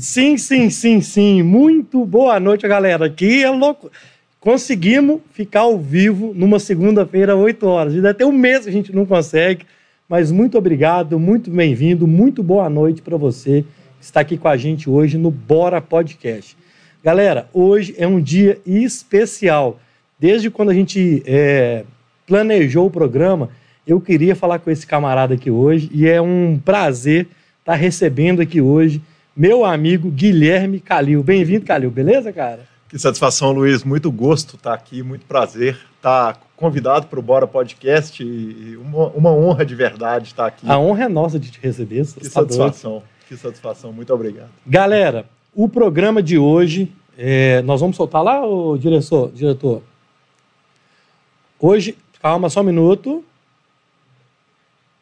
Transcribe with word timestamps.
Sim, 0.00 0.36
sim, 0.36 0.70
sim, 0.70 1.00
sim. 1.00 1.42
Muito 1.42 2.04
boa 2.04 2.38
noite, 2.38 2.66
galera. 2.68 3.06
Aqui 3.06 3.42
é 3.42 3.50
louco. 3.50 3.90
Conseguimos 4.38 5.20
ficar 5.32 5.60
ao 5.60 5.76
vivo 5.76 6.32
numa 6.34 6.60
segunda-feira, 6.60 7.34
8 7.34 7.66
horas. 7.66 7.94
Ainda 7.94 8.14
tem 8.14 8.24
um 8.24 8.32
mês 8.32 8.62
que 8.62 8.68
a 8.68 8.72
gente 8.72 8.94
não 8.94 9.04
consegue. 9.04 9.66
Mas 10.08 10.30
muito 10.30 10.56
obrigado, 10.56 11.18
muito 11.18 11.50
bem-vindo, 11.50 12.06
muito 12.06 12.44
boa 12.44 12.70
noite 12.70 13.02
para 13.02 13.16
você 13.16 13.64
que 13.98 14.04
está 14.04 14.20
aqui 14.20 14.38
com 14.38 14.46
a 14.46 14.56
gente 14.56 14.88
hoje 14.88 15.18
no 15.18 15.32
Bora 15.32 15.80
Podcast. 15.80 16.56
Galera, 17.02 17.48
hoje 17.52 17.94
é 17.98 18.06
um 18.06 18.20
dia 18.20 18.58
especial. 18.64 19.80
Desde 20.18 20.48
quando 20.48 20.70
a 20.70 20.74
gente 20.74 21.24
é, 21.26 21.84
planejou 22.24 22.86
o 22.86 22.90
programa, 22.90 23.50
eu 23.84 24.00
queria 24.00 24.36
falar 24.36 24.60
com 24.60 24.70
esse 24.70 24.86
camarada 24.86 25.34
aqui 25.34 25.50
hoje 25.50 25.90
e 25.92 26.06
é 26.08 26.22
um 26.22 26.58
prazer 26.64 27.26
estar 27.60 27.74
recebendo 27.74 28.40
aqui 28.40 28.60
hoje 28.60 29.02
meu 29.38 29.64
amigo 29.64 30.10
Guilherme 30.10 30.80
Calil. 30.80 31.22
Bem-vindo, 31.22 31.64
Calil, 31.64 31.92
beleza, 31.92 32.32
cara? 32.32 32.66
Que 32.88 32.98
satisfação, 32.98 33.52
Luiz. 33.52 33.84
Muito 33.84 34.10
gosto 34.10 34.56
estar 34.56 34.74
aqui, 34.74 35.00
muito 35.00 35.24
prazer 35.26 35.78
estar 35.96 36.40
convidado 36.56 37.06
para 37.06 37.20
o 37.20 37.22
Bora 37.22 37.46
Podcast 37.46 38.20
e 38.20 38.76
uma, 38.78 39.06
uma, 39.10 39.30
honra 39.30 39.64
de 39.64 39.76
verdade 39.76 40.26
estar 40.26 40.46
aqui. 40.46 40.68
A 40.68 40.76
honra 40.76 41.04
é 41.04 41.08
nossa 41.08 41.38
de 41.38 41.52
te 41.52 41.60
receber. 41.60 42.04
Que 42.04 42.28
satisfação, 42.28 43.00
que 43.28 43.36
satisfação. 43.36 43.92
Muito 43.92 44.12
obrigado. 44.12 44.50
Galera, 44.66 45.24
o 45.54 45.68
programa 45.68 46.20
de 46.20 46.36
hoje, 46.36 46.92
é, 47.16 47.62
nós 47.62 47.80
vamos 47.80 47.96
soltar 47.96 48.24
lá, 48.24 48.44
o 48.44 48.76
diretor? 48.76 49.30
diretor? 49.30 49.82
Hoje, 51.60 51.96
calma, 52.20 52.50
só 52.50 52.60
um 52.60 52.64
minuto. 52.64 53.24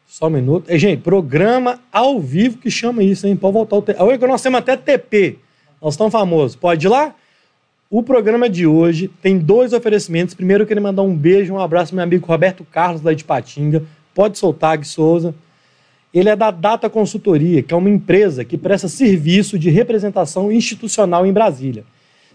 Só 0.07 0.27
um 0.27 0.29
minuto. 0.29 0.69
É, 0.69 0.79
gente, 0.79 1.01
programa 1.01 1.81
ao 1.91 2.17
vivo 2.19 2.57
que 2.57 2.71
chama 2.71 3.03
isso, 3.03 3.27
hein? 3.27 3.35
Pode 3.35 3.53
voltar 3.53 3.75
o. 3.75 3.81
Te... 3.81 3.91
Hoje 4.01 4.17
nós 4.25 4.41
temos 4.41 4.59
até 4.59 4.77
TP. 4.77 5.37
Nós 5.81 5.95
estamos 5.95 6.13
famosos. 6.13 6.55
Pode 6.55 6.87
ir 6.87 6.89
lá? 6.89 7.13
O 7.89 8.01
programa 8.01 8.49
de 8.49 8.65
hoje 8.65 9.09
tem 9.21 9.37
dois 9.37 9.73
oferecimentos. 9.73 10.33
Primeiro, 10.33 10.63
eu 10.63 10.67
queria 10.67 10.81
mandar 10.81 11.03
um 11.03 11.13
beijo, 11.13 11.53
um 11.53 11.59
abraço 11.59 11.93
meu 11.93 12.03
amigo 12.03 12.25
Roberto 12.25 12.65
Carlos, 12.65 13.01
lá 13.01 13.13
de 13.13 13.25
Patinga. 13.25 13.83
Pode 14.15 14.37
soltar, 14.37 14.77
Gui 14.77 14.87
Souza. 14.87 15.35
Ele 16.13 16.29
é 16.29 16.35
da 16.35 16.51
Data 16.51 16.89
Consultoria, 16.89 17.61
que 17.61 17.73
é 17.73 17.77
uma 17.77 17.89
empresa 17.89 18.45
que 18.45 18.57
presta 18.57 18.87
serviço 18.87 19.59
de 19.59 19.69
representação 19.69 20.51
institucional 20.51 21.25
em 21.25 21.33
Brasília. 21.33 21.83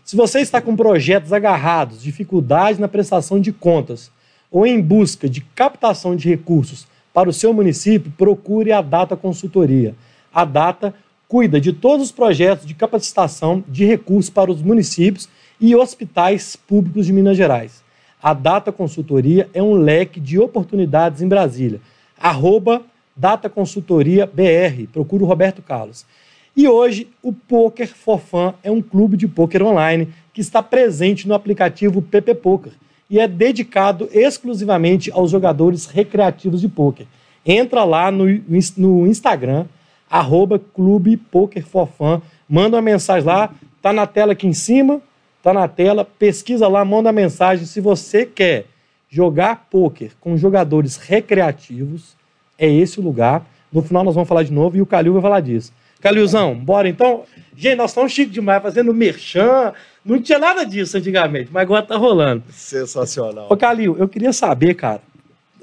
Se 0.05 0.15
você 0.15 0.41
está 0.41 0.61
com 0.61 0.77
projetos 0.77 1.33
agarrados, 1.33 2.03
dificuldades 2.03 2.78
na 2.78 2.87
prestação 2.87 3.41
de 3.41 3.50
contas 3.50 4.11
ou 4.50 4.67
em 4.67 4.81
busca 4.81 5.28
de 5.28 5.41
captação 5.41 6.15
de 6.15 6.28
recursos 6.28 6.87
para 7.13 7.29
o 7.29 7.33
seu 7.33 7.53
município, 7.53 8.13
procure 8.17 8.73
a 8.73 8.81
Data 8.81 9.17
Consultoria. 9.17 9.95
A 10.33 10.45
Data 10.45 10.95
cuida 11.29 11.61
de 11.61 11.73
todos 11.73 12.07
os 12.07 12.13
projetos 12.13 12.67
de 12.67 12.75
capacitação 12.75 13.65
de 13.69 13.85
recursos 13.85 14.31
para 14.31 14.51
os 14.51 14.63
municípios 14.63 15.29
e 15.61 15.75
hospitais 15.75 16.57
públicos 16.57 17.07
de 17.07 17.13
Minas 17.13 17.37
Gerais. 17.37 17.83
A 18.23 18.35
Data 18.35 18.71
Consultoria 18.71 19.49
é 19.53 19.63
um 19.63 19.75
leque 19.75 20.21
de 20.21 20.39
oportunidades 20.39 21.23
em 21.23 21.29
Brasília. 21.29 21.81
Arroba 22.19 22.83
Data 23.17 23.49
Consultoria 23.49 24.27
BR, 24.27 24.87
procura 24.93 25.25
o 25.25 25.27
Roberto 25.27 25.61
Carlos. 25.61 26.07
E 26.57 26.69
hoje 26.69 27.09
o 27.23 27.33
Poker 27.33 27.89
for 27.89 28.21
é 28.63 28.71
um 28.71 28.83
clube 28.83 29.17
de 29.17 29.27
poker 29.27 29.63
online 29.63 30.09
que 30.33 30.41
está 30.41 30.63
presente 30.63 31.27
no 31.27 31.35
aplicativo 31.35 32.03
PP 32.03 32.35
Poker 32.35 32.73
e 33.08 33.20
é 33.20 33.28
dedicado 33.28 34.08
exclusivamente 34.12 35.11
aos 35.12 35.31
jogadores 35.31 35.86
recreativos 35.86 36.61
de 36.61 36.69
poker. 36.69 37.06
Entra 37.44 37.84
lá 37.84 38.11
no, 38.11 38.25
no 38.77 39.06
Instagram, 39.06 39.67
arroba 40.09 40.59
Clube 40.59 41.17
Poker 41.17 41.64
for 41.64 41.89
Fun, 41.89 42.20
manda 42.48 42.77
uma 42.77 42.83
mensagem 42.83 43.27
lá, 43.27 43.53
tá 43.81 43.92
na 43.92 44.06
tela 44.06 44.33
aqui 44.33 44.47
em 44.47 44.53
cima, 44.53 45.00
Tá 45.42 45.53
na 45.53 45.67
tela, 45.67 46.05
pesquisa 46.05 46.69
lá, 46.69 46.84
manda 46.84 47.11
mensagem. 47.11 47.67
Se 47.67 47.81
você 47.81 48.25
quer 48.25 48.67
jogar 49.11 49.66
pôquer 49.69 50.12
com 50.20 50.37
jogadores 50.37 50.97
recreativos, 50.97 52.15
é 52.56 52.71
esse 52.71 53.00
o 53.00 53.03
lugar. 53.03 53.44
No 53.72 53.82
final 53.82 54.04
nós 54.04 54.15
vamos 54.15 54.28
falar 54.28 54.44
de 54.44 54.53
novo 54.53 54.77
e 54.77 54.81
o 54.82 54.87
Calil 54.87 55.15
vai 55.15 55.22
falar 55.22 55.41
disso. 55.41 55.72
Calilzão, 56.00 56.54
bora 56.54 56.88
então? 56.88 57.25
Gente, 57.56 57.77
nós 57.77 57.91
estamos 57.91 58.12
chique 58.12 58.31
demais 58.31 58.62
fazendo 58.62 58.94
merchan. 58.94 59.72
Não 60.05 60.21
tinha 60.21 60.39
nada 60.39 60.65
disso 60.65 60.97
antigamente, 60.97 61.51
mas 61.53 61.63
agora 61.63 61.83
tá 61.83 61.97
rolando. 61.97 62.43
Sensacional. 62.51 63.47
Ô, 63.51 63.57
Calil, 63.57 63.97
eu 63.99 64.09
queria 64.09 64.33
saber, 64.33 64.75
cara. 64.75 65.01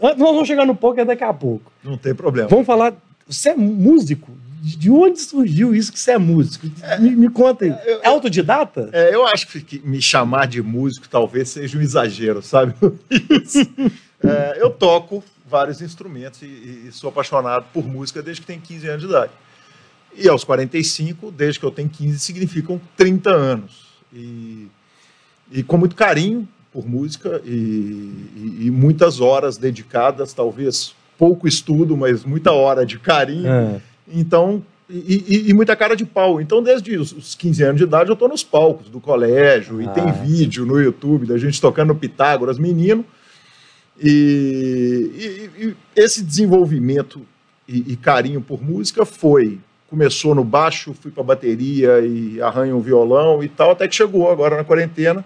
Nós 0.02 0.18
vamos 0.18 0.48
chegar 0.48 0.66
no 0.66 0.76
poker 0.76 1.06
daqui 1.06 1.24
a 1.24 1.34
pouco. 1.34 1.72
Não 1.84 1.98
tem 1.98 2.16
problema. 2.16 2.48
Vamos 2.48 2.66
falar. 2.66 2.94
Você 3.28 3.50
é 3.50 3.56
músico 3.56 4.32
de 4.62 4.90
onde 4.90 5.20
surgiu 5.20 5.74
isso 5.74 5.92
que 5.92 6.00
você 6.00 6.12
é 6.12 6.18
músico? 6.18 6.68
Me, 7.00 7.16
me 7.16 7.30
conta 7.30 7.66
aí. 7.66 7.72
É, 7.72 8.02
é 8.04 8.08
autodidata? 8.08 8.90
É, 8.92 9.14
eu 9.14 9.26
acho 9.26 9.48
que 9.48 9.80
me 9.80 10.02
chamar 10.02 10.48
de 10.48 10.62
músico 10.62 11.08
talvez 11.08 11.50
seja 11.50 11.78
um 11.78 11.82
exagero, 11.82 12.42
sabe? 12.42 12.74
é, 14.24 14.58
eu 14.60 14.70
toco 14.70 15.24
vários 15.48 15.82
instrumentos 15.82 16.42
e, 16.42 16.88
e, 16.88 16.90
sou 16.92 17.10
apaixonado 17.10 17.66
por 17.74 17.86
música 17.88 18.22
desde 18.22 18.42
que 18.42 18.48
tenho 18.48 18.62
15 18.62 18.88
anos 18.88 19.02
de 19.02 19.08
idade. 19.08 19.32
E 20.16 20.28
aos 20.28 20.44
45, 20.44 21.32
desde 21.32 21.60
que 21.60 21.66
eu 21.66 21.72
tenho 21.72 21.90
15, 21.90 22.20
significam 22.20 22.82
30 22.98 23.30
anos. 23.30 23.89
E, 24.14 24.68
e 25.52 25.64
com 25.64 25.78
muito 25.78 25.96
carinho 25.96 26.48
por 26.72 26.88
música 26.88 27.42
e, 27.46 28.62
e, 28.62 28.72
muitas 28.72 29.20
horas 29.20 29.58
dedicadas, 29.58 30.34
talvez 30.34 30.94
pouco 31.18 31.48
estudo, 31.48 31.98
mas 31.98 32.24
muita 32.24 32.52
hora 32.52 32.86
de 32.86 33.00
carinho. 33.00 33.48
É 33.48 33.82
então, 34.12 34.64
e, 34.90 35.24
e, 35.28 35.50
e, 35.50 35.54
muita 35.54 35.76
cara 35.76 35.96
de 35.96 36.06
pau. 36.06 36.42
Então, 36.42 36.64
desde 36.64 36.98
os 36.98 37.36
15 37.36 37.64
anos 37.64 37.78
de 37.78 37.84
idade, 37.84 38.10
eu 38.10 38.14
estou 38.14 38.28
nos 38.28 38.44
palcos 38.44 38.90
do 38.90 39.00
colégio, 39.00 39.80
ah. 39.80 39.84
e 39.84 39.88
tem 39.90 40.12
vídeo 40.12 40.66
no 40.66 40.80
YouTube 40.80 41.28
da 41.28 41.38
gente 41.38 41.62
tocando 41.62 41.94
Pitágoras, 41.94 42.58
menino. 42.58 43.06
E, 44.02 45.50
e 45.58 45.76
esse 45.96 46.24
desenvolvimento 46.24 47.22
e, 47.68 47.96
carinho 47.96 48.42
por 48.42 48.64
música 48.64 49.06
foi. 49.06 49.60
Começou 49.90 50.36
no 50.36 50.44
baixo, 50.44 50.94
fui 50.94 51.12
para 51.12 51.24
bateria 51.24 52.00
e 52.00 52.40
arranho 52.42 52.78
um 52.78 52.82
violão 52.82 53.44
e 53.44 53.48
tal, 53.48 53.72
até 53.72 53.88
que 53.88 53.96
chegou 53.96 54.30
agora 54.30 54.56
na 54.56 54.64
quarentena 54.64 55.26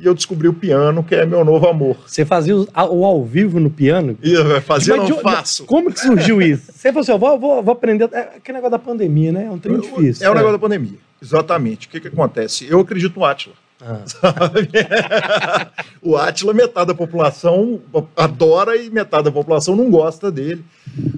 e 0.00 0.06
eu 0.06 0.14
descobri 0.14 0.48
o 0.48 0.52
piano, 0.54 1.04
que 1.04 1.14
é 1.14 1.26
meu 1.26 1.44
novo 1.44 1.68
amor. 1.68 1.96
Você 2.06 2.24
fazia 2.24 2.56
o, 2.56 3.04
ao 3.04 3.22
vivo 3.22 3.60
no 3.60 3.70
piano? 3.70 4.16
Eu 4.22 4.60
fazia, 4.62 4.96
Mas, 4.96 5.10
não 5.10 5.18
faço. 5.18 5.64
Como 5.66 5.92
que 5.92 6.00
surgiu 6.00 6.40
isso? 6.40 6.72
Você 6.72 6.88
falou 6.88 7.02
assim, 7.02 7.12
eu 7.12 7.18
vou, 7.18 7.38
vou, 7.38 7.62
vou 7.62 7.72
aprender... 7.72 8.08
É 8.12 8.20
aquele 8.36 8.56
negócio 8.56 8.70
da 8.70 8.78
pandemia, 8.78 9.30
né? 9.30 9.44
É 9.44 9.50
um 9.50 9.58
trem 9.58 9.78
difícil. 9.78 10.26
É 10.26 10.30
o 10.30 10.32
é. 10.32 10.36
negócio 10.36 10.56
da 10.56 10.58
pandemia, 10.58 10.98
exatamente. 11.22 11.86
O 11.86 11.90
que 11.90 12.00
que 12.00 12.08
acontece? 12.08 12.66
Eu 12.68 12.80
acredito 12.80 13.18
no 13.18 13.24
Átila. 13.24 13.54
Ah. 13.82 14.02
o 16.02 16.16
Átila, 16.16 16.52
metade 16.52 16.88
da 16.88 16.94
população 16.94 17.80
adora 18.16 18.76
e 18.76 18.90
metade 18.90 19.24
da 19.24 19.32
população 19.32 19.74
não 19.74 19.90
gosta 19.90 20.30
dele. 20.30 20.64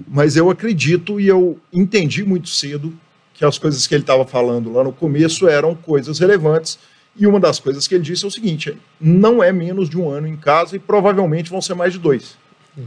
Mas 0.07 0.35
eu 0.35 0.49
acredito 0.49 1.19
e 1.19 1.27
eu 1.27 1.59
entendi 1.71 2.23
muito 2.23 2.49
cedo 2.49 2.93
que 3.33 3.43
as 3.43 3.57
coisas 3.57 3.85
que 3.87 3.93
ele 3.93 4.03
estava 4.03 4.25
falando 4.25 4.71
lá 4.71 4.83
no 4.83 4.93
começo 4.93 5.47
eram 5.47 5.75
coisas 5.75 6.19
relevantes 6.19 6.79
e 7.15 7.27
uma 7.27 7.39
das 7.39 7.59
coisas 7.59 7.87
que 7.87 7.95
ele 7.95 8.03
disse 8.03 8.25
é 8.25 8.27
o 8.27 8.31
seguinte: 8.31 8.77
não 8.99 9.43
é 9.43 9.51
menos 9.51 9.89
de 9.89 9.97
um 9.97 10.09
ano 10.09 10.27
em 10.27 10.35
casa 10.35 10.75
e 10.75 10.79
provavelmente 10.79 11.49
vão 11.49 11.61
ser 11.61 11.75
mais 11.75 11.93
de 11.93 11.99
dois. 11.99 12.37
Uhum. 12.77 12.85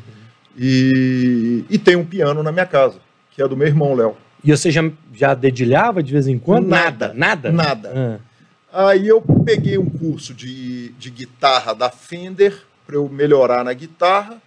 E, 0.58 1.64
e 1.68 1.78
tem 1.78 1.96
um 1.96 2.04
piano 2.04 2.42
na 2.42 2.50
minha 2.50 2.66
casa, 2.66 2.96
que 3.30 3.42
é 3.42 3.48
do 3.48 3.56
meu 3.56 3.66
irmão 3.66 3.94
Léo. 3.94 4.16
E 4.42 4.50
você 4.50 4.70
já, 4.70 4.82
já 5.12 5.34
dedilhava 5.34 6.02
de 6.02 6.12
vez 6.12 6.26
em 6.26 6.38
quando? 6.38 6.66
Nada. 6.68 7.12
Nada? 7.14 7.52
Nada. 7.52 7.92
Ah. 7.94 8.25
Aí 8.76 9.08
eu 9.08 9.22
peguei 9.44 9.78
um 9.78 9.88
curso 9.88 10.34
de, 10.34 10.90
de 10.90 11.10
guitarra 11.10 11.74
da 11.74 11.90
Fender 11.90 12.62
para 12.86 12.96
eu 12.96 13.08
melhorar 13.08 13.64
na 13.64 13.72
guitarra 13.72 14.40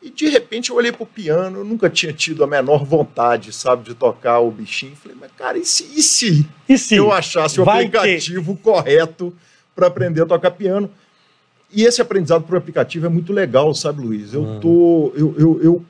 e 0.00 0.10
de 0.10 0.28
repente 0.28 0.70
eu 0.70 0.76
olhei 0.76 0.92
pro 0.92 1.04
piano, 1.04 1.60
eu 1.60 1.64
nunca 1.64 1.90
tinha 1.90 2.12
tido 2.12 2.44
a 2.44 2.46
menor 2.46 2.84
vontade, 2.84 3.52
sabe, 3.52 3.84
de 3.84 3.94
tocar 3.94 4.38
o 4.38 4.50
bichinho. 4.50 4.94
Falei, 4.94 5.16
mas 5.20 5.30
cara, 5.32 5.58
e 5.58 5.64
se, 5.64 5.84
e 5.96 6.02
se, 6.02 6.46
e 6.68 6.78
se? 6.78 6.96
eu 6.96 7.12
achasse 7.12 7.60
o 7.60 7.64
Vai 7.64 7.86
aplicativo 7.86 8.54
que... 8.54 8.62
correto 8.62 9.34
para 9.74 9.88
aprender 9.88 10.22
a 10.22 10.26
tocar 10.26 10.52
piano? 10.52 10.90
E 11.70 11.84
esse 11.84 12.00
aprendizado 12.00 12.44
por 12.44 12.56
aplicativo 12.56 13.06
é 13.06 13.08
muito 13.08 13.32
legal, 13.32 13.74
sabe, 13.74 14.00
Luiz? 14.00 14.32
Eu 14.32 14.42
uhum. 14.42 14.60
tô. 14.60 15.12
Eu, 15.14 15.34
eu, 15.36 15.62
eu, 15.62 15.84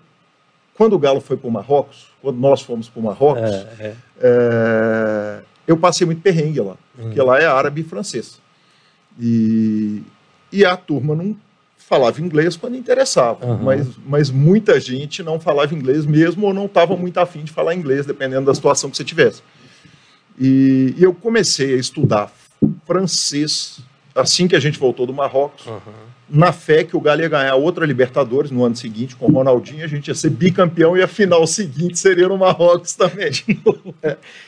quando 0.75 0.95
o 0.95 0.99
Galo 0.99 1.21
foi 1.21 1.37
para 1.37 1.49
o 1.49 1.53
Marrocos, 1.53 2.07
quando 2.23 2.39
nós 2.39 2.63
fomos 2.63 2.89
para 2.89 3.01
o 3.01 3.03
Marrocos, 3.03 3.43
é, 3.43 3.69
é. 3.79 3.97
É, 4.21 5.41
eu 5.69 5.77
passei 5.77 6.07
muito 6.07 6.23
perrengue 6.23 6.61
lá, 6.61 6.77
porque 6.97 7.21
lá 7.21 7.39
é 7.39 7.47
árabe 7.47 7.83
e 7.83 7.85
francês. 7.85 8.41
E, 9.21 10.03
e 10.51 10.65
a 10.65 10.77
turma 10.79 11.15
não 11.15 11.37
falava 11.77 12.23
inglês 12.23 12.57
quando 12.57 12.77
interessava, 12.77 13.45
uhum. 13.45 13.63
mas, 13.63 13.87
mas 14.07 14.31
muita 14.31 14.81
gente 14.81 15.23
não 15.23 15.39
falava 15.39 15.75
inglês 15.75 16.07
mesmo 16.07 16.47
ou 16.47 16.55
não 16.55 16.65
estava 16.65 16.97
muito 16.97 17.19
afim 17.19 17.45
de 17.45 17.53
falar 17.53 17.75
inglês, 17.75 18.07
dependendo 18.07 18.47
da 18.47 18.55
situação 18.55 18.91
que 18.91 18.97
você 18.97 19.05
tivesse. 19.05 19.43
E, 20.39 20.95
e, 20.97 21.03
eu 21.03 21.13
comecei 21.13 21.75
a 21.75 21.77
estudar 21.77 22.33
francês 22.87 23.81
assim 24.15 24.49
que 24.49 24.57
a 24.57 24.61
gente 24.61 24.79
voltou 24.79 25.07
do 25.07 25.13
Marrocos, 25.13 25.67
uhum. 25.67 25.81
na 26.31 26.51
fé 26.51 26.83
que 26.83 26.97
o 26.97 27.01
Galo 27.01 27.21
ia 27.21 27.29
ganhar 27.29 27.55
outra 27.57 27.85
Libertadores 27.85 28.51
no 28.51 28.65
ano 28.65 28.75
seguinte 28.75 29.15
com 29.17 29.27
o 29.27 29.33
Ronaldinho, 29.33 29.85
a 29.85 29.89
gente 29.89 30.09
ia 30.09 30.15
ser 30.15 30.31
bicampeão 30.31 30.97
e 30.97 31.03
a 31.03 31.09
final 31.09 31.47
seguinte 31.47 31.99
seria 31.99 32.29
no 32.29 32.39
Marrocos 32.39 32.95
também. 32.95 33.31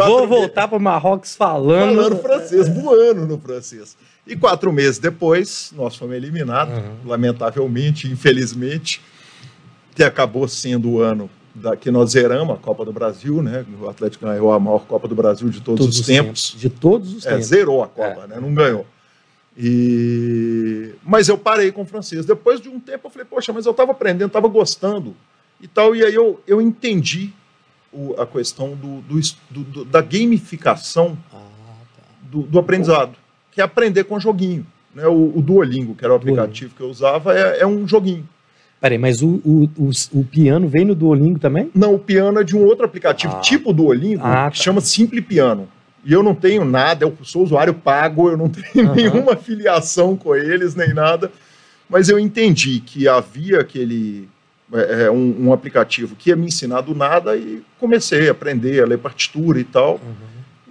é. 0.00 0.06
Vou 0.06 0.26
voltar 0.26 0.68
para 0.68 0.78
Marrocos 0.78 1.34
falando. 1.36 1.96
Falando 1.96 2.22
francês, 2.22 2.68
voando 2.74 3.26
no 3.26 3.38
francês. 3.38 3.96
E 4.26 4.36
quatro 4.36 4.72
meses 4.72 4.98
depois, 4.98 5.72
nós 5.74 5.96
fomos 5.96 6.14
eliminados, 6.14 6.76
uhum. 6.76 6.96
lamentavelmente, 7.06 8.06
infelizmente, 8.10 9.00
que 9.94 10.04
acabou 10.04 10.46
sendo 10.46 10.90
o 10.90 11.00
ano 11.00 11.30
da, 11.54 11.76
que 11.76 11.90
nós 11.90 12.10
zeramos 12.10 12.54
a 12.54 12.58
Copa 12.58 12.84
do 12.84 12.92
Brasil, 12.92 13.42
né? 13.42 13.64
O 13.80 13.88
Atlético 13.88 14.26
ganhou 14.26 14.52
a 14.52 14.60
maior 14.60 14.80
Copa 14.80 15.08
do 15.08 15.14
Brasil 15.14 15.48
de 15.48 15.60
todos, 15.60 15.80
todos 15.80 15.94
os, 15.94 16.00
os 16.00 16.06
tempos. 16.06 16.50
tempos. 16.50 16.60
De 16.60 16.70
todos 16.70 17.14
os 17.14 17.26
é, 17.26 17.30
tempos. 17.30 17.46
Zerou 17.46 17.82
a 17.82 17.88
Copa, 17.88 18.24
é. 18.24 18.26
né? 18.28 18.38
Não 18.40 18.52
ganhou. 18.52 18.86
E... 19.56 20.92
Mas 21.02 21.28
eu 21.28 21.36
parei 21.36 21.72
com 21.72 21.82
o 21.82 21.86
francês. 21.86 22.24
Depois 22.24 22.60
de 22.60 22.68
um 22.68 22.78
tempo 22.78 23.06
eu 23.06 23.10
falei, 23.10 23.26
poxa, 23.28 23.52
mas 23.52 23.66
eu 23.66 23.72
estava 23.72 23.92
aprendendo, 23.92 24.28
estava 24.28 24.46
gostando 24.46 25.16
e 25.60 25.66
tal. 25.66 25.96
E 25.96 26.04
aí 26.04 26.14
eu, 26.14 26.40
eu 26.46 26.62
entendi 26.62 27.32
o, 27.92 28.14
a 28.20 28.26
questão 28.26 28.74
do, 28.74 29.00
do, 29.02 29.20
do, 29.50 29.84
da 29.84 30.00
gamificação 30.00 31.16
ah, 31.32 31.38
tá. 31.96 32.02
do, 32.22 32.42
do, 32.42 32.58
aprendizado, 32.58 33.12
que 33.50 33.60
é 33.60 33.64
aprender 33.64 34.04
com 34.04 34.20
joguinho. 34.20 34.66
Né? 34.94 35.06
O, 35.06 35.38
o 35.38 35.42
Duolingo, 35.42 35.94
que 35.94 36.04
era 36.04 36.12
o 36.12 36.16
aplicativo 36.16 36.70
Duolingo. 36.70 36.76
que 36.76 36.82
eu 36.82 36.88
usava, 36.88 37.38
é, 37.38 37.60
é 37.60 37.66
um 37.66 37.86
joguinho. 37.86 38.28
Peraí, 38.80 38.98
mas 38.98 39.22
o, 39.22 39.40
o, 39.44 39.64
o, 39.76 39.90
o, 40.12 40.24
piano 40.24 40.68
vem 40.68 40.84
no 40.84 40.94
Duolingo 40.94 41.38
também? 41.38 41.68
Não, 41.74 41.94
o 41.94 41.98
piano 41.98 42.38
é 42.38 42.44
de 42.44 42.56
um 42.56 42.64
outro 42.64 42.84
aplicativo, 42.84 43.36
ah. 43.36 43.40
tipo 43.40 43.72
Duolingo, 43.72 44.22
ah, 44.24 44.50
que 44.50 44.58
tá. 44.58 44.64
chama 44.64 44.80
Simple 44.80 45.20
Piano. 45.20 45.68
E 46.04 46.12
eu 46.12 46.22
não 46.22 46.34
tenho 46.34 46.64
nada, 46.64 47.04
eu 47.04 47.16
sou 47.22 47.42
usuário 47.42 47.74
pago, 47.74 48.30
eu 48.30 48.36
não 48.36 48.48
tenho 48.50 48.88
uhum. 48.88 48.94
nenhuma 48.94 49.36
filiação 49.36 50.16
com 50.16 50.34
eles, 50.34 50.76
nem 50.76 50.94
nada. 50.94 51.32
Mas 51.88 52.08
eu 52.08 52.18
entendi 52.18 52.80
que 52.80 53.08
havia 53.08 53.60
aquele. 53.60 54.28
É, 54.72 55.04
é, 55.04 55.10
um, 55.10 55.46
um, 55.46 55.52
aplicativo 55.52 56.14
que 56.14 56.28
ia 56.28 56.36
me 56.36 56.46
ensinar 56.46 56.82
do 56.82 56.94
nada 56.94 57.34
e 57.34 57.62
comecei 57.80 58.28
a 58.28 58.32
aprender 58.32 58.82
a 58.82 58.86
ler 58.86 58.98
partitura 58.98 59.58
e 59.58 59.64
tal. 59.64 59.94
Uhum. 59.94 60.28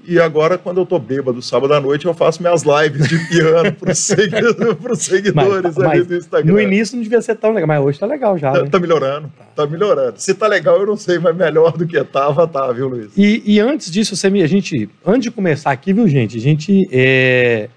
E 0.07 0.21
agora, 0.21 0.57
quando 0.57 0.79
eu 0.79 0.85
tô 0.85 0.97
bêbado 0.97 1.41
sábado 1.41 1.73
à 1.73 1.81
noite, 1.81 2.05
eu 2.05 2.13
faço 2.13 2.41
minhas 2.41 2.63
lives 2.63 3.09
de 3.09 3.19
piano 3.27 3.73
para 3.73 3.91
os 3.91 3.99
seguidores, 3.99 5.01
seguidores 5.01 5.75
mas, 5.75 5.77
ali 5.79 5.97
mas, 5.97 6.07
do 6.07 6.15
Instagram. 6.15 6.53
No 6.53 6.61
início 6.61 6.95
não 6.95 7.03
devia 7.03 7.21
ser 7.21 7.35
tão 7.35 7.51
legal, 7.51 7.67
mas 7.67 7.83
hoje 7.83 7.99
tá 7.99 8.05
legal 8.05 8.37
já. 8.37 8.53
Tá, 8.53 8.63
né? 8.63 8.69
tá 8.69 8.79
melhorando, 8.79 9.29
tá 9.53 9.67
melhorando. 9.67 10.13
Se 10.15 10.33
tá 10.33 10.47
legal, 10.47 10.79
eu 10.79 10.85
não 10.85 10.95
sei, 10.95 11.19
mas 11.19 11.35
melhor 11.35 11.75
do 11.75 11.85
que 11.85 12.01
tava, 12.05 12.47
tá, 12.47 12.71
viu, 12.71 12.87
Luiz? 12.87 13.11
E, 13.17 13.43
e 13.45 13.59
antes 13.59 13.91
disso, 13.91 14.15
você 14.15 14.29
me, 14.29 14.41
a 14.41 14.47
gente, 14.47 14.89
antes 15.05 15.23
de 15.23 15.31
começar 15.31 15.71
aqui, 15.71 15.91
viu, 15.91 16.07
gente, 16.07 16.37
a 16.37 16.41
gente, 16.41 16.87
é, 16.89 17.67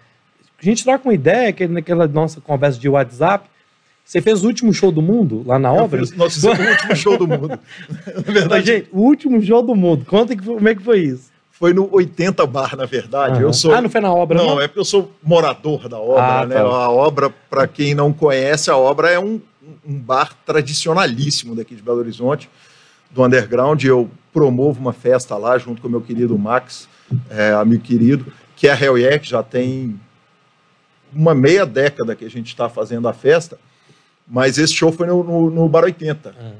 a 0.57 0.65
gente 0.65 0.85
troca 0.85 1.09
uma 1.09 1.15
ideia, 1.15 1.53
que 1.53 1.67
naquela 1.67 2.07
nossa 2.07 2.41
conversa 2.41 2.79
de 2.79 2.89
WhatsApp, 2.89 3.51
você 4.11 4.21
fez 4.21 4.43
o 4.43 4.49
último 4.49 4.75
show 4.75 4.91
do 4.91 5.01
mundo 5.01 5.45
lá 5.47 5.57
na 5.57 5.73
obra? 5.73 6.01
Fiz, 6.01 6.11
nós 6.17 6.35
fizemos 6.35 6.59
o 6.59 6.63
último 6.69 6.97
show 6.97 7.17
do 7.17 7.29
mundo. 7.29 7.51
Na 8.27 8.33
verdade. 8.33 8.49
Mas, 8.49 8.65
gente, 8.65 8.89
o 8.91 9.03
último 9.03 9.41
show 9.41 9.63
do 9.63 9.77
mundo. 9.77 10.05
Conta 10.05 10.35
que, 10.35 10.45
como 10.45 10.69
é 10.69 10.75
que 10.75 10.83
foi 10.83 10.99
isso. 10.99 11.31
Foi 11.53 11.73
no 11.73 11.89
80 11.93 12.45
Bar, 12.45 12.77
na 12.77 12.87
verdade. 12.87 13.37
Uhum. 13.37 13.43
Eu 13.43 13.53
sou, 13.53 13.73
ah, 13.73 13.81
não 13.81 13.89
foi 13.89 14.01
na 14.01 14.13
obra, 14.13 14.37
não? 14.37 14.47
Não, 14.47 14.61
é 14.61 14.67
porque 14.67 14.81
eu 14.81 14.85
sou 14.85 15.13
morador 15.23 15.89
da 15.89 16.01
obra, 16.01 16.41
ah, 16.41 16.45
né? 16.45 16.57
Tá. 16.57 16.63
A 16.63 16.91
obra, 16.91 17.31
para 17.49 17.69
quem 17.69 17.95
não 17.95 18.13
conhece, 18.13 18.69
a 18.69 18.77
obra 18.77 19.11
é 19.11 19.19
um, 19.21 19.41
um 19.87 19.97
bar 19.97 20.35
tradicionalíssimo 20.45 21.55
daqui 21.55 21.77
de 21.77 21.83
Belo 21.83 21.99
Horizonte, 21.99 22.51
do 23.13 23.25
underground. 23.25 23.85
Eu 23.85 24.11
promovo 24.33 24.81
uma 24.81 24.93
festa 24.93 25.37
lá 25.37 25.57
junto 25.57 25.81
com 25.81 25.87
o 25.87 25.91
meu 25.91 26.01
querido 26.01 26.37
Max, 26.37 26.89
é, 27.31 27.53
amigo 27.53 27.85
querido, 27.85 28.27
que 28.57 28.67
é 28.67 28.73
a 28.73 28.83
Hell 28.83 28.99
yeah, 28.99 29.21
que 29.21 29.29
já 29.29 29.45
tem 29.45 30.01
uma 31.13 31.33
meia 31.33 31.65
década 31.65 32.17
que 32.17 32.25
a 32.25 32.31
gente 32.31 32.49
está 32.49 32.69
fazendo 32.69 33.07
a 33.07 33.13
festa, 33.13 33.57
mas 34.31 34.57
esse 34.59 34.73
show 34.73 34.93
foi 34.93 35.09
no, 35.09 35.25
no, 35.25 35.51
no 35.51 35.69
Bar 35.69 35.83
80. 35.85 36.29
Uhum. 36.29 36.53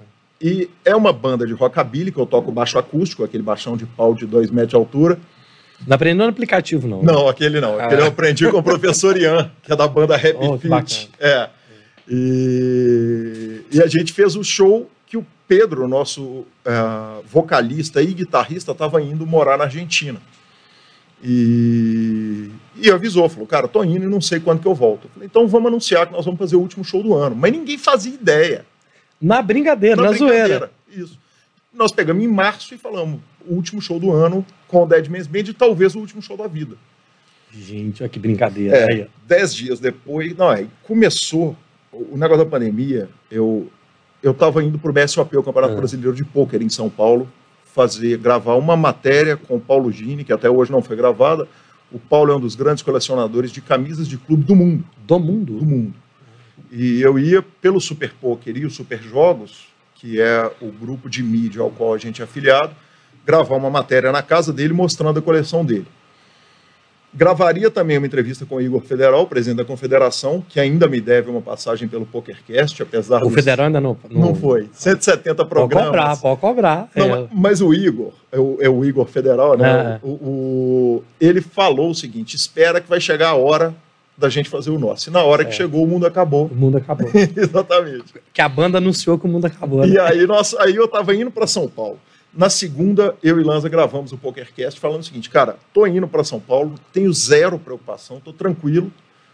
E 0.43 0.69
é 0.85 0.97
uma 0.97 1.13
banda 1.13 1.47
de 1.47 1.53
rockabilly, 1.53 2.11
que 2.11 2.19
eu 2.19 2.27
toco 2.27 2.51
baixo 2.51 2.79
acústico, 2.79 3.23
aquele 3.23 3.43
baixão 3.43 3.77
de 3.77 3.87
pau 3.87 4.13
de 4.13 4.27
2 4.27 4.51
metros 4.51 4.71
de 4.71 4.77
altura. 4.77 5.19
Não 5.87 5.95
aprendeu 5.95 6.25
no 6.27 6.31
aplicativo, 6.31 6.89
não? 6.89 7.03
Não, 7.03 7.29
aquele 7.29 7.61
não. 7.61 7.79
Ah. 7.79 7.85
Aquele 7.85 8.03
eu 8.03 8.07
aprendi 8.07 8.51
com 8.51 8.59
o 8.59 8.63
professor 8.63 9.17
Ian, 9.17 9.51
que 9.63 9.73
é 9.73 9.77
da 9.77 9.87
banda 9.87 10.17
Happy 10.17 10.37
oh, 10.41 10.59
Fit. 10.59 11.11
É. 11.21 11.49
E... 12.09 13.63
e 13.71 13.81
a 13.81 13.87
gente 13.87 14.13
fez 14.13 14.35
o 14.35 14.43
show 14.43 14.91
que 15.07 15.17
o 15.17 15.25
Pedro, 15.47 15.87
nosso 15.87 16.23
uh, 16.23 17.23
vocalista 17.25 18.03
e 18.03 18.13
guitarrista, 18.13 18.73
estava 18.73 19.01
indo 19.01 19.27
morar 19.27 19.57
na 19.57 19.65
Argentina. 19.65 20.21
E... 21.23 22.51
e 22.77 22.91
avisou, 22.91 23.29
falou, 23.29 23.47
cara, 23.47 23.69
tô 23.69 23.83
indo 23.83 24.05
e 24.05 24.09
não 24.09 24.21
sei 24.21 24.41
quando 24.41 24.61
que 24.61 24.69
eu 24.69 24.75
volto. 24.75 25.07
Eu 25.07 25.11
falei, 25.11 25.27
então 25.27 25.47
vamos 25.47 25.69
anunciar 25.69 26.07
que 26.07 26.13
nós 26.13 26.25
vamos 26.25 26.39
fazer 26.39 26.57
o 26.57 26.61
último 26.61 26.85
show 26.85 27.03
do 27.03 27.15
ano. 27.15 27.35
Mas 27.35 27.53
ninguém 27.53 27.77
fazia 27.77 28.15
ideia. 28.15 28.65
Na 29.21 29.43
brincadeira, 29.43 29.97
na, 29.97 30.03
na 30.03 30.11
brincadeira. 30.11 30.49
zoeira. 30.49 30.71
Isso. 30.91 31.19
Nós 31.73 31.93
pegamos 31.93 32.23
em 32.23 32.29
março 32.29 32.75
e 32.75 32.79
falamos, 32.79 33.21
o 33.47 33.55
último 33.55 33.81
show 33.81 33.99
do 33.99 34.13
ano 34.13 34.45
com 34.67 34.83
o 34.83 34.87
Dead 34.87 35.09
Man's 35.09 35.27
Band 35.27 35.41
e 35.41 35.55
talvez 35.55 35.95
o 35.95 36.01
último 36.01 36.23
show 36.23 36.37
da 36.37 36.47
vida. 36.47 36.77
Gente, 37.53 38.03
olha 38.03 38.09
que 38.09 38.19
brincadeira. 38.19 38.77
É, 38.77 39.09
dez 39.27 39.55
dias 39.55 39.81
depois, 39.81 40.37
não, 40.37 40.49
aí 40.49 40.69
começou 40.85 41.57
o 41.93 42.17
negócio 42.17 42.45
da 42.45 42.51
pandemia, 42.51 43.09
eu 43.31 43.69
eu 44.23 44.33
estava 44.33 44.63
indo 44.63 44.79
para 44.79 44.91
o 44.91 44.93
BSOP, 44.93 45.37
o 45.37 45.43
Campeonato 45.43 45.75
é. 45.75 45.77
Brasileiro 45.77 46.15
de 46.15 46.25
Pôquer, 46.25 46.61
em 46.61 46.69
São 46.69 46.91
Paulo, 46.91 47.27
fazer, 47.65 48.19
gravar 48.19 48.55
uma 48.55 48.77
matéria 48.77 49.37
com 49.37 49.57
o 49.57 49.61
Paulo 49.61 49.91
Gini, 49.91 50.25
que 50.25 50.33
até 50.33 50.51
hoje 50.51 50.71
não 50.71 50.83
foi 50.83 50.97
gravada. 50.97 51.49
O 51.93 51.99
Paulo 51.99 52.33
é 52.33 52.37
um 52.37 52.41
dos 52.41 52.55
grandes 52.55 52.83
colecionadores 52.83 53.51
de 53.51 53.61
camisas 53.61 54.07
de 54.07 54.17
clube 54.17 54.45
do 54.45 54.55
mundo. 54.55 54.85
Do 55.07 55.19
mundo? 55.19 55.59
Do 55.59 55.67
mundo. 55.67 55.95
E 56.71 57.01
eu 57.01 57.19
ia 57.19 57.43
pelo 57.43 57.81
Super 57.81 58.13
Poker 58.21 58.57
e 58.57 58.65
o 58.65 58.71
Super 58.71 59.03
Jogos, 59.03 59.69
que 59.97 60.21
é 60.21 60.51
o 60.61 60.71
grupo 60.71 61.11
de 61.11 61.23
mídia 61.23 61.63
ao 61.63 61.71
qual 61.71 61.93
a 61.93 61.99
gente 61.99 62.21
é 62.21 62.25
afiliado, 62.25 62.75
gravar 63.27 63.57
uma 63.57 63.71
matéria 63.71 64.13
na 64.13 64.23
casa 64.23 64.53
dele 64.53 64.73
mostrando 64.73 65.19
a 65.19 65.23
coleção 65.23 65.65
dele. 65.65 65.87
Gravaria 67.13 67.71
também 67.71 67.99
uma 67.99 68.07
entrevista 68.07 68.47
com 68.47 68.57
o 68.57 68.61
Igor 68.61 68.83
Federal, 68.83 69.27
presidente 69.27 69.59
da 69.59 69.65
Confederação, 69.65 70.45
que 70.49 70.61
ainda 70.61 70.87
me 70.87 71.01
deve 71.01 71.29
uma 71.29 71.43
passagem 71.43 71.89
pelo 71.89 72.07
PokerCast, 72.07 72.83
apesar 72.83 73.19
O 73.19 73.27
dos... 73.27 73.35
Federal 73.35 73.67
ainda 73.67 73.81
não, 73.81 73.97
não... 74.09 74.21
Não 74.29 74.35
foi. 74.35 74.69
170 74.73 75.45
programas. 75.45 75.87
Pode 75.87 75.97
cobrar, 75.97 76.17
pode 76.17 76.41
cobrar. 76.41 76.89
Não, 76.95 77.17
é. 77.17 77.29
Mas 77.33 77.61
o 77.61 77.75
Igor, 77.75 78.13
é 78.31 78.39
o, 78.39 78.59
é 78.61 78.69
o 78.69 78.85
Igor 78.85 79.07
Federal, 79.07 79.59
né? 79.59 79.99
É. 80.03 80.07
O, 80.07 80.11
o, 80.11 81.05
ele 81.21 81.41
falou 81.41 81.91
o 81.91 81.95
seguinte, 81.95 82.37
espera 82.37 82.81
que 82.81 82.89
vai 82.89 83.01
chegar 83.01 83.31
a 83.31 83.35
hora 83.35 83.75
da 84.17 84.29
gente 84.29 84.49
fazer 84.49 84.71
o 84.71 84.79
nosso. 84.79 85.09
E 85.09 85.13
na 85.13 85.25
hora 85.25 85.43
é. 85.43 85.45
que 85.47 85.53
chegou, 85.53 85.83
o 85.83 85.87
mundo 85.89 86.07
acabou. 86.07 86.47
O 86.47 86.55
mundo 86.55 86.77
acabou. 86.77 87.11
Exatamente. 87.37 88.15
Que 88.33 88.43
a 88.43 88.49
banda 88.49 88.79
anunciou 88.79 89.19
que 89.19 89.27
o 89.27 89.29
mundo 89.29 89.47
acabou. 89.47 89.81
Né? 89.81 89.89
E 89.89 89.99
aí, 89.99 90.27
nós, 90.27 90.55
aí 90.55 90.77
eu 90.77 90.87
tava 90.87 91.15
indo 91.15 91.31
para 91.31 91.47
São 91.47 91.67
Paulo. 91.67 91.99
Na 92.33 92.49
segunda, 92.49 93.17
eu 93.23 93.41
e 93.41 93.45
Lanza 93.45 93.69
gravamos 93.69 94.13
o 94.13 94.19
PokerCast 94.19 94.79
falando 94.79 95.01
o 95.01 95.05
seguinte, 95.05 95.29
cara, 95.29 95.59
tô 95.75 95.85
indo 95.87 96.07
para 96.07 96.23
São 96.23 96.39
Paulo, 96.39 96.75
tenho 96.93 97.13
zero 97.13 97.59
preocupação, 97.59 98.21
tô 98.21 98.33
tranquilo, 98.33 98.93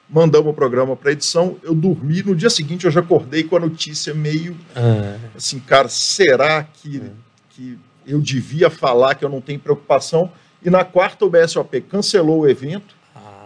mandamos 0.09 0.51
o 0.51 0.55
programa 0.55 0.97
para 0.97 1.13
edição, 1.13 1.57
eu 1.63 1.75
dormi, 1.75 2.23
no 2.23 2.35
dia 2.35 2.49
seguinte 2.49 2.87
eu 2.87 2.91
já 2.91 3.01
acordei 3.01 3.45
com 3.45 3.57
a 3.57 3.61
notícia 3.61 4.15
meio 4.15 4.57
ah. 4.75 5.19
assim, 5.37 5.59
cara, 5.59 5.89
será 5.89 6.63
que, 6.63 7.03
ah. 7.05 7.11
que 7.51 7.79
eu 8.07 8.19
devia 8.19 8.71
falar 8.71 9.15
que 9.15 9.25
eu 9.25 9.29
não 9.29 9.43
tenho 9.43 9.61
preocupação? 9.61 10.33
E 10.63 10.71
na 10.71 10.83
quarta 10.83 11.25
o 11.27 11.31
BSOP 11.31 11.83
cancelou 11.83 12.41
o 12.41 12.49
evento, 12.49 12.95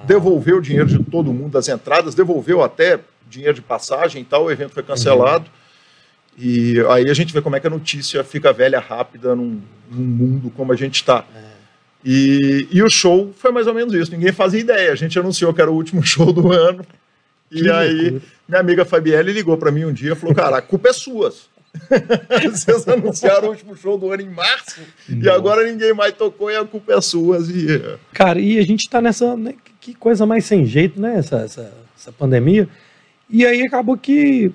devolveu 0.05 0.59
o 0.59 0.63
dinheiro 0.63 0.87
de 0.87 1.03
todo 1.03 1.33
mundo 1.33 1.53
das 1.53 1.69
entradas, 1.69 2.15
devolveu 2.15 2.63
até 2.63 3.01
dinheiro 3.29 3.55
de 3.55 3.63
passagem 3.63 4.23
e 4.23 4.25
tal, 4.25 4.45
o 4.45 4.51
evento 4.51 4.75
foi 4.75 4.83
cancelado. 4.83 5.45
Uhum. 5.45 5.60
E 6.39 6.77
aí 6.89 7.09
a 7.11 7.15
gente 7.15 7.33
vê 7.33 7.43
como 7.43 7.57
é 7.57 7.61
que 7.61 7.67
a 7.67 7.71
notícia 7.71 8.25
fica 8.25 8.53
velha 8.53 8.81
rápida 8.81 9.35
num, 9.35 9.61
num 9.91 10.03
mundo 10.03 10.51
como 10.51 10.73
a 10.73 10.77
gente 10.77 10.97
está. 10.97 11.25
É. 11.35 11.51
E, 12.05 12.67
e 12.71 12.83
o 12.83 12.89
show 12.89 13.33
foi 13.37 13.53
mais 13.53 13.67
ou 13.67 13.75
menos 13.75 13.93
isso, 13.93 14.11
ninguém 14.11 14.33
fazia 14.33 14.61
ideia. 14.61 14.93
A 14.93 14.97
gente 14.97 15.19
anunciou 15.19 15.53
que 15.53 15.61
era 15.61 15.71
o 15.71 15.75
último 15.75 16.03
show 16.05 16.33
do 16.33 16.53
ano. 16.53 16.85
E 17.51 17.63
que 17.63 17.71
aí 17.71 18.11
loucura. 18.11 18.23
minha 18.49 18.61
amiga 18.61 18.85
Fabielle 18.85 19.33
ligou 19.33 19.57
para 19.59 19.73
mim 19.73 19.85
um 19.85 19.93
dia 19.93 20.13
e 20.13 20.17
falou: 20.17 20.35
Cara, 20.35 20.59
a 20.59 20.63
culpa 20.63 20.89
é 20.89 20.93
sua. 20.93 21.33
Vocês 22.51 22.89
anunciaram 22.89 23.49
o 23.49 23.51
último 23.51 23.77
show 23.77 23.97
do 23.97 24.11
ano 24.11 24.23
em 24.23 24.29
março 24.29 24.81
Não. 25.09 25.23
e 25.23 25.29
agora 25.29 25.65
ninguém 25.65 25.95
mais 25.95 26.13
tocou 26.13 26.51
e 26.51 26.57
a 26.57 26.65
culpa 26.65 26.95
é 26.95 27.01
sua. 27.01 27.39
E... 27.39 27.99
Cara, 28.13 28.41
e 28.41 28.59
a 28.59 28.63
gente 28.63 28.89
tá 28.89 29.01
nessa. 29.01 29.37
Né, 29.37 29.55
que 29.81 29.95
coisa 29.95 30.27
mais 30.27 30.45
sem 30.45 30.65
jeito, 30.67 31.01
né? 31.01 31.17
Essa, 31.17 31.37
essa, 31.39 31.73
essa 31.97 32.13
pandemia. 32.13 32.69
E 33.29 33.47
aí 33.47 33.63
acabou 33.63 33.97
que 33.97 34.53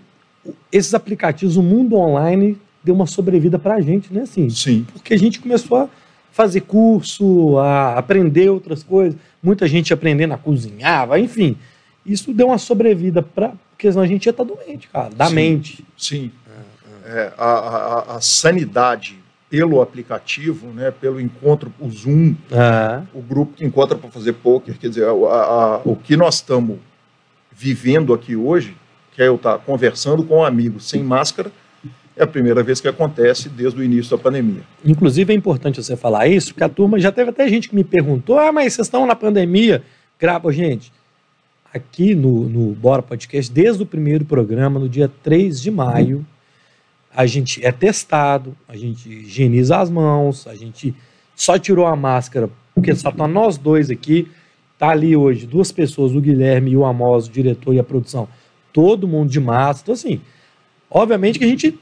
esses 0.72 0.94
aplicativos, 0.94 1.58
o 1.58 1.64
mundo 1.64 1.96
online, 1.96 2.58
deu 2.84 2.94
uma 2.94 3.08
sobrevida 3.08 3.58
para 3.58 3.76
a 3.76 3.82
gente, 3.82 4.14
né? 4.14 4.22
Assim, 4.22 4.50
Sim. 4.50 4.86
Porque 4.94 5.14
a 5.14 5.18
gente 5.18 5.40
começou 5.40 5.78
a 5.78 5.90
fazer 6.32 6.62
curso, 6.62 7.58
a 7.58 7.98
aprender 7.98 8.50
outras 8.50 8.84
coisas, 8.84 9.18
muita 9.42 9.68
gente 9.68 9.94
aprendendo 9.94 10.34
a 10.34 10.38
cozinhar, 10.38 11.10
enfim. 11.18 11.58
Isso 12.06 12.34
deu 12.34 12.48
uma 12.48 12.58
sobrevida 12.58 13.22
para. 13.22 13.54
Porque 13.72 13.92
senão 13.92 14.04
a 14.04 14.08
gente 14.08 14.26
ia 14.26 14.32
estar 14.32 14.46
tá 14.46 14.54
doente, 14.54 14.88
cara, 14.88 15.10
da 15.10 15.28
sim, 15.28 15.34
mente. 15.34 15.86
Sim. 15.98 16.32
É, 17.06 17.34
a, 17.38 17.46
a, 17.46 18.16
a 18.18 18.22
sanidade 18.22 19.20
pelo 19.50 19.82
aplicativo, 19.82 20.68
né, 20.68 20.92
pelo 20.92 21.22
encontro, 21.22 21.72
o 21.80 21.90
Zoom, 21.90 22.36
o 23.14 23.22
grupo 23.22 23.54
que 23.54 23.64
encontra 23.64 23.98
para 23.98 24.10
fazer 24.10 24.34
poker, 24.34 24.78
quer 24.78 24.90
dizer, 24.90 25.08
a, 25.08 25.82
o 25.86 25.96
que 25.96 26.18
nós 26.18 26.36
estamos 26.36 26.78
vivendo 27.52 28.14
aqui 28.14 28.36
hoje, 28.36 28.76
que 29.16 29.22
é 29.22 29.28
eu 29.28 29.36
estar 29.36 29.58
tá 29.58 29.60
conversando 29.60 30.24
com 30.24 30.40
um 30.40 30.44
amigo 30.44 30.80
sem 30.80 31.02
máscara 31.02 31.52
É 32.18 32.24
a 32.24 32.28
primeira 32.28 32.62
vez 32.62 32.80
que 32.80 32.88
acontece 32.88 33.50
desde 33.50 33.80
o 33.80 33.84
início 33.84 34.16
da 34.16 34.22
pandemia. 34.22 34.62
Inclusive 34.84 35.34
é 35.34 35.36
importante 35.36 35.82
você 35.82 35.96
falar 35.96 36.28
isso, 36.28 36.54
porque 36.54 36.64
a 36.64 36.70
turma 36.70 37.00
já 37.00 37.12
teve 37.12 37.30
até 37.30 37.48
gente 37.48 37.70
que 37.70 37.76
me 37.76 37.84
perguntou: 37.84 38.38
ah, 38.38 38.52
mas 38.52 38.74
vocês 38.74 38.88
estão 38.88 39.06
na 39.06 39.16
pandemia? 39.16 39.84
Grava, 40.20 40.52
gente. 40.52 40.94
Aqui 41.74 42.16
no, 42.16 42.48
no 42.48 42.74
Bora 42.74 43.02
Podcast, 43.02 43.52
desde 43.52 43.84
o 43.84 43.86
primeiro 43.86 44.24
programa, 44.24 44.80
no 44.80 44.88
dia 44.88 45.12
3 45.24 45.62
de 45.62 45.70
maio, 45.70 46.26
a 47.14 47.26
gente 47.26 47.66
é 47.66 47.72
testado, 47.72 48.56
a 48.68 48.78
gente 48.78 49.10
higieniza 49.10 49.78
as 49.78 49.90
mãos, 49.90 50.48
a 50.48 50.56
gente 50.56 50.96
só 51.36 51.58
tirou 51.58 51.86
a 51.86 51.96
máscara, 51.96 52.50
porque 52.74 52.96
só 52.96 53.12
tá 53.12 53.28
nós 53.28 53.58
dois 53.58 53.90
aqui. 53.90 54.30
Tá 54.78 54.90
ali 54.90 55.16
hoje 55.16 55.46
duas 55.46 55.72
pessoas, 55.72 56.14
o 56.14 56.20
Guilherme 56.20 56.72
e 56.72 56.78
o 56.78 56.86
Amos, 56.86 57.28
o 57.28 57.32
diretor 57.32 57.74
e 57.74 57.80
a 57.80 57.84
produção, 57.84 58.28
todo 58.76 59.08
mundo 59.08 59.30
de 59.30 59.40
máscara. 59.40 59.80
Então, 59.84 59.94
assim, 59.94 60.20
obviamente 60.92 61.40
que 61.40 61.46
a 61.46 61.48
gente 61.48 61.80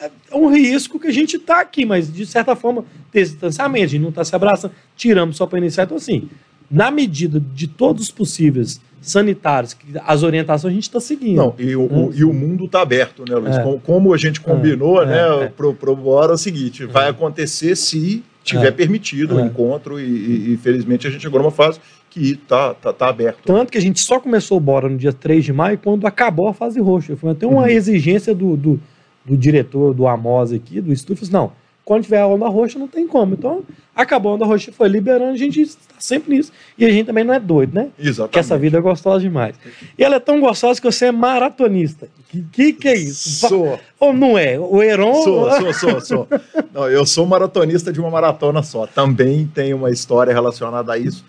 é 0.00 0.10
um 0.34 0.50
risco 0.50 0.98
que 0.98 1.06
a 1.06 1.12
gente 1.12 1.36
está 1.36 1.60
aqui, 1.60 1.86
mas 1.86 2.12
de 2.12 2.26
certa 2.26 2.56
forma, 2.56 2.84
ter 3.12 3.22
distanciamento, 3.22 3.84
a 3.84 3.88
gente 3.88 4.02
não 4.02 4.08
está 4.08 4.24
se 4.24 4.34
abraçando, 4.34 4.74
tiramos 4.96 5.36
só 5.36 5.46
para 5.46 5.58
iniciar. 5.58 5.84
Então, 5.84 5.96
assim, 5.96 6.28
na 6.68 6.90
medida 6.90 7.38
de 7.38 7.68
todos 7.68 8.06
os 8.06 8.10
possíveis 8.10 8.80
sanitários, 9.00 9.76
as 10.04 10.24
orientações 10.24 10.72
a 10.72 10.74
gente 10.74 10.84
está 10.84 10.98
seguindo. 10.98 11.36
Não, 11.36 11.54
e 11.56 11.76
o, 11.76 11.82
o, 11.82 12.12
e 12.12 12.24
o 12.24 12.32
mundo 12.32 12.64
está 12.64 12.82
aberto, 12.82 13.24
né, 13.28 13.36
Luiz? 13.36 13.56
É. 13.56 13.62
Como, 13.62 13.80
como, 13.80 14.12
a 14.12 14.16
gente 14.16 14.40
combinou, 14.40 15.00
é, 15.00 15.06
né, 15.06 15.44
é. 15.44 15.48
pro, 15.48 15.72
pro 15.72 15.94
Bora 15.94 16.32
é 16.32 16.34
o 16.34 16.38
seguinte, 16.38 16.84
vai 16.84 17.08
acontecer 17.08 17.76
se 17.76 18.24
tiver 18.42 18.68
é. 18.68 18.72
permitido 18.72 19.36
o 19.36 19.40
é. 19.40 19.44
encontro 19.44 20.00
e, 20.00 20.04
e, 20.04 20.52
e, 20.54 20.56
felizmente 20.56 21.06
a 21.06 21.10
gente 21.10 21.22
chegou 21.22 21.38
numa 21.40 21.52
fase 21.52 21.78
que 22.12 22.32
está 22.32 22.74
tá, 22.74 22.92
tá 22.92 23.08
aberto. 23.08 23.44
Tanto 23.44 23.72
que 23.72 23.78
a 23.78 23.80
gente 23.80 24.00
só 24.00 24.20
começou 24.20 24.58
o 24.58 24.60
Bora 24.60 24.88
no 24.88 24.98
dia 24.98 25.12
3 25.12 25.44
de 25.44 25.52
maio, 25.52 25.78
quando 25.78 26.06
acabou 26.06 26.48
a 26.48 26.54
fase 26.54 26.78
roxa. 26.78 27.16
Foi 27.16 27.30
até 27.30 27.46
uma 27.46 27.62
uhum. 27.62 27.68
exigência 27.68 28.34
do, 28.34 28.56
do 28.56 28.80
do 29.24 29.36
diretor 29.36 29.94
do 29.94 30.06
Amos 30.06 30.52
aqui, 30.52 30.80
do 30.80 30.92
Estufos, 30.92 31.28
não. 31.28 31.52
Quando 31.84 32.04
tiver 32.04 32.20
a 32.20 32.26
onda 32.28 32.46
roxa, 32.46 32.78
não 32.78 32.86
tem 32.86 33.08
como. 33.08 33.34
Então, 33.34 33.64
acabou 33.94 34.32
a 34.32 34.34
onda 34.36 34.44
roxa, 34.44 34.70
foi 34.70 34.88
liberando, 34.88 35.32
a 35.32 35.36
gente 35.36 35.60
está 35.60 35.94
sempre 35.98 36.36
nisso. 36.36 36.52
E 36.78 36.84
a 36.84 36.90
gente 36.90 37.06
também 37.06 37.24
não 37.24 37.34
é 37.34 37.40
doido, 37.40 37.74
né? 37.74 37.88
Exatamente. 37.98 38.32
Que 38.32 38.38
essa 38.38 38.56
vida 38.56 38.78
é 38.78 38.80
gostosa 38.80 39.20
demais. 39.20 39.56
E 39.98 40.04
ela 40.04 40.16
é 40.16 40.20
tão 40.20 40.40
gostosa 40.40 40.80
que 40.80 40.86
você 40.86 41.06
é 41.06 41.12
maratonista. 41.12 42.08
Que 42.28 42.42
que, 42.52 42.72
que 42.72 42.88
é 42.88 42.96
isso? 42.96 43.48
Sou. 43.48 43.80
Ou 43.98 44.12
não 44.12 44.38
é? 44.38 44.58
O 44.58 44.80
Heron... 44.80 45.22
Sou, 45.24 45.50
sou, 45.50 45.72
sou, 45.72 46.00
sou. 46.00 46.28
não, 46.72 46.88
eu 46.88 47.04
sou 47.04 47.26
maratonista 47.26 47.92
de 47.92 48.00
uma 48.00 48.10
maratona 48.10 48.62
só. 48.62 48.86
Também 48.86 49.50
tem 49.52 49.74
uma 49.74 49.90
história 49.90 50.32
relacionada 50.32 50.92
a 50.92 50.98
isso, 50.98 51.24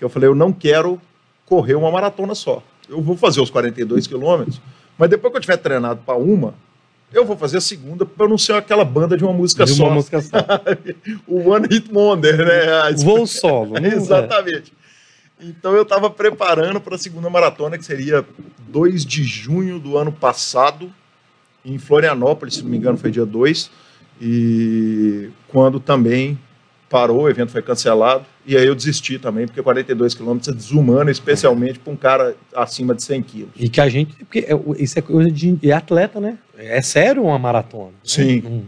que 0.00 0.04
eu 0.04 0.08
falei, 0.08 0.30
eu 0.30 0.34
não 0.34 0.50
quero 0.50 0.98
correr 1.44 1.74
uma 1.74 1.90
maratona 1.90 2.34
só. 2.34 2.62
Eu 2.88 3.02
vou 3.02 3.18
fazer 3.18 3.42
os 3.42 3.50
42 3.50 4.06
quilômetros, 4.06 4.58
mas 4.96 5.10
depois 5.10 5.30
que 5.30 5.36
eu 5.36 5.42
tiver 5.42 5.58
treinado 5.58 6.00
para 6.06 6.16
uma, 6.16 6.54
eu 7.12 7.26
vou 7.26 7.36
fazer 7.36 7.58
a 7.58 7.60
segunda 7.60 8.06
para 8.06 8.26
não 8.26 8.38
ser 8.38 8.54
aquela 8.54 8.82
banda 8.82 9.14
de 9.14 9.22
uma 9.22 9.32
música 9.34 9.66
de 9.66 9.72
só. 9.72 9.84
Uma 9.84 9.96
música 9.96 10.22
só. 10.22 10.38
o 11.28 11.50
One 11.50 11.68
Hit 11.70 11.92
Wonder, 11.92 12.38
né? 12.38 12.92
Voo 13.04 13.26
solo. 13.26 13.74
Né? 13.78 13.94
Exatamente. 13.94 14.72
Então 15.38 15.74
eu 15.74 15.82
estava 15.82 16.08
preparando 16.08 16.80
para 16.80 16.94
a 16.94 16.98
segunda 16.98 17.28
maratona, 17.28 17.76
que 17.76 17.84
seria 17.84 18.24
2 18.70 19.04
de 19.04 19.22
junho 19.22 19.78
do 19.78 19.98
ano 19.98 20.12
passado, 20.12 20.90
em 21.62 21.76
Florianópolis, 21.76 22.54
se 22.54 22.62
não 22.62 22.70
me 22.70 22.78
engano, 22.78 22.96
foi 22.96 23.10
dia 23.10 23.26
2. 23.26 23.70
E 24.18 25.28
quando 25.48 25.78
também 25.78 26.38
parou, 26.88 27.24
o 27.24 27.28
evento 27.28 27.52
foi 27.52 27.60
cancelado, 27.60 28.24
e 28.46 28.56
aí 28.56 28.66
eu 28.66 28.74
desisti 28.74 29.18
também, 29.18 29.46
porque 29.46 29.62
42 29.62 30.14
quilômetros 30.14 30.48
é 30.48 30.56
desumano, 30.56 31.10
especialmente 31.10 31.78
para 31.78 31.92
um 31.92 31.96
cara 31.96 32.34
acima 32.54 32.94
de 32.94 33.02
100 33.02 33.22
quilos. 33.22 33.50
E 33.56 33.68
que 33.68 33.80
a 33.80 33.88
gente, 33.88 34.14
porque 34.16 34.40
é, 34.40 34.82
isso 34.82 34.98
é 34.98 35.02
coisa 35.02 35.30
de 35.30 35.58
é 35.62 35.72
atleta, 35.72 36.20
né? 36.20 36.38
É 36.56 36.80
sério 36.80 37.24
uma 37.24 37.38
maratona. 37.38 37.88
Né? 37.88 37.92
Sim. 38.02 38.40
Né? 38.40 38.62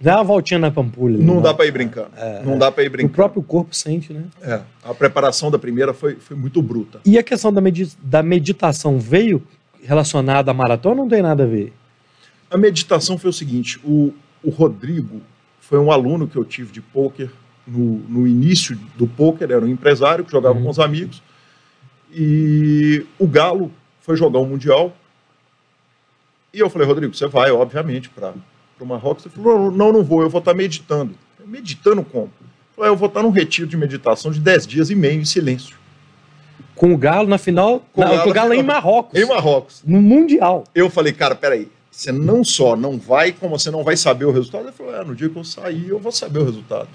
Dá 0.00 0.16
uma 0.16 0.24
voltinha 0.24 0.58
na 0.58 0.68
Pampulha. 0.68 1.16
Não, 1.16 1.40
dá 1.40 1.54
para 1.54 1.64
ir 1.64 1.70
brincando. 1.70 2.10
É, 2.16 2.42
não 2.42 2.58
dá 2.58 2.72
para 2.72 2.82
ir 2.82 2.88
brincando. 2.88 3.12
O 3.12 3.14
próprio 3.14 3.42
corpo 3.42 3.74
sente, 3.74 4.12
né? 4.12 4.24
É. 4.42 4.60
A 4.82 4.92
preparação 4.92 5.48
da 5.48 5.60
primeira 5.60 5.94
foi, 5.94 6.16
foi 6.16 6.36
muito 6.36 6.60
bruta. 6.60 7.00
E 7.04 7.16
a 7.16 7.22
questão 7.22 7.52
da, 7.52 7.60
medita 7.60 7.96
da 8.02 8.20
meditação 8.20 8.98
veio 8.98 9.40
relacionada 9.80 10.50
à 10.50 10.54
maratona 10.54 10.96
ou 10.96 11.02
não 11.02 11.08
tem 11.08 11.22
nada 11.22 11.44
a 11.44 11.46
ver? 11.46 11.72
A 12.50 12.58
meditação 12.58 13.16
foi 13.16 13.30
o 13.30 13.32
seguinte: 13.32 13.78
o, 13.84 14.12
o 14.42 14.50
Rodrigo 14.50 15.20
foi 15.60 15.78
um 15.78 15.92
aluno 15.92 16.26
que 16.26 16.36
eu 16.36 16.44
tive 16.44 16.72
de 16.72 16.80
pôquer 16.80 17.30
no, 17.66 17.98
no 18.08 18.26
início 18.26 18.78
do 18.96 19.06
pôquer, 19.06 19.50
era 19.50 19.64
um 19.64 19.68
empresário 19.68 20.24
que 20.24 20.30
jogava 20.30 20.56
uhum. 20.56 20.64
com 20.64 20.70
os 20.70 20.78
amigos. 20.78 21.22
E 22.12 23.06
o 23.18 23.26
Galo 23.26 23.70
foi 24.00 24.16
jogar 24.16 24.40
um 24.40 24.46
Mundial. 24.46 24.94
E 26.52 26.58
eu 26.58 26.68
falei, 26.68 26.86
Rodrigo, 26.86 27.14
você 27.14 27.26
vai, 27.26 27.50
obviamente, 27.50 28.10
para 28.10 28.34
o 28.78 28.84
Marrocos. 28.84 29.24
Ele 29.24 29.34
falou, 29.34 29.70
não, 29.70 29.92
não 29.92 30.04
vou, 30.04 30.22
eu 30.22 30.28
vou 30.28 30.40
estar 30.40 30.52
tá 30.52 30.56
meditando. 30.56 31.14
Meditando 31.46 32.04
como? 32.04 32.30
Eu, 32.42 32.76
falei, 32.76 32.90
eu 32.90 32.96
vou 32.96 33.08
estar 33.08 33.20
tá 33.20 33.26
num 33.26 33.32
retiro 33.32 33.66
de 33.66 33.76
meditação 33.76 34.30
de 34.30 34.40
10 34.40 34.66
dias 34.66 34.90
e 34.90 34.94
meio 34.94 35.20
em 35.20 35.24
silêncio. 35.24 35.76
Com 36.74 36.92
o 36.92 36.98
Galo 36.98 37.28
na 37.28 37.38
final, 37.38 37.82
com, 37.92 38.02
na, 38.02 38.12
o 38.12 38.16
Galo, 38.16 38.30
o 38.30 38.34
Galo 38.34 38.54
em 38.54 38.62
Marrocos. 38.62 39.18
Em 39.18 39.26
Marrocos. 39.26 39.82
No 39.86 40.02
Mundial. 40.02 40.64
Eu 40.74 40.90
falei, 40.90 41.12
cara, 41.12 41.34
peraí, 41.34 41.68
você 41.90 42.12
não 42.12 42.42
só 42.42 42.76
não 42.76 42.98
vai, 42.98 43.32
como 43.32 43.58
você 43.58 43.70
não 43.70 43.84
vai 43.84 43.96
saber 43.96 44.24
o 44.24 44.32
resultado. 44.32 44.64
Ele 44.64 44.72
falou, 44.72 44.94
é, 44.94 45.04
no 45.04 45.14
dia 45.14 45.28
que 45.28 45.36
eu 45.36 45.44
sair, 45.44 45.88
eu 45.88 45.98
vou 45.98 46.12
saber 46.12 46.40
o 46.40 46.44
resultado. 46.44 46.88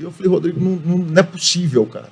E 0.00 0.04
eu 0.04 0.10
falei, 0.10 0.30
Rodrigo, 0.30 0.58
não, 0.58 0.76
não, 0.76 0.98
não 0.98 1.20
é 1.20 1.22
possível, 1.22 1.84
cara. 1.84 2.08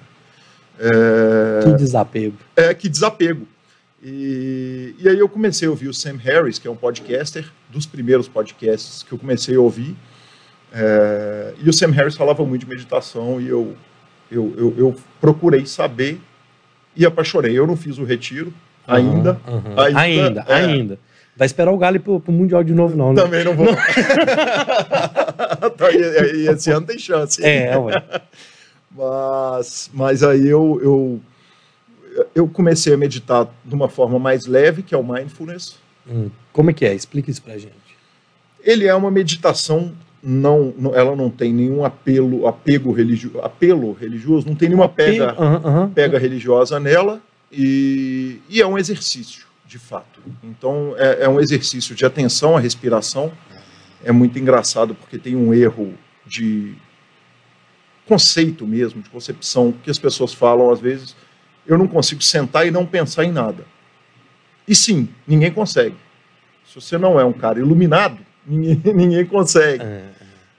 É... 0.78 1.64
Que 1.64 1.72
desapego. 1.72 2.36
É, 2.54 2.74
que 2.74 2.88
desapego. 2.88 3.46
E, 4.02 4.94
e 4.98 5.08
aí 5.08 5.18
eu 5.18 5.28
comecei 5.28 5.66
a 5.66 5.70
ouvir 5.70 5.88
o 5.88 5.94
Sam 5.94 6.16
Harris, 6.16 6.58
que 6.58 6.68
é 6.68 6.70
um 6.70 6.76
podcaster, 6.76 7.50
dos 7.70 7.86
primeiros 7.86 8.28
podcasts 8.28 9.02
que 9.02 9.12
eu 9.12 9.18
comecei 9.18 9.56
a 9.56 9.60
ouvir. 9.60 9.96
É, 10.72 11.54
e 11.62 11.68
o 11.68 11.72
Sam 11.72 11.90
Harris 11.92 12.14
falava 12.14 12.44
muito 12.44 12.60
de 12.64 12.68
meditação 12.68 13.40
e 13.40 13.48
eu, 13.48 13.74
eu, 14.30 14.54
eu, 14.56 14.74
eu 14.76 14.96
procurei 15.18 15.64
saber 15.66 16.20
e 16.94 17.06
apaixonei. 17.06 17.58
Eu 17.58 17.66
não 17.66 17.76
fiz 17.76 17.98
o 17.98 18.04
retiro 18.04 18.52
ainda. 18.86 19.40
Uhum, 19.46 19.54
uhum. 19.54 19.80
Ainda, 19.80 20.00
ainda. 20.00 20.44
É, 20.46 20.54
ainda. 20.54 20.98
Vai 21.36 21.46
esperar 21.46 21.72
o 21.72 21.78
Galo 21.78 21.98
pro, 22.00 22.20
pro 22.20 22.32
Mundial 22.32 22.62
de 22.62 22.74
novo, 22.74 22.96
não, 22.96 23.12
né? 23.12 23.22
Também 23.22 23.44
não 23.44 23.54
vou. 23.54 23.66
Não. 23.66 23.76
Tá, 25.76 25.92
e, 25.92 25.98
e, 26.36 26.48
esse 26.48 26.70
ano 26.70 26.86
tem 26.86 26.98
chance. 26.98 27.42
É, 27.44 27.76
ué. 27.78 28.02
Mas, 28.90 29.90
mas 29.92 30.22
aí 30.24 30.48
eu, 30.48 30.80
eu, 30.82 31.20
eu 32.34 32.48
comecei 32.48 32.92
a 32.92 32.96
meditar 32.96 33.46
de 33.64 33.74
uma 33.74 33.88
forma 33.88 34.18
mais 34.18 34.46
leve, 34.46 34.82
que 34.82 34.92
é 34.92 34.98
o 34.98 35.04
mindfulness. 35.04 35.76
Hum, 36.10 36.30
como 36.52 36.70
é 36.70 36.72
que 36.72 36.84
é? 36.84 36.94
Explica 36.94 37.30
isso 37.30 37.42
pra 37.42 37.58
gente. 37.58 37.74
Ele 38.64 38.86
é 38.86 38.94
uma 38.94 39.10
meditação 39.10 39.94
não, 40.22 40.74
ela 40.94 41.14
não 41.14 41.30
tem 41.30 41.52
nenhum 41.52 41.84
apelo, 41.84 42.48
apego 42.48 42.90
religioso, 42.90 43.40
apelo 43.40 43.92
religioso, 43.92 44.48
não 44.48 44.56
tem 44.56 44.68
nenhuma 44.68 44.88
pega, 44.88 45.36
pega 45.94 46.18
religiosa 46.18 46.80
nela 46.80 47.20
e, 47.52 48.40
e 48.48 48.60
é 48.60 48.66
um 48.66 48.76
exercício 48.76 49.46
de 49.68 49.78
fato. 49.78 50.20
Então, 50.42 50.94
é, 50.96 51.24
é 51.24 51.28
um 51.28 51.38
exercício 51.38 51.94
de 51.94 52.04
atenção 52.04 52.56
à 52.56 52.60
respiração. 52.60 53.30
É 54.04 54.12
muito 54.12 54.38
engraçado 54.38 54.94
porque 54.94 55.18
tem 55.18 55.34
um 55.34 55.52
erro 55.52 55.94
de 56.26 56.74
conceito 58.06 58.66
mesmo, 58.66 59.02
de 59.02 59.10
concepção, 59.10 59.72
que 59.82 59.90
as 59.90 59.98
pessoas 59.98 60.32
falam 60.32 60.70
às 60.70 60.80
vezes. 60.80 61.14
Eu 61.66 61.76
não 61.76 61.86
consigo 61.86 62.22
sentar 62.22 62.66
e 62.66 62.70
não 62.70 62.86
pensar 62.86 63.24
em 63.24 63.32
nada. 63.32 63.64
E 64.66 64.74
sim, 64.74 65.08
ninguém 65.26 65.52
consegue. 65.52 65.96
Se 66.66 66.74
você 66.74 66.96
não 66.96 67.20
é 67.20 67.24
um 67.24 67.32
cara 67.32 67.58
iluminado, 67.58 68.18
ninguém, 68.46 68.94
ninguém 68.94 69.26
consegue. 69.26 69.82
É, 69.82 69.86
é. 69.86 70.12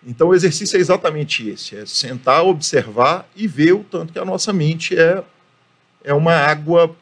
Então 0.06 0.30
o 0.30 0.36
exercício 0.36 0.78
é 0.78 0.80
exatamente 0.80 1.48
esse: 1.50 1.76
é 1.76 1.86
sentar, 1.86 2.44
observar 2.44 3.28
e 3.36 3.48
ver 3.48 3.74
o 3.74 3.84
tanto 3.84 4.14
que 4.14 4.20
a 4.20 4.26
nossa 4.26 4.54
mente 4.54 4.98
é, 4.98 5.24
é 6.04 6.14
uma 6.14 6.34
água 6.34 6.96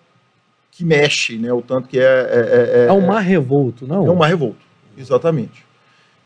que 0.72 0.86
mexe, 0.86 1.38
né? 1.38 1.52
O 1.52 1.62
tanto 1.62 1.88
que 1.88 2.00
é. 2.00 2.04
É, 2.04 2.84
é, 2.84 2.88
é 2.88 2.92
um 2.92 3.06
mar 3.06 3.20
revolto, 3.20 3.88
não? 3.88 4.06
É 4.06 4.12
um 4.12 4.16
mar 4.16 4.28
revolto, 4.28 4.60
exatamente. 4.98 5.67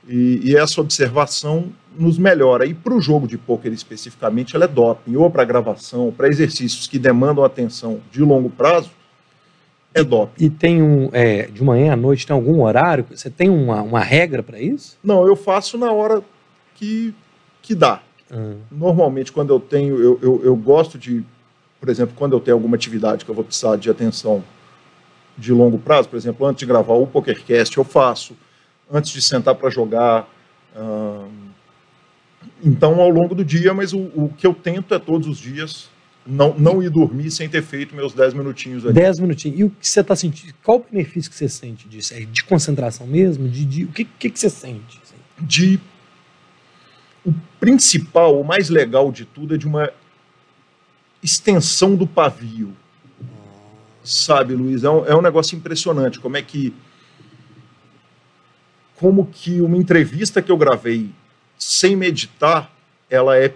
E, 0.07 0.41
e 0.43 0.57
essa 0.57 0.81
observação 0.81 1.71
nos 1.97 2.17
melhora. 2.17 2.65
E 2.65 2.73
para 2.73 2.93
o 2.93 3.01
jogo 3.01 3.27
de 3.27 3.37
pôquer 3.37 3.71
especificamente, 3.71 4.55
ela 4.55 4.65
é 4.65 4.67
doping, 4.67 5.15
ou 5.15 5.29
para 5.29 5.43
gravação, 5.43 6.11
para 6.15 6.27
exercícios 6.27 6.87
que 6.87 6.97
demandam 6.97 7.43
atenção 7.43 7.99
de 8.11 8.21
longo 8.21 8.49
prazo, 8.49 8.89
é 9.93 10.03
doping. 10.03 10.43
E 10.43 10.49
tem 10.49 10.81
um. 10.81 11.09
É, 11.11 11.43
de 11.43 11.63
manhã 11.63 11.93
à 11.93 11.95
noite, 11.95 12.25
tem 12.25 12.33
algum 12.33 12.63
horário? 12.63 13.05
Você 13.09 13.29
tem 13.29 13.49
uma, 13.49 13.81
uma 13.81 13.99
regra 13.99 14.41
para 14.41 14.59
isso? 14.59 14.97
Não, 15.03 15.27
eu 15.27 15.35
faço 15.35 15.77
na 15.77 15.91
hora 15.91 16.23
que, 16.75 17.13
que 17.61 17.75
dá. 17.75 18.01
Hum. 18.33 18.57
Normalmente, 18.71 19.31
quando 19.31 19.53
eu 19.53 19.59
tenho. 19.59 20.01
Eu, 20.01 20.19
eu, 20.21 20.41
eu 20.43 20.55
gosto 20.55 20.97
de 20.97 21.23
por 21.81 21.89
exemplo, 21.89 22.13
quando 22.15 22.33
eu 22.33 22.39
tenho 22.39 22.55
alguma 22.55 22.75
atividade 22.75 23.25
que 23.25 23.31
eu 23.31 23.33
vou 23.33 23.43
precisar 23.43 23.75
de 23.75 23.89
atenção 23.89 24.43
de 25.35 25.51
longo 25.51 25.79
prazo, 25.79 26.07
por 26.07 26.15
exemplo, 26.15 26.45
antes 26.45 26.59
de 26.59 26.67
gravar 26.67 26.93
o 26.93 27.07
PokerCast, 27.07 27.75
eu 27.75 27.83
faço, 27.83 28.37
antes 28.91 29.11
de 29.11 29.21
sentar 29.21 29.55
para 29.55 29.69
jogar. 29.69 30.27
Então, 32.63 32.99
ao 32.99 33.09
longo 33.09 33.33
do 33.33 33.43
dia, 33.43 33.73
mas 33.73 33.93
o, 33.93 33.99
o, 33.99 34.33
que 34.37 34.45
eu 34.45 34.53
tento 34.53 34.93
é 34.93 34.99
todos 34.99 35.27
os 35.27 35.37
dias 35.37 35.89
não, 36.25 36.53
não 36.57 36.83
ir 36.83 36.89
dormir 36.89 37.31
sem 37.31 37.49
ter 37.49 37.63
feito 37.63 37.95
meus 37.95 38.13
10 38.13 38.33
minutinhos 38.33 38.85
ali. 38.85 38.93
10 38.93 39.19
minutinhos. 39.19 39.59
E 39.59 39.63
o 39.63 39.69
que 39.69 39.87
você 39.87 40.01
está 40.01 40.15
sentindo? 40.15 40.53
Qual 40.63 40.77
o 40.77 40.85
benefício 40.91 41.29
que 41.29 41.35
você 41.35 41.49
sente 41.49 41.87
disso? 41.87 42.13
É 42.13 42.19
de 42.19 42.43
concentração 42.43 43.07
mesmo? 43.07 43.47
De, 43.47 43.65
de, 43.65 43.83
o 43.85 43.87
que, 43.87 44.05
que, 44.05 44.29
que 44.29 44.39
você 44.39 44.49
sente? 44.49 44.99
Assim? 45.03 45.15
De. 45.39 45.79
O 47.25 47.33
principal, 47.59 48.39
o 48.39 48.43
mais 48.43 48.69
legal 48.69 49.11
de 49.11 49.25
tudo 49.25 49.55
é 49.55 49.57
de 49.57 49.67
uma 49.67 49.91
extensão 51.21 51.95
do 51.95 52.07
pavio. 52.07 52.75
Sabe, 54.03 54.55
Luiz? 54.55 54.83
É 54.83 54.89
um, 54.89 55.05
é 55.05 55.15
um 55.15 55.21
negócio 55.21 55.55
impressionante. 55.55 56.19
Como 56.19 56.37
é 56.37 56.41
que. 56.41 56.73
Como 59.01 59.25
que 59.25 59.59
uma 59.61 59.75
entrevista 59.75 60.43
que 60.43 60.51
eu 60.51 60.57
gravei 60.57 61.09
sem 61.57 61.95
meditar, 61.95 62.71
ela 63.09 63.35
é 63.35 63.51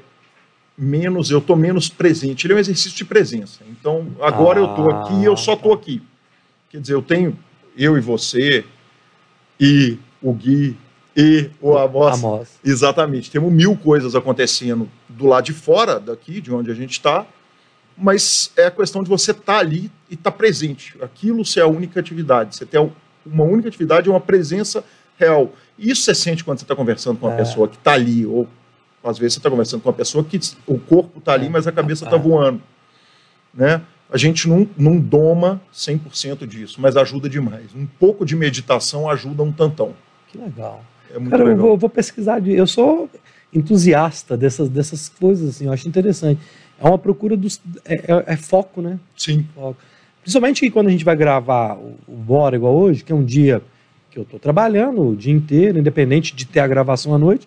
menos, 0.75 1.29
eu 1.29 1.37
estou 1.37 1.55
menos 1.55 1.87
presente. 1.87 2.47
Ele 2.47 2.53
é 2.53 2.55
um 2.55 2.59
exercício 2.59 2.97
de 2.97 3.05
presença. 3.05 3.61
Então, 3.69 4.07
agora 4.19 4.59
ah, 4.59 4.63
eu 4.63 4.69
estou 4.71 4.91
aqui 4.91 5.13
e 5.13 5.23
eu 5.23 5.37
só 5.37 5.53
estou 5.53 5.71
aqui. 5.71 6.01
Quer 6.67 6.81
dizer, 6.81 6.95
eu 6.95 7.01
tenho 7.03 7.37
eu 7.77 7.95
e 7.95 8.01
você, 8.01 8.65
e 9.59 9.99
o 10.19 10.33
Gui, 10.33 10.75
e 11.15 11.51
o 11.61 11.77
Amos. 11.77 12.23
Amos. 12.23 12.49
Exatamente. 12.63 13.29
Temos 13.29 13.53
mil 13.53 13.77
coisas 13.77 14.15
acontecendo 14.15 14.89
do 15.07 15.27
lado 15.27 15.45
de 15.45 15.53
fora 15.53 15.99
daqui, 15.99 16.41
de 16.41 16.51
onde 16.51 16.71
a 16.71 16.73
gente 16.73 16.93
está, 16.93 17.23
mas 17.95 18.51
é 18.57 18.65
a 18.65 18.71
questão 18.71 19.03
de 19.03 19.09
você 19.09 19.29
estar 19.29 19.43
tá 19.43 19.59
ali 19.59 19.91
e 20.09 20.15
estar 20.15 20.31
tá 20.31 20.37
presente. 20.37 20.97
Aquilo 21.03 21.45
ser 21.45 21.61
a 21.61 21.67
única 21.67 21.99
atividade. 21.99 22.55
Você 22.55 22.65
tem 22.65 22.91
uma 23.23 23.43
única 23.43 23.67
atividade, 23.67 24.09
uma 24.09 24.19
presença 24.19 24.83
real. 25.17 25.51
Isso 25.77 26.03
você 26.03 26.15
sente 26.15 26.43
quando 26.43 26.59
você 26.59 26.63
está 26.63 26.75
conversando 26.75 27.19
com 27.19 27.27
uma 27.27 27.33
é. 27.33 27.37
pessoa 27.37 27.67
que 27.67 27.75
está 27.75 27.93
ali, 27.93 28.25
ou 28.25 28.47
às 29.03 29.17
vezes 29.17 29.33
você 29.33 29.39
está 29.39 29.49
conversando 29.49 29.81
com 29.81 29.89
uma 29.89 29.95
pessoa 29.95 30.23
que 30.23 30.39
o 30.65 30.79
corpo 30.79 31.19
está 31.19 31.33
ali, 31.33 31.47
é. 31.47 31.49
mas 31.49 31.67
a 31.67 31.71
cabeça 31.71 32.05
está 32.05 32.17
é. 32.17 32.19
voando. 32.19 32.61
Né? 33.53 33.81
A 34.11 34.17
gente 34.17 34.47
não, 34.47 34.67
não 34.77 34.99
doma 34.99 35.61
100% 35.73 36.45
disso, 36.45 36.79
mas 36.79 36.95
ajuda 36.95 37.29
demais. 37.29 37.73
Um 37.75 37.85
pouco 37.85 38.25
de 38.25 38.35
meditação 38.35 39.09
ajuda 39.09 39.43
um 39.43 39.51
tantão. 39.51 39.93
Que 40.27 40.37
legal. 40.37 40.83
É 41.09 41.19
muito 41.19 41.31
Cara, 41.31 41.43
legal. 41.43 41.57
Eu 41.57 41.67
vou, 41.69 41.77
vou 41.77 41.89
pesquisar. 41.89 42.45
Eu 42.47 42.67
sou 42.67 43.09
entusiasta 43.53 44.35
dessas, 44.35 44.69
dessas 44.69 45.09
coisas, 45.09 45.49
assim, 45.49 45.65
eu 45.65 45.73
acho 45.73 45.87
interessante. 45.87 46.39
É 46.79 46.87
uma 46.87 46.97
procura 46.97 47.37
dos. 47.37 47.61
É, 47.85 47.93
é, 47.93 48.33
é 48.33 48.37
foco, 48.37 48.81
né? 48.81 48.99
Sim. 49.15 49.47
Foco. 49.55 49.77
Principalmente 50.21 50.69
quando 50.69 50.87
a 50.87 50.91
gente 50.91 51.05
vai 51.05 51.15
gravar 51.15 51.75
o, 51.75 51.95
o 52.07 52.15
Bora 52.15 52.55
igual 52.55 52.75
hoje, 52.75 53.03
que 53.03 53.11
é 53.11 53.15
um 53.15 53.23
dia 53.23 53.61
que 54.15 54.19
eu 54.19 54.23
estou 54.23 54.39
trabalhando 54.39 55.09
o 55.09 55.15
dia 55.15 55.33
inteiro, 55.33 55.77
independente 55.77 56.33
de 56.33 56.45
ter 56.45 56.61
a 56.61 56.67
gravação 56.67 57.13
à 57.13 57.17
noite, 57.17 57.45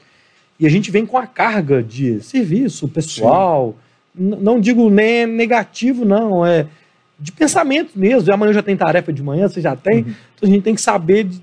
e 0.60 0.66
a 0.66 0.68
gente 0.68 0.90
vem 0.90 1.06
com 1.06 1.16
a 1.16 1.26
carga 1.26 1.82
de 1.82 2.20
serviço 2.20 2.86
pessoal, 2.88 3.74
não 4.14 4.60
digo 4.60 4.90
nem 4.90 5.26
negativo, 5.26 6.04
não, 6.04 6.44
é 6.44 6.66
de 7.18 7.32
pensamento 7.32 7.98
mesmo. 7.98 8.32
Amanhã 8.32 8.52
já 8.52 8.62
tem 8.62 8.76
tarefa 8.76 9.12
de 9.12 9.22
manhã, 9.22 9.48
você 9.48 9.60
já 9.60 9.74
tem, 9.74 10.02
uhum. 10.02 10.14
então 10.34 10.48
a 10.48 10.52
gente 10.52 10.62
tem 10.62 10.74
que 10.74 10.80
saber 10.80 11.24
de, 11.24 11.40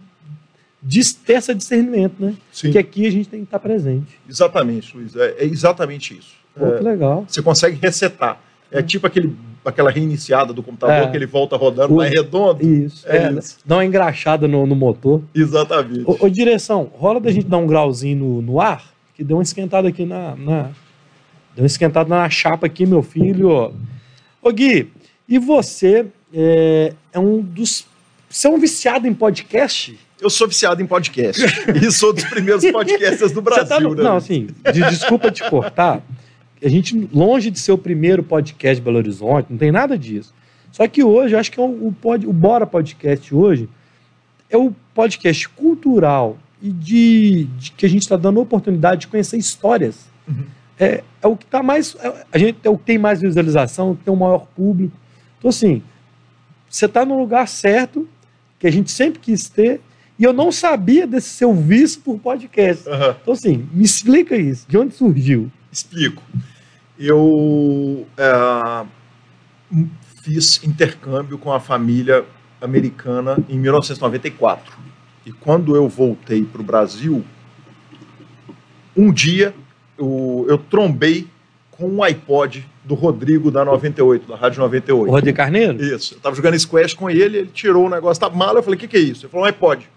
de 0.84 1.16
ter 1.16 1.34
esse 1.34 1.56
discernimento, 1.56 2.16
né? 2.20 2.36
Sim. 2.52 2.72
Que 2.72 2.78
aqui 2.78 3.08
a 3.08 3.12
gente 3.12 3.28
tem 3.28 3.40
que 3.40 3.46
estar 3.46 3.60
presente. 3.60 4.20
Exatamente, 4.30 4.96
Luiz, 4.96 5.16
é, 5.16 5.36
é 5.40 5.46
exatamente 5.46 6.18
isso. 6.18 6.36
Pô, 6.54 6.68
é, 6.68 6.78
que 6.78 6.84
legal. 6.84 7.26
Você 7.28 7.42
consegue 7.42 7.80
resetar. 7.82 8.40
É 8.70 8.80
uhum. 8.80 8.86
tipo 8.86 9.08
aquele, 9.08 9.36
aquela 9.66 9.92
reiniciada 9.92 10.54
do 10.54 10.62
computador 10.62 11.08
é. 11.08 11.12
que 11.12 11.18
ele 11.18 11.26
volta 11.26 11.58
rodando, 11.58 11.94
o, 11.94 11.98
vai 11.98 12.10
redondo. 12.10 12.66
Isso. 12.66 13.08
É, 13.10 13.28
é 13.28 13.32
isso. 13.32 13.58
Dá 13.66 13.78
uma 13.78 13.86
engraxada 13.86 14.48
no, 14.48 14.66
no 14.66 14.76
motor. 14.76 15.22
Exatamente. 15.34 16.04
Ô, 16.06 16.18
ô, 16.20 16.30
direção, 16.30 16.90
rola 16.94 17.20
da 17.20 17.32
gente 17.32 17.48
dar 17.48 17.58
um 17.58 17.68
grauzinho 17.68 18.18
no, 18.18 18.42
no 18.42 18.62
ar? 18.62 18.96
que 19.16 19.24
deu 19.24 19.38
uma 19.38 19.44
esquentada 19.44 19.88
aqui 19.88 20.06
na, 20.06 20.36
na. 20.36 20.64
Deu 21.56 21.64
uma 21.64 21.66
esquentada 21.66 22.10
na 22.10 22.30
chapa 22.30 22.68
aqui, 22.68 22.86
meu 22.86 23.02
filho. 23.02 23.74
Ô 24.42 24.52
Gui, 24.52 24.92
e 25.28 25.40
você 25.40 26.06
é, 26.34 26.94
é 27.14 27.20
um 27.20 27.42
dos. 27.42 27.88
Você 28.30 28.48
é 28.48 28.50
um 28.50 28.60
viciado 28.60 29.08
em 29.08 29.14
podcast? 29.14 29.98
Eu 30.20 30.30
sou 30.30 30.48
viciado 30.48 30.82
em 30.82 30.86
podcast. 30.86 31.42
e 31.82 31.92
sou 31.92 32.12
dos 32.12 32.26
primeiros 32.26 32.70
podcasts 32.70 33.32
do 33.32 33.42
Brasil. 33.42 33.68
Tá 33.68 33.80
no, 33.80 33.96
né? 33.96 34.04
Não, 34.04 34.18
assim, 34.18 34.48
de, 34.74 34.82
desculpa 34.82 35.32
te 35.32 35.50
cortar. 35.50 36.02
A 36.64 36.70
gente, 36.70 37.10
longe 37.14 37.52
de 37.52 37.60
ser 37.60 37.72
o 37.72 37.78
primeiro 37.78 38.24
podcast 38.24 38.82
Belo 38.82 38.98
Horizonte, 38.98 39.48
não 39.50 39.58
tem 39.58 39.72
nada 39.72 39.98
disso. 39.98 40.34
Só 40.72 40.88
que 40.88 41.04
hoje, 41.04 41.36
eu 41.36 41.40
acho 41.40 41.52
que 41.52 41.60
é 41.60 41.64
o, 41.64 41.88
o, 41.88 41.94
pod, 41.94 42.28
o 42.28 42.34
Bora 42.34 42.66
Podcast 42.66 43.34
hoje 43.34 43.70
é 44.50 44.58
o 44.58 44.74
podcast 44.94 45.48
cultural 45.50 46.38
e 46.62 46.70
de, 46.70 47.44
de 47.58 47.72
que 47.72 47.86
a 47.86 47.90
gente 47.90 48.02
está 48.02 48.16
dando 48.16 48.40
oportunidade 48.40 49.02
de 49.02 49.08
conhecer 49.08 49.38
histórias. 49.38 50.08
Uhum. 50.28 50.46
É, 50.80 51.04
é 51.22 51.28
o 51.28 51.36
que 51.36 51.46
está 51.46 51.64
mais. 51.64 51.96
É, 52.00 52.26
a 52.32 52.38
gente 52.38 52.60
é 52.64 52.70
o 52.70 52.78
que 52.78 52.86
tem 52.86 52.98
mais 52.98 53.22
visualização, 53.22 53.96
que 53.96 54.04
tem 54.04 54.14
o 54.14 54.18
maior 54.18 54.48
público. 54.56 54.96
Então, 55.38 55.50
assim, 55.50 55.82
você 56.70 56.86
está 56.86 57.06
no 57.06 57.18
lugar 57.18 57.48
certo, 57.48 58.08
que 58.60 58.68
a 58.68 58.72
gente 58.72 58.92
sempre 58.92 59.20
quis 59.20 59.50
ter, 59.50 59.80
e 60.18 60.24
eu 60.24 60.34
não 60.34 60.52
sabia 60.52 61.06
desse 61.06 61.30
seu 61.30 61.54
vício 61.54 62.02
por 62.02 62.20
podcast. 62.20 62.88
Uhum. 62.88 63.16
Então, 63.22 63.34
assim, 63.34 63.68
me 63.74 63.84
explica 63.84 64.36
isso. 64.36 64.66
De 64.68 64.78
onde 64.78 64.94
surgiu? 64.94 65.52
Explico. 65.76 66.24
Eu 66.98 68.08
é, 68.18 68.86
fiz 70.24 70.64
intercâmbio 70.64 71.38
com 71.38 71.52
a 71.52 71.60
família 71.60 72.24
americana 72.62 73.38
em 73.50 73.60
1994. 73.60 74.74
E 75.26 75.34
quando 75.34 75.76
eu 75.76 75.90
voltei 75.90 76.46
para 76.46 76.62
o 76.62 76.64
Brasil, 76.64 77.26
um 78.96 79.12
dia 79.12 79.54
eu, 79.98 80.46
eu 80.48 80.58
trombei 80.58 81.28
com 81.72 81.90
um 81.90 82.04
iPod 82.04 82.66
do 82.86 82.96
Rodrigo 82.96 83.52
da 83.52 83.66
98, 83.66 84.30
da 84.30 84.38
Rádio 84.38 84.62
98. 84.62 85.10
O 85.10 85.12
Rodrigo 85.12 85.36
Carneiro? 85.36 85.84
Isso. 85.84 86.14
Eu 86.14 86.18
estava 86.18 86.36
jogando 86.36 86.58
Squash 86.58 86.94
com 86.94 87.10
ele, 87.10 87.40
ele 87.40 87.50
tirou 87.54 87.88
o 87.88 87.90
negócio 87.90 88.22
da 88.22 88.30
mala, 88.30 88.60
eu 88.60 88.64
falei, 88.64 88.78
o 88.78 88.80
que, 88.80 88.88
que 88.88 88.96
é 88.96 89.02
isso? 89.02 89.26
Ele 89.26 89.32
falou, 89.32 89.46
um 89.46 89.50
iPod. 89.50 89.90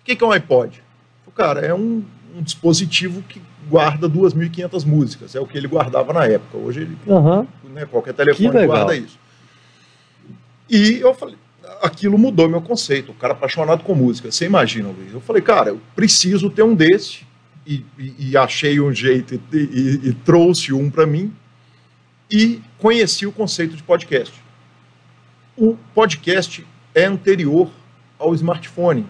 O 0.00 0.04
que, 0.04 0.16
que 0.16 0.24
é 0.24 0.26
um 0.26 0.32
iPod? 0.32 0.82
Eu 1.26 1.32
falei, 1.32 1.54
cara, 1.54 1.66
é 1.66 1.72
um, 1.72 2.02
um 2.36 2.42
dispositivo 2.42 3.22
que 3.22 3.40
guarda 3.68 4.08
2.500 4.08 4.84
músicas, 4.86 5.34
é 5.34 5.40
o 5.40 5.46
que 5.46 5.56
ele 5.56 5.68
guardava 5.68 6.12
na 6.12 6.24
época. 6.26 6.56
Hoje 6.56 6.82
ele, 6.82 6.96
uhum. 7.06 7.46
né, 7.64 7.86
qualquer 7.86 8.14
telefone 8.14 8.66
guarda 8.66 8.94
isso. 8.94 9.18
E 10.68 11.00
eu 11.00 11.14
falei, 11.14 11.36
aquilo 11.82 12.18
mudou 12.18 12.48
meu 12.48 12.60
conceito. 12.60 13.12
O 13.12 13.14
cara 13.14 13.32
apaixonado 13.32 13.82
com 13.82 13.94
música. 13.94 14.30
Você 14.30 14.46
imagina, 14.46 14.88
Luiz? 14.88 15.12
Eu 15.12 15.20
falei, 15.20 15.42
cara, 15.42 15.70
eu 15.70 15.80
preciso 15.94 16.50
ter 16.50 16.62
um 16.62 16.74
desse. 16.74 17.26
E, 17.66 17.84
e, 17.98 18.30
e 18.30 18.36
achei 18.36 18.78
um 18.78 18.92
jeito 18.92 19.40
e, 19.52 20.00
e 20.04 20.12
trouxe 20.24 20.72
um 20.72 20.88
para 20.88 21.04
mim. 21.06 21.32
E 22.30 22.60
conheci 22.78 23.26
o 23.26 23.32
conceito 23.32 23.76
de 23.76 23.82
podcast. 23.82 24.34
O 25.56 25.76
podcast 25.94 26.66
é 26.94 27.04
anterior 27.04 27.70
ao 28.18 28.34
smartphone. 28.34 29.06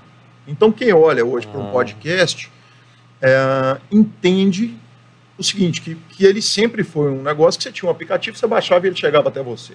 Então, 0.47 0.71
quem 0.71 0.93
olha 0.93 1.25
hoje 1.25 1.47
ah. 1.49 1.53
para 1.53 1.61
um 1.61 1.71
podcast 1.71 2.51
é, 3.29 3.81
entende 3.91 4.77
o 5.39 5.43
seguinte: 5.43 5.81
que, 5.81 5.95
que 5.95 6.25
ele 6.25 6.41
sempre 6.41 6.85
foi 6.85 7.11
um 7.11 7.23
negócio 7.23 7.59
que 7.59 7.65
você 7.65 7.73
tinha 7.73 7.89
um 7.89 7.93
aplicativo, 7.93 8.37
você 8.37 8.47
baixava 8.47 8.87
e 8.87 8.89
ele 8.91 8.97
chegava 8.97 9.29
até 9.29 9.43
você 9.43 9.75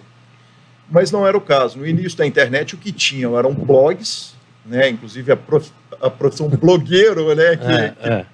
mas 0.91 1.09
não 1.09 1.25
era 1.25 1.37
o 1.37 1.41
caso. 1.41 1.79
No 1.79 1.87
início 1.87 2.17
da 2.17 2.27
internet, 2.27 2.75
o 2.75 2.77
que 2.77 2.91
tinham 2.91 3.37
eram 3.39 3.53
blogs, 3.53 4.35
né? 4.65 4.89
inclusive 4.89 5.31
a, 5.31 5.37
prof, 5.37 5.71
a 6.01 6.09
profissão 6.09 6.49
blogueiro, 6.49 7.33
né? 7.33 7.55
que, 7.55 7.71
é, 7.71 7.89
que 7.89 8.09
é. 8.09 8.25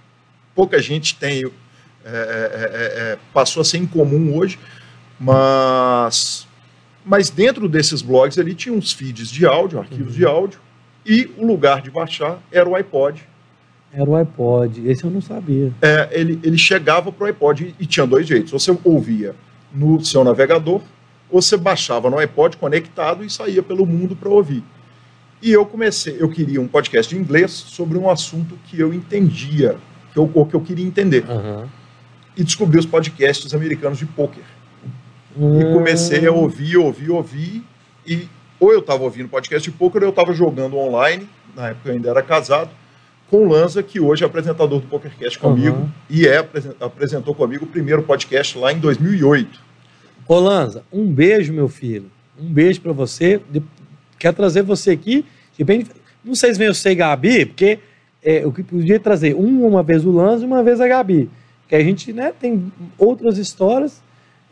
pouca 0.56 0.82
gente 0.82 1.16
tem, 1.16 1.46
é, 1.46 1.52
é, 2.10 3.18
passou 3.32 3.62
a 3.62 3.64
ser 3.64 3.78
incomum 3.78 4.36
hoje, 4.36 4.58
mas, 5.20 6.48
mas 7.06 7.30
dentro 7.30 7.70
desses 7.70 8.02
blogs 8.02 8.40
ali 8.40 8.56
tinha 8.56 8.74
uns 8.74 8.92
feeds 8.92 9.30
de 9.30 9.46
áudio, 9.46 9.80
arquivos 9.80 10.14
uhum. 10.14 10.20
de 10.20 10.26
áudio, 10.26 10.60
e 11.06 11.32
o 11.38 11.46
lugar 11.46 11.82
de 11.82 11.92
baixar 11.92 12.40
era 12.52 12.68
o 12.68 12.76
iPod. 12.76 13.24
Era 13.92 14.10
o 14.10 14.16
iPod, 14.16 14.88
esse 14.90 15.04
eu 15.04 15.10
não 15.10 15.22
sabia. 15.22 15.74
É, 15.82 16.10
ele, 16.12 16.40
ele 16.44 16.58
chegava 16.58 17.12
para 17.12 17.24
o 17.24 17.28
iPod 17.28 17.64
e, 17.80 17.84
e 17.84 17.86
tinha 17.86 18.06
dois 18.06 18.28
jeitos. 18.28 18.52
Você 18.52 18.78
ouvia 18.84 19.34
no 19.74 20.04
seu 20.04 20.24
navegador 20.24 20.82
ou 21.30 21.42
você 21.42 21.58
baixava 21.58 22.10
no 22.10 22.18
iPod 22.18 22.58
conectado 22.58 23.24
e 23.24 23.30
saía 23.30 23.64
pelo 23.64 23.86
mundo 23.86 24.16
para 24.16 24.30
ouvir. 24.30 24.64
E 25.42 25.52
eu 25.52 25.66
comecei, 25.66 26.18
eu 26.20 26.30
queria 26.30 26.60
um 26.60 26.68
podcast 26.68 27.16
em 27.16 27.20
inglês 27.20 27.52
sobre 27.52 27.98
um 27.98 28.10
assunto 28.10 28.58
que 28.66 28.80
eu 28.80 28.94
entendia, 28.94 29.78
que 30.12 30.18
eu, 30.18 30.30
ou 30.34 30.46
que 30.46 30.56
eu 30.56 30.62
queria 30.62 30.86
entender. 30.86 31.24
Uhum. 31.30 31.66
E 32.36 32.44
descobri 32.44 32.80
os 32.80 32.86
podcasts 32.86 33.54
americanos 33.54 34.00
de 34.00 34.06
poker. 34.06 34.44
Uhum. 35.36 35.62
E 35.62 35.66
hum. 35.66 35.74
comecei 35.74 36.26
a 36.26 36.32
ouvir, 36.32 36.78
ouvir, 36.78 37.12
ouvir. 37.12 37.64
E 38.06 38.28
ou 38.60 38.74
eu 38.74 38.80
estava 38.80 39.04
ouvindo 39.04 39.30
podcast 39.30 39.70
de 39.70 39.78
poker, 39.78 40.02
ou 40.02 40.08
eu 40.08 40.10
estava 40.10 40.34
jogando 40.34 40.78
online, 40.78 41.30
na 41.56 41.70
época 41.70 41.90
eu 41.90 41.94
ainda 41.94 42.10
era 42.10 42.24
casado, 42.24 42.72
com 43.30 43.46
o 43.46 43.50
Lanza, 43.50 43.84
que 43.84 44.00
hoje 44.00 44.24
é 44.24 44.28
apresentador 44.28 44.80
do 44.80 44.88
PokerCast 44.88 45.38
comigo, 45.40 45.78
uhum. 45.78 45.90
e 46.10 46.28
é, 46.28 46.38
apresentou 46.80 47.36
comigo 47.36 47.66
o 47.66 47.68
primeiro 47.68 48.04
podcast 48.04 48.58
lá 48.58 48.72
em 48.72 48.80
2008. 48.80 49.60
Ô 50.28 50.40
Lanza, 50.40 50.84
um 50.92 51.06
beijo, 51.06 51.54
meu 51.54 51.68
filho. 51.68 52.12
Um 52.40 52.52
beijo 52.52 52.82
para 52.82 52.92
você. 52.92 53.42
Quero 54.20 54.36
trazer 54.36 54.62
você 54.62 54.92
aqui. 54.92 55.26
De 55.54 55.60
repente, 55.60 55.90
não 56.24 56.36
sei 56.36 56.54
se 56.54 56.60
vem 56.60 56.68
você 56.68 56.92
e 56.92 56.96
Gabi, 56.96 57.46
porque 57.46 57.80
é, 58.24 58.44
eu 58.44 58.52
podia 58.52 59.00
trazer 59.00 59.36
um 59.36 59.66
uma 59.66 59.82
vez 59.82 60.06
o 60.06 60.12
Lanza 60.12 60.44
e 60.44 60.48
uma 60.48 60.64
vez 60.64 60.82
a 60.82 60.88
Gabi. 60.88 61.30
Que 61.68 61.76
a 61.76 61.84
gente 61.84 62.14
né, 62.14 62.34
tem 62.38 62.72
outras 62.98 63.38
histórias. 63.38 64.02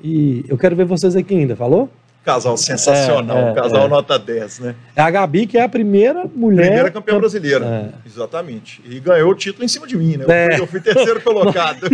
E 0.03 0.45
eu 0.47 0.57
quero 0.57 0.75
ver 0.75 0.85
vocês 0.85 1.15
aqui 1.15 1.35
ainda, 1.35 1.55
falou? 1.55 1.89
Casal 2.25 2.57
sensacional, 2.57 3.38
é, 3.38 3.51
é, 3.51 3.53
casal 3.53 3.85
é. 3.85 3.88
nota 3.88 4.17
10, 4.17 4.59
né? 4.59 4.75
É 4.95 5.01
a 5.01 5.11
Gabi, 5.11 5.45
que 5.45 5.59
é 5.59 5.61
a 5.61 5.69
primeira 5.69 6.25
mulher. 6.35 6.65
Primeira 6.65 6.91
campeã 6.91 7.19
brasileira. 7.19 7.63
É. 7.63 8.07
Exatamente. 8.07 8.81
E 8.83 8.99
ganhou 8.99 9.29
o 9.29 9.35
título 9.35 9.63
em 9.63 9.67
cima 9.67 9.85
de 9.85 9.95
mim, 9.95 10.17
né? 10.17 10.25
Eu, 10.25 10.31
é. 10.31 10.51
fui, 10.53 10.61
eu 10.61 10.67
fui 10.67 10.81
terceiro 10.81 11.21
colocado. 11.23 11.88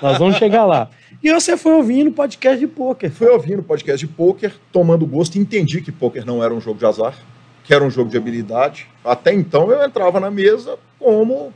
Nós 0.00 0.18
vamos 0.18 0.36
chegar 0.36 0.64
lá. 0.64 0.88
E 1.20 1.32
você 1.32 1.56
foi 1.56 1.72
ouvindo 1.72 2.12
podcast 2.12 2.60
de 2.60 2.68
pôquer. 2.68 3.10
Fui 3.10 3.26
ouvindo 3.26 3.60
podcast 3.60 4.06
de 4.06 4.12
pôquer, 4.12 4.52
tomando 4.70 5.04
gosto 5.04 5.34
e 5.34 5.40
entendi 5.40 5.80
que 5.80 5.90
pôquer 5.90 6.24
não 6.24 6.44
era 6.44 6.54
um 6.54 6.60
jogo 6.60 6.78
de 6.78 6.86
azar, 6.86 7.14
que 7.64 7.74
era 7.74 7.82
um 7.82 7.90
jogo 7.90 8.08
de 8.08 8.16
habilidade. 8.16 8.86
Até 9.04 9.34
então 9.34 9.68
eu 9.72 9.84
entrava 9.84 10.20
na 10.20 10.30
mesa 10.30 10.78
como 10.96 11.52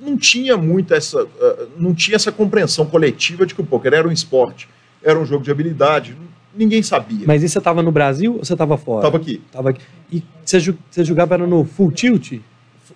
não 0.00 0.16
tinha 0.16 0.56
muito 0.56 0.94
essa 0.94 1.26
eh, 1.40 1.66
não 1.76 1.92
tinha 1.92 2.16
essa 2.16 2.32
compreensão 2.32 2.86
coletiva 2.86 3.44
de 3.44 3.54
que 3.54 3.60
o 3.60 3.66
pôquer 3.66 3.92
era 3.92 4.08
um 4.08 4.12
esporte, 4.12 4.66
era 5.02 5.18
um 5.18 5.26
jogo 5.26 5.44
de 5.44 5.50
habilidade 5.50 6.16
ninguém 6.54 6.82
sabia. 6.82 7.26
Mas 7.26 7.42
isso 7.42 7.54
você 7.54 7.58
estava 7.58 7.82
no 7.82 7.92
Brasil 7.92 8.34
ou 8.34 8.44
você 8.44 8.52
estava 8.52 8.76
fora? 8.76 9.06
Estava 9.06 9.16
aqui. 9.16 9.42
Tava 9.50 9.70
aqui. 9.70 9.82
E 10.10 10.22
você, 10.44 10.58
você 10.90 11.04
jogava 11.04 11.38
no 11.38 11.64
Full 11.64 11.92
Tilt? 11.92 12.40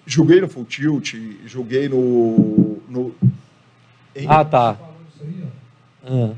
Joguei 0.05 0.41
no 0.41 0.49
Full 0.49 0.65
Tilt, 0.65 1.15
joguei 1.47 1.89
no... 1.89 2.79
no... 2.89 3.15
Ah, 4.27 4.45
tá. 4.45 4.79
Ah, 6.05 6.31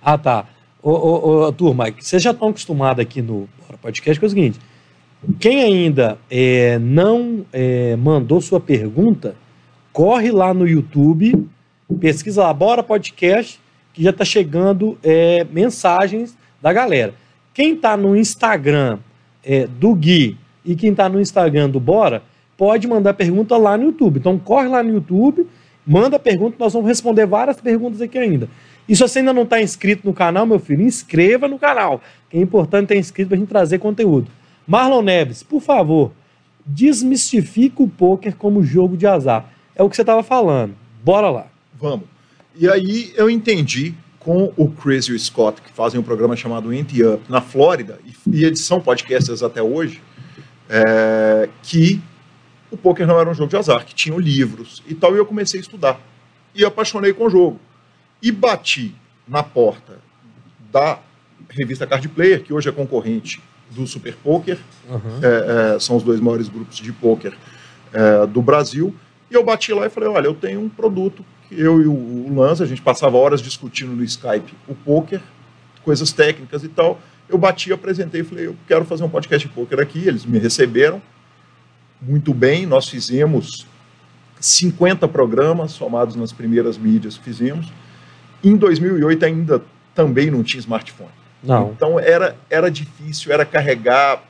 ah 0.00 0.18
tá. 0.18 0.46
Ô, 0.82 0.90
ô, 0.90 1.46
ô, 1.46 1.52
turma, 1.52 1.92
vocês 1.98 2.22
já 2.22 2.32
estão 2.32 2.48
acostumados 2.48 3.00
aqui 3.00 3.22
no 3.22 3.48
podcast 3.80 4.18
com 4.18 4.26
é 4.26 4.28
o 4.28 4.30
seguinte, 4.30 4.60
quem 5.38 5.62
ainda 5.62 6.18
é, 6.30 6.78
não 6.78 7.46
é, 7.52 7.94
mandou 7.96 8.40
sua 8.40 8.60
pergunta, 8.60 9.36
corre 9.92 10.30
lá 10.30 10.52
no 10.52 10.66
YouTube, 10.66 11.48
pesquisa 12.00 12.42
lá, 12.42 12.52
Bora 12.52 12.82
Podcast, 12.82 13.60
que 13.92 14.02
já 14.02 14.10
está 14.10 14.24
chegando 14.24 14.98
é, 15.02 15.44
mensagens 15.50 16.36
da 16.60 16.72
galera. 16.72 17.14
Quem 17.52 17.74
está 17.74 17.96
no 17.96 18.16
Instagram 18.16 18.98
é, 19.44 19.66
do 19.66 19.94
Gui 19.94 20.36
e 20.64 20.74
quem 20.74 20.90
está 20.90 21.08
no 21.08 21.20
Instagram 21.20 21.68
do 21.68 21.80
Bora, 21.80 22.22
pode 22.56 22.86
mandar 22.86 23.14
pergunta 23.14 23.56
lá 23.56 23.76
no 23.76 23.84
YouTube. 23.84 24.18
Então 24.18 24.38
corre 24.38 24.68
lá 24.68 24.82
no 24.82 24.94
YouTube, 24.94 25.46
manda 25.86 26.18
pergunta, 26.18 26.56
nós 26.58 26.72
vamos 26.72 26.88
responder 26.88 27.26
várias 27.26 27.60
perguntas 27.60 28.00
aqui 28.00 28.18
ainda. 28.18 28.48
E 28.88 28.96
se 28.96 29.02
você 29.02 29.20
ainda 29.20 29.32
não 29.32 29.42
está 29.42 29.60
inscrito 29.60 30.06
no 30.06 30.12
canal, 30.12 30.46
meu 30.46 30.58
filho, 30.58 30.82
inscreva 30.82 31.46
no 31.46 31.58
canal. 31.58 32.00
É 32.32 32.40
importante 32.40 32.88
ter 32.88 32.98
inscrito 32.98 33.28
para 33.28 33.36
a 33.36 33.40
gente 33.40 33.48
trazer 33.48 33.78
conteúdo. 33.78 34.28
Marlon 34.66 35.02
Neves, 35.02 35.42
por 35.42 35.60
favor, 35.60 36.12
desmistifica 36.64 37.82
o 37.82 37.88
poker 37.88 38.36
como 38.36 38.62
jogo 38.62 38.96
de 38.96 39.06
azar. 39.06 39.50
É 39.74 39.82
o 39.82 39.90
que 39.90 39.96
você 39.96 40.02
estava 40.02 40.22
falando. 40.22 40.74
Bora 41.04 41.30
lá. 41.30 41.46
Vamos. 41.80 42.11
E 42.54 42.68
aí 42.68 43.12
eu 43.16 43.30
entendi 43.30 43.94
com 44.18 44.52
o 44.56 44.70
Chris 44.70 45.06
e 45.06 45.12
o 45.12 45.18
Scott, 45.18 45.60
que 45.60 45.72
fazem 45.72 45.98
um 45.98 46.02
programa 46.02 46.36
chamado 46.36 46.70
Ante 46.70 47.02
Up 47.04 47.24
na 47.28 47.40
Flórida, 47.40 47.98
e 48.30 48.44
eles 48.44 48.60
são 48.60 48.80
podcasters 48.80 49.42
até 49.42 49.62
hoje, 49.62 50.00
é, 50.68 51.48
que 51.62 52.00
o 52.70 52.76
poker 52.76 53.06
não 53.06 53.18
era 53.18 53.28
um 53.28 53.34
jogo 53.34 53.50
de 53.50 53.56
azar, 53.56 53.84
que 53.84 53.94
tinham 53.94 54.18
livros 54.18 54.82
e 54.86 54.94
tal, 54.94 55.14
e 55.14 55.18
eu 55.18 55.26
comecei 55.26 55.58
a 55.58 55.62
estudar. 55.62 56.00
E 56.54 56.64
apaixonei 56.64 57.12
com 57.12 57.26
o 57.26 57.30
jogo. 57.30 57.58
E 58.22 58.30
bati 58.30 58.94
na 59.26 59.42
porta 59.42 59.98
da 60.70 61.00
revista 61.50 61.86
Card 61.86 62.08
Player, 62.08 62.42
que 62.42 62.52
hoje 62.52 62.68
é 62.68 62.72
concorrente 62.72 63.42
do 63.70 63.86
Super 63.86 64.14
Poker, 64.14 64.58
uhum. 64.88 65.20
é, 65.22 65.74
é, 65.74 65.78
são 65.80 65.96
os 65.96 66.02
dois 66.02 66.20
maiores 66.20 66.48
grupos 66.48 66.76
de 66.76 66.92
poker 66.92 67.34
é, 67.92 68.26
do 68.26 68.40
Brasil, 68.40 68.94
e 69.30 69.34
eu 69.34 69.42
bati 69.42 69.72
lá 69.72 69.86
e 69.86 69.90
falei, 69.90 70.08
olha, 70.08 70.26
eu 70.26 70.34
tenho 70.34 70.60
um 70.60 70.68
produto 70.68 71.24
eu 71.56 71.80
e 71.80 71.86
o 71.86 72.34
Lanza, 72.34 72.64
a 72.64 72.66
gente 72.66 72.82
passava 72.82 73.16
horas 73.16 73.40
discutindo 73.40 73.92
no 73.92 74.02
Skype 74.04 74.54
o 74.68 74.74
poker, 74.74 75.20
coisas 75.84 76.12
técnicas 76.12 76.64
e 76.64 76.68
tal. 76.68 77.00
Eu 77.28 77.38
bati, 77.38 77.72
apresentei 77.72 78.20
e 78.20 78.24
falei, 78.24 78.46
eu 78.46 78.56
quero 78.66 78.84
fazer 78.84 79.04
um 79.04 79.08
podcast 79.08 79.46
de 79.46 79.54
poker 79.54 79.80
aqui. 79.80 80.06
Eles 80.06 80.24
me 80.24 80.38
receberam 80.38 81.00
muito 82.00 82.34
bem. 82.34 82.66
Nós 82.66 82.88
fizemos 82.88 83.66
50 84.40 85.06
programas 85.08 85.72
somados 85.72 86.16
nas 86.16 86.32
primeiras 86.32 86.76
mídias 86.76 87.16
que 87.16 87.24
fizemos. 87.24 87.72
Em 88.42 88.56
2008 88.56 89.24
ainda 89.24 89.62
também 89.94 90.30
não 90.30 90.42
tinha 90.42 90.60
smartphone. 90.60 91.10
Não. 91.42 91.70
Então 91.70 91.98
era, 91.98 92.36
era 92.50 92.70
difícil, 92.70 93.32
era 93.32 93.44
carregar 93.44 94.22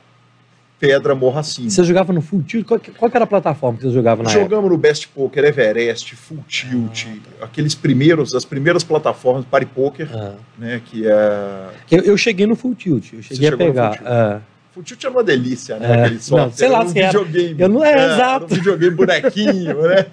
pedra 0.83 1.15
morra 1.15 1.39
assim. 1.39 1.69
Você 1.69 1.81
jogava 1.85 2.11
no 2.11 2.21
Full 2.21 2.43
Tilt? 2.43 2.67
Qual, 2.67 2.79
qual 2.97 3.11
era 3.13 3.23
a 3.23 3.27
plataforma 3.27 3.77
que 3.77 3.85
você 3.85 3.91
jogava 3.91 4.21
na 4.21 4.29
Jogamos 4.29 4.51
época? 4.51 4.69
no 4.69 4.77
Best 4.77 5.07
Poker, 5.07 5.45
Everest, 5.45 6.13
Full 6.13 6.43
Tilt, 6.45 7.05
ah. 7.39 7.45
aqueles 7.45 7.73
primeiros, 7.73 8.35
as 8.35 8.43
primeiras 8.43 8.83
plataformas 8.83 9.45
para 9.45 9.65
poker, 9.65 10.09
ah. 10.13 10.33
né, 10.57 10.81
que 10.83 11.07
é... 11.07 11.69
Eu, 11.89 12.01
eu, 12.01 12.17
cheguei 12.17 12.45
no 12.45 12.57
Full 12.57 12.75
Tilt, 12.75 13.13
eu 13.13 13.21
cheguei 13.21 13.47
a 13.47 13.55
pegar. 13.55 14.01
Ah. 14.05 14.41
Full 14.73 14.83
Tilt 14.83 15.01
era 15.05 15.13
uma 15.13 15.23
delícia, 15.23 15.77
né? 15.77 15.87
É. 15.87 16.03
Aquele 16.03 16.19
software. 16.19 16.45
Não, 16.45 16.51
sei 16.51 16.67
lá 16.67 16.79
era 16.79 16.85
um 16.85 16.89
se 16.89 17.01
videogame. 17.01 17.61
Eu 17.61 17.69
não 17.69 17.85
é, 17.85 17.93
é 17.93 18.05
exato. 18.05 18.45
Era 18.45 18.53
um 18.53 18.55
videogame 18.57 18.95
bonequinho, 18.95 19.81
né? 19.83 20.05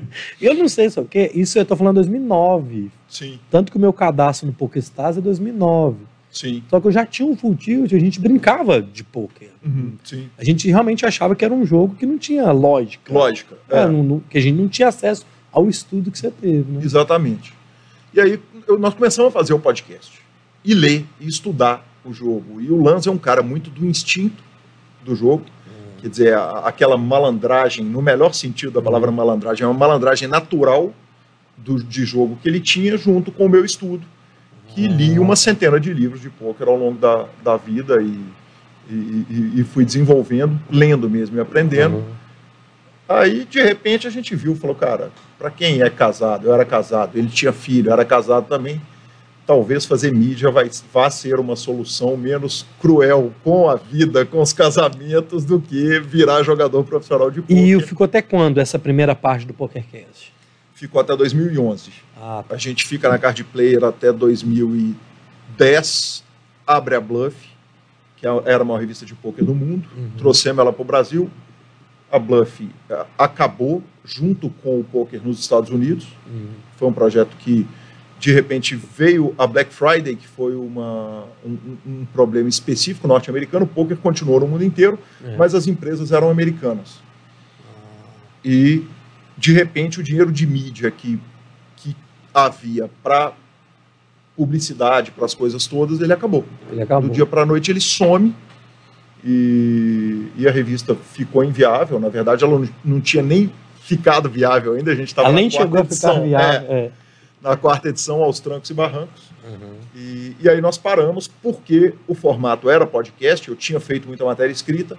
eu 0.40 0.54
não 0.54 0.68
sei 0.68 0.88
só 0.88 1.00
o 1.00 1.04
que. 1.04 1.30
Isso 1.34 1.58
eu 1.58 1.64
tô 1.66 1.74
falando 1.74 1.96
2009. 1.96 2.90
Sim. 3.08 3.40
Tanto 3.50 3.72
que 3.72 3.76
o 3.76 3.80
meu 3.80 3.92
cadastro 3.92 4.46
no 4.46 4.52
PokerStars 4.52 5.18
é 5.18 5.20
2009. 5.20 6.11
Sim. 6.32 6.62
Só 6.70 6.80
que 6.80 6.86
eu 6.86 6.92
já 6.92 7.04
tinha 7.04 7.28
um 7.28 7.36
full 7.36 7.54
tilt, 7.54 7.92
a 7.92 7.98
gente 7.98 8.18
brincava 8.18 8.80
de 8.80 9.04
poker. 9.04 9.50
Uhum, 9.62 9.92
sim. 10.02 10.30
A 10.38 10.42
gente 10.42 10.66
realmente 10.66 11.04
achava 11.04 11.36
que 11.36 11.44
era 11.44 11.52
um 11.52 11.64
jogo 11.64 11.94
que 11.94 12.06
não 12.06 12.16
tinha 12.16 12.50
lógica. 12.50 13.12
Lógica. 13.12 13.58
É. 13.68 13.80
É, 13.80 13.86
não, 13.86 14.02
não, 14.02 14.20
que 14.20 14.38
a 14.38 14.40
gente 14.40 14.56
não 14.56 14.66
tinha 14.66 14.88
acesso 14.88 15.26
ao 15.52 15.68
estudo 15.68 16.10
que 16.10 16.18
você 16.18 16.30
teve. 16.30 16.72
Né? 16.72 16.80
Exatamente. 16.82 17.52
E 18.14 18.20
aí 18.20 18.40
eu, 18.66 18.78
nós 18.78 18.94
começamos 18.94 19.28
a 19.28 19.32
fazer 19.32 19.52
o 19.52 19.58
podcast. 19.58 20.20
E 20.64 20.72
ler, 20.72 21.04
e 21.20 21.28
estudar 21.28 21.86
o 22.02 22.14
jogo. 22.14 22.62
E 22.62 22.70
o 22.70 22.82
Lanz 22.82 23.06
é 23.06 23.10
um 23.10 23.18
cara 23.18 23.42
muito 23.42 23.68
do 23.68 23.84
instinto 23.84 24.42
do 25.04 25.14
jogo. 25.14 25.44
Uhum. 25.66 26.00
Quer 26.00 26.08
dizer, 26.08 26.34
a, 26.34 26.60
aquela 26.60 26.96
malandragem, 26.96 27.84
no 27.84 28.00
melhor 28.00 28.32
sentido 28.32 28.72
da 28.72 28.80
palavra 28.80 29.10
uhum. 29.10 29.16
malandragem, 29.16 29.64
é 29.64 29.66
uma 29.66 29.78
malandragem 29.78 30.26
natural 30.26 30.94
do, 31.58 31.82
de 31.84 32.06
jogo 32.06 32.38
que 32.42 32.48
ele 32.48 32.58
tinha 32.58 32.96
junto 32.96 33.30
com 33.30 33.44
o 33.44 33.48
meu 33.50 33.66
estudo 33.66 34.06
que 34.74 34.88
li 34.88 35.18
uma 35.18 35.36
centena 35.36 35.78
de 35.78 35.92
livros 35.92 36.20
de 36.20 36.30
pôquer 36.30 36.68
ao 36.68 36.76
longo 36.76 36.98
da, 36.98 37.26
da 37.42 37.56
vida 37.56 38.02
e, 38.02 38.20
e, 38.90 39.52
e, 39.60 39.64
fui 39.64 39.84
desenvolvendo, 39.84 40.58
lendo 40.70 41.08
mesmo 41.08 41.36
e 41.36 41.40
aprendendo. 41.40 41.96
Uhum. 41.96 42.22
Aí, 43.08 43.44
de 43.44 43.62
repente, 43.62 44.06
a 44.06 44.10
gente 44.10 44.34
viu, 44.34 44.56
falou, 44.56 44.74
cara, 44.74 45.10
para 45.38 45.50
quem 45.50 45.82
é 45.82 45.90
casado, 45.90 46.46
eu 46.46 46.54
era 46.54 46.64
casado, 46.64 47.18
ele 47.18 47.28
tinha 47.28 47.52
filho, 47.52 47.88
eu 47.88 47.92
era 47.92 48.04
casado 48.04 48.46
também, 48.46 48.80
talvez 49.46 49.84
fazer 49.84 50.12
mídia 50.12 50.50
vai, 50.50 50.70
vá 50.92 51.10
ser 51.10 51.38
uma 51.38 51.56
solução 51.56 52.16
menos 52.16 52.64
cruel 52.80 53.32
com 53.44 53.68
a 53.68 53.76
vida, 53.76 54.24
com 54.24 54.40
os 54.40 54.52
casamentos, 54.52 55.44
do 55.44 55.60
que 55.60 56.00
virar 56.00 56.42
jogador 56.42 56.84
profissional 56.84 57.30
de 57.30 57.42
pôquer. 57.42 57.56
E 57.56 57.80
ficou 57.80 58.04
até 58.04 58.22
quando 58.22 58.58
essa 58.58 58.78
primeira 58.78 59.14
parte 59.14 59.46
do 59.46 59.52
PokerCast? 59.52 60.31
Ficou 60.82 61.00
até 61.00 61.16
2011. 61.16 61.90
Ah, 62.16 62.44
tá. 62.48 62.56
A 62.56 62.58
gente 62.58 62.84
fica 62.86 63.08
na 63.08 63.16
Card 63.16 63.44
Player 63.44 63.84
até 63.84 64.12
2010, 64.12 66.24
abre 66.66 66.96
a 66.96 67.00
Bluff, 67.00 67.36
que 68.16 68.26
é, 68.26 68.30
era 68.46 68.62
a 68.62 68.64
maior 68.64 68.80
revista 68.80 69.06
de 69.06 69.14
poker 69.14 69.44
do 69.44 69.54
mundo, 69.54 69.88
uhum. 69.96 70.10
trouxemos 70.18 70.58
ela 70.58 70.72
para 70.72 70.82
o 70.82 70.84
Brasil. 70.84 71.30
A 72.10 72.18
Bluff 72.18 72.68
eh, 72.90 73.06
acabou 73.16 73.80
junto 74.04 74.50
com 74.50 74.80
o 74.80 74.84
poker 74.84 75.24
nos 75.24 75.38
Estados 75.38 75.70
Unidos. 75.70 76.08
Uhum. 76.26 76.48
Foi 76.76 76.88
um 76.88 76.92
projeto 76.92 77.34
que, 77.38 77.66
de 78.18 78.32
repente, 78.32 78.74
veio 78.76 79.34
a 79.38 79.46
Black 79.46 79.72
Friday, 79.72 80.16
que 80.16 80.26
foi 80.26 80.54
uma, 80.54 81.24
um, 81.44 81.56
um 81.86 82.04
problema 82.12 82.50
específico 82.50 83.08
norte-americano. 83.08 83.64
O 83.64 83.68
poker 83.68 83.96
continuou 83.96 84.40
no 84.40 84.48
mundo 84.48 84.64
inteiro, 84.64 84.98
é. 85.24 85.36
mas 85.36 85.54
as 85.54 85.66
empresas 85.66 86.12
eram 86.12 86.28
americanas. 86.28 87.00
Ah. 87.64 88.10
E 88.44 88.84
de 89.36 89.52
repente 89.52 90.00
o 90.00 90.02
dinheiro 90.02 90.30
de 90.30 90.46
mídia 90.46 90.90
que, 90.90 91.20
que 91.76 91.96
havia 92.34 92.90
para 93.02 93.32
publicidade, 94.36 95.10
para 95.10 95.24
as 95.24 95.34
coisas 95.34 95.66
todas, 95.66 96.00
ele 96.00 96.12
acabou. 96.12 96.44
Ele 96.70 96.82
acabou. 96.82 97.08
Do 97.08 97.14
dia 97.14 97.26
para 97.26 97.42
a 97.42 97.46
noite 97.46 97.70
ele 97.70 97.80
some 97.80 98.34
e, 99.24 100.28
e, 100.36 100.48
a 100.48 100.50
revista 100.50 100.94
ficou 100.94 101.44
inviável. 101.44 102.00
Na 102.00 102.08
verdade, 102.08 102.44
ela 102.44 102.58
não, 102.58 102.68
não 102.84 103.00
tinha 103.00 103.22
nem 103.22 103.52
ficado 103.80 104.28
viável 104.28 104.74
ainda. 104.74 104.90
A 104.90 104.94
gente 104.94 105.08
estava 105.08 105.30
na 105.30 105.38
quarta 105.38 105.56
chegou 105.58 105.78
edição, 105.80 106.10
a 106.10 106.14
ficar 106.14 106.26
viável. 106.26 106.70
É, 106.70 106.74
é. 106.74 106.90
Na 107.40 107.56
quarta 107.56 107.88
edição, 107.88 108.22
aos 108.22 108.40
trancos 108.40 108.70
e 108.70 108.74
barrancos. 108.74 109.30
Uhum. 109.44 109.74
E, 109.94 110.36
e 110.40 110.48
aí 110.48 110.60
nós 110.60 110.78
paramos 110.78 111.28
porque 111.28 111.94
o 112.06 112.14
formato 112.14 112.68
era 112.70 112.86
podcast. 112.86 113.48
Eu 113.48 113.56
tinha 113.56 113.78
feito 113.78 114.08
muita 114.08 114.24
matéria 114.24 114.52
escrita, 114.52 114.96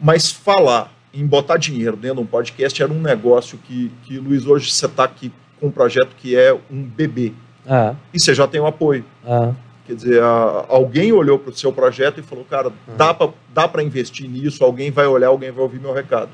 mas 0.00 0.30
falar 0.30 0.92
em 1.12 1.26
botar 1.26 1.56
dinheiro 1.56 1.96
dentro 1.96 2.16
de 2.16 2.22
um 2.22 2.26
podcast 2.26 2.82
era 2.82 2.92
um 2.92 3.00
negócio 3.00 3.58
que, 3.58 3.90
que 4.04 4.18
Luiz, 4.18 4.46
hoje 4.46 4.70
você 4.70 4.86
está 4.86 5.04
aqui 5.04 5.32
com 5.58 5.66
um 5.66 5.70
projeto 5.70 6.14
que 6.16 6.36
é 6.36 6.52
um 6.70 6.82
bebê. 6.82 7.32
Ah. 7.66 7.94
E 8.12 8.20
você 8.20 8.34
já 8.34 8.46
tem 8.46 8.60
o 8.60 8.64
um 8.64 8.66
apoio. 8.66 9.04
Ah. 9.26 9.52
Quer 9.86 9.94
dizer, 9.94 10.22
a, 10.22 10.66
alguém 10.68 11.12
olhou 11.12 11.38
para 11.38 11.50
o 11.50 11.54
seu 11.54 11.72
projeto 11.72 12.20
e 12.20 12.22
falou, 12.22 12.44
cara, 12.44 12.68
ah. 12.68 12.92
dá 12.96 13.14
para 13.14 13.32
dá 13.52 13.82
investir 13.82 14.28
nisso, 14.28 14.64
alguém 14.64 14.90
vai 14.90 15.06
olhar, 15.06 15.28
alguém 15.28 15.50
vai 15.50 15.62
ouvir 15.62 15.80
meu 15.80 15.92
recado. 15.92 16.30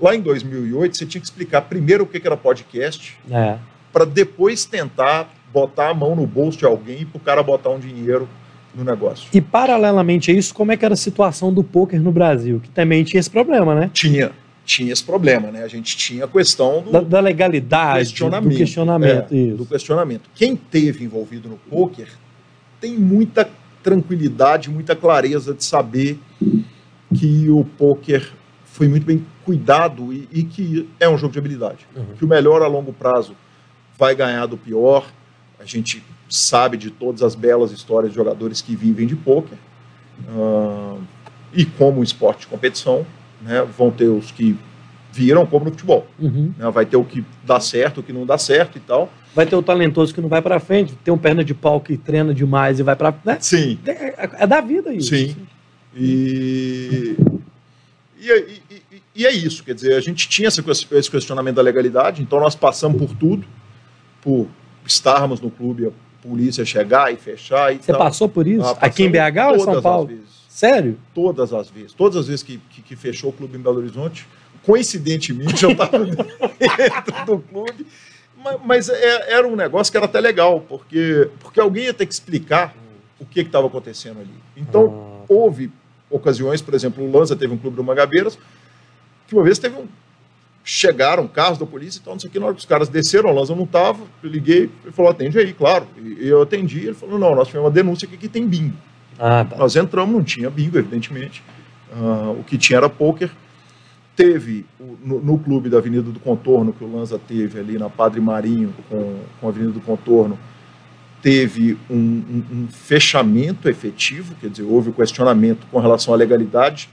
Lá 0.00 0.14
em 0.14 0.20
2008, 0.20 0.96
você 0.96 1.06
tinha 1.06 1.20
que 1.20 1.26
explicar 1.26 1.62
primeiro 1.62 2.04
o 2.04 2.06
que 2.06 2.24
era 2.24 2.36
podcast, 2.36 3.18
é. 3.30 3.56
para 3.92 4.04
depois 4.04 4.64
tentar 4.64 5.30
botar 5.52 5.90
a 5.90 5.94
mão 5.94 6.16
no 6.16 6.26
bolso 6.26 6.58
de 6.58 6.64
alguém 6.64 7.04
para 7.04 7.18
o 7.18 7.20
cara 7.20 7.42
botar 7.42 7.70
um 7.70 7.78
dinheiro 7.78 8.28
no 8.74 8.84
negócio. 8.84 9.28
E 9.32 9.40
paralelamente 9.40 10.30
a 10.30 10.34
isso, 10.34 10.54
como 10.54 10.72
é 10.72 10.76
que 10.76 10.84
era 10.84 10.94
a 10.94 10.96
situação 10.96 11.52
do 11.52 11.62
poker 11.62 12.00
no 12.00 12.12
Brasil? 12.12 12.60
Que 12.60 12.70
também 12.70 13.04
tinha 13.04 13.20
esse 13.20 13.30
problema, 13.30 13.74
né? 13.74 13.90
Tinha, 13.92 14.32
tinha 14.64 14.92
esse 14.92 15.04
problema, 15.04 15.50
né? 15.50 15.62
A 15.62 15.68
gente 15.68 15.96
tinha 15.96 16.24
a 16.24 16.28
questão 16.28 16.82
do, 16.82 16.90
da, 16.90 17.00
da 17.00 17.20
legalidade, 17.20 18.10
questionamento, 18.10 18.52
do 18.52 18.56
questionamento. 18.56 19.34
É, 19.34 19.54
do 19.54 19.66
questionamento. 19.66 20.30
Quem 20.34 20.56
teve 20.56 21.04
envolvido 21.04 21.48
no 21.48 21.56
poker 21.56 22.08
tem 22.80 22.96
muita 22.96 23.48
tranquilidade, 23.82 24.70
muita 24.70 24.94
clareza 24.94 25.52
de 25.52 25.64
saber 25.64 26.18
que 27.14 27.50
o 27.50 27.64
poker 27.64 28.32
foi 28.64 28.88
muito 28.88 29.04
bem 29.04 29.24
cuidado 29.44 30.12
e, 30.12 30.28
e 30.32 30.44
que 30.44 30.88
é 30.98 31.08
um 31.08 31.18
jogo 31.18 31.32
de 31.32 31.38
habilidade. 31.38 31.86
Uhum. 31.94 32.04
Que 32.16 32.24
o 32.24 32.28
melhor 32.28 32.62
a 32.62 32.66
longo 32.66 32.92
prazo 32.92 33.36
vai 33.98 34.14
ganhar 34.14 34.46
do 34.46 34.56
pior. 34.56 35.06
A 35.62 35.66
gente 35.66 36.02
sabe 36.28 36.76
de 36.76 36.90
todas 36.90 37.22
as 37.22 37.34
belas 37.34 37.70
histórias 37.70 38.10
de 38.10 38.16
jogadores 38.16 38.60
que 38.60 38.74
vivem 38.74 39.06
de 39.06 39.14
pôquer. 39.14 39.56
Uh, 40.28 41.00
e 41.52 41.64
como 41.64 42.02
esporte 42.02 42.40
de 42.40 42.46
competição, 42.48 43.06
né, 43.40 43.62
vão 43.62 43.90
ter 43.90 44.08
os 44.08 44.32
que 44.32 44.58
viram 45.12 45.46
como 45.46 45.66
no 45.66 45.70
futebol. 45.70 46.06
Uhum. 46.18 46.52
Né, 46.58 46.70
vai 46.70 46.84
ter 46.84 46.96
o 46.96 47.04
que 47.04 47.24
dá 47.44 47.60
certo, 47.60 48.00
o 48.00 48.02
que 48.02 48.12
não 48.12 48.26
dá 48.26 48.36
certo 48.38 48.76
e 48.76 48.80
tal. 48.80 49.12
Vai 49.34 49.46
ter 49.46 49.54
o 49.54 49.62
talentoso 49.62 50.12
que 50.12 50.20
não 50.20 50.28
vai 50.28 50.42
para 50.42 50.58
frente, 50.58 50.94
tem 51.04 51.14
um 51.14 51.18
perna 51.18 51.44
de 51.44 51.54
pau 51.54 51.80
que 51.80 51.96
treina 51.96 52.34
demais 52.34 52.80
e 52.80 52.82
vai 52.82 52.96
para. 52.96 53.14
Né? 53.24 53.38
Sim. 53.40 53.78
É, 53.86 54.42
é, 54.42 54.46
da 54.46 54.60
vida 54.60 54.92
isso. 54.92 55.14
Sim. 55.14 55.36
E, 55.94 57.16
e, 58.18 58.62
e, 58.70 59.02
e, 59.14 59.26
é 59.26 59.30
isso, 59.30 59.62
quer 59.62 59.74
dizer, 59.74 59.94
a 59.94 60.00
gente 60.00 60.28
tinha 60.28 60.48
esse 60.48 61.10
questionamento 61.10 61.56
da 61.56 61.62
legalidade, 61.62 62.22
então 62.22 62.40
nós 62.40 62.54
passamos 62.54 62.98
por 62.98 63.14
tudo, 63.14 63.44
por 64.22 64.48
estarmos 64.86 65.40
no 65.40 65.50
clube, 65.50 65.86
a 65.86 65.90
polícia 66.22 66.64
chegar 66.64 67.12
e 67.12 67.16
fechar. 67.16 67.74
E 67.74 67.78
Você 67.78 67.92
tal. 67.92 68.00
passou 68.00 68.28
por 68.28 68.46
isso? 68.46 68.66
Ah, 68.66 68.76
Aqui 68.80 69.04
em 69.04 69.10
BH 69.10 69.50
ou 69.50 69.56
em 69.56 69.60
São 69.60 69.82
Paulo? 69.82 70.10
Sério? 70.48 70.98
Todas 71.14 71.52
as 71.52 71.70
vezes. 71.70 71.92
Todas 71.92 72.16
as 72.16 72.26
vezes 72.26 72.42
que, 72.42 72.58
que, 72.70 72.82
que 72.82 72.96
fechou 72.96 73.30
o 73.30 73.32
clube 73.32 73.56
em 73.56 73.60
Belo 73.60 73.78
Horizonte, 73.78 74.28
coincidentemente 74.62 75.64
eu 75.64 75.72
estava 75.72 75.98
dentro 76.04 77.26
do 77.26 77.38
clube. 77.38 77.86
Mas, 78.36 78.60
mas 78.64 78.88
é, 78.88 79.32
era 79.32 79.46
um 79.46 79.56
negócio 79.56 79.90
que 79.90 79.96
era 79.96 80.06
até 80.06 80.20
legal, 80.20 80.60
porque, 80.68 81.28
porque 81.40 81.60
alguém 81.60 81.84
ia 81.84 81.94
ter 81.94 82.06
que 82.06 82.12
explicar 82.12 82.74
o 83.18 83.24
que 83.24 83.40
estava 83.40 83.66
acontecendo 83.66 84.20
ali. 84.20 84.34
Então, 84.56 85.22
ah. 85.22 85.24
houve 85.28 85.70
ocasiões, 86.10 86.60
por 86.60 86.74
exemplo, 86.74 87.04
o 87.04 87.10
Lanza 87.10 87.34
teve 87.36 87.52
um 87.54 87.58
clube 87.58 87.76
do 87.76 87.84
Mangabeiras, 87.84 88.38
que 89.26 89.34
uma 89.34 89.44
vez 89.44 89.58
teve 89.58 89.76
um. 89.76 89.86
Chegaram 90.64 91.26
carros 91.26 91.58
da 91.58 91.66
polícia 91.66 91.98
e 91.98 92.02
tal, 92.02 92.14
não 92.14 92.20
sei 92.20 92.30
o 92.30 92.32
que, 92.32 92.38
na 92.38 92.46
hora 92.46 92.54
que 92.54 92.60
os 92.60 92.66
caras 92.66 92.88
desceram, 92.88 93.30
o 93.30 93.34
Lanza 93.34 93.54
não 93.54 93.64
estava, 93.64 93.98
eu 94.22 94.30
liguei, 94.30 94.70
ele 94.84 94.92
falou, 94.92 95.10
atende 95.10 95.38
aí, 95.38 95.52
claro. 95.52 95.86
E 95.96 96.28
eu 96.28 96.42
atendi, 96.42 96.86
ele 96.86 96.94
falou, 96.94 97.18
não, 97.18 97.34
nós 97.34 97.48
tivemos 97.48 97.66
uma 97.66 97.74
denúncia 97.74 98.06
aqui 98.06 98.16
que 98.16 98.28
tem 98.28 98.46
bingo. 98.46 98.76
Ah, 99.18 99.44
tá. 99.44 99.56
Nós 99.56 99.74
entramos, 99.74 100.14
não 100.14 100.22
tinha 100.22 100.48
bingo, 100.48 100.78
evidentemente. 100.78 101.42
Uh, 101.92 102.40
o 102.40 102.44
que 102.44 102.56
tinha 102.56 102.76
era 102.78 102.88
pôquer. 102.88 103.30
Teve 104.14 104.64
no, 105.04 105.20
no, 105.20 105.38
clube 105.38 105.68
da 105.68 105.78
Avenida 105.78 106.10
do 106.10 106.20
Contorno, 106.20 106.72
que 106.72 106.84
o 106.84 106.96
Lanza 106.96 107.18
teve 107.18 107.58
ali 107.58 107.78
na 107.78 107.88
Padre 107.88 108.20
Marinho, 108.20 108.72
com, 108.88 109.16
com 109.40 109.46
a 109.46 109.50
Avenida 109.50 109.72
do 109.72 109.80
Contorno, 109.80 110.38
teve 111.22 111.78
um, 111.88 111.96
um, 111.96 112.44
um, 112.52 112.68
fechamento 112.68 113.68
efetivo, 113.68 114.34
quer 114.40 114.50
dizer, 114.50 114.64
houve 114.64 114.90
o 114.90 114.92
questionamento 114.92 115.66
com 115.70 115.78
relação 115.78 116.12
à 116.12 116.16
legalidade 116.16 116.90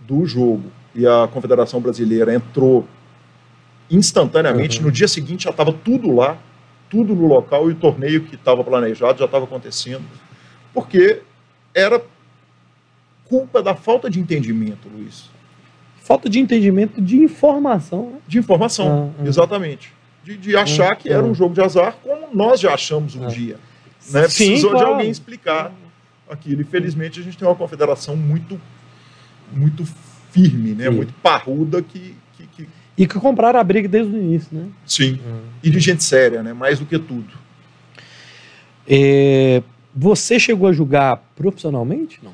do 0.00 0.24
jogo 0.26 0.64
e 0.94 1.06
a 1.06 1.28
Confederação 1.32 1.80
Brasileira 1.80 2.34
entrou 2.34 2.86
instantaneamente. 3.90 4.78
Uhum. 4.78 4.86
No 4.86 4.92
dia 4.92 5.08
seguinte 5.08 5.44
já 5.44 5.50
estava 5.50 5.72
tudo 5.72 6.14
lá, 6.14 6.38
tudo 6.88 7.14
no 7.14 7.26
local 7.26 7.68
e 7.70 7.72
o 7.72 7.76
torneio 7.76 8.22
que 8.22 8.34
estava 8.34 8.62
planejado 8.62 9.18
já 9.18 9.24
estava 9.24 9.44
acontecendo, 9.44 10.04
porque 10.72 11.22
era 11.74 12.02
culpa 13.24 13.62
da 13.62 13.74
falta 13.74 14.10
de 14.10 14.20
entendimento, 14.20 14.88
Luiz. 14.88 15.30
Falta 16.02 16.28
de 16.28 16.40
entendimento 16.40 17.00
de 17.00 17.16
informação. 17.16 18.10
Né? 18.10 18.18
De 18.26 18.38
informação, 18.38 19.14
ah, 19.18 19.26
exatamente. 19.26 19.92
De, 20.24 20.36
de 20.36 20.56
achar 20.56 20.96
que 20.96 21.08
era 21.08 21.24
um 21.24 21.34
jogo 21.34 21.54
de 21.54 21.62
azar, 21.62 21.96
como 22.02 22.28
nós 22.34 22.60
já 22.60 22.74
achamos 22.74 23.14
um 23.14 23.28
dia. 23.28 23.58
Né? 24.10 24.22
Precisou 24.22 24.56
Sim, 24.56 24.60
claro. 24.62 24.78
de 24.78 24.84
alguém 24.84 25.10
explicar 25.10 25.72
aquilo. 26.28 26.62
E 26.62 26.64
felizmente 26.64 27.20
a 27.20 27.22
gente 27.22 27.38
tem 27.38 27.46
uma 27.46 27.54
confederação 27.54 28.16
muito, 28.16 28.60
muito 29.52 29.86
firme, 30.32 30.72
né? 30.72 30.90
muito 30.90 31.12
parruda 31.22 31.80
que, 31.80 32.16
E 33.00 33.06
que 33.06 33.18
compraram 33.18 33.58
a 33.58 33.64
briga 33.64 33.88
desde 33.88 34.14
o 34.14 34.18
início, 34.18 34.48
né? 34.52 34.66
Sim. 34.84 35.18
Hum. 35.26 35.40
E 35.62 35.70
de 35.70 35.80
gente 35.80 36.04
séria, 36.04 36.42
né? 36.42 36.52
Mais 36.52 36.78
do 36.78 36.84
que 36.84 36.98
tudo. 36.98 37.32
É, 38.86 39.62
você 39.96 40.38
chegou 40.38 40.68
a 40.68 40.72
jogar 40.72 41.16
profissionalmente? 41.34 42.20
Não. 42.22 42.32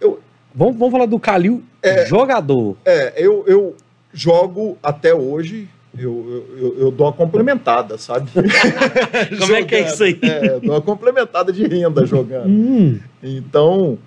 Eu, 0.00 0.20
vamos, 0.54 0.76
vamos 0.76 0.92
falar 0.92 1.06
do 1.06 1.18
Calil 1.18 1.64
é, 1.82 2.06
jogador. 2.06 2.76
É, 2.84 3.14
eu, 3.16 3.42
eu 3.48 3.76
jogo 4.14 4.78
até 4.80 5.12
hoje 5.12 5.68
eu, 5.98 6.46
eu, 6.56 6.76
eu, 6.78 6.90
dou 6.92 7.08
uma 7.08 7.12
complementada, 7.12 7.98
sabe? 7.98 8.30
Como 9.40 9.56
é 9.56 9.64
que 9.64 9.74
é 9.74 9.88
isso 9.88 10.04
aí? 10.04 10.16
É, 10.22 10.60
dou 10.60 10.70
uma 10.70 10.80
complementada 10.80 11.52
de 11.52 11.66
renda 11.66 12.06
jogando. 12.06 12.48
Hum. 12.48 13.00
Então, 13.20 13.98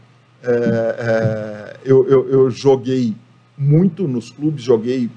é, 0.42 0.96
é, 0.98 1.78
eu, 1.84 2.08
eu, 2.10 2.30
eu, 2.30 2.50
joguei 2.50 3.14
muito 3.58 4.08
nos 4.08 4.32
clubes, 4.32 4.64
joguei 4.64 5.10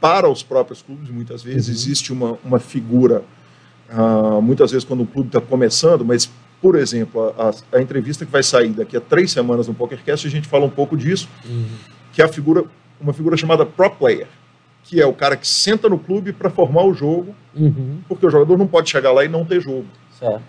para 0.00 0.28
os 0.28 0.42
próprios 0.42 0.82
clubes, 0.82 1.10
muitas 1.10 1.42
vezes. 1.42 1.68
Uhum. 1.68 1.74
Existe 1.74 2.12
uma, 2.12 2.38
uma 2.44 2.58
figura, 2.58 3.22
uh, 3.90 4.40
muitas 4.40 4.70
vezes 4.70 4.84
quando 4.84 5.02
o 5.02 5.06
clube 5.06 5.28
está 5.28 5.40
começando, 5.40 6.04
mas, 6.04 6.30
por 6.60 6.76
exemplo, 6.76 7.34
a, 7.38 7.76
a, 7.76 7.82
entrevista 7.82 8.24
que 8.24 8.32
vai 8.32 8.42
sair 8.42 8.70
daqui 8.70 8.96
a 8.96 9.00
três 9.00 9.30
semanas 9.30 9.68
no 9.68 9.74
PokerCast, 9.74 10.26
a 10.26 10.30
gente 10.30 10.48
fala 10.48 10.64
um 10.64 10.70
pouco 10.70 10.96
disso, 10.96 11.28
uhum. 11.44 11.66
que 12.12 12.22
é 12.22 12.24
a 12.24 12.28
figura, 12.28 12.64
uma 13.00 13.12
figura 13.12 13.36
chamada 13.36 13.66
Pro 13.66 13.90
Player 13.90 14.26
que 14.82 15.00
é 15.00 15.06
o 15.06 15.12
cara 15.12 15.36
que 15.36 15.46
senta 15.46 15.88
no 15.88 15.98
clube 15.98 16.32
para 16.32 16.50
formar 16.50 16.84
o 16.84 16.94
jogo, 16.94 17.34
uhum. 17.54 18.00
porque 18.08 18.26
o 18.26 18.30
jogador 18.30 18.58
não 18.58 18.66
pode 18.66 18.90
chegar 18.90 19.12
lá 19.12 19.24
e 19.24 19.28
não 19.28 19.44
ter 19.44 19.60
jogo. 19.60 19.86
Certo. 20.18 20.42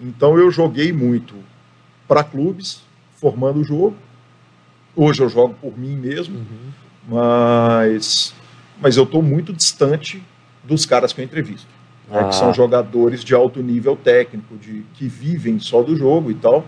Então 0.00 0.38
eu 0.38 0.50
joguei 0.50 0.92
muito 0.92 1.34
para 2.06 2.22
clubes, 2.22 2.82
formando 3.16 3.60
o 3.60 3.64
jogo. 3.64 3.96
Hoje 4.94 5.22
eu 5.22 5.28
jogo 5.28 5.54
por 5.60 5.76
mim 5.76 5.96
mesmo, 5.96 6.38
uhum. 6.38 6.70
mas, 7.08 8.34
mas 8.80 8.96
eu 8.96 9.04
estou 9.04 9.22
muito 9.22 9.52
distante 9.52 10.22
dos 10.64 10.86
caras 10.86 11.12
que 11.12 11.20
eu 11.20 11.24
entrevisto. 11.24 11.68
Ah. 12.10 12.22
Né, 12.22 12.28
que 12.28 12.34
são 12.34 12.50
ah. 12.50 12.52
jogadores 12.52 13.24
de 13.24 13.34
alto 13.34 13.62
nível 13.62 13.96
técnico, 13.96 14.56
de, 14.56 14.84
que 14.94 15.08
vivem 15.08 15.58
só 15.58 15.82
do 15.82 15.96
jogo 15.96 16.30
e 16.30 16.34
tal. 16.34 16.64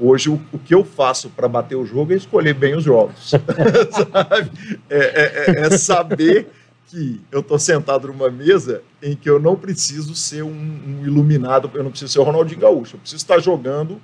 Hoje, 0.00 0.30
o, 0.30 0.40
o 0.52 0.58
que 0.58 0.74
eu 0.74 0.84
faço 0.84 1.28
para 1.30 1.48
bater 1.48 1.74
o 1.74 1.84
jogo 1.84 2.12
é 2.12 2.16
escolher 2.16 2.54
bem 2.54 2.76
os 2.76 2.84
jogos. 2.84 3.32
é, 4.88 4.96
é, 4.96 5.44
é, 5.46 5.60
é 5.66 5.70
saber 5.70 6.48
que 6.86 7.20
eu 7.30 7.40
estou 7.40 7.58
sentado 7.58 8.08
numa 8.08 8.30
mesa 8.30 8.82
em 9.02 9.14
que 9.14 9.28
eu 9.28 9.38
não 9.38 9.56
preciso 9.56 10.14
ser 10.14 10.42
um, 10.42 10.48
um, 10.48 11.02
iluminado, 11.04 11.70
eu 11.74 11.82
não 11.82 11.90
preciso 11.90 12.12
ser 12.12 12.18
o 12.20 12.22
Ronaldinho 12.22 12.60
Gaúcho, 12.60 12.96
eu 12.96 13.00
preciso 13.00 13.20
estar 13.20 13.38
jogando 13.40 14.00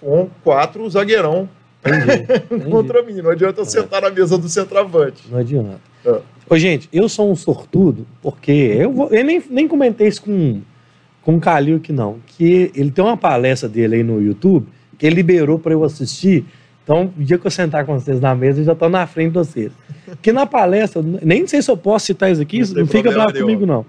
com 0.00 0.30
quatro 0.44 0.88
zagueirão 0.88 1.48
entendi, 1.84 2.22
entendi. 2.54 2.70
contra 2.70 3.02
mim. 3.02 3.20
Não 3.20 3.30
adianta 3.30 3.60
eu 3.60 3.64
é. 3.64 3.66
sentar 3.66 4.02
na 4.02 4.10
mesa 4.10 4.38
do 4.38 4.48
centroavante. 4.48 5.24
Não 5.30 5.38
adianta. 5.38 5.89
É. 6.04 6.20
Ô, 6.48 6.58
gente, 6.58 6.88
eu 6.92 7.08
sou 7.08 7.30
um 7.30 7.36
sortudo, 7.36 8.06
porque 8.20 8.50
eu, 8.50 8.92
vou, 8.92 9.08
eu 9.08 9.24
nem, 9.24 9.42
nem 9.50 9.68
comentei 9.68 10.08
isso 10.08 10.22
com, 10.22 10.60
com 11.22 11.36
o 11.36 11.40
Calil 11.40 11.76
aqui 11.76 11.92
não, 11.92 12.18
que 12.26 12.72
ele 12.74 12.90
tem 12.90 13.04
uma 13.04 13.16
palestra 13.16 13.68
dele 13.68 13.96
aí 13.96 14.02
no 14.02 14.20
YouTube 14.20 14.66
que 15.00 15.06
ele 15.06 15.16
liberou 15.16 15.58
para 15.58 15.72
eu 15.72 15.82
assistir. 15.82 16.44
Então, 16.84 17.10
o 17.16 17.22
dia 17.22 17.38
que 17.38 17.46
eu 17.46 17.50
sentar 17.50 17.86
com 17.86 17.98
vocês 17.98 18.20
na 18.20 18.34
mesa, 18.34 18.60
eu 18.60 18.64
já 18.64 18.72
estou 18.72 18.88
na 18.88 19.06
frente 19.06 19.28
de 19.28 19.38
vocês. 19.38 19.72
Que 20.20 20.32
na 20.32 20.44
palestra, 20.44 21.00
nem 21.22 21.46
sei 21.46 21.62
se 21.62 21.70
eu 21.70 21.76
posso 21.76 22.06
citar 22.06 22.30
isso 22.30 22.42
aqui, 22.42 22.60
não, 22.60 22.80
não 22.80 22.86
fica 22.86 23.10
bravo 23.10 23.32
comigo, 23.32 23.64
não. 23.64 23.86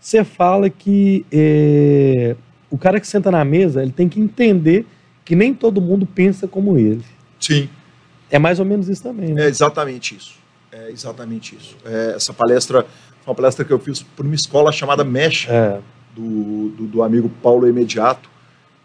Você 0.00 0.24
fala 0.24 0.68
que 0.68 1.24
é, 1.30 2.34
o 2.70 2.76
cara 2.76 2.98
que 2.98 3.06
senta 3.06 3.30
na 3.30 3.44
mesa, 3.44 3.82
ele 3.82 3.92
tem 3.92 4.08
que 4.08 4.18
entender 4.18 4.86
que 5.24 5.36
nem 5.36 5.54
todo 5.54 5.80
mundo 5.80 6.04
pensa 6.06 6.48
como 6.48 6.78
ele. 6.78 7.04
Sim. 7.38 7.68
É 8.30 8.38
mais 8.38 8.58
ou 8.58 8.64
menos 8.64 8.88
isso 8.88 9.02
também, 9.02 9.34
né? 9.34 9.44
É 9.44 9.48
exatamente 9.48 10.16
isso. 10.16 10.39
É 10.72 10.90
exatamente 10.90 11.56
isso. 11.56 11.76
É, 11.84 12.14
essa 12.16 12.32
palestra 12.32 12.82
foi 12.82 13.30
uma 13.30 13.34
palestra 13.34 13.64
que 13.64 13.72
eu 13.72 13.78
fiz 13.78 14.02
por 14.02 14.24
uma 14.24 14.34
escola 14.34 14.70
chamada 14.72 15.04
Mesh, 15.04 15.48
é. 15.48 15.80
do, 16.14 16.70
do, 16.70 16.86
do 16.86 17.02
amigo 17.02 17.30
Paulo 17.42 17.68
Imediato. 17.68 18.28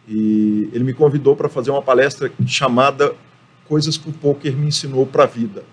E 0.07 0.69
ele 0.71 0.83
me 0.83 0.93
convidou 0.93 1.35
para 1.35 1.49
fazer 1.49 1.71
uma 1.71 1.81
palestra 1.81 2.31
chamada 2.45 3.13
Coisas 3.67 3.97
que 3.97 4.07
o 4.07 4.13
Poker 4.13 4.55
me 4.55 4.67
ensinou 4.67 5.07
para 5.07 5.23
a 5.23 5.25
vida. 5.25 5.63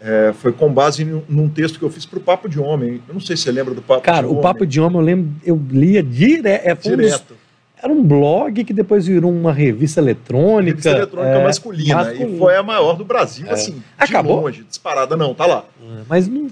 É, 0.00 0.34
foi 0.34 0.52
com 0.52 0.72
base 0.72 1.04
em, 1.04 1.22
num 1.28 1.48
texto 1.48 1.78
que 1.78 1.84
eu 1.84 1.90
fiz 1.90 2.04
para 2.04 2.18
o 2.18 2.22
Papo 2.22 2.48
de 2.48 2.58
Homem. 2.58 3.00
Eu 3.06 3.14
não 3.14 3.20
sei 3.20 3.36
se 3.36 3.44
você 3.44 3.52
lembra 3.52 3.74
do 3.74 3.80
Papo 3.80 4.02
Cara, 4.02 4.22
de 4.22 4.24
Homem. 4.24 4.42
Cara, 4.42 4.50
o 4.50 4.52
Papo 4.54 4.66
de 4.66 4.80
Homem 4.80 4.98
eu 4.98 5.04
lembro, 5.04 5.34
eu 5.44 5.62
lia 5.70 6.02
dire... 6.02 6.48
é, 6.48 6.74
direto. 6.74 7.34
Dos... 7.34 7.45
Era 7.82 7.92
um 7.92 8.02
blog 8.02 8.64
que 8.64 8.72
depois 8.72 9.06
virou 9.06 9.30
uma 9.30 9.52
revista 9.52 10.00
eletrônica. 10.00 10.70
Revista 10.70 10.90
eletrônica 10.90 11.36
é, 11.36 11.44
masculina, 11.44 11.96
masculina, 11.96 12.34
E 12.34 12.38
foi 12.38 12.56
a 12.56 12.62
maior 12.62 12.94
do 12.94 13.04
Brasil, 13.04 13.46
é. 13.46 13.52
assim. 13.52 13.82
Acabou? 13.98 14.40
Longe, 14.40 14.64
disparada, 14.64 15.16
não, 15.16 15.34
tá 15.34 15.46
lá. 15.46 15.64
É, 15.82 16.02
mas 16.08 16.26
não. 16.26 16.48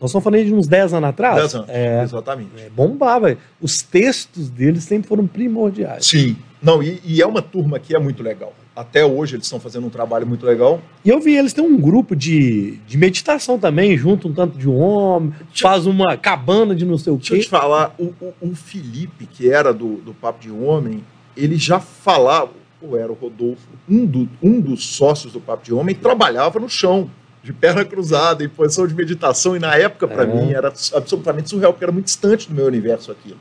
Nós 0.00 0.10
estamos 0.10 0.22
falando 0.22 0.44
de 0.44 0.54
uns 0.54 0.68
10 0.68 0.94
anos 0.94 1.08
atrás? 1.08 1.36
10 1.36 1.54
anos, 1.54 1.68
é, 1.70 2.02
exatamente. 2.02 2.50
É, 2.56 2.70
bombava. 2.70 3.36
Os 3.60 3.82
textos 3.82 4.48
deles 4.48 4.84
sempre 4.84 5.08
foram 5.08 5.26
primordiais. 5.26 6.06
Sim. 6.06 6.36
Não, 6.62 6.82
e, 6.82 7.00
e, 7.04 7.22
é 7.22 7.26
uma 7.26 7.42
turma 7.42 7.78
que 7.78 7.94
é 7.94 7.98
muito 7.98 8.22
legal. 8.22 8.52
Até 8.78 9.04
hoje 9.04 9.34
eles 9.34 9.44
estão 9.44 9.58
fazendo 9.58 9.88
um 9.88 9.90
trabalho 9.90 10.24
muito 10.24 10.46
legal. 10.46 10.80
E 11.04 11.08
eu 11.08 11.18
vi, 11.18 11.36
eles 11.36 11.52
têm 11.52 11.64
um 11.64 11.76
grupo 11.76 12.14
de, 12.14 12.76
de 12.86 12.96
meditação 12.96 13.58
também, 13.58 13.98
junto 13.98 14.28
um 14.28 14.32
tanto 14.32 14.56
de 14.56 14.68
um 14.68 14.78
homem, 14.78 15.34
faz 15.52 15.84
uma 15.84 16.16
cabana 16.16 16.76
de 16.76 16.84
não 16.84 16.96
sei 16.96 17.12
o 17.12 17.18
quê. 17.18 17.30
Deixa 17.30 17.34
eu 17.34 17.40
te 17.40 17.48
falar, 17.48 17.92
o, 17.98 18.14
o, 18.20 18.34
o 18.40 18.54
Felipe, 18.54 19.26
que 19.26 19.50
era 19.50 19.74
do, 19.74 19.96
do 19.96 20.14
Papo 20.14 20.40
de 20.40 20.52
Homem, 20.52 21.02
ele 21.36 21.56
já 21.56 21.80
falava, 21.80 22.52
ou 22.80 22.96
era 22.96 23.10
o 23.10 23.16
Rodolfo, 23.16 23.66
um, 23.88 24.06
do, 24.06 24.28
um 24.40 24.60
dos 24.60 24.86
sócios 24.86 25.32
do 25.32 25.40
Papo 25.40 25.64
de 25.64 25.74
Homem, 25.74 25.92
trabalhava 25.92 26.60
no 26.60 26.68
chão 26.68 27.10
de 27.42 27.52
perna 27.52 27.84
cruzada, 27.84 28.44
em 28.44 28.48
posição 28.48 28.86
de 28.86 28.94
meditação, 28.94 29.56
e 29.56 29.58
na 29.58 29.74
época, 29.74 30.06
para 30.06 30.22
é. 30.22 30.26
mim, 30.26 30.52
era 30.52 30.72
absolutamente 30.94 31.50
surreal, 31.50 31.72
porque 31.72 31.84
era 31.84 31.92
muito 31.92 32.04
distante 32.04 32.48
do 32.48 32.54
meu 32.54 32.66
universo 32.66 33.10
aquilo. 33.10 33.40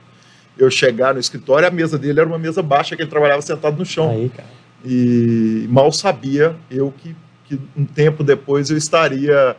Eu 0.57 0.71
chegar 0.71 1.13
no 1.13 1.19
escritório, 1.19 1.67
a 1.67 1.71
mesa 1.71 1.95
dele 1.95 2.19
era 2.21 2.27
uma 2.27 2.39
mesa 2.39 2.63
baixa, 2.63 2.95
que 2.95 3.03
ele 3.03 3.09
trabalhava 3.11 3.43
sentado 3.43 3.77
no 3.77 3.85
chão. 3.85 4.09
Aí, 4.09 4.29
cara. 4.29 4.57
E 4.85 5.65
mal 5.69 5.91
sabia 5.91 6.55
eu 6.69 6.93
que, 6.95 7.15
que 7.45 7.59
um 7.75 7.85
tempo 7.85 8.23
depois 8.23 8.69
eu 8.69 8.77
estaria 8.77 9.33
é. 9.33 9.55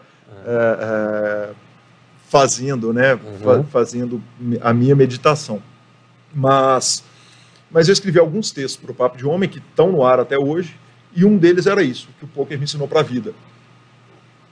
É, 0.46 1.54
é 1.54 1.68
fazendo, 2.28 2.92
né, 2.92 3.14
uhum. 3.14 3.64
fazendo 3.64 4.22
a 4.60 4.72
minha 4.72 4.94
meditação. 4.94 5.62
Mas, 6.32 7.02
mas 7.70 7.88
eu 7.88 7.92
escrevi 7.92 8.18
alguns 8.18 8.50
textos 8.50 8.76
para 8.76 8.92
o 8.92 8.94
Papo 8.94 9.16
de 9.16 9.26
Homem 9.26 9.48
que 9.48 9.58
estão 9.58 9.90
no 9.90 10.04
ar 10.04 10.20
até 10.20 10.38
hoje, 10.38 10.76
e 11.14 11.24
um 11.24 11.38
deles 11.38 11.66
era 11.66 11.82
isso, 11.82 12.08
que 12.18 12.26
o 12.26 12.28
poker 12.28 12.58
me 12.58 12.64
ensinou 12.64 12.86
para 12.86 13.00
a 13.00 13.02
vida. 13.02 13.32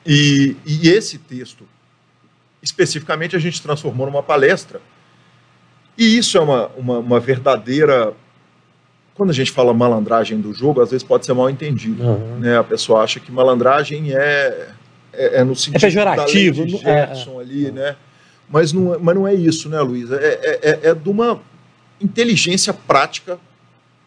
E, 0.07 0.57
e 0.65 0.89
esse 0.89 1.19
texto, 1.19 1.69
especificamente, 2.63 3.37
a 3.37 3.39
gente 3.39 3.61
transformou 3.61 4.07
numa 4.07 4.23
palestra. 4.23 4.81
E 5.99 6.17
isso 6.17 6.39
é 6.39 6.41
uma, 6.41 6.69
uma, 6.69 6.99
uma, 6.99 7.21
verdadeira. 7.21 8.15
Quando 9.17 9.31
a 9.31 9.33
gente 9.33 9.51
fala 9.51 9.73
malandragem 9.73 10.39
do 10.41 10.53
jogo, 10.53 10.81
às 10.81 10.91
vezes 10.91 11.03
pode 11.03 11.25
ser 11.25 11.33
mal 11.33 11.49
entendido. 11.49 12.03
Uhum. 12.03 12.39
Né? 12.39 12.59
A 12.59 12.65
pessoa 12.65 13.03
acha 13.03 13.19
que 13.19 13.33
malandragem 13.33 14.13
é, 14.13 14.69
é, 15.13 15.41
é 15.41 15.45
no 15.45 15.57
sentido 15.57 15.77
é 15.77 15.81
pejorativo, 15.81 16.61
da 16.61 16.67
de 16.67 16.77
Gerson 16.77 17.41
é, 17.41 17.43
ali, 17.43 17.71
né? 17.71 17.97
Mas 18.49 18.73
não, 18.73 18.95
é, 18.95 18.99
mas 18.99 19.15
não 19.15 19.27
é 19.27 19.35
isso, 19.35 19.69
né, 19.69 19.81
Luiz? 19.81 20.11
É, 20.13 20.17
é, 20.17 20.61
é, 20.63 20.91
é 20.91 20.95
de 20.95 21.09
uma 21.09 21.41
inteligência 22.01 22.73
prática 22.73 23.39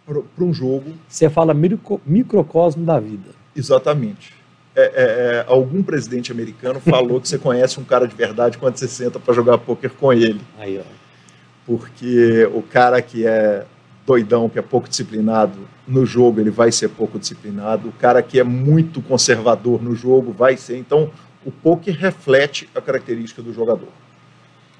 para 0.06 0.44
um 0.44 0.54
jogo. 0.54 0.94
Você 1.08 1.30
fala 1.30 1.54
micro, 1.54 2.00
microcosmo 2.06 2.86
da 2.86 3.00
vida. 3.00 3.32
Exatamente 3.56 4.40
é, 4.76 4.82
é, 4.82 4.92
é, 4.96 5.46
algum 5.48 5.84
presidente 5.84 6.32
americano 6.32 6.80
falou 6.80 7.20
que 7.20 7.28
você 7.28 7.38
conhece 7.40 7.80
um 7.80 7.84
cara 7.84 8.08
de 8.08 8.16
verdade 8.16 8.58
quando 8.58 8.78
você 8.78 8.88
senta 8.88 9.20
para 9.20 9.34
jogar 9.34 9.58
poker 9.58 9.92
com 9.92 10.14
ele. 10.14 10.42
Aí, 10.58 10.80
ó. 10.80 10.84
Porque 11.66 12.50
o 12.54 12.62
cara 12.62 13.02
que 13.02 13.28
é 13.28 13.66
doidão, 14.10 14.50
que 14.50 14.58
é 14.58 14.62
pouco 14.64 14.90
disciplinado 14.90 15.68
no 15.88 16.04
jogo, 16.04 16.40
ele 16.40 16.50
vai 16.50 16.72
ser 16.72 16.90
pouco 16.90 17.20
disciplinado. 17.20 17.90
O 17.90 17.92
cara 17.92 18.24
que 18.24 18.40
é 18.40 18.44
muito 18.44 19.04
conservador 19.04 19.84
no 19.84 19.96
jogo 19.96 20.32
vai 20.32 20.58
ser. 20.58 20.78
Então, 20.78 21.12
o 21.46 21.52
poker 21.52 21.96
reflete 21.96 22.68
a 22.74 22.82
característica 22.82 23.40
do 23.44 23.54
jogador, 23.54 23.90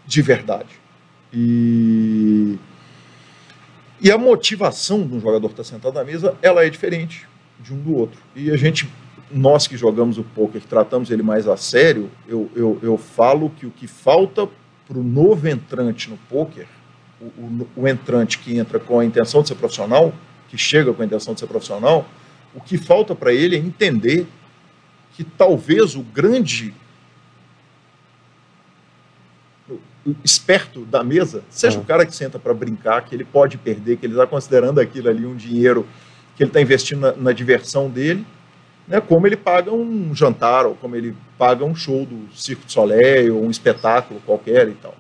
de 0.06 0.22
verdade. 0.24 0.80
E 1.32 2.58
e 4.02 4.10
a 4.10 4.18
motivação 4.18 5.06
de 5.06 5.14
um 5.14 5.20
jogador 5.20 5.50
que 5.50 5.62
está 5.62 5.64
sentado 5.64 5.94
na 5.94 6.06
mesa, 6.06 6.36
ela 6.42 6.66
é 6.66 6.70
diferente 6.70 7.28
de 7.60 7.74
um 7.74 7.78
do 7.78 7.96
outro. 7.96 8.20
E 8.36 8.50
a 8.50 8.58
gente 8.58 8.90
nós 9.30 9.68
que 9.68 9.78
jogamos 9.78 10.18
o 10.18 10.24
poker, 10.24 10.62
tratamos 10.64 11.12
ele 11.12 11.22
mais 11.22 11.48
a 11.48 11.56
sério, 11.56 12.10
eu, 12.28 12.50
eu, 12.56 12.80
eu 12.82 12.98
falo 12.98 13.52
que 13.52 13.68
o 13.68 13.70
que 13.70 13.86
falta 13.86 14.50
para 14.88 14.98
o 14.98 15.04
novo 15.04 15.48
entrante 15.48 16.10
no 16.10 16.18
poker, 16.18 16.66
o, 17.22 17.26
o, 17.26 17.70
o, 17.76 17.88
entrante 17.88 18.40
que 18.40 18.58
entra 18.58 18.80
com 18.80 19.00
a 19.00 19.06
intenção 19.06 19.42
de 19.42 19.50
ser 19.50 19.56
profissional, 19.56 20.14
que 20.48 20.58
chega 20.58 20.94
com 20.94 21.02
a 21.02 21.06
intenção 21.06 21.34
de 21.34 21.40
ser 21.40 21.48
profissional, 21.48 22.08
o 22.54 22.62
que 22.62 22.78
falta 22.78 23.14
para 23.14 23.34
ele 23.34 23.56
é 23.56 23.60
entender 23.60 24.26
que 25.14 25.24
talvez 25.24 25.96
o 25.96 26.02
grande 26.02 26.74
esperto 30.24 30.86
da 30.86 31.04
mesa 31.04 31.44
seja 31.50 31.80
o 31.80 31.84
cara 31.84 32.06
que 32.06 32.16
senta 32.16 32.40
para 32.40 32.54
brincar, 32.54 33.04
que 33.06 33.14
ele 33.14 33.26
pode 33.26 33.58
perder, 33.58 33.98
que 33.98 34.06
ele 34.06 34.14
está 34.14 34.26
considerando 34.26 34.80
aquilo 34.80 35.10
ali 35.10 35.26
um 35.26 35.36
dinheiro 35.36 35.88
que 36.36 36.44
ele 36.44 36.50
está 36.50 36.62
investindo 36.62 37.02
na, 37.02 37.12
na 37.12 37.32
diversão 37.32 37.90
dele 37.90 38.26
né, 38.90 39.00
como 39.00 39.28
ele 39.28 39.38
paga 39.38 39.72
um 39.72 40.14
jantar, 40.16 40.66
ou 40.66 40.74
como 40.74 40.96
ele 40.96 41.16
paga 41.38 41.64
um 41.64 41.76
show 41.76 42.06
do 42.08 42.28
Circo 42.36 42.66
de 42.66 42.72
Soleil, 42.72 43.38
ou 43.38 43.46
um 43.46 43.52
espetáculo 43.52 44.20
qualquer 44.26 44.68
e 44.68 44.74
tal. 44.74 44.96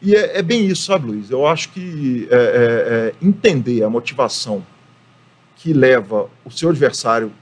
E 0.00 0.14
é, 0.14 0.38
é 0.38 0.42
bem 0.42 0.66
isso, 0.66 0.84
sabe, 0.84 1.08
Luiz? 1.08 1.30
Eu 1.30 1.46
acho 1.46 1.70
que 1.70 2.28
é, 2.30 2.36
é, 2.36 2.38
é 2.38 3.14
entender 3.26 3.82
a 3.82 3.90
motivação 3.90 4.64
que 5.56 5.72
leva 5.72 6.30
o 6.44 6.50
seu 6.50 6.70
adversário 6.70 7.32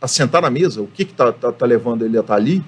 a 0.00 0.08
sentar 0.08 0.42
na 0.42 0.50
mesa, 0.50 0.80
o 0.80 0.86
que 0.86 1.02
está 1.02 1.32
tá, 1.32 1.52
tá 1.52 1.66
levando 1.66 2.04
ele 2.04 2.16
a 2.16 2.20
estar 2.20 2.34
tá 2.34 2.40
ali, 2.40 2.64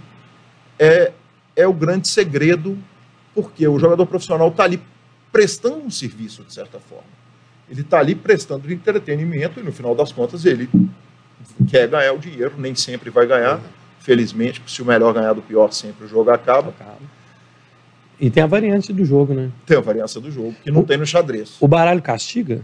é, 0.79 1.13
é 1.57 1.67
o 1.67 1.73
grande 1.73 2.09
segredo, 2.09 2.79
porque 3.35 3.67
o 3.67 3.79
jogador 3.79 4.07
profissional 4.07 4.49
está 4.49 4.65
ali 4.65 4.81
prestando 5.33 5.77
um 5.77 5.91
serviço, 5.91 6.43
de 6.43 6.53
certa 6.53 6.79
forma. 6.79 7.19
Ele 7.71 7.83
está 7.83 7.99
ali 7.99 8.15
prestando 8.15 8.71
entretenimento 8.73 9.61
e, 9.61 9.63
no 9.63 9.73
final 9.73 9.95
das 9.95 10.11
contas, 10.11 10.45
ele 10.45 10.69
quer 11.71 11.89
ganhar 11.89 12.13
o 12.13 12.19
dinheiro, 12.19 12.55
nem 12.57 12.75
sempre 12.75 13.11
vai 13.11 13.27
ganhar, 13.27 13.57
uhum. 13.57 13.63
felizmente, 14.01 14.63
se 14.67 14.81
o 14.81 14.85
melhor 14.85 15.13
ganhar 15.13 15.35
do 15.35 15.43
pior, 15.43 15.71
sempre 15.73 16.07
o 16.07 16.09
jogo 16.09 16.31
acaba. 16.31 16.71
acaba. 16.71 17.18
E 18.21 18.31
tem 18.31 18.43
a 18.43 18.47
variante 18.47 18.93
do 18.93 19.05
jogo, 19.05 19.33
né? 19.33 19.51
Tem 19.65 19.77
a 19.77 19.81
variância 19.81 20.21
do 20.21 20.31
jogo, 20.31 20.55
que 20.63 20.71
não 20.71 20.81
o, 20.81 20.85
tem 20.85 20.97
no 20.97 21.07
xadrez. 21.07 21.57
O 21.61 21.69
baralho 21.69 22.03
castiga? 22.03 22.63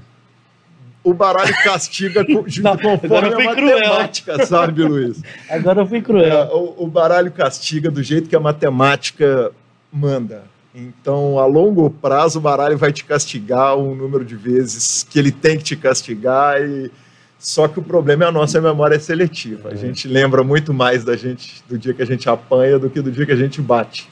O 1.03 1.15
baralho 1.15 1.55
castiga 1.63 2.25
não, 2.27 2.77
conforme 2.77 3.35
a 3.35 3.39
matemática, 3.39 4.33
cruel. 4.33 4.47
sabe, 4.47 4.83
Luiz? 4.83 5.23
Agora 5.49 5.83
eu 5.83 5.87
fui 5.87 6.01
cruel. 6.01 6.27
É, 6.27 6.45
o, 6.53 6.85
o 6.85 6.87
baralho 6.87 7.31
castiga 7.31 7.91
do 7.91 8.03
jeito 8.03 8.29
que 8.29 8.35
a 8.35 8.41
matemática 8.41 9.53
manda. 9.93 10.43
Então, 10.75 11.39
a 11.39 11.47
longo 11.47 11.89
prazo, 11.89 12.41
o 12.41 12.43
baralho 12.43 12.77
vai 12.77 12.93
te 12.93 13.05
castigar 13.05 13.77
um 13.79 13.95
número 13.95 14.25
de 14.25 14.35
vezes 14.35 15.07
que 15.09 15.21
ele 15.21 15.31
tem 15.31 15.57
que 15.57 15.63
te 15.63 15.77
castigar 15.77 16.61
e 16.61 16.91
só 17.39 17.69
que 17.69 17.79
o 17.79 17.83
problema 17.83 18.25
é 18.25 18.27
a 18.27 18.33
nossa 18.33 18.61
memória 18.61 18.99
seletiva. 18.99 19.69
A 19.69 19.75
é. 19.75 19.77
gente 19.77 20.09
lembra 20.09 20.43
muito 20.43 20.75
mais 20.75 21.05
da 21.05 21.15
gente 21.15 21.63
do 21.69 21.79
dia 21.79 21.95
que 21.95 22.03
a 22.03 22.07
gente 22.07 22.29
apanha 22.29 22.79
do 22.79 22.91
que 22.91 23.01
do 23.01 23.13
dia 23.13 23.25
que 23.25 23.33
a 23.33 23.37
gente 23.37 23.61
bate. 23.61 24.09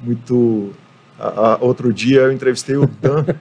Muito. 0.00 0.72
A, 1.18 1.52
a, 1.52 1.58
outro 1.60 1.92
dia 1.92 2.22
eu 2.22 2.32
entrevistei 2.32 2.76
o 2.76 2.86
Dan. 2.86 3.18
Almeida. 3.18 3.40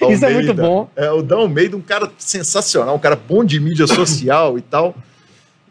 Isso 0.14 0.24
é 0.24 0.34
muito 0.34 0.54
bom. 0.54 0.88
É, 0.94 1.10
o 1.10 1.22
Dan 1.22 1.38
Almeida, 1.38 1.76
um 1.76 1.80
cara 1.80 2.10
sensacional, 2.18 2.94
um 2.94 3.00
cara 3.00 3.16
bom 3.16 3.44
de 3.44 3.58
mídia 3.58 3.86
social 3.88 4.58
e 4.58 4.62
tal. 4.62 4.94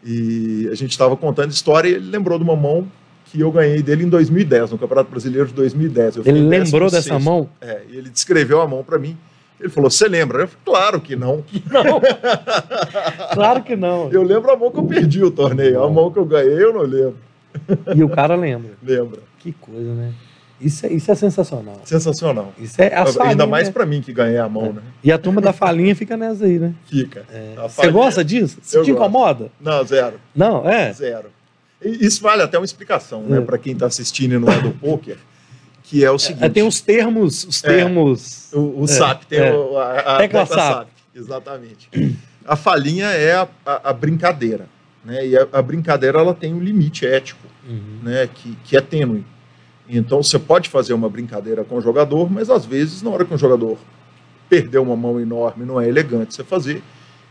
E 0.04 0.68
a 0.70 0.74
gente 0.74 0.90
estava 0.90 1.16
contando 1.16 1.50
história 1.50 1.88
e 1.88 1.94
ele 1.94 2.10
lembrou 2.10 2.38
de 2.38 2.44
uma 2.44 2.54
mão 2.54 2.86
que 3.26 3.40
eu 3.40 3.50
ganhei 3.50 3.82
dele 3.82 4.04
em 4.04 4.08
2010, 4.08 4.70
no 4.70 4.78
Campeonato 4.78 5.10
Brasileiro 5.10 5.48
de 5.48 5.54
2010. 5.54 6.18
ele 6.24 6.40
lembrou 6.40 6.90
dessa 6.90 7.18
mão? 7.18 7.48
É, 7.60 7.82
e 7.90 7.96
ele 7.96 8.08
descreveu 8.08 8.60
a 8.60 8.66
mão 8.66 8.82
para 8.82 8.98
mim. 8.98 9.16
Ele 9.60 9.68
falou: 9.68 9.90
Você 9.90 10.08
lembra? 10.08 10.42
Eu 10.42 10.48
falei, 10.48 10.62
claro 10.64 11.00
que 11.00 11.16
não. 11.16 11.44
Não. 11.70 12.00
claro 13.34 13.62
que 13.62 13.76
não. 13.76 14.10
Eu 14.10 14.22
lembro 14.22 14.50
a 14.50 14.56
mão 14.56 14.70
que 14.70 14.78
eu 14.78 14.84
perdi 14.84 15.22
o 15.22 15.30
torneio. 15.30 15.82
A 15.82 15.90
mão 15.90 16.10
que 16.10 16.18
eu 16.18 16.24
ganhei, 16.24 16.62
eu 16.62 16.72
não 16.72 16.82
lembro. 16.82 17.16
E 17.94 18.02
o 18.02 18.08
cara 18.08 18.34
lembra. 18.34 18.72
Lembra. 18.82 19.20
Que 19.38 19.52
coisa, 19.52 19.94
né? 19.94 20.12
Isso 20.60 20.86
é, 20.86 20.92
isso 20.92 21.10
é 21.10 21.14
sensacional. 21.14 21.80
Sensacional. 21.84 22.52
Isso 22.58 22.82
é 22.82 22.92
a 22.92 23.04
Ainda 23.28 23.46
mais 23.46 23.70
para 23.70 23.86
mim 23.86 24.00
que 24.00 24.12
ganhei 24.12 24.38
a 24.38 24.48
mão, 24.48 24.66
é. 24.66 24.72
né? 24.72 24.82
E 25.04 25.12
a 25.12 25.18
turma 25.18 25.40
da 25.40 25.52
falinha 25.52 25.94
fica 25.94 26.16
nessa 26.16 26.44
aí, 26.44 26.58
né? 26.58 26.74
Fica. 26.86 27.24
É. 27.30 27.54
Você 27.68 27.90
gosta 27.90 28.24
disso? 28.24 28.58
Você 28.60 28.82
te 28.82 28.90
incomoda? 28.90 29.52
Não, 29.60 29.84
zero. 29.84 30.20
Não, 30.34 30.68
é? 30.68 30.92
Zero. 30.92 31.30
Isso 31.80 32.20
vale 32.22 32.42
até 32.42 32.58
uma 32.58 32.64
explicação, 32.64 33.22
né? 33.22 33.38
É. 33.38 33.40
Para 33.40 33.56
quem 33.56 33.72
está 33.72 33.86
assistindo 33.86 34.34
e 34.34 34.38
não 34.38 34.52
é 34.52 34.60
do 34.60 34.72
poker 34.72 35.16
que 35.88 36.04
é 36.04 36.10
o 36.10 36.16
é, 36.16 36.18
seguinte. 36.18 36.44
É, 36.44 36.48
tem 36.50 36.62
os 36.62 36.80
termos. 36.80 37.44
Os 37.44 37.64
é, 37.64 37.68
termos 37.68 38.52
é, 38.52 38.56
o, 38.56 38.82
o 38.82 38.86
SAP, 38.86 39.24
tem 39.24 39.38
é. 39.38 39.52
o, 39.52 39.78
a, 39.78 39.98
a 39.98 40.18
tecla 40.18 40.44
SAP. 40.44 40.56
SAP. 40.58 40.88
Exatamente. 41.14 42.18
A 42.46 42.56
falinha 42.56 43.06
é 43.06 43.34
a, 43.34 43.48
a, 43.64 43.90
a 43.90 43.92
brincadeira. 43.92 44.66
Né? 45.08 45.26
E 45.26 45.38
a, 45.38 45.62
brincadeira 45.62 46.18
ela 46.18 46.34
tem 46.34 46.52
um 46.52 46.60
limite 46.60 47.06
ético, 47.06 47.40
uhum. 47.66 48.00
né? 48.02 48.28
que, 48.32 48.54
que 48.62 48.76
é 48.76 48.80
tênue. 48.80 49.24
Então 49.88 50.22
você 50.22 50.38
pode 50.38 50.68
fazer 50.68 50.92
uma 50.92 51.08
brincadeira 51.08 51.64
com 51.64 51.76
o 51.76 51.80
jogador, 51.80 52.30
mas 52.30 52.50
às 52.50 52.66
vezes, 52.66 53.00
na 53.00 53.08
hora 53.08 53.24
que 53.24 53.32
um 53.32 53.38
jogador 53.38 53.78
perdeu 54.50 54.82
uma 54.82 54.94
mão 54.94 55.18
enorme, 55.18 55.64
não 55.64 55.80
é 55.80 55.88
elegante 55.88 56.34
você 56.34 56.44
fazer. 56.44 56.82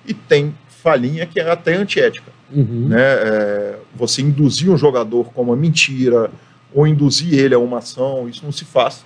E 0.07 0.13
tem 0.13 0.55
falinha 0.67 1.27
que 1.27 1.39
é 1.39 1.51
até 1.51 1.75
antiética. 1.75 2.31
Uhum. 2.51 2.87
Né? 2.87 2.99
É, 2.99 3.79
você 3.95 4.23
induzir 4.23 4.71
um 4.71 4.77
jogador 4.77 5.31
com 5.31 5.43
uma 5.43 5.55
mentira, 5.55 6.31
ou 6.73 6.87
induzir 6.87 7.35
ele 7.35 7.53
a 7.53 7.59
uma 7.59 7.77
ação, 7.77 8.27
isso 8.27 8.43
não 8.43 8.51
se 8.51 8.65
faz 8.65 9.05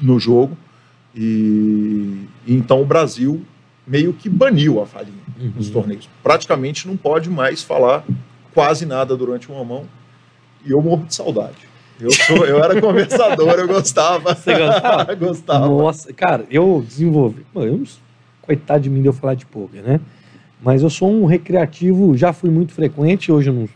no 0.00 0.20
jogo. 0.20 0.56
E 1.12 2.20
então 2.46 2.80
o 2.80 2.86
Brasil 2.86 3.44
meio 3.84 4.12
que 4.12 4.28
baniu 4.28 4.80
a 4.80 4.86
falinha 4.86 5.25
uhum. 5.38 5.52
nos 5.56 5.70
torneios. 5.70 6.08
Praticamente 6.22 6.86
não 6.86 6.96
pode 6.96 7.30
mais 7.30 7.62
falar 7.62 8.04
quase 8.54 8.86
nada 8.86 9.16
durante 9.16 9.50
uma 9.50 9.64
mão. 9.64 9.84
E 10.64 10.70
eu 10.70 10.80
morro 10.82 11.04
de 11.04 11.14
saudade. 11.14 11.68
Eu, 12.00 12.10
sou, 12.10 12.44
eu 12.44 12.62
era 12.62 12.80
conversador, 12.80 13.54
eu 13.54 13.68
gostava. 13.68 14.34
Você 14.34 14.54
gostava? 14.54 15.14
gostava. 15.16 15.66
Nossa, 15.66 16.12
cara, 16.12 16.44
eu 16.50 16.84
desenvolvi. 16.86 17.46
Eu, 17.54 17.82
coitado 18.42 18.82
de 18.82 18.90
mim 18.90 19.00
de 19.00 19.08
eu 19.08 19.12
falar 19.12 19.34
de 19.34 19.46
poker, 19.46 19.82
né? 19.82 20.00
Mas 20.60 20.82
eu 20.82 20.90
sou 20.90 21.10
um 21.10 21.26
recreativo, 21.26 22.16
já 22.16 22.32
fui 22.32 22.50
muito 22.50 22.72
frequente, 22.72 23.30
hoje 23.30 23.50
eu 23.50 23.54
não. 23.54 23.68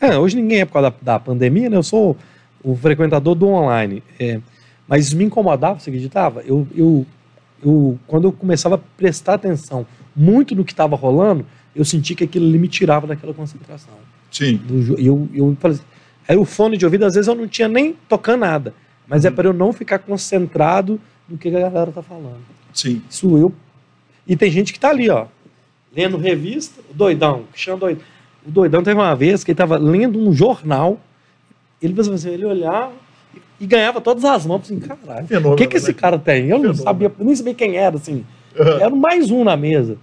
É, 0.00 0.18
hoje 0.18 0.36
ninguém 0.36 0.60
é 0.60 0.64
por 0.64 0.74
causa 0.74 0.90
da, 0.90 1.14
da 1.14 1.20
pandemia, 1.20 1.70
né? 1.70 1.76
Eu 1.76 1.82
sou 1.82 2.16
o 2.62 2.76
frequentador 2.76 3.34
do 3.34 3.48
online. 3.48 4.02
É, 4.18 4.40
mas 4.86 5.12
me 5.12 5.24
incomodava, 5.24 5.80
você 5.80 5.90
acreditava? 5.90 6.42
Eu, 6.42 6.66
eu, 6.76 7.06
eu, 7.64 7.98
quando 8.06 8.24
eu 8.24 8.32
começava 8.32 8.76
a 8.76 8.78
prestar 8.96 9.34
atenção 9.34 9.86
muito 10.16 10.54
no 10.54 10.64
que 10.64 10.72
estava 10.72 10.96
rolando, 10.96 11.44
eu 11.74 11.84
senti 11.84 12.14
que 12.14 12.24
aquilo 12.24 12.46
ali 12.46 12.58
me 12.58 12.68
tirava 12.68 13.06
daquela 13.06 13.34
concentração. 13.34 13.94
Sim. 14.30 14.56
Do, 14.56 14.98
eu, 14.98 15.28
eu 15.34 15.56
falei 15.60 15.78
Aí 16.28 16.36
o 16.36 16.44
fone 16.44 16.76
de 16.76 16.84
ouvido, 16.84 17.04
às 17.04 17.14
vezes, 17.14 17.28
eu 17.28 17.34
não 17.34 17.46
tinha 17.46 17.68
nem 17.68 17.94
tocando 18.08 18.40
nada. 18.40 18.74
Mas 19.06 19.24
é 19.24 19.28
uhum. 19.28 19.32
é 19.32 19.36
para 19.36 19.48
eu 19.48 19.52
não 19.52 19.72
ficar 19.72 20.00
concentrado 20.00 21.00
no 21.28 21.38
que 21.38 21.48
a 21.48 21.52
galera 21.52 21.92
tá 21.92 22.02
falando. 22.02 22.40
Sim. 22.72 23.00
Isso 23.08 23.36
eu. 23.38 23.52
E 24.26 24.36
tem 24.36 24.50
gente 24.50 24.72
que 24.72 24.80
tá 24.80 24.90
ali, 24.90 25.08
ó, 25.08 25.26
lendo 25.94 26.16
revista, 26.16 26.80
o 26.90 26.94
doidão, 26.94 27.44
Cristiano 27.52 27.78
doidão. 27.78 28.04
O 28.44 28.50
doidão 28.50 28.82
teve 28.82 28.98
uma 28.98 29.14
vez 29.14 29.44
que 29.44 29.52
ele 29.52 29.56
tava 29.56 29.76
lendo 29.76 30.18
um 30.18 30.32
jornal, 30.32 31.00
ele 31.80 31.98
assim, 32.00 32.30
ele 32.30 32.44
olhava 32.44 32.92
e 33.60 33.66
ganhava 33.66 34.00
todas 34.00 34.24
as 34.24 34.44
mãos, 34.44 34.62
assim, 34.62 34.80
caralho, 34.80 35.26
o 35.52 35.56
que 35.56 35.66
que 35.66 35.76
esse 35.76 35.88
né? 35.88 35.94
cara 35.94 36.18
tem? 36.18 36.48
Eu 36.48 36.56
Fenômeno. 36.56 36.68
não 36.68 36.74
sabia, 36.74 37.12
nem 37.18 37.36
sabia 37.36 37.54
quem 37.54 37.76
era, 37.76 37.96
assim. 37.96 38.24
Uhum. 38.58 38.66
Era 38.80 38.90
mais 38.90 39.30
um 39.30 39.44
na 39.44 39.56
mesa. 39.56 39.96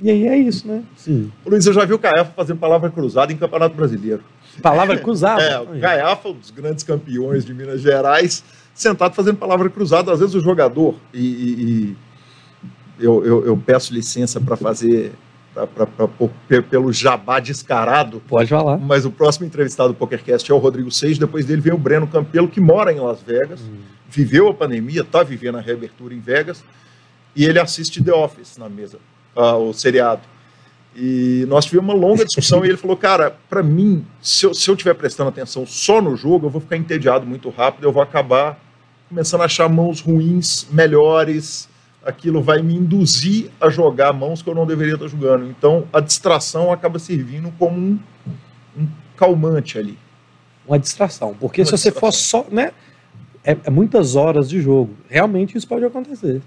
E 0.00 0.10
aí 0.10 0.28
é 0.28 0.36
isso, 0.36 0.66
né? 0.66 0.84
Sim. 0.96 1.32
Luiz, 1.44 1.66
eu 1.66 1.72
já 1.72 1.84
vi 1.84 1.92
o 1.92 1.98
Caefa 1.98 2.32
fazendo 2.36 2.58
palavra 2.58 2.88
cruzada 2.90 3.32
em 3.32 3.36
Campeonato 3.36 3.74
Brasileiro. 3.74 4.22
Palavra 4.62 4.96
cruzada. 4.98 5.42
É, 5.42 5.60
o 5.60 5.80
Caiafa, 5.80 6.28
um 6.28 6.34
dos 6.34 6.50
grandes 6.50 6.84
campeões 6.84 7.44
de 7.44 7.52
Minas 7.52 7.80
Gerais, 7.80 8.44
sentado 8.74 9.14
fazendo 9.14 9.36
palavra 9.36 9.68
cruzada. 9.68 10.12
Às 10.12 10.20
vezes 10.20 10.34
o 10.34 10.40
jogador, 10.40 10.94
e, 11.12 11.20
e, 11.20 11.62
e 11.62 11.96
eu, 13.00 13.24
eu, 13.24 13.46
eu, 13.46 13.56
peço 13.56 13.92
licença 13.92 14.40
para 14.40 14.56
fazer, 14.56 15.12
pra, 15.54 15.66
pra, 15.66 15.86
pra, 15.86 16.62
pelo 16.62 16.92
jabá 16.92 17.40
descarado. 17.40 18.20
Pode 18.28 18.50
falar. 18.50 18.78
Mas 18.78 19.04
o 19.04 19.10
próximo 19.10 19.46
entrevistado 19.46 19.92
do 19.92 19.94
PokerCast 19.96 20.50
é 20.50 20.54
o 20.54 20.58
Rodrigo 20.58 20.90
Seis, 20.90 21.18
depois 21.18 21.44
dele 21.44 21.60
vem 21.60 21.72
o 21.72 21.78
Breno 21.78 22.06
Campelo, 22.06 22.48
que 22.48 22.60
mora 22.60 22.92
em 22.92 23.00
Las 23.00 23.20
Vegas, 23.22 23.60
hum. 23.60 23.78
viveu 24.08 24.48
a 24.48 24.54
pandemia, 24.54 25.02
está 25.02 25.22
vivendo 25.22 25.58
a 25.58 25.60
reabertura 25.60 26.14
em 26.14 26.20
Vegas, 26.20 26.64
e 27.34 27.44
ele 27.44 27.60
assiste 27.60 28.02
The 28.02 28.12
Office 28.12 28.56
na 28.56 28.68
mesa, 28.68 28.98
uh, 29.36 29.56
o 29.56 29.72
seriado. 29.72 30.22
E 30.96 31.44
nós 31.48 31.64
tivemos 31.64 31.94
uma 31.94 32.00
longa 32.00 32.24
discussão 32.24 32.64
e 32.64 32.68
ele 32.68 32.76
falou, 32.76 32.96
cara, 32.96 33.36
para 33.48 33.62
mim, 33.62 34.04
se 34.20 34.44
eu, 34.44 34.52
se 34.52 34.68
eu 34.68 34.74
tiver 34.74 34.94
prestando 34.94 35.28
atenção 35.28 35.64
só 35.64 36.02
no 36.02 36.16
jogo, 36.16 36.46
eu 36.46 36.50
vou 36.50 36.60
ficar 36.60 36.76
entediado 36.76 37.24
muito 37.24 37.48
rápido, 37.50 37.84
eu 37.84 37.92
vou 37.92 38.02
acabar 38.02 38.58
começando 39.08 39.40
a 39.40 39.44
achar 39.44 39.68
mãos 39.68 40.00
ruins, 40.00 40.66
melhores, 40.70 41.68
aquilo 42.04 42.42
vai 42.42 42.62
me 42.62 42.74
induzir 42.74 43.50
a 43.60 43.70
jogar 43.70 44.12
mãos 44.12 44.42
que 44.42 44.50
eu 44.50 44.54
não 44.54 44.66
deveria 44.66 44.94
estar 44.94 45.08
jogando. 45.08 45.46
Então, 45.46 45.86
a 45.92 46.00
distração 46.00 46.72
acaba 46.72 46.98
servindo 46.98 47.52
como 47.58 47.78
um, 47.78 47.98
um 48.76 48.88
calmante 49.16 49.78
ali. 49.78 49.98
Uma 50.66 50.78
distração, 50.78 51.34
porque 51.34 51.62
uma 51.62 51.66
se 51.66 51.72
distração. 51.72 51.92
você 51.92 52.00
for 52.00 52.12
só, 52.12 52.46
né, 52.50 52.72
é, 53.42 53.56
é 53.64 53.70
muitas 53.70 54.14
horas 54.14 54.48
de 54.48 54.60
jogo. 54.60 54.94
Realmente 55.08 55.56
isso 55.56 55.66
pode 55.66 55.84
acontecer. 55.84 56.42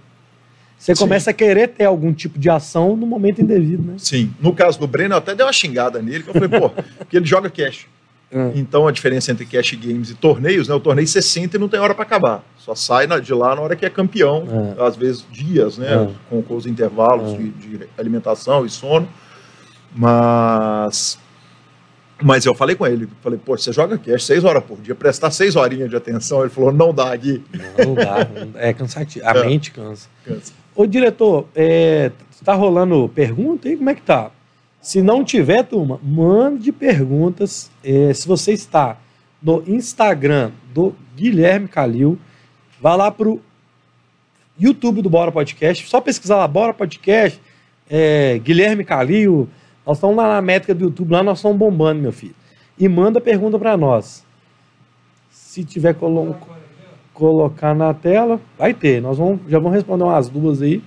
Você 0.82 0.96
Sim. 0.96 1.04
começa 1.04 1.30
a 1.30 1.34
querer 1.34 1.68
ter 1.68 1.86
algum 1.86 2.12
tipo 2.12 2.40
de 2.40 2.50
ação 2.50 2.96
no 2.96 3.06
momento 3.06 3.40
indevido, 3.40 3.84
né? 3.84 3.94
Sim. 4.00 4.34
No 4.40 4.52
caso 4.52 4.80
do 4.80 4.88
Breno, 4.88 5.14
eu 5.14 5.20
até 5.20 5.36
dei 5.36 5.46
uma 5.46 5.54
xingada 5.54 6.02
nele, 6.02 6.24
que 6.24 6.30
eu 6.30 6.34
falei, 6.34 6.50
pô, 6.50 6.72
porque 6.98 7.18
ele 7.18 7.26
joga 7.26 7.52
cash. 7.52 7.86
É. 8.32 8.52
Então 8.56 8.88
a 8.88 8.92
diferença 8.92 9.32
entre 9.32 9.46
cash 9.46 9.76
games 9.76 10.10
e 10.10 10.16
torneios, 10.16 10.68
né? 10.68 10.74
O 10.74 10.80
torneio 10.80 11.08
60 11.08 11.56
e 11.56 11.60
não 11.60 11.70
tem 11.70 11.80
hora 11.80 11.94
para 11.94 12.02
acabar. 12.02 12.44
Só 12.58 12.74
sai 12.74 13.06
de 13.22 13.32
lá 13.32 13.56
na 13.56 13.62
hora 13.62 13.76
que 13.76 13.86
é 13.86 13.92
campeão, 13.92 14.76
é. 14.76 14.84
às 14.84 14.96
vezes 14.96 15.24
dias, 15.32 15.78
né? 15.78 15.94
É. 15.94 16.10
Com, 16.28 16.42
com, 16.42 16.56
os 16.56 16.66
intervalos 16.66 17.38
de, 17.38 17.50
de, 17.50 17.88
alimentação 17.96 18.66
e 18.66 18.70
sono. 18.70 19.08
Mas. 19.96 21.20
Mas 22.24 22.46
eu 22.46 22.56
falei 22.56 22.76
com 22.76 22.88
ele, 22.88 23.08
falei, 23.22 23.40
pô, 23.44 23.56
você 23.56 23.72
joga 23.72 24.00
cash 24.00 24.26
seis 24.26 24.44
horas 24.44 24.64
por 24.64 24.80
dia, 24.80 24.96
prestar 24.96 25.30
seis 25.30 25.56
horinhas 25.56 25.92
de 25.92 25.96
atenção. 25.96 26.42
Ele 26.42 26.50
falou, 26.50 26.72
não 26.72 26.92
dá 26.92 27.14
aqui. 27.14 27.44
Não, 27.54 27.86
não 27.86 27.94
dá, 27.96 28.28
é 28.56 28.74
cansativo. 28.74 29.28
A 29.28 29.34
mente 29.46 29.72
cansa. 29.72 30.08
Cansa. 30.26 30.61
Ô, 30.76 30.86
diretor, 30.86 31.48
é, 31.54 32.12
tá 32.46 32.54
rolando 32.54 33.10
pergunta 33.14 33.68
aí? 33.68 33.76
Como 33.76 33.90
é 33.90 33.96
que 33.96 34.02
tá? 34.02 34.32
Se 34.82 35.02
não 35.02 35.24
tiver, 35.24 35.64
turma, 35.64 36.00
mande 36.02 36.72
perguntas. 36.72 37.70
É, 37.84 38.14
se 38.14 38.28
você 38.28 38.54
está 38.54 38.98
no 39.42 39.64
Instagram 39.68 40.52
do 40.74 40.96
Guilherme 41.16 41.68
Calil, 41.68 42.18
vá 42.80 42.96
lá 42.96 43.12
pro 43.12 43.42
YouTube 44.58 45.02
do 45.02 45.10
Bora 45.10 45.32
Podcast, 45.32 45.88
só 45.88 46.00
pesquisar 46.00 46.38
lá, 46.38 46.48
Bora 46.48 46.74
Podcast, 46.74 47.40
é, 47.90 48.40
Guilherme 48.40 48.86
Calil, 48.86 49.50
nós 49.86 49.98
estamos 49.98 50.16
lá 50.16 50.36
na 50.36 50.42
métrica 50.42 50.74
do 50.74 50.86
YouTube, 50.86 51.12
lá 51.12 51.24
nós 51.24 51.40
estamos 51.40 51.58
bombando, 51.58 52.02
meu 52.02 52.12
filho. 52.12 52.36
E 52.78 52.88
manda 52.88 53.20
pergunta 53.20 53.60
para 53.60 53.76
nós. 53.76 54.24
Se 55.30 55.64
tiver 55.66 55.96
colocado 55.96 56.61
colocar 57.22 57.76
na 57.76 57.94
tela, 57.94 58.42
vai 58.58 58.74
ter. 58.74 59.00
Nós 59.00 59.20
vamos, 59.20 59.42
já 59.48 59.60
vamos 59.60 59.76
responder 59.76 60.06
umas 60.06 60.28
duas 60.28 60.60
aí. 60.60 60.82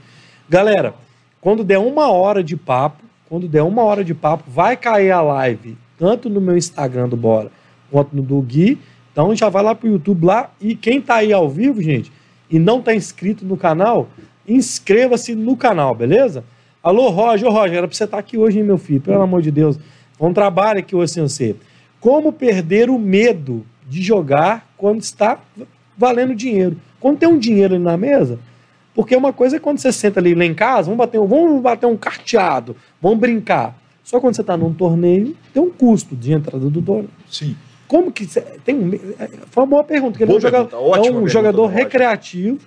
Galera, 0.48 0.92
quando 1.40 1.62
der 1.62 1.78
uma 1.78 2.10
hora 2.10 2.42
de 2.42 2.56
papo, 2.56 3.04
quando 3.28 3.46
der 3.46 3.62
uma 3.62 3.84
hora 3.84 4.02
de 4.02 4.14
papo, 4.14 4.42
vai 4.50 4.76
cair 4.76 5.12
a 5.12 5.20
live, 5.20 5.78
tanto 5.96 6.28
no 6.28 6.40
meu 6.40 6.56
Instagram 6.56 7.08
do 7.08 7.16
Bora, 7.16 7.52
quanto 7.88 8.16
no 8.16 8.20
do 8.20 8.40
Gui. 8.42 8.80
Então 9.12 9.32
já 9.36 9.48
vai 9.48 9.62
lá 9.62 9.76
pro 9.76 9.88
YouTube 9.88 10.26
lá. 10.26 10.50
E 10.60 10.74
quem 10.74 11.00
tá 11.00 11.16
aí 11.16 11.32
ao 11.32 11.48
vivo, 11.48 11.80
gente, 11.80 12.10
e 12.50 12.58
não 12.58 12.82
tá 12.82 12.92
inscrito 12.92 13.44
no 13.44 13.56
canal, 13.56 14.08
inscreva-se 14.46 15.36
no 15.36 15.56
canal, 15.56 15.94
beleza? 15.94 16.42
Alô, 16.82 17.10
Roger, 17.10 17.48
ô 17.48 17.52
Roger, 17.52 17.78
era 17.78 17.86
pra 17.86 17.96
você 17.96 18.04
estar 18.04 18.16
tá 18.16 18.20
aqui 18.20 18.36
hoje, 18.36 18.58
hein, 18.58 18.64
meu 18.64 18.76
filho? 18.76 19.00
Pelo 19.00 19.22
amor 19.22 19.40
de 19.40 19.52
Deus. 19.52 19.78
Um 20.18 20.32
trabalho 20.32 20.80
aqui 20.80 20.96
hoje 20.96 21.12
sem 21.12 21.22
você. 21.22 21.54
Como 22.00 22.32
perder 22.32 22.90
o 22.90 22.98
medo 22.98 23.64
de 23.88 24.02
jogar 24.02 24.66
quando 24.76 25.00
está 25.00 25.38
valendo 25.96 26.34
dinheiro. 26.34 26.76
Quando 27.00 27.18
tem 27.18 27.28
um 27.28 27.38
dinheiro 27.38 27.74
ali 27.74 27.82
na 27.82 27.96
mesa, 27.96 28.38
porque 28.94 29.16
uma 29.16 29.32
coisa 29.32 29.56
é 29.56 29.60
quando 29.60 29.78
você 29.78 29.92
senta 29.92 30.20
ali 30.20 30.34
lá 30.34 30.44
em 30.44 30.54
casa, 30.54 30.84
vamos 30.84 30.98
bater, 30.98 31.18
vamos 31.20 31.60
bater 31.60 31.86
um 31.86 31.96
carteado, 31.96 32.76
vamos 33.00 33.18
brincar. 33.18 33.76
Só 34.02 34.20
quando 34.20 34.34
você 34.34 34.42
está 34.42 34.56
num 34.56 34.72
torneio, 34.72 35.36
tem 35.52 35.62
um 35.62 35.70
custo 35.70 36.14
de 36.14 36.32
entrada 36.32 36.70
do 36.70 36.82
torneio. 36.82 37.10
Sim. 37.28 37.56
Como 37.88 38.12
que 38.12 38.26
você, 38.26 38.40
tem 38.64 38.74
um, 38.74 38.90
foi 39.50 39.62
uma 39.62 39.66
boa 39.66 39.84
pergunta, 39.84 40.12
porque 40.12 40.24
ele 40.24 40.32
é 40.32 40.36
um, 40.36 40.40
jogador, 40.40 40.96
é 40.96 41.10
um 41.10 41.28
jogador 41.28 41.66
recreativo. 41.66 42.60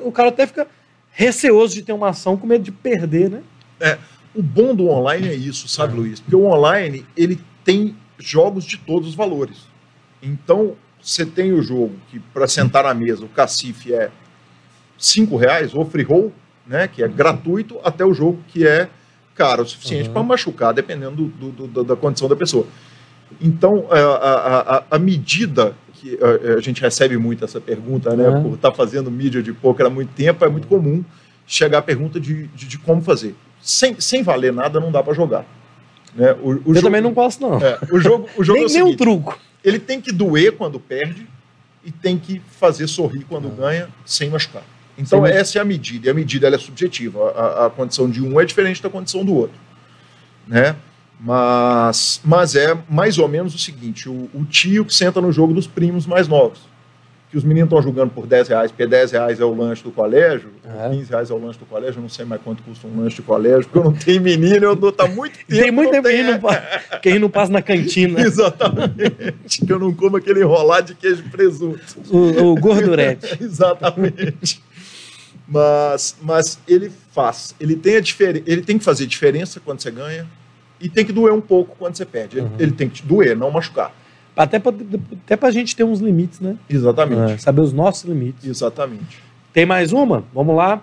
O 0.00 0.12
cara 0.12 0.28
até 0.28 0.46
fica 0.46 0.66
receoso 1.10 1.74
de 1.74 1.82
ter 1.82 1.92
uma 1.92 2.10
ação 2.10 2.36
com 2.36 2.46
medo 2.46 2.64
de 2.64 2.72
perder, 2.72 3.30
né? 3.30 3.42
É, 3.80 3.98
o 4.34 4.42
bom 4.42 4.74
do 4.74 4.88
online 4.88 5.28
é 5.28 5.34
isso, 5.34 5.68
sabe, 5.68 5.92
é. 5.92 5.96
Luiz? 5.96 6.20
Porque 6.20 6.36
o 6.36 6.46
online, 6.46 7.04
ele 7.16 7.38
tem 7.64 7.96
jogos 8.18 8.64
de 8.64 8.78
todos 8.78 9.08
os 9.08 9.14
valores. 9.14 9.66
Então, 10.22 10.76
você 11.02 11.26
tem 11.26 11.52
o 11.52 11.62
jogo 11.62 11.92
que 12.10 12.18
para 12.18 12.46
sentar 12.46 12.84
na 12.84 12.94
mesa 12.94 13.24
o 13.24 13.28
cacife 13.28 13.92
é 13.92 14.10
cinco 14.96 15.36
reais 15.36 15.74
ou 15.74 15.84
free 15.84 16.04
roll, 16.04 16.32
né, 16.66 16.86
que 16.86 17.02
é 17.02 17.08
gratuito, 17.08 17.78
até 17.82 18.04
o 18.04 18.14
jogo 18.14 18.38
que 18.48 18.66
é 18.66 18.88
caro 19.34 19.62
o 19.62 19.66
suficiente 19.66 20.08
uhum. 20.08 20.12
para 20.12 20.22
machucar, 20.22 20.72
dependendo 20.72 21.26
do, 21.26 21.50
do, 21.50 21.66
do, 21.66 21.84
da 21.84 21.96
condição 21.96 22.28
da 22.28 22.36
pessoa. 22.36 22.66
Então, 23.40 23.86
a, 23.90 23.98
a, 23.98 24.76
a, 24.76 24.84
a 24.92 24.98
medida 24.98 25.74
que 25.94 26.18
a, 26.20 26.56
a, 26.56 26.60
gente 26.60 26.80
recebe 26.80 27.16
muito 27.16 27.44
essa 27.44 27.60
pergunta, 27.60 28.14
né, 28.14 28.28
uhum. 28.28 28.42
por 28.42 28.54
estar 28.54 28.70
tá 28.70 28.76
fazendo 28.76 29.10
mídia 29.10 29.42
de 29.42 29.52
poker 29.52 29.86
há 29.86 29.90
muito 29.90 30.12
tempo, 30.14 30.44
é 30.44 30.48
muito 30.48 30.68
comum 30.68 31.04
chegar 31.46 31.78
a 31.78 31.82
pergunta 31.82 32.20
de, 32.20 32.46
de, 32.48 32.66
de 32.66 32.78
como 32.78 33.02
fazer. 33.02 33.34
Sem, 33.60 33.98
sem 34.00 34.22
valer 34.22 34.52
nada, 34.52 34.78
não 34.78 34.92
dá 34.92 35.02
para 35.02 35.14
jogar. 35.14 35.44
Né? 36.14 36.32
O, 36.42 36.48
o 36.48 36.52
Eu 36.52 36.74
jogo, 36.74 36.82
também 36.82 37.00
não 37.00 37.14
posso, 37.14 37.40
não. 37.40 37.58
É, 37.60 37.78
o 37.90 37.98
jogo, 38.00 38.28
o 38.36 38.44
jogo 38.44 38.58
nem, 38.58 38.64
é 38.64 38.66
o 38.66 38.68
seguinte, 38.68 38.84
nem 38.84 38.94
um 38.94 38.96
truco 38.96 39.38
ele 39.64 39.78
tem 39.78 40.00
que 40.00 40.12
doer 40.12 40.52
quando 40.52 40.78
perde 40.80 41.26
e 41.84 41.90
tem 41.90 42.18
que 42.18 42.40
fazer 42.58 42.86
sorrir 42.86 43.24
quando 43.24 43.48
ah. 43.48 43.54
ganha, 43.56 43.88
sem 44.04 44.30
machucar. 44.30 44.62
Então, 44.96 45.24
Sim. 45.24 45.32
essa 45.32 45.58
é 45.58 45.62
a 45.62 45.64
medida, 45.64 46.06
e 46.06 46.10
a 46.10 46.14
medida 46.14 46.46
ela 46.46 46.56
é 46.56 46.58
subjetiva. 46.58 47.30
A, 47.30 47.66
a, 47.66 47.70
condição 47.70 48.10
de 48.10 48.22
um 48.22 48.40
é 48.40 48.44
diferente 48.44 48.82
da 48.82 48.90
condição 48.90 49.24
do 49.24 49.34
outro. 49.34 49.58
Né? 50.46 50.76
Mas, 51.18 52.20
mas 52.24 52.54
é 52.54 52.76
mais 52.88 53.18
ou 53.18 53.26
menos 53.26 53.54
o 53.54 53.58
seguinte: 53.58 54.08
o, 54.08 54.28
o 54.34 54.44
tio 54.44 54.84
que 54.84 54.94
senta 54.94 55.20
no 55.20 55.32
jogo 55.32 55.54
dos 55.54 55.66
primos 55.66 56.06
mais 56.06 56.28
novos 56.28 56.71
que 57.32 57.38
os 57.38 57.44
meninos 57.44 57.68
estão 57.68 57.80
jogando 57.80 58.10
por 58.10 58.26
10 58.26 58.48
reais, 58.48 58.70
porque 58.70 58.86
10 58.86 59.12
reais 59.12 59.40
é 59.40 59.44
o 59.44 59.54
lanche 59.54 59.82
do 59.82 59.90
colégio, 59.90 60.50
é. 60.62 60.90
15 60.90 61.10
reais 61.10 61.30
é 61.30 61.32
o 61.32 61.38
lanche 61.38 61.58
do 61.58 61.64
colégio, 61.64 61.96
eu 61.96 62.02
não 62.02 62.08
sei 62.10 62.26
mais 62.26 62.42
quanto 62.42 62.62
custa 62.62 62.86
um 62.86 63.00
lanche 63.00 63.16
de 63.16 63.22
colégio, 63.22 63.64
porque 63.64 63.78
eu 63.78 63.84
não 63.84 63.94
tenho 63.94 64.20
menino, 64.20 64.66
eu 64.66 64.76
não 64.76 64.92
tá 64.92 65.08
muito 65.08 65.38
tempo. 65.48 65.62
Tem 65.62 65.70
muito 65.70 65.90
tempo 65.90 66.08
tem... 66.08 67.00
que 67.00 67.08
a 67.08 67.12
gente 67.12 67.22
não 67.22 67.30
passa 67.30 67.50
na 67.50 67.62
cantina. 67.62 68.20
Exatamente, 68.22 69.64
que 69.64 69.72
eu 69.72 69.78
não 69.78 69.94
como 69.94 70.18
aquele 70.18 70.40
enrolado 70.40 70.88
de 70.88 70.94
queijo 70.94 71.24
e 71.24 71.30
presunto. 71.30 71.80
O, 72.10 72.52
o 72.52 72.54
gordurete. 72.56 73.34
Exatamente. 73.42 74.62
Mas, 75.48 76.14
mas 76.20 76.58
ele 76.68 76.92
faz, 77.12 77.54
ele 77.58 77.76
tem, 77.76 77.96
a 77.96 78.00
difer... 78.00 78.42
ele 78.46 78.60
tem 78.60 78.76
que 78.76 78.84
fazer 78.84 79.06
diferença 79.06 79.58
quando 79.58 79.80
você 79.80 79.90
ganha 79.90 80.26
e 80.78 80.86
tem 80.86 81.02
que 81.02 81.12
doer 81.12 81.32
um 81.32 81.40
pouco 81.40 81.76
quando 81.78 81.96
você 81.96 82.04
perde. 82.04 82.36
Ele, 82.36 82.46
uhum. 82.46 82.52
ele 82.58 82.72
tem 82.72 82.90
que 82.90 82.96
te 82.96 83.06
doer, 83.06 83.34
não 83.34 83.50
machucar. 83.50 84.01
Até 84.36 84.58
para 84.58 84.74
até 85.26 85.46
a 85.46 85.50
gente 85.50 85.76
ter 85.76 85.84
uns 85.84 86.00
limites, 86.00 86.40
né? 86.40 86.56
Exatamente. 86.68 87.32
É, 87.32 87.38
saber 87.38 87.60
os 87.60 87.72
nossos 87.72 88.04
limites. 88.04 88.48
Exatamente. 88.48 89.18
Tem 89.52 89.66
mais 89.66 89.92
uma? 89.92 90.24
Vamos 90.32 90.56
lá. 90.56 90.82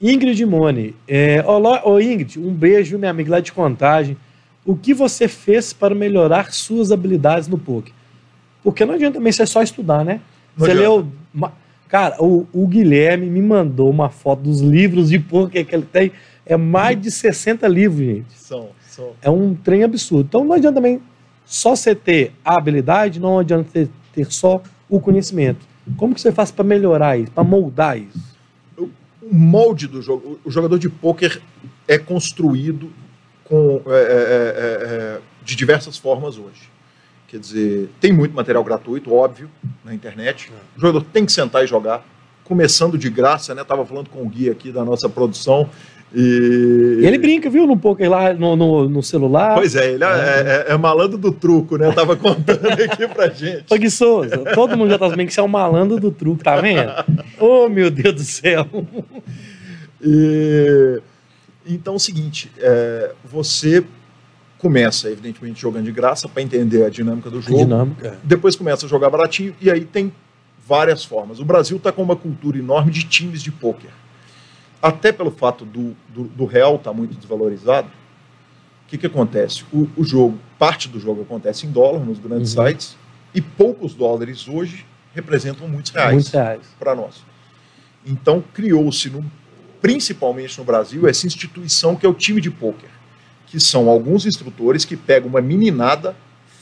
Ingrid 0.00 0.44
Mone. 0.46 0.94
É, 1.06 1.44
ô, 1.84 2.00
Ingrid, 2.00 2.38
um 2.38 2.52
beijo, 2.52 2.98
minha 2.98 3.10
amiga 3.10 3.32
lá 3.32 3.40
de 3.40 3.52
contagem. 3.52 4.16
O 4.64 4.76
que 4.76 4.94
você 4.94 5.28
fez 5.28 5.72
para 5.72 5.94
melhorar 5.94 6.52
suas 6.52 6.90
habilidades 6.90 7.48
no 7.48 7.58
poker? 7.58 7.92
Porque 8.62 8.84
não 8.84 8.94
adianta 8.94 9.18
também 9.18 9.32
você 9.32 9.46
só 9.46 9.62
estudar, 9.62 10.04
né? 10.04 10.20
Não 10.56 10.66
você 10.66 10.72
adianta. 10.72 11.06
leu. 11.34 11.52
Cara, 11.88 12.22
o, 12.22 12.46
o, 12.52 12.66
Guilherme 12.66 13.26
me 13.26 13.40
mandou 13.40 13.88
uma 13.88 14.10
foto 14.10 14.42
dos 14.42 14.60
livros 14.60 15.08
de 15.08 15.18
poker 15.18 15.64
que 15.64 15.74
ele 15.74 15.86
tem. 15.90 16.12
É 16.44 16.56
mais 16.56 17.00
de 17.00 17.10
60 17.10 17.66
livros, 17.66 18.00
gente. 18.00 18.32
São, 18.34 18.68
são. 18.86 19.12
É 19.22 19.30
um 19.30 19.54
trem 19.54 19.84
absurdo. 19.84 20.26
Então 20.28 20.44
não 20.44 20.54
adianta 20.54 20.74
também 20.76 21.00
só 21.48 21.74
você 21.74 21.94
ter 21.94 22.32
a 22.44 22.58
habilidade, 22.58 23.18
não 23.18 23.38
adianta 23.38 23.70
ter, 23.72 23.88
ter 24.12 24.30
só 24.30 24.62
o 24.86 25.00
conhecimento. 25.00 25.66
Como 25.96 26.14
que 26.14 26.20
você 26.20 26.30
faz 26.30 26.50
para 26.50 26.62
melhorar 26.62 27.16
isso, 27.16 27.32
para 27.32 27.42
moldar 27.42 27.98
isso? 27.98 28.36
O 28.76 28.90
molde 29.34 29.86
do 29.86 30.02
jogo, 30.02 30.38
o 30.44 30.50
jogador 30.50 30.78
de 30.78 30.90
pôquer 30.90 31.40
é 31.86 31.96
construído 31.96 32.92
com, 33.44 33.80
é 33.86 33.90
é, 33.90 33.94
é, 33.94 33.96
é, 33.96 34.94
é, 35.16 35.20
de 35.42 35.56
diversas 35.56 35.96
formas 35.96 36.36
hoje. 36.36 36.68
Quer 37.28 37.40
dizer, 37.40 37.88
tem 37.98 38.12
muito 38.12 38.34
material 38.34 38.62
gratuito, 38.62 39.12
óbvio, 39.12 39.50
na 39.82 39.94
internet. 39.94 40.52
O 40.76 40.80
jogador 40.80 41.02
tem 41.10 41.24
que 41.24 41.32
sentar 41.32 41.64
e 41.64 41.66
jogar, 41.66 42.04
começando 42.44 42.98
de 42.98 43.08
graça, 43.08 43.54
né? 43.54 43.64
Tava 43.64 43.86
falando 43.86 44.10
com 44.10 44.22
o 44.22 44.28
Gui 44.28 44.50
aqui 44.50 44.70
da 44.70 44.84
nossa 44.84 45.08
produção. 45.08 45.68
E... 46.14 47.00
e 47.00 47.06
ele 47.06 47.18
brinca, 47.18 47.50
viu, 47.50 47.66
no 47.66 47.76
poker 47.76 48.10
lá 48.10 48.32
no, 48.32 48.56
no, 48.56 48.88
no 48.88 49.02
celular. 49.02 49.54
Pois 49.54 49.74
é, 49.74 49.92
ele 49.92 50.04
é, 50.04 50.06
é, 50.06 50.66
é, 50.68 50.72
é 50.72 50.76
malandro 50.76 51.18
do 51.18 51.30
truco, 51.30 51.76
né? 51.76 51.86
Eu 51.86 51.92
tava 51.92 52.16
contando 52.16 52.66
aqui 52.66 53.06
pra 53.08 53.28
gente. 53.28 53.64
Preguiçoso. 53.64 54.30
Todo 54.54 54.76
mundo 54.76 54.90
já 54.90 54.98
tá 54.98 55.08
sabendo 55.10 55.26
que 55.26 55.34
você 55.34 55.40
é 55.40 55.42
o 55.42 55.48
malandro 55.48 56.00
do 56.00 56.10
truco, 56.10 56.42
tá 56.42 56.60
vendo? 56.60 56.90
oh, 57.38 57.68
meu 57.68 57.90
Deus 57.90 58.14
do 58.14 58.22
céu. 58.22 58.66
E... 60.02 61.00
Então 61.66 61.92
é 61.92 61.96
o 61.96 62.00
seguinte, 62.00 62.50
é, 62.58 63.12
você 63.22 63.84
começa, 64.56 65.10
evidentemente, 65.10 65.60
jogando 65.60 65.84
de 65.84 65.92
graça 65.92 66.26
para 66.26 66.42
entender 66.42 66.84
a 66.84 66.88
dinâmica 66.88 67.28
do 67.28 67.42
jogo. 67.42 67.58
Dinâmica. 67.58 68.08
É. 68.08 68.14
Depois 68.24 68.56
começa 68.56 68.86
a 68.86 68.88
jogar 68.88 69.10
baratinho 69.10 69.54
e 69.60 69.70
aí 69.70 69.82
tem 69.84 70.10
várias 70.66 71.04
formas. 71.04 71.38
O 71.38 71.44
Brasil 71.44 71.76
está 71.76 71.92
com 71.92 72.02
uma 72.02 72.16
cultura 72.16 72.58
enorme 72.58 72.90
de 72.90 73.04
times 73.04 73.42
de 73.42 73.52
pôquer 73.52 73.90
até 74.82 75.12
pelo 75.12 75.30
fato 75.30 75.64
do, 75.64 75.96
do, 76.08 76.24
do 76.24 76.44
real 76.44 76.76
estar 76.76 76.90
tá 76.90 76.96
muito 76.96 77.14
desvalorizado, 77.16 77.88
o 77.88 78.88
que, 78.88 78.96
que 78.96 79.06
acontece? 79.06 79.64
O, 79.72 79.88
o, 79.96 80.04
jogo, 80.04 80.38
parte 80.58 80.88
do 80.88 80.98
jogo 80.98 81.22
acontece 81.22 81.66
em 81.66 81.70
dólar 81.70 82.00
nos 82.00 82.18
grandes 82.18 82.56
uhum. 82.56 82.66
sites, 82.66 82.96
e 83.34 83.40
poucos 83.40 83.94
dólares 83.94 84.48
hoje 84.48 84.86
representam 85.14 85.68
muitos 85.68 85.92
reais, 85.92 86.28
reais. 86.28 86.62
para 86.78 86.94
nós. 86.94 87.22
Então 88.06 88.42
criou-se, 88.54 89.12
principalmente 89.80 90.56
no 90.58 90.64
Brasil, 90.64 91.06
essa 91.06 91.26
instituição 91.26 91.94
que 91.94 92.06
é 92.06 92.08
o 92.08 92.14
time 92.14 92.40
de 92.40 92.50
pôquer, 92.50 92.90
que 93.46 93.60
são 93.60 93.88
alguns 93.88 94.24
instrutores 94.24 94.84
que 94.84 94.96
pegam 94.96 95.28
uma 95.28 95.40
meninada, 95.40 96.16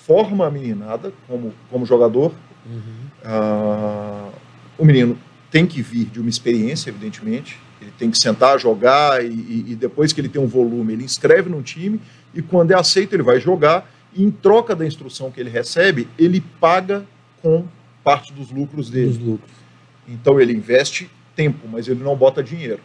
forma 0.06 0.46
a 0.46 0.50
meninada 0.50 1.12
como, 1.28 1.52
como 1.70 1.86
jogador. 1.86 2.32
Uhum. 2.64 2.80
Uh, 3.24 4.32
o 4.78 4.84
menino 4.84 5.18
tem 5.50 5.66
que 5.66 5.82
vir 5.82 6.06
de 6.06 6.20
uma 6.20 6.28
experiência, 6.28 6.90
evidentemente, 6.90 7.60
ele 7.86 7.94
tem 7.98 8.10
que 8.10 8.18
sentar, 8.18 8.58
jogar 8.58 9.24
e, 9.24 9.64
e, 9.68 9.76
depois 9.76 10.12
que 10.12 10.20
ele 10.20 10.28
tem 10.28 10.42
um 10.42 10.46
volume, 10.46 10.92
ele 10.92 11.04
inscreve 11.04 11.48
num 11.48 11.62
time 11.62 12.00
e 12.34 12.42
quando 12.42 12.72
é 12.72 12.74
aceito 12.74 13.14
ele 13.14 13.22
vai 13.22 13.40
jogar 13.40 13.88
e 14.12 14.22
em 14.22 14.30
troca 14.30 14.74
da 14.74 14.84
instrução 14.86 15.30
que 15.30 15.40
ele 15.40 15.50
recebe, 15.50 16.08
ele 16.18 16.40
paga 16.60 17.04
com 17.42 17.64
parte 18.02 18.32
dos 18.32 18.50
lucros 18.50 18.90
dele. 18.90 19.08
Dos 19.08 19.18
lucros. 19.18 19.50
Então 20.08 20.40
ele 20.40 20.52
investe 20.52 21.10
tempo, 21.34 21.68
mas 21.70 21.86
ele 21.86 22.02
não 22.02 22.16
bota 22.16 22.42
dinheiro. 22.42 22.80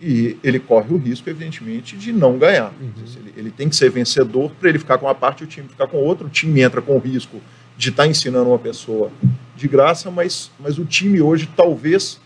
E 0.00 0.38
ele 0.44 0.60
corre 0.60 0.94
o 0.94 0.96
risco, 0.96 1.28
evidentemente, 1.28 1.96
de 1.96 2.12
não 2.12 2.38
ganhar. 2.38 2.72
Uhum. 2.80 2.92
Ele, 3.16 3.34
ele, 3.36 3.50
tem 3.50 3.68
que 3.68 3.74
ser 3.74 3.90
vencedor 3.90 4.52
para 4.52 4.68
ele 4.68 4.78
ficar 4.78 4.96
com 4.96 5.06
uma 5.06 5.14
parte 5.14 5.40
e 5.40 5.44
o 5.44 5.46
time 5.46 5.68
ficar 5.68 5.88
com 5.88 5.96
outra. 5.96 6.26
O 6.26 6.30
time 6.30 6.60
entra 6.60 6.80
com 6.80 6.96
o 6.96 6.98
risco 7.00 7.40
de 7.76 7.90
estar 7.90 8.04
tá 8.04 8.08
ensinando 8.08 8.48
uma 8.48 8.58
pessoa 8.58 9.10
de 9.56 9.66
graça, 9.66 10.08
mas, 10.08 10.52
mas 10.60 10.78
o 10.78 10.84
time 10.84 11.20
hoje 11.20 11.48
talvez 11.56 12.20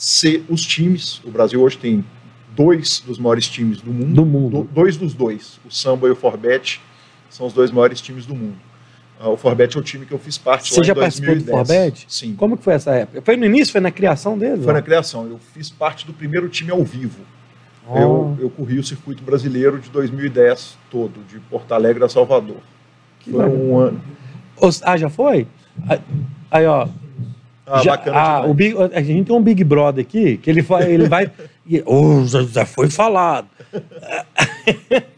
ser 0.00 0.42
os 0.48 0.62
times. 0.64 1.20
O 1.24 1.30
Brasil 1.30 1.60
hoje 1.60 1.76
tem 1.76 2.02
dois 2.56 3.00
dos 3.00 3.18
maiores 3.18 3.46
times 3.46 3.82
do 3.82 3.92
mundo. 3.92 4.14
Do 4.14 4.24
mundo. 4.24 4.62
Do, 4.62 4.64
dois 4.64 4.96
dos 4.96 5.12
dois. 5.12 5.60
O 5.64 5.70
Samba 5.70 6.08
e 6.08 6.10
o 6.10 6.16
Forbet 6.16 6.80
são 7.28 7.46
os 7.46 7.52
dois 7.52 7.70
maiores 7.70 8.00
times 8.00 8.24
do 8.24 8.34
mundo. 8.34 8.56
Uh, 9.22 9.28
o 9.28 9.36
Forbet 9.36 9.76
é 9.76 9.78
o 9.78 9.82
time 9.82 10.06
que 10.06 10.12
eu 10.12 10.18
fiz 10.18 10.38
parte 10.38 10.72
Você 10.72 10.82
já 10.82 10.94
participou 10.94 11.36
do 11.36 11.44
Forbet? 11.44 12.06
Sim. 12.08 12.34
Como 12.34 12.56
que 12.56 12.64
foi 12.64 12.72
essa 12.72 12.92
época? 12.92 13.20
Foi 13.20 13.36
no 13.36 13.44
início? 13.44 13.72
Foi 13.72 13.80
na 13.82 13.90
criação 13.90 14.38
dele? 14.38 14.62
Foi 14.62 14.72
na 14.72 14.80
criação. 14.80 15.26
Eu 15.26 15.38
fiz 15.52 15.68
parte 15.68 16.06
do 16.06 16.14
primeiro 16.14 16.48
time 16.48 16.70
ao 16.70 16.82
vivo. 16.82 17.20
Oh. 17.86 17.98
Eu, 17.98 18.38
eu 18.40 18.50
corri 18.50 18.78
o 18.78 18.84
circuito 18.84 19.22
brasileiro 19.22 19.78
de 19.78 19.90
2010 19.90 20.78
todo, 20.90 21.20
de 21.28 21.38
Porto 21.40 21.72
Alegre 21.72 22.02
a 22.02 22.08
Salvador. 22.08 22.60
Que 23.18 23.32
foi 23.32 23.44
legal. 23.44 23.60
um 23.60 23.78
ano. 23.78 24.00
Ah, 24.82 24.96
já 24.96 25.10
foi? 25.10 25.46
Aí, 26.50 26.66
ó, 26.66 26.88
ah, 27.70 27.82
já, 27.82 28.02
ah, 28.12 28.46
o 28.46 28.54
Big, 28.54 28.74
a 28.76 29.02
gente 29.02 29.26
tem 29.26 29.36
um 29.36 29.42
Big 29.42 29.62
Brother 29.64 30.04
aqui 30.04 30.36
que 30.36 30.50
ele 30.50 30.62
vai. 30.62 30.90
Ele 30.90 31.08
vai 31.08 31.30
e, 31.66 31.82
oh, 31.86 32.24
já, 32.26 32.42
já 32.42 32.66
foi 32.66 32.90
falado. 32.90 33.48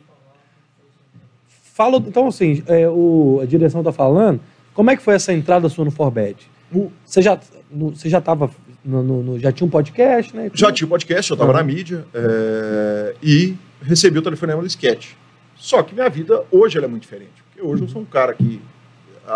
Fala, 1.74 1.96
então, 1.96 2.26
assim, 2.28 2.62
é, 2.66 2.88
o, 2.88 3.40
a 3.42 3.46
direção 3.46 3.80
está 3.80 3.92
falando. 3.92 4.40
Como 4.74 4.90
é 4.90 4.96
que 4.96 5.02
foi 5.02 5.14
essa 5.14 5.32
entrada 5.32 5.68
sua 5.68 5.84
no 5.84 5.90
Forbet? 5.90 6.50
Você 7.04 7.20
já 7.22 7.38
no, 7.70 7.90
você 7.90 8.08
já 8.08 8.18
estava 8.18 8.50
no, 8.84 9.02
no, 9.02 9.38
já 9.38 9.50
tinha 9.50 9.66
um 9.66 9.70
podcast, 9.70 10.36
né? 10.36 10.50
Já 10.54 10.70
tinha 10.70 10.86
um 10.86 10.90
podcast, 10.90 11.30
eu 11.30 11.34
estava 11.34 11.52
na 11.52 11.62
mídia 11.62 12.04
é, 12.14 13.14
e 13.22 13.56
recebi 13.82 14.18
o 14.18 14.22
telefonema 14.22 14.60
do 14.60 14.66
sketch. 14.66 15.12
Só 15.56 15.82
que 15.82 15.94
minha 15.94 16.08
vida 16.08 16.44
hoje 16.50 16.78
é 16.78 16.86
muito 16.86 17.02
diferente, 17.02 17.42
porque 17.46 17.66
hoje 17.66 17.82
eu 17.82 17.88
sou 17.88 18.02
um 18.02 18.04
cara 18.04 18.34
que 18.34 18.60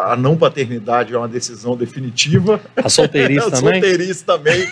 a 0.05 0.17
não 0.17 0.37
paternidade 0.37 1.15
é 1.15 1.19
uma 1.19 1.29
decisão 1.29 1.77
definitiva. 1.77 2.61
A 2.77 2.89
solteirice 2.89 3.49
também? 3.51 3.81
solteirice 3.81 4.25
também. 4.25 4.69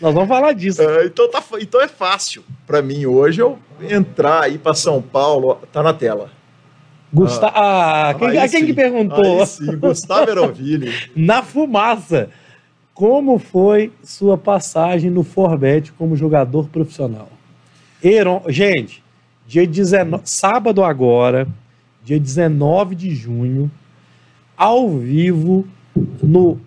Nós 0.00 0.14
vamos 0.14 0.28
falar 0.28 0.52
disso. 0.52 0.82
Uh, 0.82 1.06
então, 1.06 1.30
tá, 1.30 1.42
então 1.60 1.80
é 1.80 1.88
fácil 1.88 2.44
para 2.66 2.80
mim 2.80 3.04
hoje 3.04 3.42
eu 3.42 3.58
entrar 3.80 4.44
aí 4.44 4.56
para 4.56 4.72
São 4.72 5.02
Paulo, 5.02 5.58
tá 5.72 5.82
na 5.82 5.92
tela. 5.92 6.30
Gustavo. 7.12 7.52
Ah, 7.54 8.08
ah, 8.08 8.14
quem, 8.14 8.48
quem 8.48 8.66
que 8.66 8.72
perguntou? 8.72 9.44
Sim, 9.44 9.76
Gustavo 9.76 10.30
Eroville. 10.30 10.90
na 11.14 11.42
fumaça. 11.42 12.30
Como 12.94 13.38
foi 13.38 13.92
sua 14.02 14.38
passagem 14.38 15.10
no 15.10 15.22
Forbet 15.22 15.92
como 15.92 16.16
jogador 16.16 16.68
profissional? 16.68 17.28
Heron, 18.02 18.42
gente, 18.48 19.02
dia 19.46 19.66
19, 19.66 20.22
sábado 20.26 20.82
agora, 20.84 21.46
dia 22.02 22.20
19 22.20 22.94
de 22.94 23.14
junho, 23.14 23.70
ao 24.56 24.88
vivo 24.90 25.66
no 26.22 26.58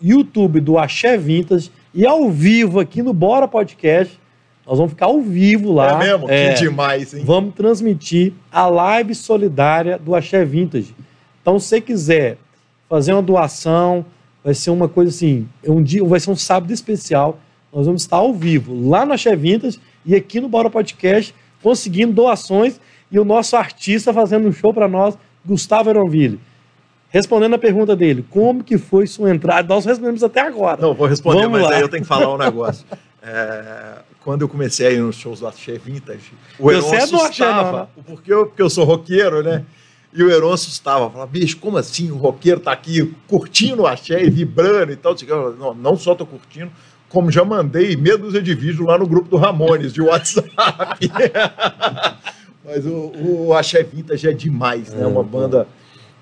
YouTube 0.00 0.60
do 0.60 0.78
Axé 0.78 1.16
Vintas 1.16 1.70
e 1.94 2.06
ao 2.06 2.30
vivo 2.30 2.80
aqui 2.80 3.02
no 3.02 3.12
Bora 3.12 3.48
Podcast. 3.48 4.18
Nós 4.66 4.78
vamos 4.78 4.92
ficar 4.92 5.06
ao 5.06 5.20
vivo 5.20 5.72
lá. 5.72 6.02
É 6.02 6.06
mesmo? 6.06 6.30
É, 6.30 6.54
que 6.54 6.60
demais, 6.60 7.14
hein? 7.14 7.22
Vamos 7.24 7.54
transmitir 7.54 8.32
a 8.50 8.66
live 8.66 9.14
solidária 9.14 9.98
do 9.98 10.14
Axé 10.14 10.44
Vintage. 10.44 10.94
Então, 11.40 11.58
se 11.58 11.68
você 11.68 11.80
quiser 11.80 12.38
fazer 12.88 13.12
uma 13.12 13.22
doação, 13.22 14.04
vai 14.42 14.54
ser 14.54 14.70
uma 14.70 14.88
coisa 14.88 15.10
assim, 15.10 15.46
um 15.66 15.82
dia, 15.82 16.02
vai 16.04 16.18
ser 16.18 16.30
um 16.30 16.36
sábado 16.36 16.72
especial. 16.72 17.38
Nós 17.72 17.86
vamos 17.86 18.02
estar 18.02 18.16
ao 18.16 18.32
vivo 18.32 18.88
lá 18.88 19.04
no 19.04 19.12
Axé 19.12 19.36
Vintas 19.36 19.78
e 20.06 20.14
aqui 20.14 20.40
no 20.40 20.48
Bora 20.48 20.70
Podcast, 20.70 21.34
conseguindo 21.62 22.12
doações 22.12 22.80
e 23.10 23.18
o 23.18 23.24
nosso 23.24 23.56
artista 23.56 24.12
fazendo 24.12 24.48
um 24.48 24.52
show 24.52 24.72
para 24.72 24.88
nós, 24.88 25.16
Gustavo 25.44 25.90
Eronville. 25.90 26.40
Respondendo 27.14 27.54
a 27.54 27.58
pergunta 27.58 27.94
dele, 27.94 28.26
como 28.28 28.64
que 28.64 28.76
foi 28.76 29.06
sua 29.06 29.30
entrada? 29.30 29.72
Nós 29.72 29.86
respondemos 29.86 30.24
até 30.24 30.40
agora. 30.40 30.82
Não, 30.82 30.92
vou 30.92 31.06
responder, 31.06 31.42
Vamos 31.42 31.60
mas 31.60 31.70
lá. 31.70 31.76
aí 31.76 31.80
eu 31.80 31.88
tenho 31.88 32.02
que 32.02 32.08
falar 32.08 32.34
um 32.34 32.36
negócio. 32.36 32.84
É, 33.26 34.00
quando 34.20 34.42
eu 34.42 34.48
comecei 34.50 34.86
a 34.86 34.90
ir 34.90 34.98
nos 34.98 35.16
shows 35.16 35.40
do 35.40 35.46
Axé 35.46 35.78
Vintage, 35.78 36.34
o 36.58 36.70
Heron 36.70 36.82
Você 36.82 36.96
assustava, 36.96 37.88
é 37.96 38.02
porque, 38.02 38.30
eu, 38.30 38.44
porque 38.44 38.60
eu 38.60 38.68
sou 38.68 38.84
roqueiro, 38.84 39.42
né? 39.42 39.64
E 40.12 40.22
o 40.22 40.30
Heron 40.30 40.52
assustava, 40.52 41.08
falava, 41.08 41.30
bicho, 41.30 41.56
como 41.56 41.78
assim 41.78 42.10
o 42.10 42.16
roqueiro 42.16 42.60
tá 42.60 42.70
aqui 42.70 43.14
curtindo 43.26 43.84
o 43.84 43.86
Axé 43.86 44.22
e 44.22 44.28
vibrando 44.28 44.92
e 44.92 44.96
tal? 44.96 45.16
Não, 45.58 45.72
não 45.72 45.96
só 45.96 46.14
tô 46.14 46.26
curtindo, 46.26 46.70
como 47.08 47.30
já 47.30 47.46
mandei 47.46 47.96
meia 47.96 48.18
dúzia 48.18 48.42
de 48.42 48.54
vídeo 48.54 48.84
lá 48.84 48.98
no 48.98 49.06
grupo 49.06 49.30
do 49.30 49.38
Ramones, 49.38 49.94
de 49.94 50.02
WhatsApp. 50.02 50.50
Mas 52.62 52.84
o, 52.84 53.46
o 53.46 53.54
Axé 53.54 53.82
Vintage 53.82 54.28
é 54.28 54.34
demais, 54.34 54.92
né? 54.92 55.02
É, 55.02 55.06
uma 55.06 55.22
banda 55.22 55.66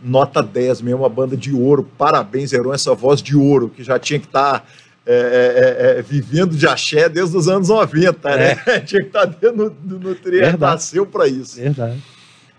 nota 0.03 0.42
10 0.42 0.82
mesmo, 0.82 1.00
uma 1.00 1.09
banda 1.09 1.36
de 1.36 1.53
ouro. 1.53 1.88
Parabéns, 1.96 2.53
Heron, 2.53 2.72
essa 2.72 2.94
voz 2.94 3.22
de 3.22 3.36
ouro, 3.36 3.68
que 3.68 3.82
já 3.84 3.98
tinha 3.98 4.18
que 4.18 4.26
estar 4.26 4.61
tá, 4.61 4.66
é, 5.07 5.14
é, 5.14 5.96
é, 5.96 5.98
é, 5.98 6.03
vivendo 6.03 6.57
de 6.57 6.66
axé 6.66 7.09
desde 7.09 7.36
os 7.36 7.48
anos 7.48 7.68
90, 7.68 8.36
né? 8.36 8.61
É. 8.66 8.80
tinha 8.80 9.00
que 9.00 9.09
estar 9.09 9.26
tá 9.26 9.36
dentro 9.40 9.70
do, 9.70 9.98
no 9.98 10.59
nasceu 10.59 11.07
para 11.07 11.26
isso. 11.26 11.57
Verdade. 11.57 12.03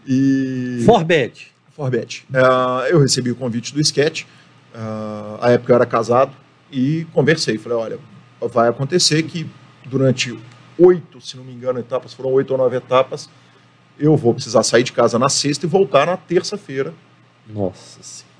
E... 0.05 0.83
Forbet. 0.85 1.51
Forbet. 1.71 2.25
Uh, 2.29 2.85
eu 2.89 2.99
recebi 2.99 3.31
o 3.31 3.35
convite 3.35 3.73
do 3.73 3.81
sketch, 3.81 4.23
uh, 4.75 5.37
a 5.41 5.51
época 5.51 5.71
eu 5.71 5.75
era 5.75 5.85
casado, 5.85 6.31
e 6.71 7.05
conversei. 7.13 7.57
Falei, 7.57 7.77
olha, 7.77 7.99
vai 8.41 8.69
acontecer 8.69 9.23
que 9.23 9.49
durante 9.85 10.37
oito, 10.77 11.21
se 11.21 11.37
não 11.37 11.43
me 11.43 11.53
engano, 11.53 11.79
etapas, 11.79 12.13
foram 12.13 12.31
oito 12.31 12.51
ou 12.51 12.57
nove 12.57 12.75
etapas, 12.75 13.29
eu 13.97 14.15
vou 14.17 14.33
precisar 14.33 14.63
sair 14.63 14.83
de 14.83 14.91
casa 14.91 15.17
na 15.19 15.29
sexta 15.29 15.65
e 15.65 15.69
voltar 15.69 16.07
na 16.07 16.17
terça-feira. 16.17 16.93
Nossa 17.47 18.01
Senhora. 18.01 18.33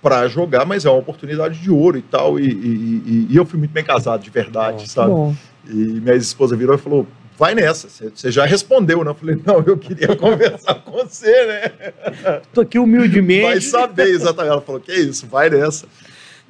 Para 0.00 0.26
jogar, 0.28 0.64
mas 0.64 0.84
é 0.84 0.90
uma 0.90 0.98
oportunidade 0.98 1.60
de 1.60 1.70
ouro 1.70 1.96
e 1.96 2.02
tal. 2.02 2.38
E, 2.38 2.44
e, 2.44 2.46
e, 2.48 3.26
e 3.30 3.36
eu 3.36 3.46
fui 3.46 3.58
muito 3.58 3.70
bem 3.70 3.84
casado, 3.84 4.22
de 4.22 4.30
verdade, 4.30 4.78
Nossa, 4.78 4.86
sabe? 4.86 5.10
Bom. 5.10 5.34
E 5.68 5.74
minha 5.74 6.16
esposa 6.16 6.56
virou 6.56 6.74
e 6.74 6.78
falou: 6.78 7.06
vai 7.38 7.54
nessa, 7.54 7.88
você 7.88 8.30
já 8.30 8.44
respondeu, 8.44 9.02
né? 9.02 9.10
Eu 9.10 9.14
falei, 9.14 9.40
não, 9.44 9.62
eu 9.62 9.76
queria 9.76 10.14
conversar 10.16 10.76
com 10.76 10.92
você, 10.92 11.46
né? 11.46 12.40
Tô 12.52 12.60
aqui 12.60 12.78
humildemente. 12.78 13.42
Vai 13.42 13.60
saber, 13.60 14.08
exatamente. 14.08 14.52
Ela 14.52 14.60
falou, 14.60 14.80
que 14.80 14.92
isso, 14.92 15.26
vai 15.26 15.48
nessa. 15.50 15.86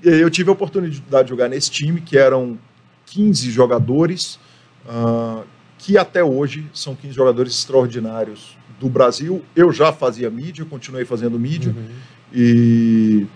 E 0.02 0.08
aí 0.08 0.20
eu 0.20 0.30
tive 0.30 0.50
a 0.50 0.52
oportunidade 0.52 1.24
de 1.24 1.30
jogar 1.30 1.48
nesse 1.48 1.70
time, 1.70 2.00
que 2.00 2.18
eram 2.18 2.58
15 3.06 3.50
jogadores, 3.50 4.38
uh, 4.86 5.44
que 5.78 5.96
até 5.96 6.22
hoje 6.22 6.66
são 6.74 6.94
15 6.94 7.14
jogadores 7.14 7.54
extraordinários 7.54 8.56
do 8.82 8.88
Brasil. 8.88 9.42
Eu 9.54 9.72
já 9.72 9.92
fazia 9.92 10.28
mídia, 10.28 10.64
continuei 10.64 11.04
fazendo 11.04 11.38
mídia, 11.38 11.72
uhum. 11.74 11.86
e, 12.32 13.26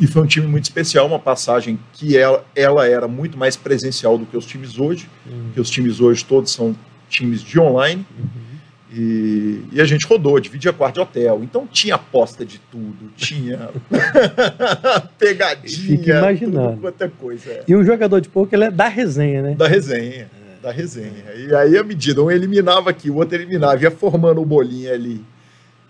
e 0.00 0.06
foi 0.06 0.22
um 0.22 0.26
time 0.26 0.46
muito 0.46 0.64
especial, 0.64 1.06
uma 1.06 1.18
passagem 1.18 1.78
que 1.92 2.16
ela, 2.16 2.44
ela 2.56 2.86
era 2.86 3.06
muito 3.06 3.36
mais 3.36 3.54
presencial 3.54 4.16
do 4.16 4.24
que 4.24 4.36
os 4.36 4.46
times 4.46 4.78
hoje, 4.78 5.08
uhum. 5.26 5.50
que 5.52 5.60
os 5.60 5.68
times 5.68 6.00
hoje 6.00 6.24
todos 6.24 6.50
são 6.50 6.74
times 7.08 7.42
de 7.42 7.60
online. 7.60 8.06
Uhum. 8.18 8.48
E, 8.90 9.64
e, 9.70 9.80
a 9.82 9.84
gente 9.84 10.06
rodou, 10.06 10.40
dividia 10.40 10.72
quarto 10.72 10.94
de 10.94 11.00
hotel. 11.00 11.40
Então 11.42 11.66
tinha 11.70 11.96
aposta 11.96 12.42
de 12.42 12.58
tudo, 12.58 13.12
tinha 13.14 13.68
pegadinha, 15.18 16.18
imaginando. 16.18 16.70
tudo 16.70 16.80
quanto 16.80 17.04
é 17.04 17.08
coisa. 17.08 17.50
É. 17.50 17.64
E 17.68 17.76
o 17.76 17.84
jogador 17.84 18.18
de 18.18 18.30
pouco 18.30 18.54
ele 18.56 18.64
é 18.64 18.70
da 18.70 18.88
resenha, 18.88 19.42
né? 19.42 19.54
Da 19.54 19.68
resenha 19.68 20.30
da 20.68 20.72
resenha. 20.72 21.32
E 21.34 21.54
aí 21.54 21.76
a 21.76 21.82
medida, 21.82 22.22
um 22.22 22.30
eliminava 22.30 22.90
aqui, 22.90 23.10
o 23.10 23.16
outro 23.16 23.34
eliminava, 23.34 23.82
ia 23.82 23.90
formando 23.90 24.40
o 24.40 24.44
bolinho 24.44 24.92
ali 24.92 25.24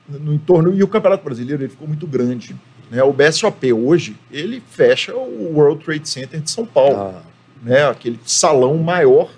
no 0.09 0.33
entorno. 0.33 0.74
E 0.74 0.83
o 0.83 0.89
Campeonato 0.89 1.24
Brasileiro 1.24 1.62
ele 1.62 1.70
ficou 1.70 1.87
muito 1.87 2.07
grande. 2.07 2.57
Né? 2.91 3.03
O 3.03 3.12
BSOP 3.12 3.72
hoje, 3.72 4.16
ele 4.31 4.62
fecha 4.70 5.14
o 5.14 5.53
World 5.55 5.85
Trade 5.85 6.09
Center 6.09 6.41
de 6.41 6.51
São 6.51 6.64
Paulo. 6.64 6.97
Ah. 6.97 7.22
Né? 7.62 7.87
Aquele 7.87 8.18
salão 8.24 8.76
maior 8.79 9.31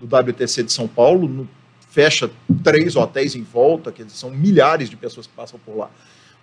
do 0.00 0.06
WTC 0.06 0.64
de 0.64 0.72
São 0.72 0.88
Paulo, 0.88 1.28
no, 1.28 1.48
fecha 1.90 2.30
três 2.64 2.96
hotéis 2.96 3.34
em 3.34 3.42
volta, 3.42 3.92
que 3.92 4.04
são 4.08 4.30
milhares 4.30 4.90
de 4.90 4.96
pessoas 4.96 5.26
que 5.26 5.32
passam 5.34 5.60
por 5.64 5.76
lá. 5.76 5.90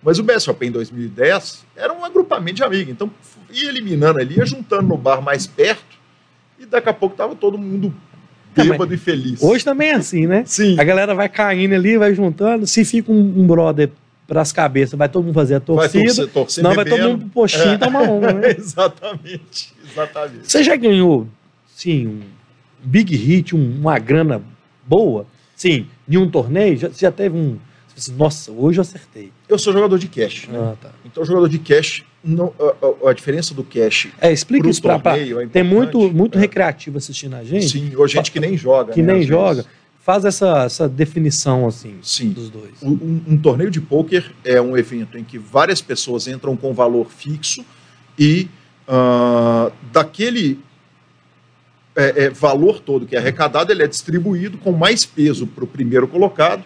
Mas 0.02 0.18
o 0.18 0.22
BSOP 0.22 0.66
em 0.66 0.70
2010 0.70 1.64
era 1.74 1.92
um 1.92 2.04
agrupamento 2.04 2.56
de 2.56 2.64
amigos. 2.64 2.92
Então, 2.92 3.10
ia 3.50 3.68
eliminando 3.68 4.18
ali, 4.18 4.36
ia 4.36 4.44
juntando 4.44 4.88
no 4.88 4.96
bar 4.96 5.22
mais 5.22 5.46
perto, 5.46 5.98
e 6.58 6.66
daqui 6.66 6.88
a 6.88 6.92
pouco 6.92 7.14
estava 7.14 7.34
todo 7.34 7.56
mundo 7.56 7.94
bêbado 8.54 8.94
e 8.94 8.96
feliz. 8.96 9.42
Hoje 9.42 9.64
também 9.64 9.90
é 9.90 9.94
assim, 9.94 10.26
né? 10.26 10.44
Sim. 10.46 10.78
A 10.78 10.84
galera 10.84 11.14
vai 11.14 11.28
caindo 11.28 11.74
ali, 11.74 11.96
vai 11.96 12.14
juntando. 12.14 12.66
Se 12.66 12.84
fica 12.84 13.10
um, 13.10 13.40
um 13.40 13.46
brother 13.46 13.90
pras 14.26 14.52
cabeças, 14.52 14.98
vai 14.98 15.08
todo 15.08 15.24
mundo 15.24 15.34
fazer 15.34 15.56
a 15.56 15.60
torcida. 15.60 16.04
Vai 16.04 16.06
torcer, 16.06 16.28
torcer 16.28 16.64
não, 16.64 16.70
bebendo. 16.70 16.90
vai 16.90 16.98
todo 16.98 17.10
mundo 17.10 17.20
pro 17.20 17.30
postinho 17.30 17.74
é. 17.74 17.78
tomar 17.78 18.02
uma, 18.02 18.32
né? 18.32 18.50
exatamente, 18.56 19.72
exatamente. 19.90 20.50
Você 20.50 20.62
já 20.62 20.76
ganhou, 20.76 21.28
sim, 21.74 22.06
um 22.06 22.20
big 22.82 23.14
hit, 23.14 23.54
um, 23.54 23.76
uma 23.80 23.98
grana 23.98 24.42
boa? 24.86 25.26
Sim, 25.54 25.86
em 26.08 26.16
um 26.16 26.28
torneio? 26.28 26.76
Já, 26.76 26.88
você 26.88 27.00
já 27.00 27.12
teve 27.12 27.36
um 27.36 27.58
nossa, 28.16 28.50
hoje 28.50 28.78
eu 28.78 28.82
acertei. 28.82 29.32
Eu 29.48 29.58
sou 29.58 29.72
jogador 29.72 29.98
de 29.98 30.08
cash. 30.08 30.48
Né? 30.48 30.58
Ah, 30.58 30.74
tá. 30.80 30.90
Então, 31.04 31.24
jogador 31.24 31.48
de 31.48 31.58
cash, 31.58 32.02
não, 32.24 32.52
a, 32.58 33.06
a, 33.06 33.10
a, 33.10 33.12
diferença 33.12 33.54
do 33.54 33.62
cash. 33.62 34.08
É, 34.20 34.32
explica 34.32 34.68
isso 34.68 34.82
para 34.82 35.00
é 35.16 35.46
Tem 35.46 35.62
muito, 35.62 36.10
muito 36.12 36.36
é. 36.36 36.40
recreativo 36.40 36.98
assistindo 36.98 37.36
a 37.36 37.44
gente. 37.44 37.68
Sim, 37.68 37.92
ou 37.96 38.06
gente 38.08 38.32
que 38.32 38.40
nem 38.40 38.56
joga. 38.56 38.92
Que 38.92 39.02
né, 39.02 39.14
nem 39.14 39.22
joga. 39.22 39.62
Vezes. 39.62 39.70
Faz 40.00 40.24
essa, 40.24 40.64
essa 40.64 40.88
definição 40.88 41.66
assim 41.66 41.98
Sim. 42.02 42.30
dos 42.30 42.50
dois. 42.50 42.82
Um, 42.82 43.22
um 43.26 43.38
torneio 43.38 43.70
de 43.70 43.80
pôquer 43.80 44.30
é 44.44 44.60
um 44.60 44.76
evento 44.76 45.16
em 45.16 45.24
que 45.24 45.38
várias 45.38 45.80
pessoas 45.80 46.26
entram 46.26 46.56
com 46.56 46.74
valor 46.74 47.06
fixo 47.06 47.64
e 48.18 48.48
uh, 48.86 49.72
daquele 49.90 50.60
é, 51.96 52.24
é, 52.24 52.30
valor 52.30 52.80
todo 52.80 53.06
que 53.06 53.16
é 53.16 53.18
arrecadado, 53.18 53.72
ele 53.72 53.82
é 53.82 53.86
distribuído 53.86 54.58
com 54.58 54.72
mais 54.72 55.06
peso 55.06 55.46
para 55.46 55.64
o 55.64 55.66
primeiro 55.66 56.06
colocado 56.06 56.64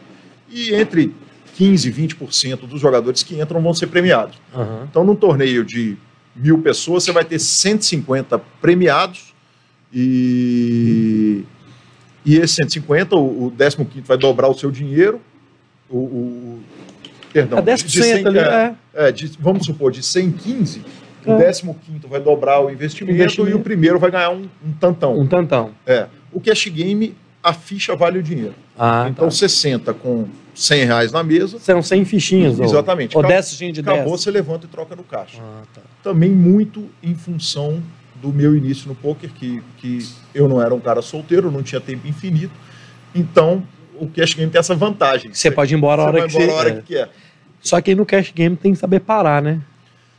e 0.50 0.74
entre 0.74 1.14
15% 1.58 1.84
e 1.86 1.92
20% 1.92 2.66
dos 2.66 2.80
jogadores 2.80 3.22
que 3.22 3.40
entram 3.40 3.60
vão 3.60 3.74
ser 3.74 3.88
premiados. 3.88 4.40
Uhum. 4.54 4.84
Então, 4.84 5.04
num 5.04 5.16
torneio 5.16 5.64
de 5.64 5.96
mil 6.34 6.58
pessoas, 6.58 7.04
você 7.04 7.12
vai 7.12 7.24
ter 7.24 7.38
150 7.38 8.38
premiados 8.60 9.34
e, 9.92 11.44
e 12.24 12.36
esses 12.36 12.56
150, 12.56 13.16
o, 13.16 13.46
o 13.46 13.50
15 13.50 13.76
vai 14.04 14.16
dobrar 14.16 14.48
o 14.48 14.54
seu 14.54 14.70
dinheiro, 14.70 15.20
o, 15.88 15.98
o 15.98 16.60
perdão, 17.32 17.58
a 17.58 17.62
10% 17.62 17.84
de 17.86 18.02
100, 18.02 18.26
ali, 18.26 18.38
é, 18.38 18.74
é. 18.94 19.12
de, 19.12 19.32
vamos 19.40 19.66
supor, 19.66 19.90
de 19.90 20.02
115, 20.02 20.82
é. 21.26 21.32
o 21.32 21.38
15 21.38 22.06
vai 22.08 22.20
dobrar 22.20 22.60
o 22.60 22.70
investimento, 22.70 23.14
investimento, 23.14 23.50
e 23.50 23.54
o 23.54 23.60
primeiro 23.60 23.98
vai 23.98 24.10
ganhar 24.10 24.30
um, 24.30 24.48
um 24.64 24.72
tantão. 24.78 25.18
Um 25.18 25.26
tantão. 25.26 25.72
É. 25.86 26.06
O 26.32 26.40
cash 26.40 26.68
game 26.68 27.16
a 27.48 27.52
ficha 27.52 27.96
vale 27.96 28.18
o 28.18 28.22
dinheiro. 28.22 28.54
Ah, 28.78 29.06
então 29.10 29.26
tá. 29.26 29.30
você 29.30 29.48
senta 29.48 29.92
com 29.94 30.26
100 30.54 30.84
reais 30.84 31.12
na 31.12 31.22
mesa. 31.22 31.58
São 31.58 31.82
100 31.82 32.04
fichinhas. 32.04 32.60
Exatamente. 32.60 33.16
Ou 33.16 33.22
10 33.22 33.50
fichinhas 33.50 33.74
de 33.74 33.80
Acabou, 33.80 34.04
10. 34.04 34.10
você 34.10 34.30
levanta 34.30 34.66
e 34.66 34.68
troca 34.68 34.94
no 34.94 35.02
caixa. 35.02 35.38
Ah, 35.40 35.62
tá. 35.74 35.80
Também 36.02 36.30
muito 36.30 36.88
em 37.02 37.14
função 37.14 37.82
do 38.16 38.32
meu 38.32 38.56
início 38.56 38.88
no 38.88 38.94
poker, 38.94 39.30
que, 39.30 39.62
que 39.78 40.06
eu 40.34 40.48
não 40.48 40.60
era 40.60 40.74
um 40.74 40.80
cara 40.80 41.00
solteiro, 41.00 41.50
não 41.50 41.62
tinha 41.62 41.80
tempo 41.80 42.06
infinito. 42.06 42.52
Então, 43.14 43.62
o 43.98 44.08
cash 44.08 44.34
game 44.34 44.50
tem 44.50 44.58
essa 44.58 44.74
vantagem. 44.74 45.32
Você, 45.32 45.50
pode 45.50 45.72
ir 45.72 45.76
embora 45.76 46.02
a 46.02 46.04
hora, 46.06 46.28
que, 46.28 46.36
embora 46.36 46.52
a 46.52 46.54
hora 46.54 46.70
é. 46.70 46.74
que 46.76 46.82
quer. 46.82 47.10
Só 47.60 47.80
que 47.80 47.90
aí 47.90 47.96
no 47.96 48.04
cash 48.04 48.32
game 48.32 48.56
tem 48.56 48.72
que 48.72 48.78
saber 48.78 49.00
parar, 49.00 49.42
né? 49.42 49.60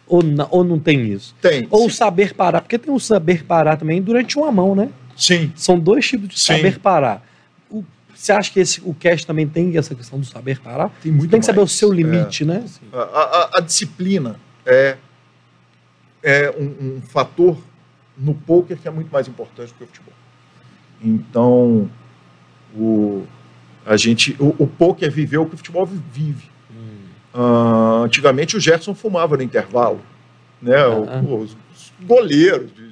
Ou 0.08 0.24
não, 0.24 0.48
ou 0.50 0.64
não 0.64 0.80
tem 0.80 1.06
isso? 1.12 1.36
Tem. 1.42 1.68
Ou 1.70 1.90
sim. 1.90 1.96
saber 1.96 2.34
parar, 2.34 2.62
porque 2.62 2.78
tem 2.78 2.94
o 2.94 3.00
saber 3.00 3.44
parar 3.44 3.78
também 3.78 4.02
durante 4.02 4.38
uma 4.38 4.52
mão, 4.52 4.76
né? 4.76 4.90
Sim. 5.20 5.52
São 5.56 5.78
dois 5.78 6.08
tipos 6.08 6.30
de 6.30 6.40
Sim. 6.40 6.56
saber 6.56 6.80
parar. 6.80 7.26
O, 7.70 7.84
você 8.16 8.32
acha 8.32 8.52
que 8.52 8.60
esse, 8.60 8.82
o 8.84 8.94
cash 8.94 9.26
também 9.26 9.48
tem 9.48 9.78
essa 9.78 9.94
questão 9.94 10.20
do 10.20 10.26
saber 10.26 10.60
parar? 10.60 10.90
Tem 11.02 11.12
muito 11.12 11.30
Tem 11.30 11.40
que 11.40 11.46
saber 11.46 11.60
o 11.60 11.68
seu 11.68 11.92
limite, 11.92 12.44
é. 12.44 12.46
né? 12.46 12.66
A, 12.94 12.98
a, 12.98 13.50
a, 13.58 13.60
disciplina 13.62 14.40
é, 14.66 14.98
é 16.24 16.56
um, 16.58 16.96
um, 16.98 17.02
fator 17.02 17.58
no 18.18 18.34
poker 18.34 18.78
que 18.78 18.88
é 18.88 18.92
muito 18.92 19.12
mais 19.12 19.28
importante 19.28 19.74
do 19.74 19.76
que 19.76 19.84
o 19.84 19.88
futebol. 19.88 20.14
Então, 21.02 21.90
o, 22.76 23.26
a 23.86 23.98
gente, 23.98 24.36
o, 24.40 24.56
o 24.58 24.68
poker 24.68 25.12
viveu 25.12 25.44
o 25.44 25.46
que 25.46 25.56
o 25.56 25.58
futebol 25.58 25.86
vive. 25.86 26.50
Hum. 26.72 26.98
Uh, 27.34 28.04
antigamente 28.04 28.56
o 28.56 28.60
Gerson 28.60 28.96
fumava 28.96 29.36
no 29.36 29.44
intervalo. 29.44 30.02
Né? 30.62 30.76
Ah. 30.76 31.22
O, 31.26 31.42
os 31.42 31.56
goleiros 32.02 32.74
de, 32.74 32.89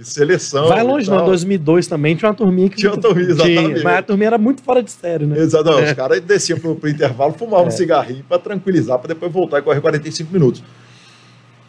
de 0.00 0.08
seleção. 0.08 0.68
Vai 0.68 0.82
longe, 0.82 1.10
não. 1.10 1.22
Em 1.22 1.26
2002 1.26 1.86
também 1.86 2.16
tinha 2.16 2.28
uma 2.28 2.34
turminha 2.34 2.68
que. 2.68 2.76
Tinha 2.76 2.92
uma 2.92 3.00
turminha, 3.00 3.30
exatamente. 3.30 3.72
Tinha, 3.74 3.84
mas 3.84 3.98
a 3.98 4.02
turminha 4.02 4.26
era 4.28 4.38
muito 4.38 4.62
fora 4.62 4.82
de 4.82 4.90
sério, 4.90 5.26
né? 5.26 5.38
Exatamente. 5.38 5.88
É. 5.88 5.90
Os 5.90 5.92
caras 5.92 6.20
desciam 6.20 6.58
pro, 6.58 6.74
pro 6.74 6.88
intervalo, 6.88 7.34
fumavam 7.34 7.66
é. 7.66 7.68
um 7.68 7.70
cigarrinho 7.70 8.24
para 8.24 8.38
tranquilizar, 8.38 8.98
para 8.98 9.08
depois 9.08 9.30
voltar 9.30 9.58
e 9.58 9.62
correr 9.62 9.80
45 9.80 10.32
minutos. 10.32 10.62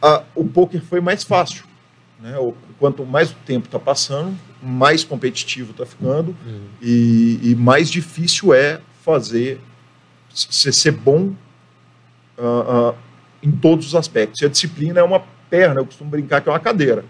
Ah, 0.01 0.23
o 0.33 0.45
poker 0.45 0.81
foi 0.81 1.01
mais 1.01 1.23
fácil. 1.23 1.65
Né? 2.21 2.37
O, 2.37 2.53
quanto 2.79 3.05
mais 3.05 3.31
o 3.31 3.35
tempo 3.45 3.65
está 3.65 3.77
passando, 3.77 4.33
mais 4.63 5.03
competitivo 5.03 5.71
está 5.71 5.85
ficando 5.85 6.35
hum. 6.45 6.61
e, 6.81 7.39
e, 7.43 7.55
mais 7.55 7.89
difícil 7.89 8.53
é 8.53 8.79
fazer 9.03 9.59
ser, 10.29 10.71
ser 10.71 10.91
bom 10.91 11.33
uh, 12.37 12.91
uh, 12.91 12.95
em 13.43 13.51
todos 13.51 13.87
os 13.87 13.95
aspectos. 13.95 14.41
E 14.41 14.45
a 14.45 14.47
disciplina 14.47 14.99
é 14.99 15.03
uma 15.03 15.21
perna, 15.49 15.81
eu 15.81 15.85
costumo 15.85 16.09
brincar 16.09 16.41
que 16.41 16.47
é 16.47 16.51
uma 16.51 16.59
cadeira 16.59 17.03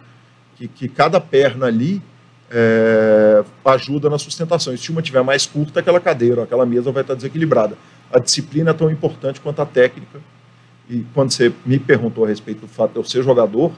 que, 0.61 0.67
que 0.67 0.87
cada 0.87 1.19
perna 1.19 1.67
ali 1.67 2.01
é, 2.49 3.43
ajuda 3.65 4.09
na 4.09 4.19
sustentação. 4.19 4.73
E 4.73 4.77
se 4.77 4.91
uma 4.91 5.01
tiver 5.01 5.23
mais 5.23 5.45
curta, 5.45 5.79
aquela 5.79 5.99
cadeira, 5.99 6.43
aquela 6.43 6.65
mesa 6.65 6.91
vai 6.91 7.01
estar 7.01 7.15
desequilibrada. 7.15 7.77
A 8.11 8.19
disciplina 8.19 8.71
é 8.71 8.73
tão 8.73 8.91
importante 8.91 9.39
quanto 9.39 9.61
a 9.61 9.65
técnica. 9.65 10.19
E 10.89 11.05
quando 11.13 11.31
você 11.31 11.51
me 11.65 11.79
perguntou 11.79 12.25
a 12.25 12.27
respeito 12.27 12.61
do 12.61 12.67
fato 12.67 12.91
de 12.91 12.97
eu 12.97 13.03
ser 13.03 13.23
jogador, 13.23 13.71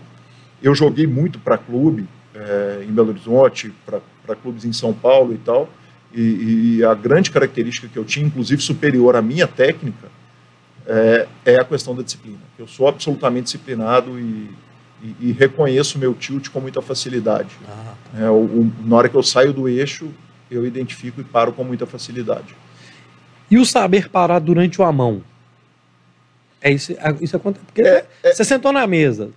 eu 0.61 0.73
joguei 0.73 1.05
muito 1.05 1.37
para 1.37 1.57
clube 1.57 2.07
é, 2.33 2.83
em 2.87 2.91
Belo 2.91 3.09
Horizonte, 3.09 3.71
para 3.85 4.35
clubes 4.35 4.65
em 4.65 4.73
São 4.73 4.93
Paulo 4.93 5.33
e 5.33 5.37
tal. 5.37 5.69
E, 6.13 6.77
e, 6.77 6.83
a 6.83 6.93
grande 6.93 7.31
característica 7.31 7.87
que 7.87 7.97
eu 7.97 8.05
tinha, 8.05 8.25
inclusive 8.25 8.61
superior 8.61 9.15
à 9.15 9.21
minha 9.21 9.47
técnica, 9.47 10.07
é, 10.85 11.27
é 11.45 11.59
a 11.59 11.63
questão 11.63 11.95
da 11.95 12.03
disciplina. 12.03 12.39
Eu 12.57 12.67
sou 12.67 12.87
absolutamente 12.87 13.45
disciplinado 13.45 14.19
e, 14.19 14.49
e, 15.03 15.29
e 15.29 15.31
reconheço 15.31 15.97
o 15.97 15.99
meu 15.99 16.13
tilt 16.13 16.49
com 16.49 16.61
muita 16.61 16.81
facilidade. 16.81 17.49
Ah, 17.67 17.93
tá. 18.11 18.19
é, 18.21 18.29
o, 18.29 18.43
o, 18.43 18.73
na 18.85 18.95
hora 18.95 19.09
que 19.09 19.15
eu 19.15 19.23
saio 19.23 19.51
do 19.51 19.67
eixo, 19.67 20.09
eu 20.49 20.65
identifico 20.65 21.19
e 21.19 21.23
paro 21.23 21.51
com 21.51 21.63
muita 21.63 21.85
facilidade. 21.85 22.55
E 23.51 23.57
o 23.57 23.65
saber 23.65 24.09
parar 24.09 24.39
durante 24.39 24.81
o 24.81 24.83
amão? 24.83 25.21
É 26.61 26.71
isso, 26.71 26.95
isso 27.19 27.35
acontece. 27.35 27.65
Porque 27.65 27.81
é, 27.81 28.07
é, 28.23 28.33
você 28.33 28.45
sentou 28.45 28.71
na 28.71 28.87
mesa, 28.87 29.31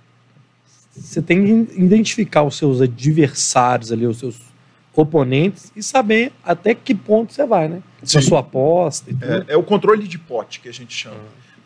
você 0.95 1.21
tem 1.21 1.67
que 1.67 1.81
identificar 1.81 2.45
os 2.45 2.57
seus 2.57 2.81
adversários 2.81 3.91
ali, 3.91 4.07
os 4.07 4.19
seus 4.19 4.41
oponentes 4.95 5.73
e 5.77 5.83
saber 5.83 6.33
até 6.43 6.75
que 6.75 6.95
ponto 6.95 7.33
você 7.33 7.45
vai, 7.45 7.69
né? 7.69 7.83
Sim. 8.03 8.19
A 8.19 8.23
sua 8.23 8.41
aposta. 8.41 9.11
É, 9.21 9.55
é, 9.55 9.57
o 9.57 9.63
controle 9.63 10.07
de 10.07 10.19
pote 10.19 10.61
que 10.61 10.69
a 10.69 10.73
gente 10.73 10.95
chama. 10.95 11.17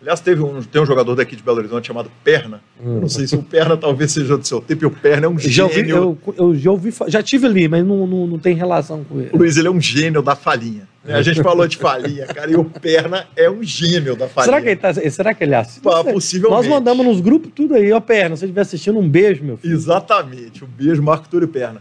Ah. 0.00 0.02
Aliás, 0.02 0.20
teve 0.20 0.42
um, 0.42 0.62
tem 0.62 0.80
um 0.80 0.86
jogador 0.86 1.14
daqui 1.14 1.36
de 1.36 1.42
Belo 1.42 1.58
Horizonte 1.58 1.86
chamado 1.86 2.10
Perna. 2.24 2.62
Hum. 2.82 3.00
Não 3.00 3.08
sei 3.08 3.26
se 3.26 3.36
o 3.36 3.42
Perna 3.42 3.76
talvez 3.76 4.12
seja 4.12 4.36
do 4.36 4.46
seu 4.46 4.60
tempo, 4.60 4.84
e 4.84 4.86
o 4.86 4.90
Perna 4.90 5.26
é 5.26 5.28
um 5.28 5.38
já 5.38 5.68
gênio. 5.68 6.02
Ouvi, 6.02 6.20
eu, 6.26 6.34
eu, 6.36 6.54
já 6.54 6.70
ouvi, 6.70 6.94
já 7.08 7.22
tive 7.22 7.46
ali, 7.46 7.68
mas 7.68 7.84
não, 7.84 8.06
não, 8.06 8.26
não 8.26 8.38
tem 8.38 8.54
relação 8.54 9.04
com 9.04 9.20
ele. 9.20 9.30
O 9.32 9.38
Luiz, 9.38 9.56
ele 9.56 9.68
é 9.68 9.70
um 9.70 9.80
gênio 9.80 10.22
da 10.22 10.34
falinha. 10.34 10.88
A 11.04 11.22
gente 11.22 11.42
falou 11.42 11.66
de 11.66 11.76
falinha, 11.78 12.26
cara, 12.26 12.50
e 12.50 12.56
o 12.56 12.64
Perna 12.64 13.26
é 13.34 13.50
um 13.50 13.62
gênio 13.62 14.14
da 14.14 14.28
falinha. 14.28 14.52
Será 14.52 14.62
que 14.62 14.68
ele, 14.68 14.76
tá, 14.76 15.10
será 15.10 15.34
que 15.34 15.44
ele 15.44 15.54
assiste? 15.54 15.80
Pá, 15.80 16.04
possivelmente. 16.04 16.62
Nós 16.62 16.66
mandamos 16.66 17.06
nos 17.06 17.20
grupos 17.20 17.50
tudo 17.54 17.74
aí, 17.74 17.90
ó, 17.90 18.00
Perna, 18.00 18.36
se 18.36 18.40
você 18.40 18.46
estiver 18.46 18.60
assistindo, 18.60 18.98
um 18.98 19.08
beijo, 19.08 19.42
meu 19.42 19.56
filho. 19.56 19.74
Exatamente, 19.74 20.62
um 20.62 20.68
beijo, 20.68 21.02
Marco 21.02 21.28
Túlio 21.28 21.48
Perna. 21.48 21.80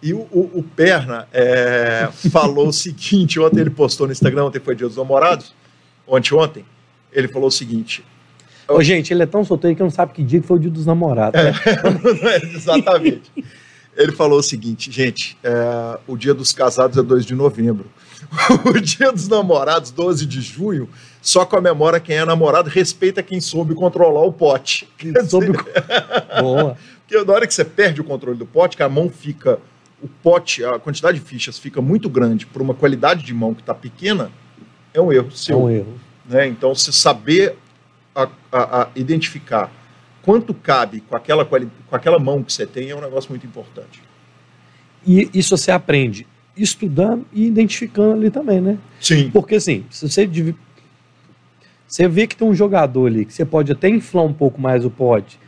E 0.00 0.12
o, 0.12 0.18
o, 0.30 0.50
o 0.54 0.62
Perna 0.62 1.26
é, 1.32 2.08
falou 2.30 2.68
o 2.68 2.72
seguinte, 2.72 3.40
ontem 3.40 3.60
ele 3.60 3.70
postou 3.70 4.06
no 4.06 4.12
Instagram, 4.12 4.44
ontem 4.44 4.60
foi 4.60 4.76
dia 4.76 4.86
dos 4.86 4.96
namorados, 4.96 5.54
ontem, 6.06 6.34
ontem, 6.34 6.64
ele 7.14 7.28
falou 7.28 7.48
o 7.48 7.52
seguinte, 7.52 8.04
Ô, 8.66 8.82
gente, 8.82 9.12
ele 9.12 9.22
é 9.22 9.26
tão 9.26 9.44
solteiro 9.44 9.76
que 9.76 9.82
não 9.82 9.90
sabe 9.90 10.12
que 10.12 10.22
dia 10.22 10.40
que 10.40 10.46
foi 10.46 10.56
o 10.56 10.60
dia 10.60 10.70
dos 10.70 10.86
namorados. 10.86 11.40
Né? 11.40 11.52
É, 12.32 12.56
exatamente. 12.56 13.30
Ele 13.96 14.12
falou 14.12 14.38
o 14.38 14.42
seguinte, 14.42 14.90
gente, 14.90 15.36
é, 15.42 15.98
o 16.06 16.16
dia 16.16 16.34
dos 16.34 16.52
casados 16.52 16.96
é 16.96 17.02
2 17.02 17.24
de 17.24 17.34
novembro. 17.34 17.86
o 18.64 18.80
dia 18.80 19.12
dos 19.12 19.28
namorados, 19.28 19.90
12 19.90 20.26
de 20.26 20.40
junho, 20.40 20.88
só 21.22 21.44
comemora 21.44 22.00
quem 22.00 22.16
é 22.16 22.24
namorado, 22.24 22.68
respeita 22.68 23.22
quem 23.22 23.40
soube 23.40 23.74
controlar 23.74 24.24
o 24.24 24.32
pote. 24.32 24.88
Soube... 25.28 25.52
Boa. 26.40 26.76
Porque 27.06 27.22
na 27.22 27.32
hora 27.32 27.46
que 27.46 27.54
você 27.54 27.64
perde 27.64 28.00
o 28.00 28.04
controle 28.04 28.36
do 28.36 28.46
pote, 28.46 28.76
que 28.76 28.82
a 28.82 28.88
mão 28.88 29.08
fica, 29.08 29.58
o 30.02 30.08
pote, 30.08 30.64
a 30.64 30.78
quantidade 30.78 31.18
de 31.18 31.24
fichas 31.24 31.58
fica 31.58 31.80
muito 31.80 32.08
grande 32.08 32.46
por 32.46 32.60
uma 32.62 32.74
qualidade 32.74 33.22
de 33.22 33.34
mão 33.34 33.54
que 33.54 33.60
está 33.60 33.74
pequena, 33.74 34.32
é 34.92 35.00
um 35.00 35.12
erro 35.12 35.30
seu. 35.30 35.56
É 35.56 35.60
um 35.60 35.70
erro. 35.70 36.00
Né? 36.26 36.46
Então, 36.46 36.74
você 36.74 36.92
saber 36.92 37.56
a, 38.14 38.28
a, 38.50 38.82
a 38.82 38.88
identificar 38.94 39.70
quanto 40.22 40.54
cabe 40.54 41.00
com 41.00 41.16
aquela, 41.16 41.44
com 41.44 41.68
aquela 41.96 42.18
mão 42.18 42.42
que 42.42 42.52
você 42.52 42.66
tem 42.66 42.90
é 42.90 42.96
um 42.96 43.00
negócio 43.00 43.30
muito 43.30 43.46
importante. 43.46 44.02
E 45.06 45.28
isso 45.34 45.56
você 45.56 45.70
aprende 45.70 46.26
estudando 46.56 47.26
e 47.32 47.46
identificando 47.46 48.14
ali 48.14 48.30
também, 48.30 48.60
né? 48.60 48.78
Sim. 49.00 49.30
Porque 49.30 49.56
assim, 49.56 49.84
se 49.90 50.08
você 50.08 50.26
você 51.86 52.08
vê 52.08 52.26
que 52.26 52.36
tem 52.36 52.48
um 52.48 52.54
jogador 52.54 53.06
ali 53.06 53.24
que 53.24 53.32
você 53.32 53.44
pode 53.44 53.70
até 53.70 53.88
inflar 53.88 54.24
um 54.24 54.32
pouco 54.32 54.60
mais 54.60 54.84
o 54.84 54.90
pote, 54.90 55.38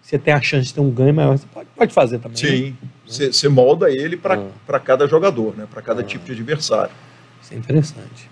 você 0.00 0.18
tem 0.18 0.32
a 0.32 0.40
chance 0.40 0.68
de 0.68 0.74
ter 0.74 0.80
um 0.80 0.90
ganho 0.90 1.14
maior, 1.14 1.36
você 1.36 1.46
pode, 1.52 1.68
pode 1.76 1.94
fazer 1.94 2.18
também. 2.18 2.42
Né? 2.42 2.48
Sim. 2.48 2.76
Você, 3.06 3.26
né? 3.26 3.32
você 3.32 3.48
molda 3.48 3.90
ele 3.90 4.16
para 4.16 4.42
ah. 4.68 4.80
cada 4.80 5.06
jogador, 5.06 5.54
né? 5.56 5.66
Para 5.70 5.82
cada 5.82 6.00
ah. 6.00 6.04
tipo 6.04 6.24
de 6.24 6.32
adversário. 6.32 6.92
Isso 7.40 7.54
é 7.54 7.56
interessante. 7.56 8.30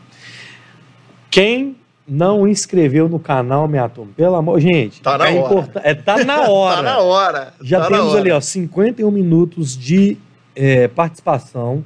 Quem 1.30 1.76
não 2.06 2.46
inscreveu 2.46 3.08
no 3.08 3.18
canal, 3.18 3.68
minha 3.68 3.88
turma, 3.88 4.12
pelo 4.16 4.34
amor. 4.34 4.60
Gente, 4.60 5.00
tá 5.00 5.16
na 5.16 5.30
é 5.30 5.38
hora. 5.38 5.70
É, 5.76 5.94
tá 5.94 6.24
na 6.24 6.42
hora. 6.50 6.76
tá 6.76 6.82
na 6.82 6.98
hora. 6.98 7.54
Já 7.62 7.80
tá 7.80 7.88
temos 7.88 8.12
hora. 8.12 8.20
ali, 8.20 8.30
ó, 8.30 8.40
51 8.40 9.10
minutos 9.10 9.76
de 9.76 10.16
é, 10.54 10.88
participação. 10.88 11.84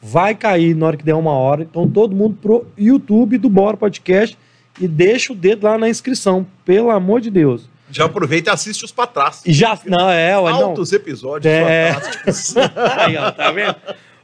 Vai 0.00 0.34
cair 0.34 0.74
na 0.74 0.86
hora 0.86 0.96
que 0.96 1.04
der 1.04 1.14
uma 1.14 1.32
hora. 1.32 1.62
Então, 1.62 1.88
todo 1.88 2.14
mundo 2.14 2.36
pro 2.40 2.66
YouTube 2.76 3.38
do 3.38 3.48
Bora 3.48 3.76
Podcast 3.76 4.36
e 4.80 4.88
deixa 4.88 5.32
o 5.32 5.36
dedo 5.36 5.64
lá 5.64 5.78
na 5.78 5.88
inscrição, 5.88 6.46
pelo 6.64 6.90
amor 6.90 7.20
de 7.20 7.30
Deus. 7.30 7.70
Já 7.90 8.06
aproveita 8.06 8.50
e 8.50 8.52
assiste 8.52 8.84
os 8.84 8.90
pra 8.90 9.06
trás. 9.06 9.42
Já, 9.46 9.78
não, 9.86 10.08
é, 10.10 10.36
ué, 10.38 10.50
Altos 10.50 10.90
não. 10.90 10.98
episódios 10.98 11.52
é... 11.52 11.94
Aí, 12.98 13.16
ó, 13.16 13.30
tá 13.30 13.52
vendo? 13.52 13.76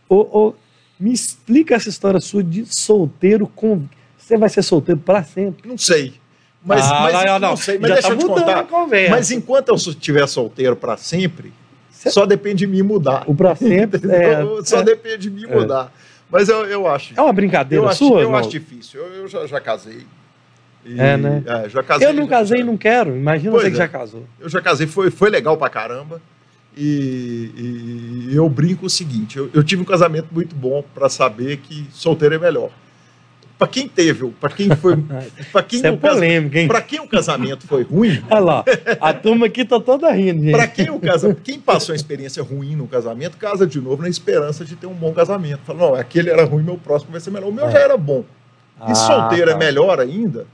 ô, 0.08 0.16
ô, 0.16 0.54
me 0.98 1.12
explica 1.12 1.74
essa 1.74 1.88
história 1.88 2.18
sua 2.18 2.42
de 2.42 2.64
solteiro 2.66 3.46
com 3.54 3.82
você 4.28 4.36
vai 4.36 4.48
ser 4.50 4.62
solteiro 4.62 5.00
para 5.00 5.24
sempre? 5.24 5.66
Não 5.66 5.78
sei. 5.78 6.12
Mas, 6.62 6.84
ah, 6.84 7.00
mas 7.00 7.12
não, 7.14 7.24
não, 7.24 7.38
não, 7.50 7.56
sei. 7.56 7.78
Mas 7.78 7.92
deixa 7.92 8.08
tá 8.08 8.14
eu 8.14 8.18
te 8.18 8.26
contar. 8.26 8.66
Mas 9.10 9.30
enquanto 9.30 9.68
eu 9.68 9.74
estiver 9.76 10.26
solteiro 10.26 10.76
para 10.76 10.98
sempre, 10.98 11.52
Cê... 11.90 12.10
só 12.10 12.26
depende 12.26 12.58
de 12.58 12.66
mim 12.66 12.82
mudar. 12.82 13.24
O 13.26 13.34
para 13.34 13.56
sempre 13.56 14.00
é, 14.12 14.42
só 14.64 14.80
é, 14.80 14.82
depende 14.82 15.18
de 15.18 15.30
mim 15.30 15.44
é. 15.48 15.54
mudar. 15.54 15.90
Mas 16.30 16.50
eu, 16.50 16.66
eu 16.66 16.86
acho. 16.86 17.14
É 17.16 17.22
uma 17.22 17.32
brincadeira 17.32 17.82
eu 17.82 17.92
sua? 17.94 18.20
eu 18.20 18.36
acho 18.36 18.50
difícil. 18.50 19.00
Eu, 19.00 19.14
eu 19.14 19.28
já, 19.28 19.46
já, 19.46 19.60
casei. 19.60 20.06
E, 20.84 21.00
é, 21.00 21.16
né? 21.16 21.42
É, 21.46 21.68
já 21.70 21.82
casei. 21.82 22.06
Eu 22.06 22.12
não 22.12 22.26
casei 22.26 22.60
e 22.60 22.64
não 22.64 22.76
quero. 22.76 23.16
Imagina 23.16 23.52
pois 23.52 23.64
você 23.64 23.70
que 23.70 23.76
é. 23.76 23.78
já 23.78 23.88
casou. 23.88 24.26
Eu 24.38 24.48
já 24.50 24.60
casei, 24.60 24.86
foi, 24.86 25.10
foi 25.10 25.30
legal 25.30 25.56
pra 25.56 25.70
caramba. 25.70 26.20
E, 26.76 28.28
e 28.30 28.36
eu 28.36 28.46
brinco 28.46 28.84
o 28.84 28.90
seguinte: 28.90 29.38
eu, 29.38 29.48
eu 29.54 29.64
tive 29.64 29.80
um 29.80 29.86
casamento 29.86 30.28
muito 30.30 30.54
bom 30.54 30.84
para 30.94 31.08
saber 31.08 31.56
que 31.58 31.86
solteiro 31.92 32.34
é 32.34 32.38
melhor 32.38 32.70
para 33.58 33.66
quem 33.66 33.88
teve, 33.88 34.30
para 34.40 34.50
quem 34.50 34.70
foi, 34.76 34.96
para 35.52 35.62
quem 35.64 35.78
Isso 35.78 35.86
é? 35.86 36.66
Para 36.68 36.80
quem 36.80 37.00
o 37.00 37.08
casamento 37.08 37.66
foi 37.66 37.82
ruim? 37.82 38.22
Olha 38.30 38.40
lá, 38.40 38.64
a 39.00 39.12
turma 39.12 39.46
aqui 39.46 39.64
tá 39.64 39.80
toda 39.80 40.10
rindo, 40.12 40.44
gente. 40.44 40.52
Para 40.52 40.68
quem 40.68 40.90
o 40.90 41.00
casamento, 41.00 41.42
quem 41.42 41.58
passou 41.58 41.92
uma 41.92 41.96
experiência 41.96 42.40
ruim 42.40 42.76
no 42.76 42.86
casamento, 42.86 43.36
casa 43.36 43.66
de 43.66 43.80
novo 43.80 44.02
na 44.02 44.08
esperança 44.08 44.64
de 44.64 44.76
ter 44.76 44.86
um 44.86 44.94
bom 44.94 45.12
casamento. 45.12 45.62
Fala, 45.64 45.78
não, 45.78 45.94
aquele 45.96 46.30
era 46.30 46.44
ruim, 46.44 46.62
meu 46.62 46.78
próximo 46.78 47.10
vai 47.10 47.20
ser 47.20 47.32
melhor. 47.32 47.48
O 47.48 47.52
meu 47.52 47.66
é. 47.66 47.70
já 47.72 47.80
era 47.80 47.96
bom. 47.96 48.24
E 48.80 48.92
ah, 48.92 48.94
solteiro 48.94 49.50
é 49.50 49.54
tá. 49.54 49.56
é 49.56 49.58
melhor 49.58 49.98
ainda? 49.98 50.46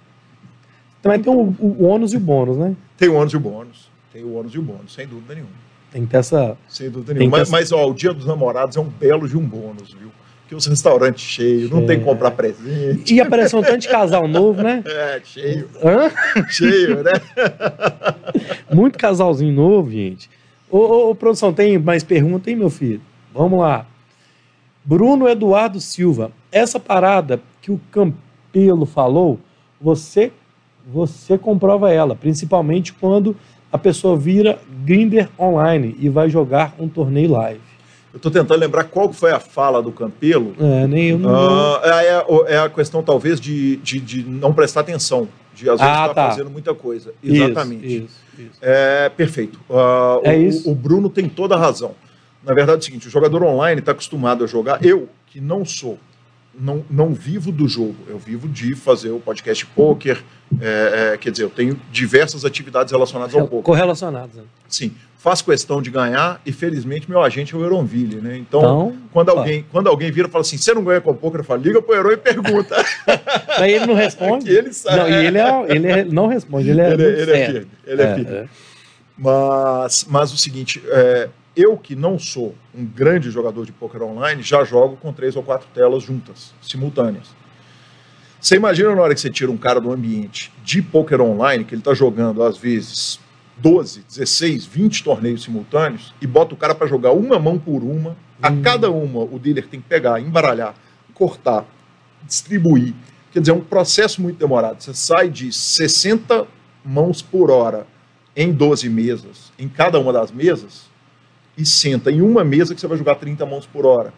Também 1.02 1.20
tem 1.20 1.30
o, 1.30 1.54
o 1.60 1.84
ônus 1.84 2.14
e 2.14 2.16
o 2.16 2.20
bônus, 2.20 2.56
né? 2.56 2.74
Tem 2.96 3.10
o 3.10 3.14
ônus 3.14 3.34
e 3.34 3.36
o 3.36 3.40
bônus. 3.40 3.90
Tem 4.10 4.24
o 4.24 4.34
ônus 4.34 4.54
e 4.54 4.58
o 4.58 4.62
bônus, 4.62 4.94
sem 4.94 5.06
dúvida 5.06 5.34
nenhuma. 5.34 5.52
Tem 5.92 6.06
que 6.06 6.10
ter 6.10 6.16
essa. 6.16 6.56
Sem 6.66 6.88
dúvida 6.88 7.12
nenhuma. 7.12 7.36
Mas, 7.36 7.48
essa... 7.48 7.52
mas 7.52 7.72
ó, 7.72 7.86
o 7.86 7.92
dia 7.92 8.14
dos 8.14 8.24
namorados 8.24 8.78
é 8.78 8.80
um 8.80 8.88
belo 8.88 9.28
de 9.28 9.36
um 9.36 9.46
bônus, 9.46 9.92
viu? 9.92 10.10
Que 10.48 10.54
os 10.54 10.66
restaurantes 10.66 11.24
cheios, 11.24 11.70
não 11.70 11.86
tem 11.86 11.98
que 11.98 12.04
comprar 12.04 12.30
presente. 12.32 13.14
E 13.14 13.20
apareceu 13.20 13.58
um 13.58 13.62
tanto 13.62 13.78
de 13.78 13.88
casal 13.88 14.28
novo, 14.28 14.62
né? 14.62 14.82
É, 14.86 15.20
cheio. 15.24 15.68
Hã? 15.82 16.10
Cheio, 16.48 17.02
né? 17.02 17.12
Muito 18.72 18.98
casalzinho 18.98 19.52
novo, 19.52 19.90
gente. 19.90 20.30
Ô, 20.70 20.78
ô, 20.78 21.10
ô, 21.10 21.14
produção, 21.14 21.52
tem 21.52 21.78
mais 21.78 22.02
pergunta, 22.02 22.50
hein, 22.50 22.56
meu 22.56 22.70
filho? 22.70 23.00
Vamos 23.32 23.60
lá. 23.60 23.86
Bruno 24.84 25.28
Eduardo 25.28 25.80
Silva, 25.80 26.30
essa 26.52 26.78
parada 26.78 27.40
que 27.62 27.72
o 27.72 27.80
Campelo 27.90 28.84
falou, 28.84 29.40
você 29.80 30.30
você 30.86 31.38
comprova 31.38 31.90
ela, 31.90 32.14
principalmente 32.14 32.92
quando 32.92 33.34
a 33.72 33.78
pessoa 33.78 34.16
vira 34.16 34.58
grinder 34.84 35.28
online 35.38 35.96
e 35.98 36.08
vai 36.08 36.28
jogar 36.28 36.74
um 36.78 36.88
torneio 36.88 37.30
live. 37.32 37.73
Eu 38.14 38.18
estou 38.18 38.30
tentando 38.30 38.60
lembrar 38.60 38.84
qual 38.84 39.12
foi 39.12 39.32
a 39.32 39.40
fala 39.40 39.82
do 39.82 39.90
Campelo. 39.90 40.54
É, 40.60 40.86
nem 40.86 41.10
eu 41.10 41.18
não. 41.18 41.32
Uh, 41.32 41.80
é, 41.82 42.54
é, 42.54 42.58
a 42.60 42.70
questão, 42.70 43.02
talvez, 43.02 43.40
de, 43.40 43.74
de, 43.78 43.98
de, 43.98 44.22
não 44.22 44.54
prestar 44.54 44.82
atenção. 44.82 45.28
De 45.52 45.68
às 45.68 45.80
vezes 45.80 45.94
ah, 45.94 46.06
estar 46.06 46.14
tá. 46.14 46.30
fazendo 46.30 46.48
muita 46.48 46.72
coisa. 46.72 47.12
Exatamente. 47.22 47.84
Isso, 47.84 48.04
isso, 48.04 48.20
isso. 48.38 48.58
É 48.62 49.08
perfeito. 49.08 49.58
Uh, 49.68 50.20
é 50.22 50.36
o, 50.36 50.42
isso. 50.42 50.70
o 50.70 50.76
Bruno 50.76 51.10
tem 51.10 51.28
toda 51.28 51.56
a 51.56 51.58
razão. 51.58 51.96
Na 52.44 52.54
verdade, 52.54 52.78
é 52.78 52.80
o 52.82 52.84
seguinte: 52.84 53.08
o 53.08 53.10
jogador 53.10 53.42
online 53.42 53.80
está 53.80 53.90
acostumado 53.90 54.44
a 54.44 54.46
jogar. 54.46 54.84
Eu, 54.84 55.08
que 55.26 55.40
não 55.40 55.64
sou, 55.64 55.98
não, 56.58 56.84
não 56.90 57.12
vivo 57.12 57.50
do 57.50 57.68
jogo, 57.68 57.96
eu 58.08 58.18
vivo 58.18 58.48
de 58.48 58.74
fazer 58.74 59.10
o 59.10 59.20
podcast 59.20 59.64
poker. 59.66 60.22
É, 60.60 61.12
é, 61.14 61.16
quer 61.16 61.30
dizer, 61.30 61.44
eu 61.44 61.50
tenho 61.50 61.80
diversas 61.90 62.44
atividades 62.44 62.92
relacionadas 62.92 63.34
ao 63.34 63.48
poker. 63.48 63.62
Correlacionadas. 63.62 64.36
Né? 64.36 64.44
Sim 64.68 64.92
faz 65.24 65.40
questão 65.40 65.80
de 65.80 65.90
ganhar 65.90 66.38
e 66.44 66.52
felizmente 66.52 67.08
meu 67.08 67.22
agente 67.22 67.54
é 67.54 67.56
o 67.56 67.62
Euronville, 67.62 68.16
né? 68.16 68.36
Então, 68.36 68.60
então 68.60 68.96
quando, 69.10 69.30
alguém, 69.30 69.64
quando 69.72 69.86
alguém 69.86 70.12
vira 70.12 70.28
e 70.28 70.30
fala 70.30 70.42
assim, 70.42 70.58
você 70.58 70.74
não 70.74 70.84
ganha 70.84 71.00
com 71.00 71.12
o 71.12 71.14
poker, 71.14 71.40
eu 71.40 71.44
falo, 71.44 71.62
liga 71.62 71.80
pro 71.80 71.96
Heron 71.96 72.10
e 72.10 72.16
pergunta. 72.18 72.76
Aí 73.56 73.72
ele 73.72 73.86
não 73.86 73.94
responde. 73.94 74.50
ele 74.50 74.70
sabe. 74.74 74.98
Não, 74.98 75.08
e 75.08 75.26
ele, 75.26 75.38
é, 75.38 75.66
ele 75.70 75.86
é, 75.90 76.04
não 76.04 76.26
responde, 76.26 76.68
ele 76.68 76.82
é 76.82 76.92
Ele, 76.92 77.02
ele 77.02 77.32
é 77.32 77.46
firme, 77.46 77.70
ele 77.86 78.02
é, 78.02 78.04
é 78.04 78.14
firme. 78.14 78.36
É. 78.36 78.48
Mas, 79.16 80.06
mas 80.10 80.30
o 80.30 80.36
seguinte, 80.36 80.82
é, 80.88 81.30
eu 81.56 81.76
que 81.76 81.94
não 81.94 82.18
sou 82.18 82.54
um 82.74 82.84
grande 82.84 83.30
jogador 83.30 83.64
de 83.64 83.72
poker 83.72 84.02
online, 84.02 84.42
já 84.42 84.64
jogo 84.64 84.96
com 84.96 85.12
três 85.12 85.36
ou 85.36 85.42
quatro 85.42 85.68
telas 85.72 86.02
juntas, 86.02 86.52
simultâneas. 86.60 87.28
Você 88.40 88.56
imagina 88.56 88.94
na 88.94 89.00
hora 89.00 89.14
que 89.14 89.20
você 89.20 89.30
tira 89.30 89.50
um 89.50 89.56
cara 89.56 89.80
do 89.80 89.90
ambiente 89.90 90.52
de 90.62 90.82
poker 90.82 91.20
online, 91.20 91.64
que 91.64 91.74
ele 91.74 91.80
está 91.80 91.94
jogando 91.94 92.42
às 92.42 92.58
vezes 92.58 93.18
12, 93.56 94.04
16, 94.08 94.66
20 94.66 95.04
torneios 95.04 95.42
simultâneos 95.44 96.12
e 96.20 96.26
bota 96.26 96.54
o 96.54 96.56
cara 96.56 96.74
para 96.74 96.86
jogar 96.86 97.12
uma 97.12 97.38
mão 97.38 97.58
por 97.58 97.82
uma. 97.82 98.16
A 98.42 98.50
hum. 98.50 98.62
cada 98.62 98.90
uma 98.90 99.20
o 99.20 99.38
dealer 99.38 99.66
tem 99.66 99.80
que 99.80 99.88
pegar, 99.88 100.20
embaralhar, 100.20 100.74
cortar, 101.14 101.64
distribuir. 102.22 102.92
Quer 103.32 103.40
dizer, 103.40 103.52
é 103.52 103.54
um 103.54 103.60
processo 103.60 104.20
muito 104.20 104.38
demorado. 104.38 104.82
Você 104.82 104.92
sai 104.92 105.28
de 105.28 105.52
60 105.52 106.46
mãos 106.84 107.22
por 107.22 107.50
hora 107.50 107.86
em 108.36 108.52
12 108.52 108.88
mesas, 108.90 109.52
em 109.58 109.68
cada 109.68 109.98
uma 109.98 110.12
das 110.12 110.30
mesas, 110.30 110.90
e 111.56 111.64
senta 111.64 112.10
em 112.10 112.20
uma 112.20 112.44
mesa 112.44 112.74
que 112.74 112.80
você 112.80 112.86
vai 112.86 112.98
jogar 112.98 113.16
30 113.16 113.44
mãos 113.46 113.66
por 113.66 113.86
hora. 113.86 114.12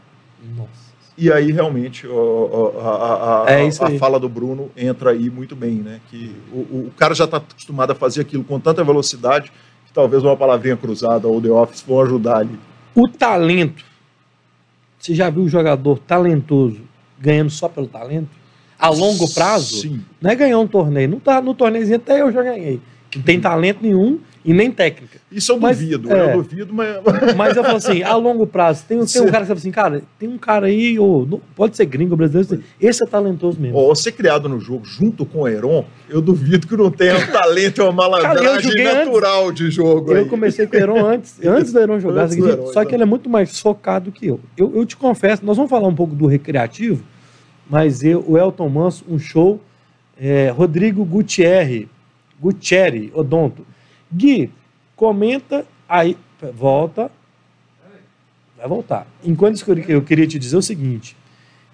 Nossa. 0.56 0.86
E 1.18 1.32
aí, 1.32 1.50
realmente, 1.50 2.06
a, 2.06 2.82
a, 2.82 3.44
a, 3.46 3.50
é 3.50 3.66
a 3.66 3.98
fala 3.98 4.20
do 4.20 4.28
Bruno 4.28 4.70
entra 4.76 5.12
aí 5.12 5.30
muito 5.30 5.56
bem, 5.56 5.76
né? 5.76 6.00
Que 6.10 6.36
o, 6.52 6.88
o 6.88 6.92
cara 6.96 7.14
já 7.14 7.24
está 7.24 7.38
acostumado 7.38 7.92
a 7.92 7.94
fazer 7.94 8.20
aquilo 8.20 8.44
com 8.44 8.60
tanta 8.60 8.84
velocidade 8.84 9.50
que 9.86 9.92
talvez 9.94 10.22
uma 10.22 10.36
palavrinha 10.36 10.76
cruzada 10.76 11.26
ou 11.26 11.40
The 11.40 11.50
Office 11.50 11.82
vão 11.86 12.02
ajudar 12.02 12.38
ali. 12.38 12.58
O 12.94 13.08
talento. 13.08 13.82
Você 14.98 15.14
já 15.14 15.30
viu 15.30 15.42
um 15.42 15.48
jogador 15.48 15.98
talentoso 16.00 16.82
ganhando 17.18 17.50
só 17.50 17.66
pelo 17.68 17.86
talento? 17.86 18.28
A 18.78 18.90
longo 18.90 19.32
prazo? 19.32 19.80
Sim. 19.80 20.04
Não 20.20 20.30
é 20.30 20.34
ganhar 20.34 20.58
um 20.58 20.66
torneio. 20.66 21.08
Não 21.08 21.18
tá 21.18 21.40
no 21.40 21.54
torneiozinho 21.54 21.96
até 21.96 22.20
eu 22.20 22.30
já 22.30 22.42
ganhei. 22.42 22.78
Não 23.14 23.22
tem 23.22 23.40
talento 23.40 23.78
nenhum 23.80 24.20
e 24.46 24.54
nem 24.54 24.70
técnica. 24.70 25.18
Isso 25.30 25.50
eu 25.50 25.58
mas, 25.58 25.76
duvido, 25.76 26.12
é, 26.12 26.34
eu 26.34 26.42
duvido, 26.42 26.72
mas. 26.72 26.96
Mas 27.36 27.56
eu 27.56 27.64
falo 27.64 27.76
assim, 27.76 28.02
a 28.02 28.14
longo 28.14 28.46
prazo, 28.46 28.84
tem, 28.86 29.04
tem 29.04 29.22
um 29.22 29.26
cara 29.26 29.40
que 29.40 29.46
fala 29.48 29.58
assim, 29.58 29.72
cara, 29.72 30.02
tem 30.18 30.28
um 30.28 30.38
cara 30.38 30.66
aí, 30.66 30.98
ou, 30.98 31.42
pode 31.56 31.76
ser 31.76 31.84
gringo, 31.86 32.16
brasileiro, 32.16 32.62
esse 32.80 33.02
é 33.02 33.06
talentoso 33.06 33.60
mesmo. 33.60 33.76
Ou 33.76 33.94
ser 33.96 34.12
criado 34.12 34.48
no 34.48 34.60
jogo 34.60 34.84
junto 34.84 35.26
com 35.26 35.40
o 35.40 35.48
Heron, 35.48 35.84
eu 36.08 36.20
duvido 36.20 36.66
que 36.66 36.76
não 36.76 36.90
tenha 36.90 37.16
um 37.16 37.26
talento 37.26 37.80
e 37.80 37.82
uma 37.82 37.92
malandragem 38.08 38.84
natural 38.84 39.48
antes, 39.48 39.64
de 39.64 39.70
jogo. 39.70 40.12
Eu 40.12 40.18
aí. 40.18 40.24
comecei 40.26 40.66
com 40.66 40.76
o 40.76 40.78
Heron 40.78 41.06
antes, 41.06 41.40
antes 41.44 41.72
do 41.72 41.80
Heron 41.80 41.98
jogar, 41.98 42.28
do 42.28 42.48
Heron, 42.48 42.66
só 42.68 42.84
que 42.84 42.94
ele 42.94 43.02
é 43.02 43.06
muito 43.06 43.28
mais 43.28 43.58
focado 43.58 44.12
que 44.12 44.26
eu. 44.28 44.40
eu. 44.56 44.72
Eu 44.76 44.86
te 44.86 44.96
confesso, 44.96 45.44
nós 45.44 45.56
vamos 45.56 45.70
falar 45.70 45.88
um 45.88 45.94
pouco 45.94 46.14
do 46.14 46.26
recreativo, 46.26 47.02
mas 47.68 48.04
eu, 48.04 48.24
o 48.26 48.38
Elton 48.38 48.68
Manso, 48.68 49.04
um 49.08 49.18
show, 49.18 49.60
é, 50.16 50.50
Rodrigo 50.50 51.04
Gutierre, 51.04 51.88
Gutierre, 52.40 53.10
Odonto. 53.12 53.66
Gui, 54.12 54.50
comenta 54.94 55.66
aí, 55.88 56.16
volta, 56.54 57.10
vai 58.56 58.68
voltar. 58.68 59.06
Enquanto 59.24 59.56
isso, 59.56 59.64
eu 59.88 60.02
queria 60.02 60.26
te 60.26 60.38
dizer 60.38 60.56
o 60.56 60.62
seguinte: 60.62 61.16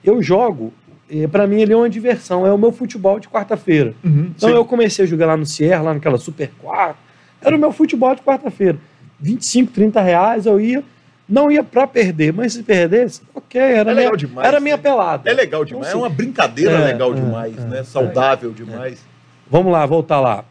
eu 0.04 0.22
jogo, 0.22 0.72
para 1.30 1.46
mim 1.46 1.60
ele 1.60 1.72
é 1.72 1.76
uma 1.76 1.90
diversão, 1.90 2.46
é 2.46 2.52
o 2.52 2.58
meu 2.58 2.72
futebol 2.72 3.20
de 3.20 3.28
quarta-feira. 3.28 3.94
Uhum, 4.02 4.32
então 4.36 4.48
sim. 4.48 4.54
eu 4.54 4.64
comecei 4.64 5.04
a 5.04 5.08
jogar 5.08 5.26
lá 5.26 5.36
no 5.36 5.46
Sierra, 5.46 5.82
lá 5.82 5.94
naquela 5.94 6.18
Super 6.18 6.50
4, 6.60 6.96
era 7.40 7.56
o 7.56 7.58
meu 7.58 7.72
futebol 7.72 8.14
de 8.14 8.22
quarta-feira. 8.22 8.78
25, 9.20 9.72
30 9.72 10.00
reais 10.00 10.46
eu 10.46 10.60
ia, 10.60 10.82
não 11.28 11.50
ia 11.50 11.62
para 11.62 11.86
perder, 11.86 12.32
mas 12.32 12.54
se 12.54 12.62
perdesse, 12.62 13.22
ok, 13.34 13.60
era, 13.60 13.92
é 13.92 13.94
minha, 13.94 14.16
demais, 14.16 14.48
era 14.48 14.60
minha 14.60 14.76
né? 14.76 14.82
pelada. 14.82 15.30
É 15.30 15.32
legal 15.32 15.64
demais, 15.64 15.88
então, 15.88 16.00
é 16.00 16.02
uma 16.02 16.10
brincadeira 16.10 16.72
é, 16.72 16.84
legal 16.86 17.12
é, 17.12 17.14
demais, 17.14 17.56
é, 17.56 17.60
né? 17.66 17.84
Saudável 17.84 18.50
é. 18.50 18.54
demais. 18.54 19.04
Vamos 19.48 19.72
lá, 19.72 19.86
voltar 19.86 20.18
lá. 20.18 20.44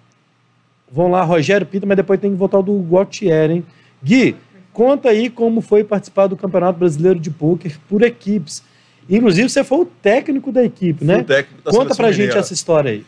Vão 0.91 1.09
lá, 1.09 1.23
Rogério 1.23 1.65
Pita, 1.65 1.85
mas 1.85 1.95
depois 1.95 2.19
tem 2.19 2.31
que 2.31 2.37
voltar 2.37 2.59
o 2.59 2.63
do 2.63 2.77
Gautier, 2.79 3.49
hein? 3.49 3.65
Gui, 4.03 4.35
conta 4.73 5.09
aí 5.09 5.29
como 5.29 5.61
foi 5.61 5.85
participar 5.85 6.27
do 6.27 6.35
Campeonato 6.35 6.77
Brasileiro 6.77 7.17
de 7.17 7.31
Pôquer 7.31 7.77
por 7.87 8.01
equipes. 8.01 8.61
Inclusive, 9.09 9.49
você 9.49 9.63
foi 9.63 9.79
o 9.79 9.85
técnico 9.85 10.51
da 10.51 10.63
equipe, 10.63 11.05
né? 11.05 11.19
O 11.19 11.23
técnico 11.23 11.63
da 11.63 11.71
Conta 11.71 11.95
pra 11.95 12.11
gente 12.11 12.37
essa 12.37 12.53
história 12.53 12.91
aí. 12.91 13.05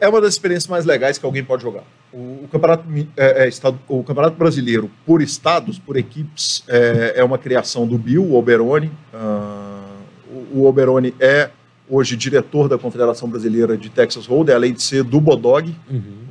É 0.00 0.08
uma 0.08 0.20
das 0.20 0.34
experiências 0.34 0.68
mais 0.68 0.84
legais 0.84 1.16
que 1.16 1.24
alguém 1.24 1.42
pode 1.42 1.62
jogar. 1.62 1.84
O, 2.12 2.44
o 2.44 2.48
campeonato, 2.50 2.84
é, 3.16 3.44
é, 3.44 3.48
estado, 3.48 3.78
o 3.88 4.02
campeonato 4.04 4.36
Brasileiro 4.36 4.90
por 5.06 5.22
estados, 5.22 5.78
por 5.78 5.96
equipes, 5.96 6.64
é, 6.68 7.14
é 7.16 7.24
uma 7.24 7.38
criação 7.38 7.86
do 7.86 7.98
Bill, 7.98 8.24
o 8.24 8.34
Oberoni. 8.34 8.90
Uh, 9.12 10.48
o, 10.54 10.60
o 10.60 10.66
Oberoni 10.66 11.14
é 11.18 11.50
hoje 11.88 12.16
diretor 12.16 12.68
da 12.68 12.78
Confederação 12.78 13.28
Brasileira 13.28 13.76
de 13.76 13.88
Texas 13.88 14.26
Hold'em, 14.26 14.54
além 14.54 14.72
de 14.72 14.82
ser 14.82 15.02
do 15.02 15.20
Bodog. 15.20 15.74
Uhum 15.90 16.28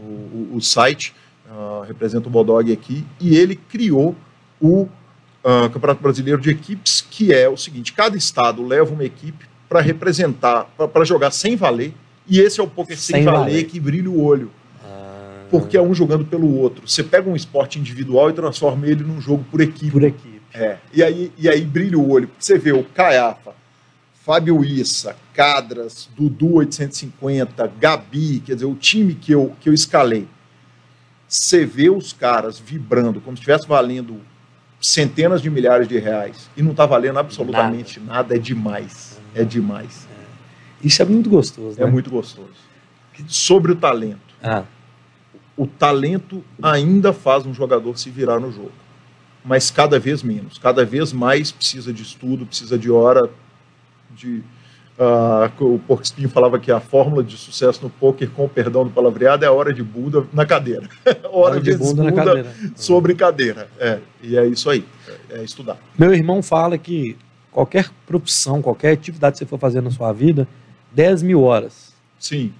o, 0.57 0.61
site, 0.61 1.13
uh, 1.49 1.81
representa 1.81 2.27
o 2.27 2.31
Bodog 2.31 2.71
aqui, 2.71 3.05
e 3.19 3.37
ele 3.37 3.55
criou 3.55 4.15
o 4.59 4.81
uh, 4.81 5.69
Campeonato 5.71 6.01
Brasileiro 6.01 6.41
de 6.41 6.49
Equipes, 6.49 7.05
que 7.09 7.33
é 7.33 7.47
o 7.47 7.57
seguinte: 7.57 7.93
cada 7.93 8.17
estado 8.17 8.65
leva 8.65 8.93
uma 8.93 9.03
equipe 9.03 9.45
para 9.69 9.81
representar, 9.81 10.65
para 10.75 11.05
jogar 11.05 11.31
sem 11.31 11.55
valer, 11.55 11.93
e 12.27 12.39
esse 12.39 12.59
é 12.59 12.63
o 12.63 12.67
poker 12.67 12.97
sem, 12.97 13.17
sem 13.17 13.25
valer, 13.25 13.39
valer, 13.39 13.65
que 13.65 13.79
brilha 13.79 14.09
o 14.09 14.23
olho. 14.23 14.51
Ah. 14.83 15.45
Porque 15.49 15.77
é 15.77 15.81
um 15.81 15.93
jogando 15.93 16.25
pelo 16.25 16.55
outro. 16.57 16.87
Você 16.87 17.03
pega 17.03 17.29
um 17.29 17.35
esporte 17.35 17.79
individual 17.79 18.29
e 18.29 18.33
transforma 18.33 18.87
ele 18.87 19.03
num 19.03 19.21
jogo 19.21 19.45
por 19.49 19.61
equipe. 19.61 19.91
Por 19.91 20.03
equipe. 20.03 20.41
É. 20.53 20.77
E 20.93 21.03
aí, 21.03 21.31
e 21.37 21.47
aí 21.47 21.61
brilha 21.61 21.97
o 21.97 22.09
olho. 22.09 22.29
Você 22.39 22.57
vê 22.57 22.71
o 22.71 22.83
Caiafa, 22.83 23.53
Fábio 24.25 24.63
Issa, 24.63 25.15
Cadras, 25.33 26.09
Dudu 26.17 26.55
850, 26.55 27.71
Gabi, 27.79 28.41
quer 28.45 28.55
dizer, 28.55 28.65
o 28.65 28.75
time 28.75 29.13
que 29.13 29.31
eu, 29.31 29.53
que 29.61 29.69
eu 29.69 29.73
escalei. 29.73 30.27
Você 31.27 31.65
vê 31.65 31.89
os 31.89 32.13
caras 32.13 32.57
vibrando 32.59 33.19
como 33.19 33.35
se 33.35 33.41
estivesse 33.41 33.67
valendo 33.67 34.21
centenas 34.79 35.41
de 35.41 35.49
milhares 35.49 35.87
de 35.87 35.97
reais 35.97 36.49
e 36.55 36.61
não 36.61 36.71
está 36.71 36.85
valendo 36.85 37.19
absolutamente 37.19 37.99
nada. 37.99 38.13
nada. 38.13 38.35
é 38.35 38.39
demais. 38.39 39.19
É 39.35 39.43
demais. 39.43 40.07
É. 40.11 40.87
Isso 40.87 41.01
é 41.01 41.05
muito 41.05 41.29
gostoso. 41.29 41.81
É 41.81 41.85
né? 41.85 41.91
muito 41.91 42.09
gostoso. 42.09 42.67
Sobre 43.27 43.71
o 43.71 43.75
talento. 43.75 44.35
Ah. 44.41 44.63
O 45.55 45.65
talento 45.65 46.43
ainda 46.61 47.11
faz 47.11 47.45
um 47.45 47.53
jogador 47.53 47.97
se 47.97 48.11
virar 48.11 48.39
no 48.39 48.51
jogo. 48.51 48.71
Mas 49.43 49.71
cada 49.71 49.97
vez 49.97 50.21
menos. 50.21 50.57
Cada 50.57 50.85
vez 50.85 51.11
mais 51.11 51.51
precisa 51.51 51.91
de 51.91 52.03
estudo, 52.03 52.45
precisa 52.45 52.77
de 52.77 52.91
hora, 52.91 53.29
de. 54.11 54.43
Uh, 54.99 55.75
o 55.75 55.79
Porquinho 55.79 56.27
falava 56.27 56.57
que 56.57 56.71
a 56.71 56.79
fórmula 56.79 57.23
de 57.23 57.37
sucesso 57.37 57.83
no 57.83 57.89
poker, 57.89 58.31
com 58.31 58.45
o 58.45 58.49
perdão 58.49 58.83
do 58.83 58.89
palavreado, 58.89 59.45
é 59.45 59.47
a 59.47 59.51
hora 59.51 59.71
de 59.71 59.83
bunda 59.83 60.25
na 60.33 60.43
cadeira. 60.43 60.89
hora, 61.25 61.29
hora 61.31 61.61
de, 61.61 61.71
de 61.71 61.77
bunda, 61.77 62.03
bunda, 62.03 62.03
na 62.03 62.11
cadeira. 62.11 62.53
sobre 62.75 63.13
cadeira. 63.13 63.69
É, 63.79 63.99
e 64.23 64.35
é 64.35 64.47
isso 64.47 64.67
aí, 64.71 64.83
é, 65.29 65.39
é 65.39 65.43
estudar. 65.43 65.77
Meu 65.97 66.11
irmão 66.15 66.41
fala 66.41 66.79
que 66.79 67.15
qualquer 67.51 67.91
profissão, 68.07 68.59
qualquer 68.59 68.91
atividade 68.93 69.33
que 69.33 69.39
você 69.39 69.45
for 69.45 69.59
fazer 69.59 69.81
na 69.81 69.91
sua 69.91 70.11
vida, 70.11 70.47
10 70.93 71.21
mil 71.21 71.43
horas. 71.43 71.93
Sim. 72.17 72.51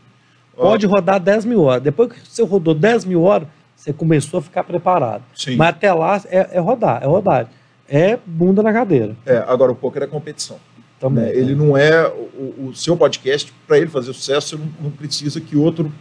Pode 0.56 0.86
rodar 0.86 1.20
10 1.20 1.46
mil 1.46 1.64
horas. 1.64 1.82
Depois 1.82 2.12
que 2.12 2.20
você 2.24 2.44
rodou 2.44 2.76
10 2.76 3.06
mil 3.06 3.24
horas, 3.24 3.48
você 3.76 3.92
começou 3.92 4.40
a 4.40 4.44
ficar 4.44 4.64
preparado. 4.64 5.24
Sim. 5.36 5.56
Mas 5.56 5.70
até 5.70 5.92
lá 5.92 6.22
é, 6.26 6.58
é 6.58 6.60
rodar, 6.60 7.02
é 7.02 7.06
rodar. 7.08 7.50
É 7.88 8.18
bunda 8.26 8.62
na 8.62 8.74
cadeira. 8.74 9.16
É, 9.26 9.38
agora 9.48 9.72
o 9.72 9.76
poker 9.76 10.04
é 10.04 10.08
competição. 10.08 10.60
Também, 11.00 11.26
né? 11.26 11.36
Ele 11.36 11.54
não 11.54 11.78
é 11.78 12.08
o, 12.08 12.70
o 12.70 12.76
seu 12.76 12.98
podcast, 12.98 13.54
para 13.68 13.78
ele 13.78 13.88
fazer 13.88 14.14
sucesso, 14.14 14.50
você 14.50 14.56
não, 14.56 14.74
não, 14.82 14.92
precisa 14.92 15.40
que 15.40 15.56
outro 15.56 15.92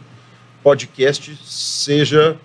podcast 0.62 1.38
seja 1.44 2.36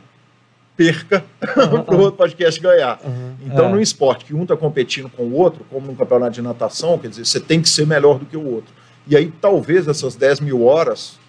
perca 0.75 1.23
uhum, 1.57 1.83
para 1.83 1.95
o 1.95 1.99
outro 1.99 2.17
podcast 2.17 2.59
ganhar. 2.59 2.99
Uhum, 3.03 3.35
então, 3.45 3.65
é. 3.67 3.71
no 3.71 3.81
esporte 3.81 4.25
que 4.25 4.33
um 4.33 4.43
está 4.43 4.57
competindo 4.57 5.09
com 5.09 5.23
o 5.23 5.33
outro, 5.33 5.65
como 5.69 5.87
no 5.87 5.95
campeonato 5.95 6.33
de 6.33 6.41
natação, 6.41 6.97
quer 6.97 7.07
dizer, 7.07 7.25
você 7.25 7.39
tem 7.39 7.61
que 7.61 7.69
ser 7.69 7.87
melhor 7.87 8.19
do 8.19 8.25
que 8.25 8.35
o 8.35 8.45
outro. 8.45 8.73
E 9.07 9.15
aí, 9.15 9.31
talvez 9.41 9.87
essas 9.87 10.15
10 10.15 10.41
mil 10.41 10.65
horas 10.65 11.19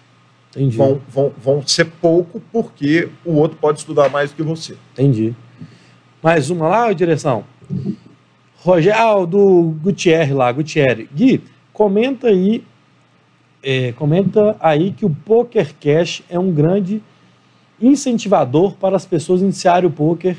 vão, 0.71 1.01
vão, 1.07 1.31
vão 1.37 1.67
ser 1.67 1.85
pouco, 1.85 2.41
porque 2.51 3.09
o 3.25 3.33
outro 3.35 3.57
pode 3.57 3.79
estudar 3.79 4.09
mais 4.09 4.31
do 4.31 4.35
que 4.35 4.43
você. 4.43 4.75
Entendi. 4.93 5.35
Mais 6.21 6.49
uma 6.49 6.67
lá, 6.67 6.93
direção? 6.93 7.43
Roger, 8.63 8.95
ah, 8.95 9.25
do 9.25 9.75
Gutierre 9.83 10.33
lá, 10.33 10.49
Gutierre. 10.49 11.09
Gui, 11.13 11.43
comenta 11.73 12.27
aí, 12.27 12.63
é, 13.61 13.91
comenta 13.91 14.55
aí 14.57 14.91
que 14.91 15.05
o 15.05 15.09
Poker 15.09 15.73
Cash 15.81 16.23
é 16.29 16.39
um 16.39 16.49
grande 16.49 17.03
incentivador 17.81 18.77
para 18.77 18.95
as 18.95 19.05
pessoas 19.05 19.41
iniciarem 19.41 19.89
o 19.89 19.91
poker, 19.91 20.37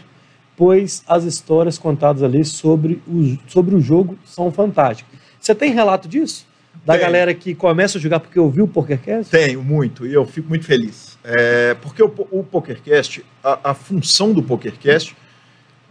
pois 0.57 1.05
as 1.07 1.25
histórias 1.25 1.77
contadas 1.77 2.23
ali 2.23 2.43
sobre 2.47 3.03
o, 3.07 3.37
sobre 3.47 3.75
o 3.75 3.81
jogo 3.81 4.17
são 4.25 4.51
fantásticas. 4.51 5.19
Você 5.39 5.55
tem 5.55 5.73
relato 5.73 6.09
disso? 6.09 6.47
Da 6.87 6.95
Tenho. 6.95 7.05
galera 7.05 7.35
que 7.35 7.55
começa 7.55 7.99
a 7.99 8.01
jogar 8.01 8.21
porque 8.21 8.41
ouviu 8.41 8.65
o 8.65 8.69
PokerCast? 8.69 9.31
Tenho, 9.31 9.63
muito, 9.63 10.07
e 10.07 10.15
eu 10.15 10.25
fico 10.25 10.49
muito 10.49 10.65
feliz. 10.65 11.19
É, 11.23 11.75
porque 11.75 12.03
o, 12.03 12.13
o 12.31 12.43
PokerCast, 12.43 13.23
a, 13.43 13.71
a 13.71 13.75
função 13.75 14.33
do 14.33 14.43
PokerCast 14.43 15.15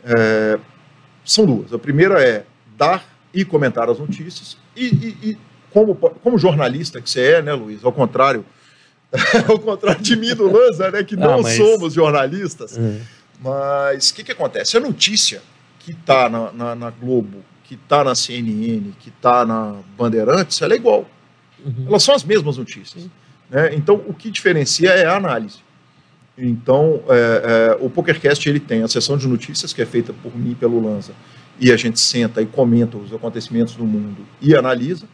é, 0.03 0.59
são 1.25 1.45
duas. 1.45 1.73
A 1.73 1.79
primeira 1.79 2.21
é 2.21 2.45
dar 2.77 3.05
e 3.33 3.43
comentar 3.43 3.89
as 3.89 3.99
notícias, 3.99 4.57
e, 4.75 4.85
e, 4.85 5.29
e 5.29 5.37
como, 5.71 5.95
como 5.95 6.37
jornalista 6.37 7.01
que 7.01 7.09
você 7.09 7.33
é, 7.33 7.41
né, 7.41 7.53
Luiz? 7.53 7.83
Ao 7.83 7.91
contrário, 7.91 8.45
ao 9.49 9.59
contrário 9.59 10.01
de 10.01 10.15
mim 10.15 10.35
do 10.35 10.51
Lanza, 10.51 10.91
né, 10.91 11.03
que 11.03 11.15
ah, 11.15 11.19
não 11.19 11.41
mas... 11.41 11.57
somos 11.57 11.93
jornalistas. 11.93 12.77
Uhum. 12.77 13.01
Mas 13.41 14.09
o 14.09 14.13
que, 14.13 14.23
que 14.23 14.31
acontece? 14.31 14.77
A 14.77 14.79
notícia 14.79 15.41
que 15.79 15.91
está 15.91 16.29
na, 16.29 16.51
na, 16.51 16.75
na, 16.75 16.89
Globo, 16.91 17.43
que 17.63 17.73
está 17.73 18.03
na 18.03 18.15
CNN, 18.15 18.93
que 18.99 19.09
está 19.09 19.45
na 19.45 19.75
Bandeirantes, 19.97 20.61
ela 20.61 20.73
é 20.73 20.77
igual. 20.77 21.09
Uhum. 21.65 21.85
Elas 21.87 22.03
são 22.03 22.15
as 22.15 22.23
mesmas 22.23 22.57
notícias. 22.57 23.03
Uhum. 23.03 23.09
Né? 23.49 23.75
Então, 23.75 23.95
o 24.07 24.13
que 24.13 24.31
diferencia 24.31 24.91
é 24.91 25.05
a 25.05 25.15
análise. 25.15 25.57
Então, 26.37 27.01
é, 27.09 27.77
é, 27.79 27.85
o 27.85 27.89
PokerCast 27.89 28.47
ele 28.49 28.59
tem 28.59 28.81
a 28.81 28.87
sessão 28.87 29.17
de 29.17 29.27
notícias 29.27 29.71
que 29.71 29.81
é 29.81 29.85
feita 29.85 30.11
por 30.11 30.35
mim 30.35 30.51
e 30.51 30.55
pelo 30.55 30.83
Lanza, 30.83 31.13
e 31.59 31.71
a 31.71 31.77
gente 31.77 31.99
senta 31.99 32.41
e 32.41 32.45
comenta 32.45 32.97
os 32.97 33.13
acontecimentos 33.13 33.75
do 33.75 33.85
mundo 33.85 34.25
e 34.41 34.55
analisa 34.55 35.05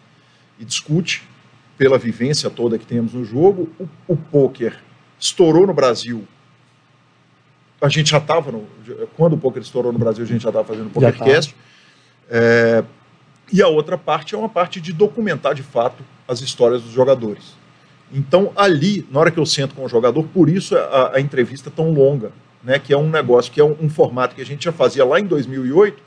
e 0.57 0.63
discute 0.63 1.24
pela 1.78 1.97
vivência 1.97 2.49
toda 2.49 2.78
que 2.78 2.86
temos 2.86 3.13
no 3.13 3.26
jogo. 3.26 3.70
O, 3.80 4.13
o 4.13 4.15
poker 4.17 4.80
estourou 5.20 5.67
no 5.67 5.74
Brasil. 5.74 6.26
A 7.82 7.89
gente 7.89 8.09
já 8.11 8.17
estava. 8.17 8.51
Quando 9.15 9.34
o 9.34 9.38
poker 9.38 9.61
estourou 9.61 9.91
no 9.91 9.99
Brasil, 9.99 10.24
a 10.24 10.28
gente 10.28 10.41
já 10.41 10.49
estava 10.49 10.65
fazendo 10.67 10.88
o 10.88 10.89
PokerCast. 10.89 11.55
É, 12.30 12.84
E 13.51 13.61
a 13.61 13.67
outra 13.67 13.97
parte 13.97 14.36
é 14.36 14.38
uma 14.38 14.49
parte 14.49 14.80
de 14.80 14.93
documentar 14.93 15.53
de 15.55 15.63
fato 15.63 16.03
as 16.28 16.41
histórias 16.41 16.82
dos 16.84 16.91
jogadores. 16.91 17.57
Então, 18.12 18.51
ali, 18.55 19.07
na 19.12 19.20
hora 19.20 19.32
que 19.32 19.39
eu 19.39 19.45
sento 19.45 19.76
com 19.76 19.86
o 19.86 19.89
jogador, 19.89 20.24
por 20.24 20.49
isso 20.49 20.76
a, 20.76 21.16
a 21.16 21.22
entrevista 21.22 21.70
é 21.70 21.72
tão 21.72 21.91
longa, 21.91 22.32
né? 22.64 22.80
que 22.80 22.93
é 22.93 22.97
um 22.97 23.10
negócio, 23.10 23.51
que 23.51 23.62
é 23.62 23.64
um, 23.64 23.76
um, 23.80 23.89
formato 23.89 24.36
que 24.36 24.41
a 24.41 24.45
gente 24.45 24.66
já 24.66 24.72
fazia 24.72 25.05
lá 25.05 25.20
em 25.20 25.26
2008, 25.26 26.01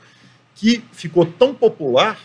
que 0.55 0.83
ficou 0.91 1.25
tão 1.25 1.53
popular 1.53 2.19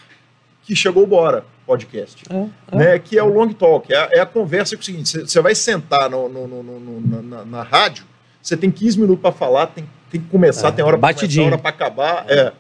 que 0.63 0.75
chegou 0.75 1.07
Bora 1.07 1.45
podcast, 1.67 2.25
é, 2.31 2.47
é. 2.73 2.77
Né? 2.77 2.99
que 2.99 3.19
é 3.19 3.23
o 3.23 3.29
long 3.29 3.53
talk, 3.53 3.93
é 3.93 3.97
a, 3.97 4.09
é 4.13 4.21
a 4.21 4.27
conversa 4.27 4.75
que 4.75 4.81
é 4.81 4.83
o 4.83 4.85
seguinte, 4.85 5.21
você 5.21 5.41
vai 5.41 5.55
sentar 5.55 6.09
no, 6.09 6.29
no, 6.29 6.47
no, 6.49 7.23
na, 7.23 7.45
na, 7.45 7.63
rádio, 7.63 8.05
você 8.41 8.57
tem 8.57 8.71
15 8.71 8.99
minutos 8.99 9.21
para 9.21 9.33
falar, 9.33 9.67
tem, 9.67 9.89
tem 10.11 10.21
que 10.21 10.29
começar, 10.29 10.69
é, 10.69 10.73
tem 10.73 10.85
hora 10.85 10.97
para 10.97 11.15
começar, 11.15 11.43
hora 11.43 11.59
para 11.59 11.71
acabar. 11.71 12.25
É. 12.27 12.53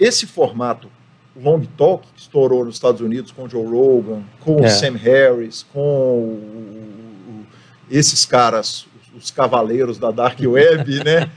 Esse 0.00 0.26
formato 0.26 0.88
long 1.36 1.60
talk 1.76 2.06
que 2.14 2.20
estourou 2.20 2.64
nos 2.64 2.74
Estados 2.74 3.00
Unidos 3.00 3.30
com 3.32 3.44
o 3.44 3.48
Joe 3.48 3.66
Rogan, 3.66 4.22
com 4.40 4.64
o 4.64 4.68
Sam 4.68 4.96
Harris, 4.96 5.64
com 5.72 5.80
o, 5.80 7.46
esses 7.90 8.24
caras, 8.24 8.86
os 9.16 9.30
cavaleiros 9.30 9.98
da 9.98 10.10
Dark 10.10 10.38
Web, 10.44 11.04
né? 11.04 11.30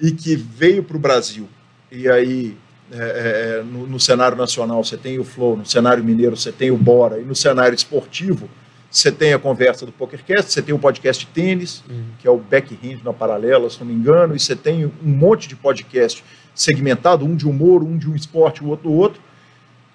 e 0.00 0.10
que 0.10 0.34
veio 0.34 0.82
para 0.82 0.96
o 0.96 1.00
Brasil. 1.00 1.48
E 1.90 2.08
aí 2.08 2.56
é, 2.90 2.96
é, 2.96 3.58
é, 3.60 3.62
no, 3.62 3.86
no, 3.86 4.00
cenário 4.00 4.36
nacional 4.36 4.82
você 4.82 4.96
tem 4.96 5.18
o 5.18 5.24
Flow, 5.24 5.56
no 5.56 5.64
cenário 5.64 6.02
mineiro 6.02 6.36
você 6.36 6.50
tem 6.50 6.70
o 6.70 6.76
Bora, 6.76 7.20
e 7.20 7.24
no 7.24 7.34
cenário 7.34 7.74
esportivo 7.74 8.50
você 8.90 9.10
tem 9.10 9.32
a 9.32 9.38
conversa 9.38 9.86
do 9.86 9.92
PokerCast, 9.92 10.52
você 10.52 10.60
tem 10.60 10.74
o 10.74 10.78
podcast 10.78 11.24
de 11.24 11.32
tênis, 11.32 11.82
uhum. 11.88 12.04
que 12.18 12.28
é 12.28 12.30
o 12.30 12.36
Backhand 12.36 12.98
na 13.02 13.12
paralela, 13.12 13.70
se 13.70 13.80
não 13.80 13.86
me 13.86 13.94
engano, 13.94 14.36
e 14.36 14.40
você 14.40 14.54
tem 14.54 14.84
um 14.84 14.92
monte 15.02 15.48
de 15.48 15.56
podcast 15.56 16.22
segmentado, 16.54 17.24
um 17.24 17.34
de 17.34 17.48
humor, 17.48 17.82
um 17.82 17.96
de 17.96 18.10
um 18.10 18.14
esporte, 18.14 18.62
o 18.62 18.68
outro 18.68 18.90
do 18.90 18.94
outro. 18.94 19.22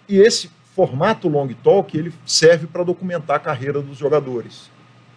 E 0.08 0.20
esse 0.20 0.50
formato 0.76 1.28
long 1.28 1.48
talk 1.64 1.98
ele 1.98 2.14
serve 2.26 2.68
para 2.68 2.84
documentar 2.84 3.38
a 3.38 3.40
carreira 3.40 3.82
dos 3.82 3.98
jogadores. 3.98 4.70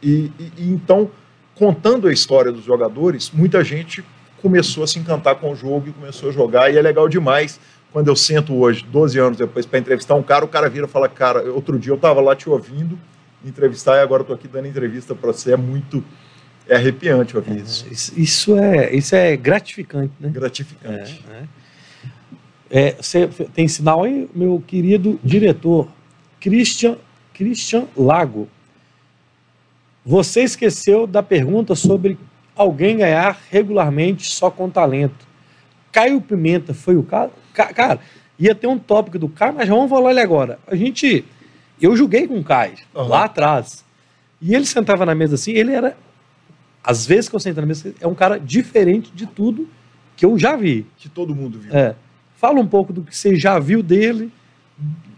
E, 0.02 0.32
e, 0.38 0.52
e 0.56 0.70
então, 0.70 1.10
contando 1.54 2.08
a 2.08 2.12
história 2.12 2.50
dos 2.50 2.64
jogadores, 2.64 3.30
muita 3.32 3.62
gente 3.62 4.04
começou 4.40 4.82
a 4.82 4.86
se 4.86 4.98
encantar 4.98 5.36
com 5.36 5.52
o 5.52 5.54
jogo 5.54 5.88
e 5.88 5.92
começou 5.92 6.30
a 6.30 6.32
jogar, 6.32 6.72
e 6.72 6.78
é 6.78 6.82
legal 6.82 7.08
demais. 7.08 7.60
Quando 7.92 8.08
eu 8.08 8.16
sento 8.16 8.54
hoje, 8.54 8.84
12 8.84 9.18
anos 9.18 9.38
depois, 9.38 9.66
para 9.66 9.78
entrevistar 9.78 10.14
um 10.14 10.22
cara, 10.22 10.44
o 10.44 10.48
cara 10.48 10.68
vira 10.68 10.86
e 10.86 10.88
fala: 10.88 11.08
Cara, 11.08 11.52
outro 11.52 11.78
dia 11.78 11.92
eu 11.92 11.96
estava 11.96 12.20
lá 12.20 12.36
te 12.36 12.48
ouvindo 12.48 12.98
entrevistar 13.44 13.96
e 13.96 14.00
agora 14.00 14.22
estou 14.22 14.34
aqui 14.34 14.46
dando 14.46 14.66
entrevista 14.66 15.14
para 15.14 15.32
você. 15.32 15.52
É 15.52 15.56
muito 15.56 16.04
é 16.68 16.76
arrepiante 16.76 17.36
ouvir 17.36 17.58
é, 17.58 17.62
isso. 17.62 17.86
Isso 18.16 18.56
é, 18.56 18.94
isso 18.94 19.14
é 19.14 19.36
gratificante, 19.36 20.12
né? 20.20 20.28
Gratificante. 20.28 21.24
É, 21.28 21.32
é. 21.34 21.44
Você 23.00 23.26
tem 23.52 23.66
sinal 23.66 24.04
aí, 24.04 24.28
meu 24.34 24.62
querido 24.64 25.18
diretor 25.24 25.88
Christian, 26.40 26.96
Christian 27.34 27.86
Lago. 27.96 28.48
Você 30.06 30.42
esqueceu 30.42 31.06
da 31.06 31.22
pergunta 31.22 31.74
sobre 31.74 32.16
alguém 32.54 32.98
ganhar 32.98 33.38
regularmente 33.50 34.30
só 34.30 34.50
com 34.50 34.70
talento. 34.70 35.26
Caio 35.92 36.20
Pimenta 36.20 36.72
foi 36.72 36.96
o 36.96 37.02
cara. 37.02 37.30
Cara, 37.52 38.00
ia 38.38 38.54
ter 38.54 38.66
um 38.66 38.78
tópico 38.78 39.18
do 39.18 39.28
Caio, 39.28 39.54
mas 39.54 39.68
vamos 39.68 39.90
falar 39.90 40.12
ele 40.12 40.20
agora. 40.20 40.58
A 40.66 40.76
gente. 40.76 41.24
Eu 41.80 41.96
julguei 41.96 42.28
com 42.28 42.38
o 42.38 42.44
Caio, 42.44 42.74
uhum. 42.94 43.08
lá 43.08 43.24
atrás. 43.24 43.84
E 44.40 44.54
ele 44.54 44.66
sentava 44.66 45.04
na 45.04 45.14
mesa 45.14 45.34
assim, 45.34 45.52
ele 45.52 45.72
era. 45.72 45.96
Às 46.82 47.04
vezes 47.04 47.28
que 47.28 47.36
eu 47.36 47.40
sento 47.40 47.60
na 47.60 47.66
mesa, 47.66 47.94
é 48.00 48.06
um 48.06 48.14
cara 48.14 48.38
diferente 48.38 49.10
de 49.12 49.26
tudo 49.26 49.68
que 50.16 50.24
eu 50.24 50.38
já 50.38 50.56
vi. 50.56 50.86
Que 50.96 51.08
todo 51.08 51.34
mundo 51.34 51.58
viu. 51.58 51.74
É. 51.74 51.94
Fala 52.40 52.58
um 52.58 52.66
pouco 52.66 52.90
do 52.90 53.02
que 53.02 53.14
você 53.14 53.36
já 53.36 53.58
viu 53.58 53.82
dele 53.82 54.32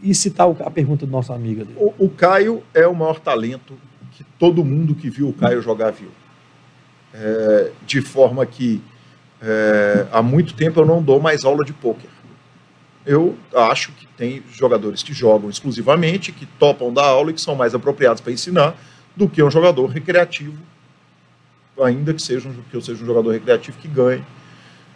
e 0.03 0.13
citar 0.13 0.49
a 0.49 0.71
pergunta 0.71 1.07
do 1.07 1.13
nosso 1.13 1.33
amigo. 1.33 1.65
O, 1.77 2.07
o 2.07 2.11
Caio 2.11 2.65
é 2.75 2.85
o 2.85 2.93
maior 2.93 3.21
talento 3.21 3.79
que 4.11 4.25
todo 4.41 4.65
mundo 4.65 4.93
que 4.93 5.09
viu 5.09 5.29
o 5.29 5.33
Caio 5.33 5.63
jogar 5.63 5.93
viu 5.93 6.09
é, 7.15 7.71
de 7.87 8.01
forma 8.01 8.45
que 8.45 8.83
é, 9.41 10.05
há 10.11 10.21
muito 10.21 10.55
tempo 10.55 10.81
eu 10.81 10.85
não 10.85 11.01
dou 11.01 11.21
mais 11.21 11.45
aula 11.45 11.65
de 11.65 11.73
pôquer. 11.73 12.11
Eu 13.07 13.37
acho 13.55 13.93
que 13.93 14.05
tem 14.17 14.43
jogadores 14.53 15.05
que 15.05 15.13
jogam 15.13 15.49
exclusivamente, 15.49 16.33
que 16.33 16.45
topam 16.45 16.93
da 16.93 17.05
aula 17.05 17.31
e 17.31 17.35
que 17.35 17.41
são 17.41 17.55
mais 17.55 17.73
apropriados 17.73 18.21
para 18.21 18.33
ensinar 18.33 18.75
do 19.15 19.29
que 19.29 19.41
um 19.45 19.51
jogador 19.51 19.87
recreativo, 19.87 20.59
ainda 21.81 22.13
que, 22.13 22.21
seja 22.21 22.51
que 22.69 22.77
eu 22.77 22.81
seja 22.81 23.01
um 23.01 23.07
jogador 23.07 23.31
recreativo 23.31 23.79
que 23.79 23.87
ganhe 23.87 24.25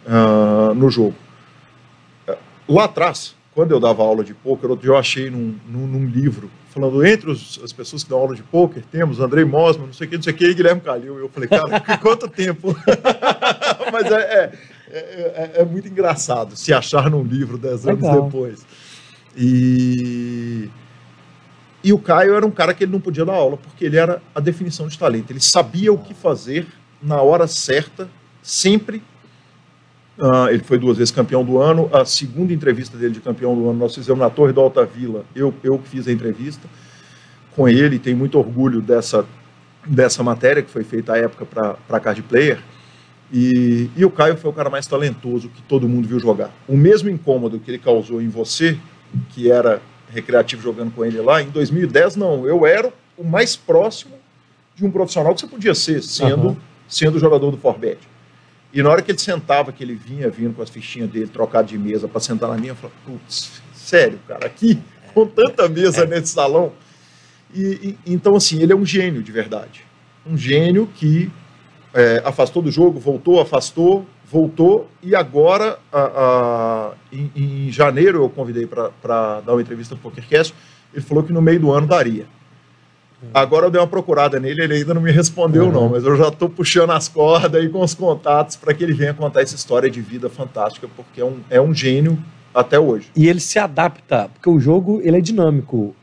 uh, 0.05 0.73
no 0.73 0.89
jogo. 0.89 1.15
Lá 2.67 2.85
atrás, 2.85 3.35
quando 3.53 3.71
eu 3.71 3.79
dava 3.79 4.03
aula 4.03 4.23
de 4.23 4.33
pôquer, 4.33 4.69
eu 4.83 4.97
achei 4.97 5.29
num, 5.29 5.55
num, 5.67 5.87
num 5.87 6.05
livro 6.05 6.49
falando 6.77 7.03
entre 7.03 7.31
os, 7.31 7.59
as 7.63 7.73
pessoas 7.73 8.03
que 8.03 8.09
dão 8.09 8.19
aula 8.19 8.35
de 8.35 8.43
pôquer, 8.43 8.83
temos 8.91 9.19
Andrei 9.19 9.43
Mosman, 9.43 9.87
não 9.87 9.93
sei 9.93 10.05
o 10.05 10.09
que, 10.11 10.15
não 10.15 10.23
sei 10.23 10.33
o 10.33 10.35
que, 10.35 10.45
e 10.45 10.53
Guilherme 10.53 10.81
Calil. 10.81 11.17
Eu 11.17 11.29
falei, 11.29 11.49
cara, 11.49 11.79
quanto 11.97 12.27
tempo? 12.27 12.75
Mas 13.91 14.05
é, 14.11 14.51
é, 14.89 14.99
é, 14.99 15.51
é, 15.55 15.65
muito 15.65 15.87
engraçado 15.87 16.55
se 16.55 16.71
achar 16.71 17.09
num 17.09 17.23
livro 17.23 17.57
dez 17.57 17.87
anos 17.87 18.01
Legal. 18.01 18.23
depois. 18.23 18.65
E, 19.35 20.69
e 21.83 21.91
o 21.91 21.97
Caio 21.97 22.35
era 22.35 22.45
um 22.45 22.51
cara 22.51 22.73
que 22.73 22.83
ele 22.83 22.91
não 22.91 23.01
podia 23.01 23.25
dar 23.25 23.33
aula, 23.33 23.57
porque 23.57 23.85
ele 23.85 23.97
era 23.97 24.21
a 24.35 24.39
definição 24.39 24.87
de 24.87 24.97
talento. 24.97 25.31
Ele 25.31 25.41
sabia 25.41 25.91
o 25.91 25.97
que 25.97 26.13
fazer 26.13 26.67
na 27.01 27.21
hora 27.21 27.47
certa, 27.47 28.07
sempre 28.41 29.01
Uh, 30.17 30.49
ele 30.49 30.63
foi 30.63 30.79
duas 30.79 30.97
vezes 30.97 31.11
campeão 31.11 31.43
do 31.45 31.59
ano. 31.59 31.89
A 31.93 32.03
segunda 32.03 32.51
entrevista 32.51 32.97
dele 32.97 33.13
de 33.13 33.19
campeão 33.19 33.55
do 33.55 33.69
ano 33.69 33.77
nós 33.77 33.93
fizemos 33.93 34.19
na 34.19 34.29
Torre 34.29 34.51
da 34.51 34.61
Alta 34.61 34.83
Vila. 34.83 35.23
Eu, 35.35 35.53
eu 35.63 35.79
fiz 35.83 36.07
a 36.07 36.11
entrevista 36.11 36.67
com 37.55 37.69
ele. 37.69 37.99
Tenho 37.99 38.17
muito 38.17 38.37
orgulho 38.37 38.81
dessa, 38.81 39.25
dessa 39.85 40.23
matéria 40.23 40.63
que 40.63 40.71
foi 40.71 40.83
feita 40.83 41.13
à 41.13 41.17
época 41.17 41.45
para 41.45 41.77
a 41.89 41.99
Card 41.99 42.21
Player. 42.23 42.59
E, 43.31 43.89
e 43.95 44.05
o 44.05 44.09
Caio 44.09 44.37
foi 44.37 44.49
o 44.49 44.53
cara 44.53 44.69
mais 44.69 44.87
talentoso 44.87 45.49
que 45.49 45.61
todo 45.63 45.87
mundo 45.87 46.07
viu 46.07 46.19
jogar. 46.19 46.51
O 46.67 46.75
mesmo 46.75 47.09
incômodo 47.09 47.59
que 47.59 47.69
ele 47.69 47.77
causou 47.77 48.21
em 48.21 48.29
você, 48.29 48.77
que 49.29 49.51
era 49.51 49.81
recreativo 50.09 50.61
jogando 50.61 50.91
com 50.91 51.05
ele 51.05 51.19
lá, 51.19 51.41
em 51.41 51.49
2010, 51.49 52.15
não. 52.15 52.47
Eu 52.47 52.65
era 52.65 52.91
o 53.17 53.23
mais 53.23 53.55
próximo 53.55 54.15
de 54.75 54.85
um 54.85 54.89
profissional 54.91 55.33
que 55.35 55.41
você 55.41 55.47
podia 55.47 55.75
ser, 55.75 56.01
sendo, 56.01 56.49
uhum. 56.49 56.57
sendo 56.87 57.19
jogador 57.19 57.51
do 57.51 57.57
Forbet. 57.57 57.99
E 58.73 58.83
na 58.83 58.89
hora 58.89 59.01
que 59.01 59.11
ele 59.11 59.19
sentava, 59.19 59.71
que 59.71 59.83
ele 59.83 59.95
vinha 59.95 60.29
vindo 60.29 60.53
com 60.53 60.61
as 60.61 60.69
fichinhas 60.69 61.09
dele, 61.09 61.27
trocado 61.27 61.67
de 61.67 61.77
mesa 61.77 62.07
para 62.07 62.19
sentar 62.19 62.49
na 62.49 62.57
minha, 62.57 62.71
eu 62.71 62.75
falava, 62.75 62.99
putz, 63.05 63.61
sério, 63.73 64.19
cara, 64.27 64.45
aqui, 64.45 64.79
com 65.13 65.25
tanta 65.25 65.67
mesa 65.69 66.05
nesse 66.05 66.33
salão. 66.33 66.73
E, 67.53 67.97
e, 68.05 68.13
então, 68.13 68.35
assim, 68.35 68.61
ele 68.61 68.73
é 68.73 68.75
um 68.75 68.85
gênio 68.85 69.23
de 69.23 69.31
verdade. 69.31 69.85
Um 70.25 70.37
gênio 70.37 70.87
que 70.95 71.31
é, 71.93 72.21
afastou 72.25 72.61
do 72.61 72.69
jogo, 72.69 72.99
voltou, 72.99 73.39
afastou, 73.39 74.05
voltou, 74.29 74.89
e 75.01 75.15
agora, 75.15 75.79
a, 75.91 76.01
a, 76.01 76.91
em, 77.11 77.31
em, 77.35 77.71
janeiro, 77.71 78.23
eu 78.23 78.29
convidei 78.29 78.67
para 78.67 79.41
dar 79.41 79.53
uma 79.53 79.61
entrevista 79.61 79.95
no 79.95 80.01
PokerCast, 80.01 80.53
ele 80.93 81.01
falou 81.01 81.23
que 81.23 81.31
no 81.31 81.41
meio 81.41 81.59
do 81.59 81.71
ano 81.71 81.87
daria. 81.87 82.27
Agora 83.33 83.65
eu 83.65 83.71
dei 83.71 83.81
uma 83.81 83.87
procurada 83.87 84.39
nele, 84.39 84.63
ele 84.63 84.75
ainda 84.75 84.93
não 84.93 85.01
me 85.01 85.11
respondeu, 85.11 85.65
uhum. 85.65 85.71
não, 85.71 85.89
mas 85.89 86.03
eu 86.03 86.15
já 86.15 86.27
estou 86.27 86.47
puxando 86.47 86.91
as 86.91 87.07
cordas 87.07 87.59
aí 87.59 87.67
com 87.67 87.81
os 87.81 87.95
contatos 87.95 88.55
para 88.55 88.73
que 88.73 88.83
ele 88.83 88.93
venha 88.93 89.13
contar 89.13 89.41
essa 89.41 89.55
história 89.55 89.89
de 89.89 90.01
vida 90.01 90.29
fantástica, 90.29 90.87
porque 90.95 91.19
é 91.19 91.25
um, 91.25 91.39
é 91.49 91.59
um 91.59 91.73
gênio 91.73 92.17
até 92.53 92.79
hoje. 92.79 93.09
E 93.15 93.27
ele 93.27 93.39
se 93.39 93.57
adapta, 93.57 94.29
porque 94.33 94.49
o 94.49 94.59
jogo 94.59 95.01
ele 95.03 95.17
é 95.17 95.21
dinâmico. 95.21 95.95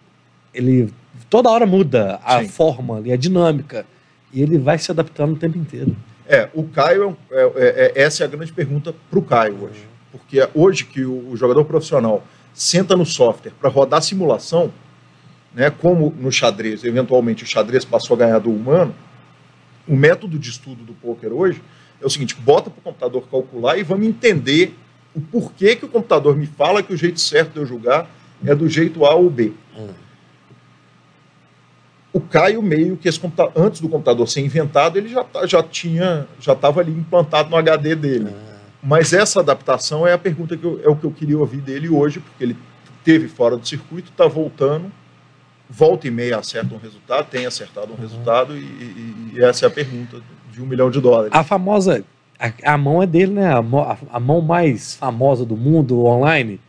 Ele 0.52 0.92
toda 1.30 1.50
hora 1.50 1.66
muda 1.66 2.20
a 2.24 2.40
Sim. 2.40 2.48
forma, 2.48 2.98
ele 2.98 3.12
é 3.12 3.16
dinâmica. 3.16 3.86
E 4.32 4.42
ele 4.42 4.58
vai 4.58 4.78
se 4.78 4.90
adaptando 4.90 5.34
o 5.34 5.36
tempo 5.36 5.56
inteiro. 5.56 5.96
É, 6.26 6.48
o 6.54 6.64
Caio, 6.64 7.16
é, 7.30 7.42
é, 7.42 7.92
é 7.96 8.02
essa 8.02 8.24
é 8.24 8.26
a 8.26 8.28
grande 8.28 8.52
pergunta 8.52 8.92
para 9.08 9.18
o 9.18 9.22
Caio 9.22 9.62
hoje. 9.62 9.86
Porque 10.10 10.48
hoje 10.54 10.84
que 10.84 11.04
o, 11.04 11.30
o 11.30 11.36
jogador 11.36 11.64
profissional 11.64 12.24
senta 12.52 12.96
no 12.96 13.04
software 13.04 13.52
para 13.60 13.68
rodar 13.68 14.02
simulação, 14.02 14.72
né, 15.54 15.70
como 15.70 16.12
no 16.18 16.32
xadrez, 16.32 16.82
eventualmente 16.84 17.44
o 17.44 17.46
xadrez 17.46 17.84
passou 17.84 18.16
a 18.16 18.18
ganhar 18.18 18.38
do 18.40 18.50
humano, 18.50 18.94
o 19.86 19.94
método 19.94 20.38
de 20.38 20.50
estudo 20.50 20.82
do 20.82 20.94
poker 20.94 21.32
hoje 21.32 21.62
é 22.00 22.06
o 22.06 22.10
seguinte: 22.10 22.34
bota 22.34 22.70
para 22.70 22.80
o 22.80 22.82
computador 22.82 23.28
calcular 23.30 23.78
e 23.78 23.82
vamos 23.82 24.06
entender 24.06 24.74
o 25.14 25.20
porquê 25.20 25.76
que 25.76 25.84
o 25.84 25.88
computador 25.88 26.36
me 26.36 26.46
fala 26.46 26.82
que 26.82 26.92
o 26.92 26.96
jeito 26.96 27.20
certo 27.20 27.52
de 27.52 27.60
eu 27.60 27.66
julgar 27.66 28.10
é 28.44 28.54
do 28.54 28.68
jeito 28.68 29.04
A 29.04 29.14
ou 29.14 29.30
B. 29.30 29.52
Hum. 29.76 29.88
O 32.12 32.20
Caio 32.20 32.62
meio 32.62 32.96
que 32.96 33.08
esse 33.08 33.20
antes 33.56 33.80
do 33.80 33.88
computador 33.88 34.28
ser 34.28 34.40
inventado, 34.40 34.96
ele 34.96 35.08
já, 35.08 35.24
tá, 35.24 35.46
já 35.46 35.62
tinha, 35.62 36.26
já 36.40 36.52
estava 36.52 36.80
ali 36.80 36.92
implantado 36.92 37.50
no 37.50 37.56
HD 37.56 37.94
dele. 37.96 38.34
Mas 38.82 39.12
essa 39.12 39.40
adaptação 39.40 40.06
é 40.06 40.12
a 40.12 40.18
pergunta 40.18 40.56
que 40.56 40.64
eu, 40.64 40.80
é 40.84 40.88
o 40.88 40.94
que 40.94 41.04
eu 41.04 41.10
queria 41.10 41.38
ouvir 41.38 41.60
dele 41.60 41.88
hoje, 41.88 42.20
porque 42.20 42.44
ele 42.44 42.56
teve 43.02 43.28
fora 43.28 43.56
do 43.56 43.66
circuito, 43.66 44.10
está 44.10 44.26
voltando 44.26 44.92
volta 45.68 46.06
e 46.06 46.10
meia 46.10 46.38
acerta 46.38 46.74
um 46.74 46.78
resultado, 46.78 47.26
tem 47.30 47.46
acertado 47.46 47.92
um 47.92 47.96
resultado, 47.96 48.56
e, 48.56 48.60
e, 48.60 49.32
e, 49.34 49.44
essa 49.44 49.66
é 49.66 49.68
a 49.68 49.70
pergunta 49.70 50.20
de 50.52 50.62
um 50.62 50.66
milhão 50.66 50.90
de 50.90 51.00
dólares. 51.00 51.30
A 51.32 51.42
famosa, 51.42 52.04
a, 52.38 52.74
a 52.74 52.78
mão 52.78 53.02
é 53.02 53.06
dele, 53.06 53.32
né? 53.32 53.52
A, 53.52 53.98
a, 54.12 54.20
mão 54.20 54.40
mais 54.40 54.94
famosa 54.94 55.44
do 55.44 55.56
mundo 55.56 56.04
online 56.04 56.60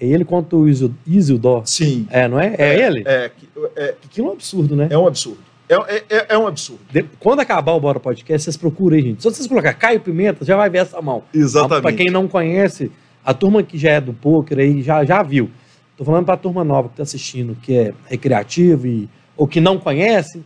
É 0.00 0.06
ele 0.06 0.24
contra 0.24 0.56
o 0.56 0.68
Isildo. 0.68 1.62
Sim. 1.64 2.06
É, 2.10 2.28
não 2.28 2.38
é? 2.38 2.54
É, 2.58 2.68
é 2.68 2.86
ele? 2.86 3.02
É, 3.06 3.30
é, 3.76 3.94
Aquilo 4.04 4.28
é 4.28 4.30
um 4.30 4.32
absurdo, 4.34 4.76
né? 4.76 4.88
É 4.90 4.98
um 4.98 5.06
absurdo. 5.06 5.38
É, 5.68 5.74
é, 5.74 6.04
é, 6.08 6.26
é 6.30 6.38
um 6.38 6.46
absurdo. 6.46 6.80
Quando 7.18 7.40
acabar 7.40 7.72
o 7.72 7.80
Bora 7.80 7.98
Podcast, 7.98 8.44
vocês 8.44 8.56
procurem, 8.56 9.02
gente. 9.02 9.22
Se 9.22 9.28
vocês 9.28 9.46
colocar 9.48 9.74
Caio 9.74 10.00
Pimenta, 10.00 10.44
já 10.44 10.56
vai 10.56 10.70
ver 10.70 10.78
essa 10.78 11.00
mão. 11.02 11.24
Exatamente. 11.34 11.82
Para 11.82 11.92
quem 11.92 12.10
não 12.10 12.28
conhece, 12.28 12.92
a 13.24 13.34
turma 13.34 13.62
que 13.62 13.76
já 13.76 13.90
é 13.90 14.00
do 14.00 14.12
poker 14.12 14.58
aí 14.58 14.82
já, 14.82 15.04
já 15.04 15.22
viu. 15.22 15.50
Tô 15.96 16.04
falando 16.04 16.26
para 16.26 16.34
a 16.34 16.38
turma 16.38 16.62
nova 16.62 16.88
que 16.88 16.94
está 16.94 17.02
assistindo, 17.02 17.56
que 17.62 17.74
é 17.74 17.94
recreativo 18.06 18.86
e, 18.86 19.08
ou 19.36 19.46
que 19.46 19.60
não 19.60 19.78
conhece. 19.78 20.42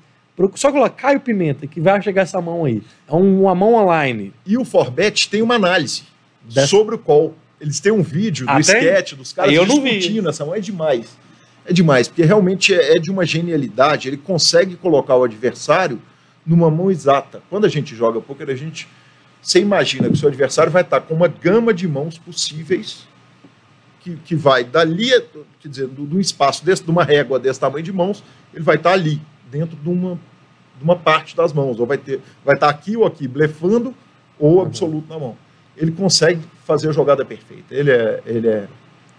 Só 0.55 0.71
colocar 0.71 0.91
Caio 0.91 1.21
Pimenta, 1.21 1.67
que 1.67 1.81
vai 1.81 2.01
chegar 2.01 2.23
essa 2.23 2.41
mão 2.41 2.65
aí. 2.65 2.83
É 3.07 3.15
uma 3.15 3.55
mão 3.55 3.75
online. 3.75 4.33
E 4.47 4.57
o 4.57 4.65
Forbet 4.65 5.29
tem 5.29 5.43
uma 5.43 5.57
análise 5.57 6.05
Dessa... 6.43 6.69
sobre 6.69 6.95
o 6.95 6.99
qual 6.99 7.35
eles 7.61 7.79
têm 7.79 7.93
um 7.93 8.03
vídeo 8.03 8.47
do 8.47 8.53
Até... 8.53 8.61
sketch 8.61 9.15
dos 9.15 9.33
caras 9.33 9.53
eu 9.53 9.67
discutindo. 9.67 10.29
Essa 10.29 10.47
mão 10.47 10.55
é 10.55 10.61
demais. 10.61 11.19
É 11.67 11.73
demais, 11.73 12.09
porque 12.09 12.25
realmente 12.25 12.73
é, 12.73 12.97
é 12.97 12.99
de 12.99 13.11
uma 13.11 13.27
genialidade. 13.27 14.09
Ele 14.09 14.17
consegue 14.17 14.77
colocar 14.77 15.17
o 15.17 15.25
adversário 15.25 16.01
numa 16.47 16.71
mão 16.71 16.91
exata. 16.91 17.43
Quando 17.51 17.67
a 17.67 17.69
gente 17.69 17.95
joga 17.95 18.21
poker, 18.21 18.49
a 18.49 18.55
gente. 18.55 18.89
Você 19.43 19.61
imagina 19.61 20.09
que 20.09 20.15
o 20.15 20.17
seu 20.17 20.29
adversário 20.29 20.73
vai 20.73 20.83
estar 20.83 21.01
com 21.01 21.15
uma 21.15 21.29
gama 21.29 21.75
de 21.75 21.87
mãos 21.89 22.17
possíveis 22.19 23.07
que, 24.11 24.17
que 24.25 24.35
vai 24.35 24.65
dali, 24.65 25.11
quer 25.61 25.69
dizer, 25.69 25.89
de 25.89 26.17
um 26.17 26.21
espaço 26.21 26.65
desse, 26.65 26.83
de 26.83 26.91
uma 26.91 27.05
régua 27.05 27.39
desse 27.39 27.61
tamanho 27.61 27.85
de 27.85 27.93
mãos, 27.93 28.25
ele 28.53 28.65
vai 28.65 28.77
estar 28.77 28.93
ali, 28.93 29.21
dentro 29.51 29.77
de 29.77 29.89
uma, 29.89 30.19
de 30.79 30.85
uma 30.85 30.97
parte 30.97 31.37
das 31.37 31.53
mãos. 31.53 31.79
Ou 31.79 31.87
vai, 31.87 31.99
ter, 31.99 32.21
vai 32.45 32.55
estar 32.55 32.69
aqui 32.69 32.97
ou 32.97 33.07
aqui, 33.07 33.29
blefando 33.29 33.95
ou 34.39 34.57
uhum. 34.57 34.63
absoluto 34.63 35.09
na 35.09 35.19
mão. 35.19 35.37
Ele 35.77 35.93
consegue 35.93 36.41
fazer 36.65 36.89
a 36.89 36.93
jogada 36.93 37.25
perfeita. 37.25 37.75
Ele 37.75 37.91
é, 37.91 38.23
ele 38.27 38.49
é, 38.49 38.69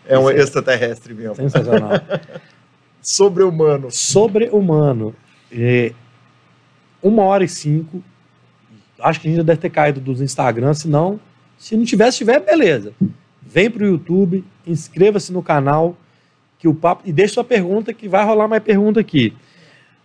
é 0.05 0.19
um 0.19 0.29
extraterrestre 0.29 1.13
mesmo. 1.13 1.35
Sensacional. 1.35 1.91
Sobre-humano. 3.01 3.89
Sobre-humano. 3.89 5.15
É, 5.51 5.93
uma 7.01 7.23
hora 7.23 7.43
e 7.43 7.47
cinco. 7.47 8.03
Acho 8.99 9.19
que 9.19 9.27
a 9.27 9.31
gente 9.31 9.37
já 9.37 9.43
deve 9.43 9.59
ter 9.59 9.69
caído 9.71 9.99
dos 9.99 10.21
Instagram, 10.21 10.73
se 10.75 10.87
não, 10.87 11.19
se 11.57 11.75
não 11.75 11.83
tivesse, 11.83 12.19
tiver, 12.19 12.39
beleza. 12.39 12.93
Vem 13.41 13.69
para 13.69 13.83
o 13.83 13.87
YouTube, 13.87 14.43
inscreva-se 14.65 15.31
no 15.31 15.41
canal, 15.41 15.95
que 16.59 16.67
o 16.67 16.73
papo. 16.73 17.03
E 17.05 17.11
deixe 17.11 17.33
sua 17.33 17.43
pergunta, 17.43 17.93
que 17.93 18.07
vai 18.07 18.25
rolar 18.25 18.47
mais 18.47 18.63
pergunta 18.63 18.99
aqui. 18.99 19.33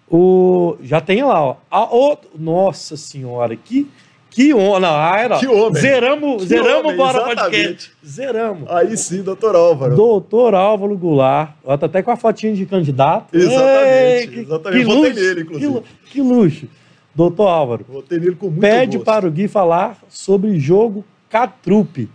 O, 0.08 0.76
já 0.82 1.00
tem 1.00 1.22
lá, 1.22 1.42
ó. 1.42 1.56
A, 1.70 1.94
o, 1.94 2.16
nossa 2.38 2.96
senhora, 2.96 3.56
que 3.56 3.88
que 4.36 4.52
ah, 4.52 5.18
era. 5.18 5.38
Que 5.38 5.46
homem. 5.46 5.80
Zeramos, 5.80 6.42
que 6.42 6.48
zeramos 6.48 6.84
homem, 6.84 6.96
Bora. 6.98 7.24
Podcast. 7.24 7.90
Zeramos. 8.06 8.70
Aí 8.70 8.94
sim, 8.94 9.22
doutor 9.22 9.56
Álvaro. 9.56 9.96
Doutor 9.96 10.54
Álvaro 10.54 10.94
Goulart. 10.94 11.54
Ó, 11.64 11.74
tá 11.74 11.86
até 11.86 12.02
com 12.02 12.10
a 12.10 12.16
fotinha 12.16 12.52
de 12.52 12.66
candidato. 12.66 13.34
Exatamente. 13.34 14.36
Ei, 14.36 14.40
exatamente. 14.40 14.82
Que, 14.82 14.84
Votei 14.84 14.84
luxo, 14.84 15.14
nele, 15.14 15.40
inclusive. 15.40 15.80
Que, 15.80 16.10
que, 16.10 16.20
luxo. 16.20 16.68
Doutor 17.14 17.48
Álvaro. 17.48 17.86
Votei 17.88 18.18
nele 18.18 18.36
com 18.36 18.48
muito 18.48 18.60
Pede 18.60 18.98
gosto. 18.98 19.06
para 19.06 19.26
o 19.26 19.30
Gui 19.30 19.48
falar 19.48 19.96
sobre 20.06 20.60
jogo 20.60 21.02
Catrupe. 21.30 22.10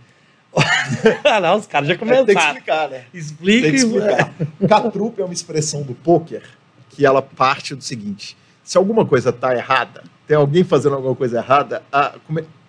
ah, 1.24 1.40
não, 1.40 1.56
os 1.56 1.66
caras 1.66 1.88
já 1.88 1.96
começaram. 1.96 2.24
É, 2.24 2.26
tem 2.26 2.36
que 2.36 2.42
explicar, 2.42 2.88
né? 2.88 3.04
Explica. 3.12 3.62
Tem 3.62 3.70
que 3.70 3.76
explicar. 3.76 4.34
Catrupe 4.68 5.20
é 5.22 5.24
uma 5.24 5.32
expressão 5.32 5.82
do 5.82 5.94
poker 5.94 6.42
que 6.90 7.06
ela 7.06 7.22
parte 7.22 7.74
do 7.74 7.82
seguinte. 7.82 8.36
Se 8.62 8.76
alguma 8.76 9.04
coisa 9.04 9.30
está 9.30 9.54
errada, 9.54 10.04
tem 10.26 10.36
alguém 10.36 10.62
fazendo 10.62 10.94
alguma 10.94 11.16
coisa 11.16 11.38
errada, 11.38 11.82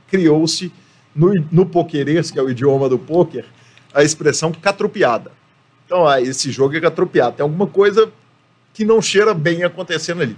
criou-se 0.07 0.71
no, 1.15 1.33
no 1.51 1.65
pokerês, 1.65 2.31
que 2.31 2.39
é 2.39 2.41
o 2.41 2.49
idioma 2.49 2.89
do 2.89 2.97
poker, 2.97 3.45
a 3.93 4.03
expressão 4.03 4.51
catrupiada. 4.51 5.31
Então, 5.85 6.07
ah, 6.07 6.19
esse 6.19 6.51
jogo 6.51 6.75
é 6.75 6.81
catrupiado. 6.81 7.35
Tem 7.35 7.43
alguma 7.43 7.67
coisa 7.67 8.11
que 8.73 8.83
não 8.83 9.01
cheira 9.01 9.33
bem 9.33 9.63
acontecendo 9.63 10.21
ali. 10.21 10.35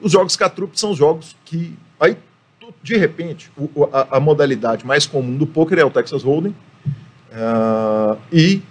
Os 0.00 0.12
jogos 0.12 0.34
catrup 0.34 0.74
são 0.74 0.94
jogos 0.94 1.36
que, 1.44 1.76
aí, 1.98 2.16
de 2.82 2.96
repente, 2.96 3.50
a, 4.10 4.18
modalidade 4.18 4.86
mais 4.86 5.06
comum 5.06 5.36
do 5.36 5.46
poker 5.46 5.78
é 5.78 5.84
o 5.84 5.90
Texas 5.90 6.22
Hold'em. 6.22 6.54
Uh, 7.30 8.18
e 8.32 8.62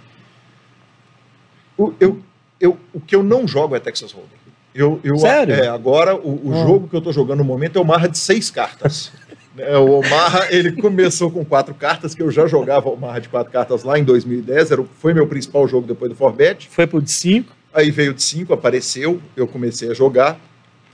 o, 1.76 1.94
eu, 1.98 2.20
eu, 2.60 2.76
o 2.92 3.00
que 3.00 3.16
eu 3.16 3.22
não 3.22 3.48
jogo 3.48 3.74
é 3.74 3.80
Texas 3.80 4.12
Hold'em. 4.12 4.38
Eu, 4.74 5.00
eu, 5.02 5.16
Sério? 5.18 5.54
É, 5.54 5.68
agora 5.68 6.14
o, 6.14 6.48
o 6.48 6.54
jogo 6.54 6.88
que 6.88 6.94
eu 6.94 6.98
estou 6.98 7.12
jogando 7.12 7.38
no 7.38 7.44
momento 7.44 7.78
é 7.78 7.80
o 7.80 7.84
Marra 7.84 8.08
de 8.08 8.18
seis 8.18 8.50
cartas. 8.50 9.12
é, 9.58 9.76
o 9.76 9.98
Omarra, 9.98 10.46
ele 10.50 10.72
começou 10.72 11.30
com 11.30 11.44
quatro 11.44 11.74
cartas, 11.74 12.14
que 12.14 12.22
eu 12.22 12.30
já 12.30 12.46
jogava 12.46 12.88
o 12.88 12.92
Omarra 12.92 13.20
de 13.20 13.28
quatro 13.28 13.52
cartas 13.52 13.82
lá 13.82 13.98
em 13.98 14.04
2010, 14.04 14.70
era, 14.70 14.84
foi 14.98 15.12
meu 15.12 15.26
principal 15.26 15.66
jogo 15.66 15.86
depois 15.86 16.10
do 16.10 16.16
Forbet. 16.16 16.68
Foi 16.68 16.86
pro 16.86 17.02
de 17.02 17.10
cinco? 17.10 17.52
Aí 17.72 17.90
veio 17.90 18.12
de 18.12 18.22
cinco, 18.22 18.52
apareceu, 18.52 19.20
eu 19.36 19.46
comecei 19.46 19.90
a 19.90 19.94
jogar. 19.94 20.38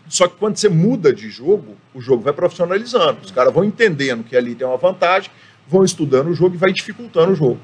Só 0.09 0.29
que 0.29 0.37
quando 0.37 0.57
você 0.57 0.69
muda 0.69 1.13
de 1.13 1.29
jogo, 1.29 1.75
o 1.93 2.01
jogo 2.01 2.23
vai 2.23 2.33
profissionalizando. 2.33 3.19
Os 3.25 3.31
caras 3.31 3.53
vão 3.53 3.65
entendendo 3.65 4.23
que 4.23 4.37
ali 4.37 4.55
tem 4.55 4.67
uma 4.67 4.77
vantagem, 4.77 5.31
vão 5.69 5.85
estudando 5.85 6.29
o 6.29 6.35
jogo 6.35 6.55
e 6.55 6.59
vai 6.59 6.73
dificultando 6.73 7.33
o 7.33 7.35
jogo. 7.35 7.59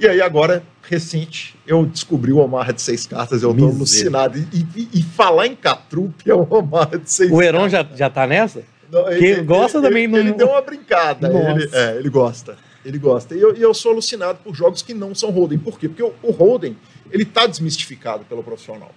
E 0.00 0.06
aí 0.06 0.20
agora 0.20 0.62
recente, 0.82 1.56
eu 1.66 1.84
descobri 1.84 2.32
o 2.32 2.38
Omar 2.38 2.72
de 2.72 2.80
seis 2.80 3.06
cartas, 3.06 3.42
eu 3.42 3.50
estou 3.50 3.68
alucinado. 3.68 4.38
E, 4.38 4.66
e, 4.76 4.88
e, 4.94 5.02
falar 5.02 5.48
em 5.48 5.56
Catrupe 5.56 6.30
é 6.30 6.34
o 6.34 6.46
Omar 6.48 6.98
de 6.98 7.10
seis 7.10 7.30
O 7.32 7.42
Heron 7.42 7.68
já, 7.68 7.84
já 7.94 8.08
tá 8.08 8.26
nessa? 8.26 8.62
Não, 8.90 9.04
que 9.04 9.24
ele, 9.24 9.42
gosta 9.42 9.78
ele, 9.78 9.86
também. 9.88 10.04
Ele, 10.04 10.18
ele 10.18 10.32
deu 10.32 10.48
uma 10.48 10.62
brincada. 10.62 11.28
Ele, 11.28 11.68
é, 11.72 11.96
ele 11.96 12.08
gosta. 12.08 12.56
Ele 12.84 12.96
gosta. 12.96 13.34
E 13.34 13.40
eu, 13.40 13.56
e 13.56 13.60
eu, 13.60 13.74
sou 13.74 13.92
alucinado 13.92 14.38
por 14.42 14.54
jogos 14.54 14.82
que 14.82 14.94
não 14.94 15.14
são 15.14 15.30
Holden. 15.30 15.58
Por 15.58 15.78
quê? 15.78 15.88
Porque 15.88 16.02
o, 16.02 16.14
o 16.22 16.30
Holden, 16.30 16.76
ele 17.10 17.24
tá 17.24 17.46
desmistificado 17.46 18.24
pelo 18.24 18.42
profissional. 18.42 18.92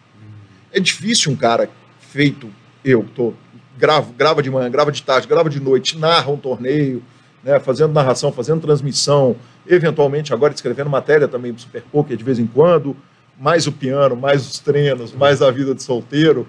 É 0.71 0.79
difícil 0.79 1.31
um 1.31 1.35
cara 1.35 1.69
feito, 1.99 2.49
eu, 2.85 3.05
tô, 3.15 3.33
gravo, 3.77 4.13
grava 4.13 4.41
de 4.41 4.49
manhã, 4.49 4.69
grava 4.69 4.91
de 4.91 5.01
tarde, 5.01 5.27
grava 5.27 5.49
de 5.49 5.59
noite, 5.59 5.97
narra 5.97 6.31
um 6.31 6.37
torneio, 6.37 7.03
né, 7.43 7.59
fazendo 7.59 7.93
narração, 7.93 8.31
fazendo 8.31 8.61
transmissão, 8.61 9.35
eventualmente 9.67 10.33
agora 10.33 10.53
escrevendo 10.53 10.89
matéria 10.89 11.27
também 11.27 11.51
do 11.51 11.61
Super 11.61 11.83
Poker 11.91 12.15
de 12.15 12.23
vez 12.23 12.39
em 12.39 12.47
quando, 12.47 12.95
mais 13.39 13.67
o 13.67 13.71
piano, 13.71 14.15
mais 14.15 14.47
os 14.47 14.59
treinos, 14.59 15.13
mais 15.13 15.41
a 15.41 15.49
vida 15.49 15.73
de 15.73 15.81
solteiro. 15.81 16.47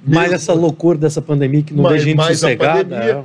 Mais 0.00 0.32
essa 0.32 0.52
loucura 0.52 0.96
dessa 0.96 1.20
pandemia 1.20 1.62
que 1.62 1.74
não 1.74 1.82
mais, 1.82 1.96
deixa 1.96 2.04
a 2.04 2.08
gente 2.08 2.16
mais 2.16 2.38
sossegada. 2.38 2.96
É. 2.96 3.24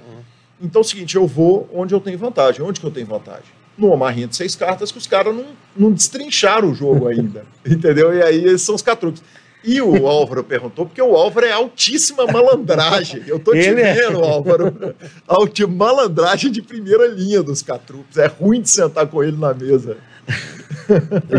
Então 0.60 0.82
é 0.82 0.84
o 0.84 0.88
seguinte, 0.88 1.16
eu 1.16 1.28
vou 1.28 1.70
onde 1.74 1.94
eu 1.94 2.00
tenho 2.00 2.18
vantagem. 2.18 2.62
Onde 2.64 2.80
que 2.80 2.86
eu 2.86 2.92
tenho 2.92 3.06
vantagem? 3.06 3.52
No 3.78 3.92
Omarrinha 3.92 4.28
de 4.28 4.36
seis 4.36 4.56
cartas 4.56 4.92
que 4.92 4.98
os 4.98 5.06
caras 5.06 5.36
não, 5.36 5.46
não 5.76 5.92
destrincharam 5.92 6.72
o 6.72 6.76
jogo 6.76 7.08
ainda, 7.08 7.46
entendeu? 7.66 8.14
E 8.14 8.22
aí 8.24 8.46
esses 8.46 8.62
são 8.62 8.74
os 8.74 8.82
catruques. 8.82 9.22
E 9.64 9.82
o 9.82 10.08
Álvaro 10.08 10.44
perguntou, 10.44 10.86
porque 10.86 11.02
o 11.02 11.16
Álvaro 11.16 11.46
é 11.46 11.52
altíssima 11.52 12.26
malandragem. 12.28 13.24
Eu 13.26 13.40
tô 13.40 13.52
te 13.52 13.60
Ele 13.60 13.82
é. 13.82 13.94
vendo, 13.94 14.22
é. 14.22 14.28
Álvaro. 14.28 14.96
Alti 15.26 15.66
malandragem 15.66 16.52
de 16.52 16.62
primeira 16.62 17.08
linha 17.08 17.42
dos 17.42 17.62
catrupes. 17.62 18.18
É 18.18 18.28
ruim 18.28 18.62
de 18.62 18.70
sentar 18.70 19.08
com 19.08 19.24
ele 19.24 19.38
na 19.38 19.54
mesa. 19.54 19.98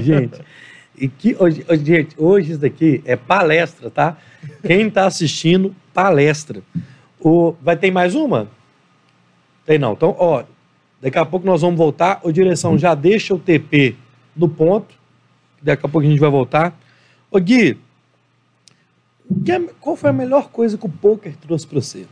gente, 0.03 0.41
e 0.97 1.09
que, 1.09 1.37
hoje, 1.39 1.66
gente, 1.83 2.14
hoje 2.16 2.53
isso 2.53 2.61
daqui 2.61 3.03
é 3.05 3.16
palestra, 3.16 3.91
tá? 3.91 4.16
Quem 4.66 4.89
tá 4.89 5.07
assistindo, 5.07 5.75
palestra. 5.92 6.63
O, 7.21 7.55
vai 7.61 7.76
ter 7.76 7.91
mais 7.91 8.14
uma? 8.14 8.49
Tem 9.67 9.79
não. 9.79 9.92
Então, 9.92 10.14
ó, 10.18 10.45
daqui 11.01 11.18
a 11.18 11.25
pouco 11.26 11.46
nós 11.46 11.63
vamos 11.63 11.76
voltar. 11.76 12.21
O 12.22 12.33
direção 12.33 12.79
já 12.79 12.95
deixa 12.95 13.34
o 13.34 13.38
TP 13.38 13.96
no 14.37 14.49
ponto. 14.49 14.95
Daqui 15.61 15.84
a 15.84 15.88
pouco 15.88 16.07
a 16.07 16.11
gente 16.11 16.21
vai 16.21 16.30
voltar. 16.30 16.79
Ô 17.30 17.38
Gui, 17.41 17.79
qual 19.80 19.96
foi 19.96 20.11
a 20.11 20.13
melhor 20.13 20.49
coisa 20.51 20.76
que 20.76 20.87
o 20.87 20.88
poker 20.88 21.37
trouxe 21.37 21.67
para 21.67 21.80
você? 21.80 22.07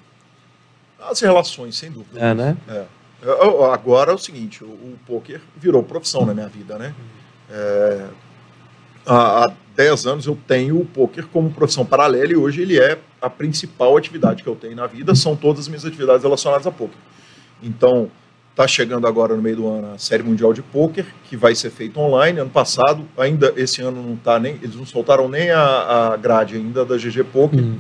As 0.98 1.20
relações, 1.20 1.76
sem 1.76 1.90
dúvida. 1.90 2.20
É, 2.20 2.34
né? 2.34 2.56
É. 2.68 2.84
Agora 3.72 4.12
é 4.12 4.14
o 4.14 4.18
seguinte, 4.18 4.64
o, 4.64 4.68
o 4.68 4.98
poker 5.06 5.40
virou 5.56 5.82
profissão 5.82 6.26
na 6.26 6.34
minha 6.34 6.48
vida, 6.48 6.76
né? 6.78 6.94
É, 7.50 8.08
há, 9.06 9.44
há 9.44 9.52
10 9.76 10.06
anos 10.06 10.26
eu 10.26 10.36
tenho 10.46 10.80
o 10.80 10.84
poker 10.84 11.26
como 11.28 11.50
profissão 11.50 11.84
paralela 11.84 12.32
e 12.32 12.36
hoje 12.36 12.62
ele 12.62 12.78
é 12.78 12.98
a 13.20 13.30
principal 13.30 13.96
atividade 13.96 14.42
que 14.42 14.48
eu 14.48 14.56
tenho 14.56 14.74
na 14.74 14.86
vida, 14.86 15.14
são 15.14 15.36
todas 15.36 15.60
as 15.60 15.68
minhas 15.68 15.84
atividades 15.84 16.22
relacionadas 16.22 16.66
a 16.66 16.70
poker. 16.70 16.96
Então, 17.62 18.10
Está 18.52 18.68
chegando 18.68 19.06
agora 19.06 19.34
no 19.34 19.40
meio 19.40 19.56
do 19.56 19.66
ano 19.66 19.94
a 19.94 19.98
Série 19.98 20.22
Mundial 20.22 20.52
de 20.52 20.60
Pôquer, 20.60 21.06
que 21.24 21.38
vai 21.38 21.54
ser 21.54 21.70
feito 21.70 21.98
online. 21.98 22.38
Ano 22.38 22.50
passado, 22.50 23.08
ainda 23.16 23.50
esse 23.56 23.80
ano 23.80 24.02
não 24.02 24.12
está 24.12 24.38
nem. 24.38 24.56
Eles 24.56 24.76
não 24.76 24.84
soltaram 24.84 25.26
nem 25.26 25.50
a, 25.50 26.12
a 26.12 26.16
grade 26.18 26.56
ainda 26.56 26.84
da 26.84 26.98
GG 26.98 27.24
Poker. 27.32 27.58
Uhum. 27.58 27.78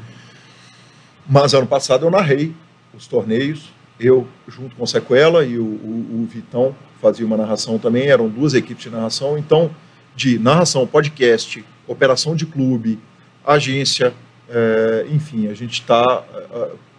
Mas 1.28 1.52
ano 1.52 1.66
passado 1.66 2.06
eu 2.06 2.10
narrei 2.10 2.54
os 2.94 3.06
torneios. 3.06 3.70
Eu, 4.00 4.26
junto 4.48 4.74
com 4.74 4.84
a 4.84 4.86
Sequela 4.86 5.44
e 5.44 5.58
o, 5.58 5.62
o, 5.62 6.22
o 6.22 6.26
Vitão, 6.26 6.74
fazia 7.02 7.26
uma 7.26 7.36
narração 7.36 7.78
também. 7.78 8.08
Eram 8.08 8.26
duas 8.26 8.54
equipes 8.54 8.84
de 8.84 8.90
narração. 8.90 9.36
Então, 9.36 9.70
de 10.16 10.38
narração, 10.38 10.86
podcast, 10.86 11.62
operação 11.86 12.34
de 12.34 12.46
clube, 12.46 12.98
agência, 13.46 14.14
é, 14.48 15.06
enfim, 15.10 15.48
a 15.48 15.54
gente 15.54 15.74
está. 15.74 16.24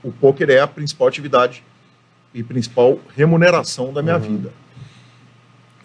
o 0.03 0.11
poker 0.11 0.51
é 0.51 0.59
a 0.59 0.67
principal 0.67 1.07
atividade 1.07 1.63
e 2.33 2.43
principal 2.43 2.99
remuneração 3.15 3.93
da 3.93 4.01
minha 4.01 4.15
uhum. 4.15 4.21
vida. 4.21 4.53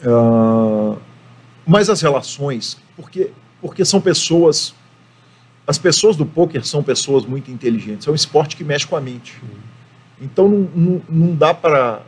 Uh, 0.05 0.99
mas 1.67 1.91
as 1.91 2.01
relações 2.01 2.79
porque, 2.99 3.31
porque 3.61 3.85
são 3.85 4.01
pessoas. 4.01 4.75
As 5.65 5.79
pessoas 5.79 6.17
do 6.17 6.27
poker 6.27 6.65
são 6.65 6.83
pessoas 6.83 7.25
muito 7.25 7.51
inteligentes. 7.51 8.09
É 8.09 8.11
um 8.11 8.15
esporte 8.15 8.57
que 8.57 8.65
mexe 8.65 8.87
com 8.87 8.97
a 8.97 9.01
mente. 9.01 9.41
Então 10.21 10.49
não, 10.49 10.71
não, 10.75 11.03
não 11.09 11.35
dá 11.37 11.55
para. 11.55 12.03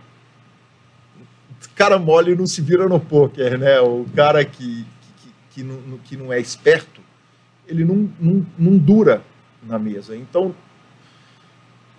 Cara 1.76 1.98
mole 1.98 2.34
não 2.34 2.46
se 2.46 2.60
vira 2.60 2.88
no 2.88 2.98
poker, 2.98 3.56
né? 3.56 3.80
O 3.80 4.04
cara 4.16 4.44
que, 4.44 4.84
que, 5.22 5.32
que, 5.50 5.62
não, 5.62 5.98
que 5.98 6.16
não 6.16 6.32
é 6.32 6.40
esperto, 6.40 7.00
ele 7.66 7.84
não, 7.84 8.10
não, 8.18 8.46
não 8.58 8.76
dura 8.76 9.22
na 9.62 9.78
mesa. 9.78 10.16
Então, 10.16 10.54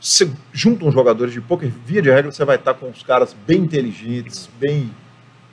você 0.02 0.30
junta 0.52 0.86
uns 0.86 0.94
jogadores 0.94 1.32
de 1.32 1.40
poker, 1.40 1.72
via 1.86 2.02
de 2.02 2.10
regra, 2.10 2.32
você 2.32 2.44
vai 2.44 2.56
estar 2.56 2.74
com 2.74 2.90
os 2.90 3.04
caras 3.04 3.36
bem 3.46 3.60
inteligentes, 3.60 4.50
bem 4.60 4.90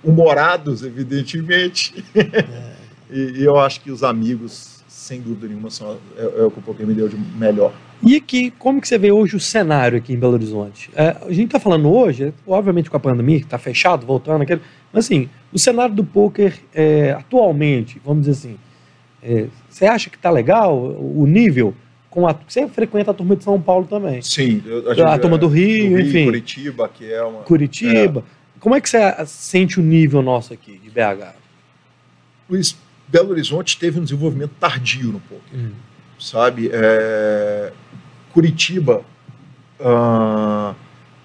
humorados, 0.03 0.83
evidentemente. 0.83 2.03
É. 2.15 2.75
e, 3.13 3.41
e, 3.41 3.45
eu 3.45 3.59
acho 3.59 3.83
que 3.83 3.91
os 3.91 4.03
amigos, 4.03 4.83
sem 4.89 5.21
dúvida 5.21 5.49
nenhuma, 5.49 5.69
são, 5.69 5.99
é, 6.17 6.23
é 6.23 6.45
o 6.45 6.51
que 6.51 6.61
o 6.61 6.63
poker 6.63 6.87
me 6.87 6.95
deu 6.95 7.09
de 7.09 7.17
melhor. 7.17 7.75
E 8.03 8.17
aqui, 8.17 8.51
como 8.53 8.81
que 8.81 8.89
você 8.89 8.97
vê 8.97 9.13
hoje 9.13 9.37
o 9.37 9.41
cenário 9.41 9.99
aqui 9.99 10.15
em 10.15 10.19
Belo 10.19 10.33
Horizonte? 10.33 10.91
É, 10.95 11.17
a 11.21 11.33
gente 11.33 11.47
está 11.47 11.61
falando 11.61 11.93
hoje, 11.93 12.33
obviamente 12.47 12.89
com 12.89 12.97
a 12.97 13.01
pandemia, 13.01 13.41
que 13.41 13.45
está 13.45 13.59
fechado, 13.59 14.07
voltando, 14.07 14.43
aquele, 14.43 14.63
mas 14.93 15.05
assim, 15.05 15.29
o 15.53 15.59
cenário 15.59 15.95
do 15.95 16.05
poker 16.05 16.55
é, 16.73 17.11
atualmente, 17.11 18.01
vamos 18.03 18.27
dizer 18.27 18.39
assim, 18.39 18.59
é, 19.23 19.49
você 19.69 19.85
acha 19.85 20.09
que 20.09 20.17
está 20.17 20.31
legal 20.31 20.75
o 20.79 21.27
nível? 21.27 21.75
Com 22.19 22.27
a, 22.27 22.35
você 22.49 22.67
frequenta 22.67 23.13
a 23.13 23.15
turma 23.15 23.37
de 23.37 23.45
São 23.45 23.61
Paulo 23.61 23.87
também. 23.87 24.21
Sim. 24.23 24.61
A, 25.07 25.15
a 25.15 25.19
turma 25.21 25.39
do 25.39 25.47
Rio, 25.47 25.91
do 25.91 25.97
Rio, 25.99 26.01
enfim. 26.01 26.25
Curitiba, 26.25 26.89
que 26.89 27.13
é 27.13 27.23
uma... 27.23 27.43
Curitiba. 27.43 28.25
É. 28.27 28.59
Como 28.59 28.75
é 28.75 28.81
que 28.81 28.91
você 28.91 28.99
sente 29.25 29.79
o 29.79 29.83
nível 29.85 30.21
nosso 30.21 30.53
aqui, 30.53 30.79
de 30.79 30.91
BH? 30.91 31.37
Luiz, 32.51 32.77
Belo 33.07 33.31
Horizonte 33.31 33.79
teve 33.79 34.01
um 34.01 34.03
desenvolvimento 34.03 34.51
tardio 34.59 35.13
no 35.13 35.21
poker. 35.21 35.61
Hum. 35.61 35.71
Sabe? 36.19 36.69
É... 36.73 37.73
Curitiba 38.33 39.05
uh, 39.79 40.75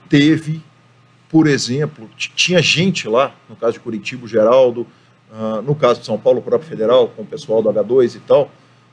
teve, 0.07 0.61
por 1.27 1.47
exemplo, 1.47 2.07
tinha 2.15 2.61
gente 2.61 3.07
lá, 3.07 3.33
no 3.49 3.55
caso 3.55 3.73
de 3.73 3.79
Curitiba, 3.79 4.25
o 4.25 4.27
Geraldo, 4.27 4.85
uh, 5.31 5.59
no 5.63 5.73
caso 5.73 6.01
de 6.01 6.05
São 6.05 6.19
Paulo, 6.19 6.37
o 6.37 6.43
próprio 6.43 6.69
Federal, 6.69 7.07
com 7.07 7.23
o 7.23 7.25
pessoal 7.25 7.63
do 7.63 7.69
H2 7.69 8.17
e 8.17 8.19
tal, 8.19 8.51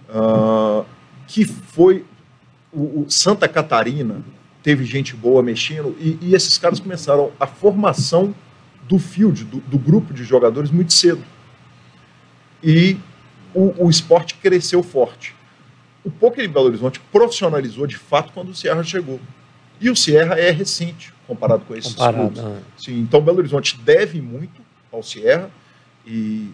uh, 0.09 0.87
que 1.31 1.44
foi 1.44 2.05
o, 2.73 3.02
o 3.02 3.07
Santa 3.09 3.47
Catarina, 3.47 4.20
teve 4.65 4.85
gente 4.85 5.15
boa 5.15 5.44
mexendo, 5.44 5.97
e, 6.01 6.19
e 6.20 6.35
esses 6.35 6.59
caras 6.59 6.81
começaram 6.81 7.31
a 7.39 7.47
formação 7.47 8.35
do 8.89 8.98
field, 8.98 9.44
do, 9.44 9.59
do 9.59 9.78
grupo 9.78 10.12
de 10.12 10.24
jogadores, 10.24 10.73
muito 10.73 10.93
cedo. 10.93 11.23
E 12.61 12.98
o, 13.55 13.85
o, 13.85 13.89
esporte 13.89 14.35
cresceu 14.35 14.82
forte. 14.82 15.32
O 16.05 16.11
poker 16.11 16.44
em 16.44 16.48
Belo 16.48 16.66
Horizonte 16.66 16.98
profissionalizou 17.12 17.86
de 17.86 17.97
fato 17.97 18.32
quando 18.32 18.48
o 18.48 18.55
Sierra 18.55 18.82
chegou. 18.82 19.20
E 19.81 19.89
o 19.89 19.94
Sierra 19.94 20.35
é 20.35 20.51
recente 20.51 21.15
comparado 21.28 21.65
com 21.65 21.77
esses 21.77 21.94
comparado, 21.94 22.19
clubes. 22.19 22.40
Ah. 22.40 22.59
Sim, 22.77 22.98
então 22.98 23.20
Belo 23.20 23.39
Horizonte 23.39 23.78
deve 23.78 24.20
muito 24.20 24.61
ao 24.90 25.01
Sierra 25.01 25.48
e 26.05 26.51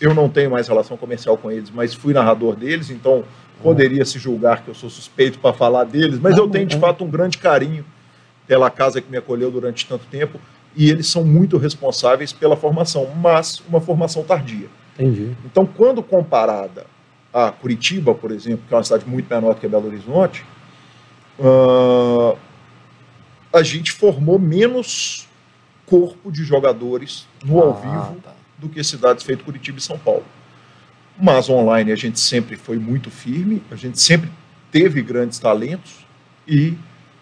eu 0.00 0.14
não 0.14 0.26
tenho 0.30 0.50
mais 0.50 0.68
relação 0.68 0.96
comercial 0.96 1.36
com 1.36 1.50
eles, 1.50 1.70
mas 1.70 1.92
fui 1.92 2.14
narrador 2.14 2.56
deles, 2.56 2.88
então 2.88 3.24
Poderia 3.62 4.04
se 4.04 4.18
julgar 4.18 4.62
que 4.62 4.68
eu 4.68 4.74
sou 4.74 4.88
suspeito 4.88 5.38
para 5.38 5.52
falar 5.52 5.84
deles, 5.84 6.18
mas 6.18 6.36
eu 6.36 6.48
tenho 6.48 6.66
de 6.66 6.78
fato 6.78 7.04
um 7.04 7.10
grande 7.10 7.38
carinho 7.38 7.84
pela 8.46 8.70
casa 8.70 9.00
que 9.00 9.10
me 9.10 9.16
acolheu 9.16 9.50
durante 9.50 9.86
tanto 9.86 10.06
tempo 10.06 10.40
e 10.74 10.88
eles 10.88 11.06
são 11.06 11.24
muito 11.24 11.56
responsáveis 11.56 12.32
pela 12.32 12.56
formação, 12.56 13.08
mas 13.14 13.62
uma 13.68 13.80
formação 13.80 14.22
tardia. 14.22 14.68
Entendi. 14.94 15.36
Então, 15.44 15.66
quando 15.66 16.02
comparada 16.02 16.86
a 17.32 17.50
Curitiba, 17.50 18.14
por 18.14 18.30
exemplo, 18.32 18.64
que 18.66 18.74
é 18.74 18.76
uma 18.76 18.84
cidade 18.84 19.06
muito 19.06 19.32
menor 19.32 19.54
que 19.54 19.68
Belo 19.68 19.86
Horizonte, 19.86 20.44
uh, 21.38 22.36
a 23.52 23.62
gente 23.62 23.92
formou 23.92 24.38
menos 24.38 25.28
corpo 25.86 26.30
de 26.30 26.44
jogadores 26.44 27.26
no 27.44 27.60
ah, 27.60 27.64
ao 27.64 27.74
vivo 27.74 28.20
tá. 28.22 28.32
do 28.58 28.68
que 28.68 28.82
cidades 28.84 29.24
feitas 29.24 29.44
Curitiba 29.44 29.78
e 29.78 29.80
São 29.80 29.98
Paulo. 29.98 30.24
Mas 31.20 31.48
online 31.48 31.92
a 31.92 31.96
gente 31.96 32.18
sempre 32.18 32.56
foi 32.56 32.78
muito 32.78 33.10
firme, 33.10 33.62
a 33.70 33.76
gente 33.76 34.00
sempre 34.00 34.30
teve 34.70 35.02
grandes 35.02 35.38
talentos 35.38 36.06
e 36.46 36.70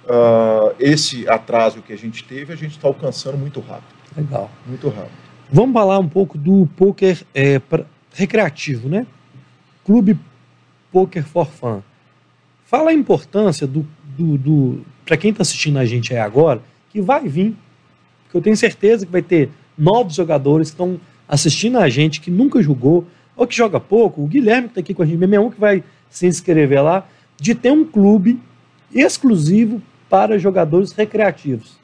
uh, 0.05 0.75
esse 0.79 1.29
atraso 1.29 1.83
que 1.83 1.93
a 1.93 1.99
gente 1.99 2.25
teve, 2.25 2.53
a 2.53 2.57
gente 2.57 2.73
está 2.77 2.87
alcançando 2.89 3.37
muito 3.37 3.61
rápido. 3.61 3.95
Legal. 4.17 4.51
Muito 4.67 4.89
rápido. 4.89 5.13
Vamos 5.51 5.73
falar 5.73 5.99
um 5.99 6.09
pouco 6.09 6.37
do 6.37 6.69
poker 6.77 7.25
é, 7.35 7.59
pra, 7.59 7.85
recreativo, 8.13 8.89
né? 8.89 9.07
Clube 9.85 10.19
Poker 10.93 11.25
for 11.25 11.47
Fun. 11.47 11.83
Fala 12.65 12.91
a 12.91 12.95
importância 12.95 13.67
do, 13.67 13.87
do, 14.17 14.37
do 14.37 14.87
para 15.05 15.17
quem 15.17 15.31
está 15.31 15.43
assistindo 15.43 15.79
a 15.79 15.87
gente 15.87 16.13
aí 16.13 16.21
agora, 16.21 16.61
que 16.91 17.01
vai 17.01 17.27
vir, 17.27 17.57
porque 18.25 18.37
eu 18.37 18.43
tenho 18.43 18.57
certeza 18.57 19.07
que 19.07 19.13
vai 19.13 19.23
ter 19.23 19.51
novos 19.77 20.15
jogadores 20.15 20.69
que 20.69 20.75
estão 20.75 21.01
assistindo 21.27 21.79
a 21.79 21.89
gente 21.89 22.21
que 22.21 22.31
nunca 22.31 22.61
jogou, 22.63 23.07
ou 23.39 23.47
que 23.47 23.55
joga 23.55 23.79
pouco, 23.79 24.21
o 24.21 24.27
Guilherme 24.27 24.65
que 24.65 24.73
está 24.73 24.81
aqui 24.81 24.93
com 24.93 25.03
a 25.03 25.07
gente 25.07 25.17
mesmo 25.17 25.47
é 25.47 25.51
que 25.51 25.61
vai 25.61 25.85
se 26.11 26.27
inscrever 26.27 26.83
lá, 26.83 27.07
de 27.41 27.55
ter 27.55 27.71
um 27.71 27.85
clube 27.85 28.41
exclusivo 28.93 29.81
para 30.11 30.39
jogadores 30.39 30.93
recreativos. 30.93 31.79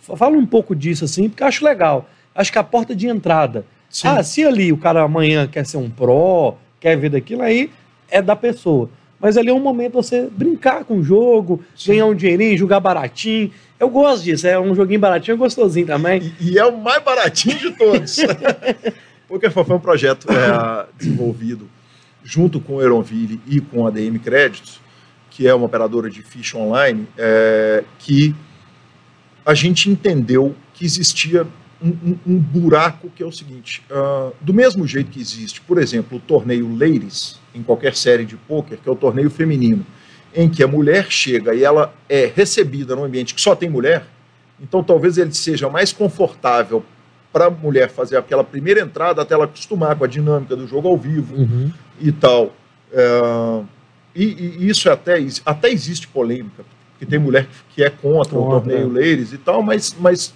Fala 0.00 0.36
um 0.36 0.46
pouco 0.46 0.76
disso 0.76 1.04
assim, 1.04 1.28
porque 1.28 1.42
eu 1.42 1.48
acho 1.48 1.64
legal. 1.64 2.08
Acho 2.32 2.52
que 2.52 2.58
a 2.58 2.62
porta 2.62 2.94
de 2.94 3.08
entrada. 3.08 3.66
Sim. 3.90 4.06
Ah, 4.06 4.22
se 4.22 4.44
ali 4.44 4.72
o 4.72 4.76
cara 4.76 5.02
amanhã 5.02 5.48
quer 5.48 5.66
ser 5.66 5.78
um 5.78 5.90
pró, 5.90 6.56
quer 6.78 6.96
ver 6.96 7.10
daquilo, 7.10 7.42
aí 7.42 7.70
é 8.08 8.22
da 8.22 8.36
pessoa. 8.36 8.88
Mas 9.18 9.36
ali 9.36 9.48
é 9.48 9.52
um 9.52 9.60
momento 9.60 9.94
você 9.94 10.28
brincar 10.30 10.84
com 10.84 10.98
o 10.98 11.02
jogo, 11.02 11.64
Sim. 11.74 11.92
ganhar 11.92 12.06
um 12.06 12.14
dinheirinho, 12.14 12.56
jogar 12.56 12.78
baratinho. 12.78 13.50
Eu 13.80 13.88
gosto 13.88 14.22
disso, 14.22 14.46
é 14.46 14.60
um 14.60 14.74
joguinho 14.74 15.00
baratinho, 15.00 15.34
é 15.34 15.38
gostosinho 15.38 15.86
também. 15.86 16.32
E, 16.38 16.52
e 16.52 16.58
é 16.58 16.64
o 16.64 16.76
mais 16.76 17.02
baratinho 17.02 17.58
de 17.58 17.70
todos. 17.72 18.18
Poker 19.28 19.50
foi 19.50 19.64
um 19.74 19.80
projeto 19.80 20.28
é, 20.30 20.86
desenvolvido 20.96 21.68
junto 22.22 22.60
com 22.60 22.76
o 22.76 22.82
Eronville 22.82 23.40
e 23.46 23.60
com 23.60 23.86
a 23.86 23.90
DM 23.90 24.18
Créditos, 24.18 24.80
que 25.30 25.46
é 25.46 25.54
uma 25.54 25.66
operadora 25.66 26.10
de 26.10 26.22
ficha 26.22 26.56
online, 26.58 27.06
é, 27.16 27.84
que 27.98 28.34
a 29.44 29.54
gente 29.54 29.88
entendeu 29.90 30.54
que 30.74 30.84
existia 30.84 31.46
um, 31.80 31.88
um, 31.88 32.18
um 32.26 32.38
buraco 32.38 33.10
que 33.14 33.22
é 33.22 33.26
o 33.26 33.32
seguinte: 33.32 33.84
uh, 33.90 34.34
do 34.40 34.52
mesmo 34.52 34.86
jeito 34.86 35.10
que 35.10 35.20
existe, 35.20 35.60
por 35.60 35.78
exemplo, 35.78 36.18
o 36.18 36.20
torneio 36.20 36.68
Ladies, 36.72 37.38
em 37.54 37.62
qualquer 37.62 37.94
série 37.94 38.24
de 38.24 38.36
poker, 38.36 38.78
que 38.78 38.88
é 38.88 38.92
o 38.92 38.96
torneio 38.96 39.30
feminino, 39.30 39.84
em 40.34 40.48
que 40.48 40.62
a 40.62 40.66
mulher 40.66 41.10
chega 41.10 41.54
e 41.54 41.62
ela 41.62 41.94
é 42.08 42.30
recebida 42.34 42.96
num 42.96 43.04
ambiente 43.04 43.34
que 43.34 43.40
só 43.40 43.54
tem 43.54 43.68
mulher, 43.68 44.06
então 44.60 44.82
talvez 44.82 45.18
ele 45.18 45.32
seja 45.32 45.68
mais 45.68 45.92
confortável 45.92 46.84
para 47.36 47.48
a 47.48 47.50
mulher 47.50 47.90
fazer 47.90 48.16
aquela 48.16 48.42
primeira 48.42 48.80
entrada 48.80 49.20
até 49.20 49.34
ela 49.34 49.44
acostumar 49.44 49.94
com 49.94 50.04
a 50.04 50.06
dinâmica 50.06 50.56
do 50.56 50.66
jogo 50.66 50.88
ao 50.88 50.96
vivo 50.96 51.36
uhum. 51.36 51.70
e 52.00 52.10
tal. 52.10 52.54
É, 52.90 53.60
e, 54.14 54.24
e, 54.24 54.68
isso 54.70 54.90
até, 54.90 55.18
até 55.44 55.70
existe 55.70 56.08
polêmica, 56.08 56.64
porque 56.92 57.04
tem 57.04 57.18
mulher 57.18 57.46
que 57.74 57.84
é 57.84 57.90
contra, 57.90 58.38
o 58.38 58.48
torneio 58.48 58.90
é. 58.98 59.00
Ladies 59.10 59.34
e 59.34 59.36
tal, 59.36 59.62
mas, 59.62 59.94
mas 60.00 60.32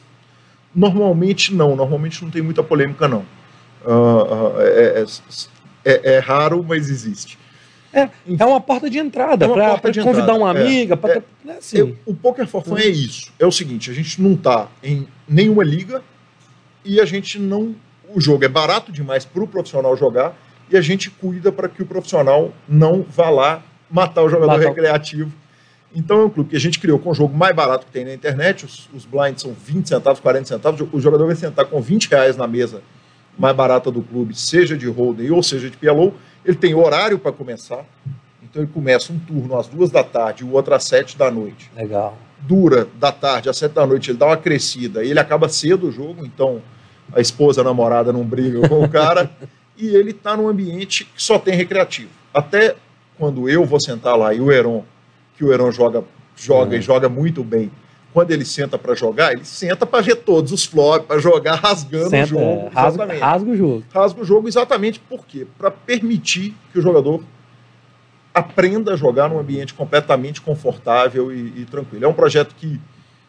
normalmente 0.75 1.55
não, 1.55 1.75
normalmente 1.75 2.23
não 2.23 2.31
tem 2.31 2.43
muita 2.43 2.63
polêmica 2.63 3.09
não. 3.09 3.25
Uh, 3.83 3.89
uh, 3.89 4.61
é, 4.61 5.05
é, 5.87 6.17
é, 6.17 6.19
raro, 6.19 6.63
mas 6.63 6.91
existe. 6.91 7.39
É, 7.95 8.11
é 8.39 8.45
uma 8.45 8.61
porta 8.61 8.91
de 8.91 8.99
entrada, 8.99 9.47
é 9.47 9.49
para 9.79 10.05
convidar 10.05 10.35
uma 10.35 10.51
amiga. 10.51 10.99
Pra, 10.99 11.15
é, 11.15 11.23
né, 11.43 11.57
assim. 11.57 11.79
eu, 11.79 11.97
o 12.05 12.15
Poker 12.15 12.47
for 12.47 12.63
Fun 12.63 12.77
é 12.77 12.87
isso. 12.87 13.33
É 13.39 13.47
o 13.47 13.51
seguinte, 13.51 13.91
a 13.91 13.95
gente 13.95 14.21
não 14.21 14.35
está 14.35 14.69
em 14.83 15.09
nenhuma 15.27 15.65
liga, 15.65 16.03
e 16.85 17.01
a 17.01 17.05
gente 17.05 17.39
não. 17.39 17.75
O 18.13 18.21
jogo 18.21 18.45
é 18.45 18.49
barato 18.49 18.91
demais 18.91 19.25
para 19.25 19.43
o 19.43 19.47
profissional 19.47 19.97
jogar 19.97 20.37
e 20.71 20.77
a 20.77 20.81
gente 20.81 21.11
cuida 21.11 21.53
para 21.53 21.69
que 21.69 21.83
o 21.83 21.87
profissional 21.87 22.53
não 22.69 23.03
vá 23.09 23.31
lá 23.31 23.63
matar 23.91 24.23
o 24.23 24.29
jogador 24.29 24.59
matar. 24.59 24.69
recreativo. 24.69 25.33
Então 25.95 26.21
é 26.21 26.25
um 26.25 26.31
clube 26.31 26.51
que 26.51 26.57
a 26.57 26.61
gente 26.61 26.79
criou 26.79 26.99
com 26.99 27.11
o 27.11 27.15
jogo 27.15 27.37
mais 27.37 27.55
barato 27.55 27.87
que 27.87 27.93
tem 27.93 28.05
na 28.05 28.15
internet, 28.15 28.65
os, 28.65 28.89
os 28.95 29.05
blinds 29.05 29.43
são 29.43 29.53
20 29.53 29.89
centavos, 29.89 30.21
40 30.21 30.45
centavos, 30.47 30.89
o 30.93 31.01
jogador 31.01 31.27
vai 31.27 31.35
sentar 31.35 31.67
com 31.67 31.81
20 31.81 32.09
reais 32.09 32.37
na 32.37 32.47
mesa 32.47 32.83
mais 33.37 33.57
barata 33.57 33.91
do 33.91 34.03
clube, 34.03 34.39
seja 34.39 34.77
de 34.77 34.87
holding 34.87 35.31
ou 35.31 35.43
seja 35.43 35.69
de 35.69 35.77
PLO, 35.77 36.15
ele 36.45 36.57
tem 36.57 36.75
horário 36.75 37.19
para 37.19 37.33
começar, 37.33 37.85
então 38.43 38.63
ele 38.63 38.71
começa 38.73 39.13
um 39.13 39.19
turno 39.19 39.59
às 39.59 39.67
duas 39.67 39.91
da 39.91 40.05
tarde 40.05 40.45
e 40.45 40.47
o 40.47 40.53
outro 40.53 40.75
às 40.75 40.85
sete 40.85 41.17
da 41.17 41.31
noite. 41.31 41.71
Legal 41.75 42.17
dura 42.41 42.89
da 42.99 43.13
tarde 43.13 43.49
às 43.49 43.57
sete 43.57 43.73
da 43.73 43.87
noite, 43.87 44.11
ele 44.11 44.19
dá 44.19 44.27
uma 44.27 44.37
crescida 44.37 45.05
e 45.05 45.11
ele 45.11 45.21
acaba 45.21 45.49
cedo 45.49 45.89
o 45.89 45.93
jogo, 45.93 46.25
então 46.25 46.63
a 47.13 47.21
esposa, 47.21 47.61
a 47.61 47.65
namorada 47.65 48.13
não 48.13 48.25
briga 48.25 48.69
com 48.69 48.83
o 48.83 48.89
cara, 48.89 49.31
e 49.77 49.95
ele 49.95 50.11
está 50.11 50.37
num 50.37 50.49
ambiente 50.49 51.05
que 51.05 51.23
só 51.23 51.39
tem 51.39 51.55
recreativo. 51.55 52.11
Até 52.33 52.77
quando 53.19 53.49
eu 53.49 53.65
vou 53.65 53.81
sentar 53.81 54.17
lá 54.17 54.33
e 54.33 54.41
o 54.41 54.51
Heron, 54.51 54.85
que 55.37 55.45
o 55.45 55.53
Heron 55.53 55.73
joga, 55.73 56.05
joga 56.37 56.77
é. 56.77 56.79
e 56.79 56.83
joga 56.83 57.09
muito 57.09 57.43
bem, 57.43 57.71
quando 58.13 58.31
ele 58.33 58.45
senta 58.45 58.77
para 58.77 58.95
jogar, 58.95 59.33
ele 59.33 59.45
senta 59.45 59.87
para 59.87 60.01
ver 60.03 60.17
todos 60.17 60.53
os 60.53 60.65
flops, 60.65 61.07
para 61.07 61.21
jogar 61.21 61.55
rasgando 61.61 62.11
senta, 62.11 62.25
o 62.25 62.27
jogo. 62.27 62.45
É, 62.45 62.69
rasga, 62.73 63.19
rasga, 63.19 63.51
o 63.51 63.57
jogo. 63.57 63.85
Rasga 63.93 64.21
o 64.21 64.25
jogo 64.25 64.49
exatamente 64.49 65.01
por 65.01 65.25
quê? 65.27 65.47
Para 65.59 65.71
permitir 65.71 66.55
que 66.73 66.79
o 66.79 66.83
jogador 66.83 67.23
aprenda 68.35 68.93
a 68.95 68.97
jogar 68.97 69.29
num 69.29 69.39
ambiente 69.39 69.75
completamente 69.75 70.41
confortável 70.41 71.33
e, 71.33 71.63
e 71.63 71.65
tranquilo. 71.65 72.05
É 72.05 72.09
um 72.09 72.15
projeto 72.15 72.55
que 72.55 72.81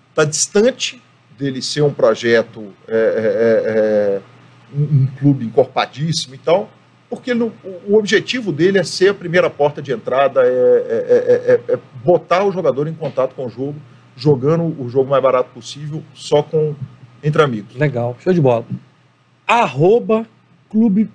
está 0.09 0.23
distante 0.23 1.01
dele 1.37 1.61
ser 1.61 1.81
um 1.81 1.93
projeto, 1.93 2.71
é, 2.87 2.93
é, 2.93 2.97
é, 2.97 4.15
é 4.15 4.21
um, 4.73 4.83
um, 4.83 5.07
clube 5.19 5.45
encorpadíssimo 5.45 6.35
e 6.35 6.37
tal, 6.37 6.69
porque 7.09 7.33
o 7.33 7.97
objetivo 7.97 8.51
dele 8.51 8.77
é 8.77 8.83
ser 8.83 9.09
a 9.09 9.13
primeira 9.13 9.49
porta 9.49 9.81
de 9.81 9.91
entrada, 9.91 10.41
é, 10.43 11.61
é, 11.67 11.73
é, 11.73 11.79
botar 12.03 12.45
o 12.45 12.51
jogador 12.51 12.87
em 12.87 12.93
contato 12.93 13.33
com 13.33 13.47
o 13.47 13.49
jogo, 13.49 13.75
jogando 14.15 14.63
o 14.79 14.87
jogo 14.87 15.09
mais 15.09 15.21
barato 15.21 15.49
possível, 15.49 16.03
só 16.13 16.43
com 16.43 16.75
entre 17.23 17.41
amigos. 17.41 17.75
Legal, 17.75 18.15
show 18.19 18.33
de 18.33 18.41
bola. 18.41 18.65
Arroba 19.47 20.25
Clube 20.69 21.09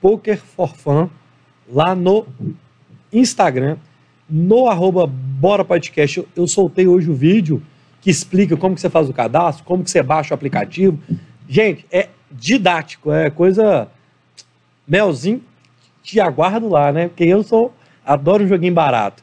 Poker 0.00 0.38
for 0.38 0.74
Fun, 0.76 1.08
lá 1.68 1.94
no 1.94 2.26
Instagram, 3.12 3.76
no 4.28 4.68
arroba 4.68 5.06
Bora 5.06 5.64
Podcast. 5.64 6.18
Eu, 6.18 6.28
eu 6.36 6.46
soltei 6.46 6.86
hoje 6.86 7.10
o 7.10 7.14
vídeo 7.14 7.62
que 8.00 8.10
explica 8.10 8.56
como 8.56 8.74
que 8.74 8.80
você 8.80 8.90
faz 8.90 9.08
o 9.08 9.12
cadastro, 9.12 9.64
como 9.64 9.82
que 9.82 9.90
você 9.90 10.02
baixa 10.02 10.32
o 10.32 10.34
aplicativo. 10.34 10.98
Gente, 11.48 11.86
é 11.90 12.08
didático, 12.30 13.12
é 13.12 13.30
coisa 13.30 13.88
melzinho, 14.86 15.42
te 16.02 16.20
aguardo 16.20 16.68
lá, 16.68 16.92
né? 16.92 17.08
Porque 17.08 17.24
eu 17.24 17.42
sou 17.42 17.74
adoro 18.04 18.44
um 18.44 18.48
joguinho 18.48 18.72
barato. 18.72 19.22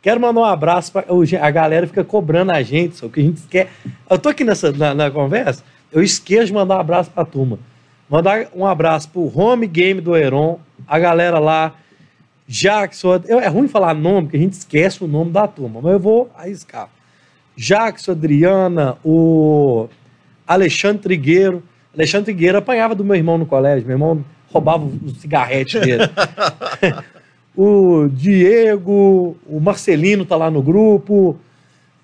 Quero 0.00 0.20
mandar 0.20 0.40
um 0.40 0.44
abraço 0.44 0.90
para 0.90 1.06
a 1.40 1.50
galera 1.50 1.86
fica 1.86 2.02
cobrando 2.02 2.50
a 2.50 2.62
gente, 2.62 2.96
só 2.96 3.08
que 3.08 3.20
a 3.20 3.22
gente 3.22 3.42
quer. 3.42 3.70
Eu 4.10 4.18
tô 4.18 4.30
aqui 4.30 4.42
nessa 4.42 4.72
na, 4.72 4.94
na 4.94 5.10
conversa, 5.10 5.62
eu 5.92 6.02
esqueço 6.02 6.46
de 6.46 6.52
mandar 6.52 6.76
um 6.76 6.80
abraço 6.80 7.10
para 7.10 7.22
a 7.22 7.26
turma. 7.26 7.58
Mandar 8.10 8.48
um 8.54 8.66
abraço 8.66 9.08
pro 9.08 9.30
Home 9.38 9.66
Game 9.66 10.00
do 10.00 10.16
Heron, 10.16 10.58
a 10.88 10.98
galera 10.98 11.38
lá, 11.38 11.74
Jackson. 12.52 13.22
É 13.26 13.48
ruim 13.48 13.66
falar 13.66 13.94
nome, 13.94 14.26
porque 14.26 14.36
a 14.36 14.40
gente 14.40 14.52
esquece 14.52 15.02
o 15.02 15.08
nome 15.08 15.30
da 15.30 15.48
turma, 15.48 15.80
mas 15.82 15.92
eu 15.94 15.98
vou 15.98 16.30
arriscar. 16.36 16.90
Jackson, 17.56 18.12
Adriana, 18.12 18.98
o 19.02 19.88
Alexandre 20.46 21.02
Trigueiro. 21.02 21.62
Alexandre 21.94 22.26
Trigueiro 22.26 22.58
apanhava 22.58 22.94
do 22.94 23.04
meu 23.04 23.16
irmão 23.16 23.38
no 23.38 23.46
colégio. 23.46 23.86
Meu 23.86 23.94
irmão 23.94 24.22
roubava 24.52 24.84
o 24.84 25.10
cigarrete 25.18 25.80
dele. 25.80 26.04
o 27.56 28.06
Diego, 28.08 29.34
o 29.46 29.58
Marcelino 29.58 30.26
tá 30.26 30.36
lá 30.36 30.50
no 30.50 30.62
grupo. 30.62 31.38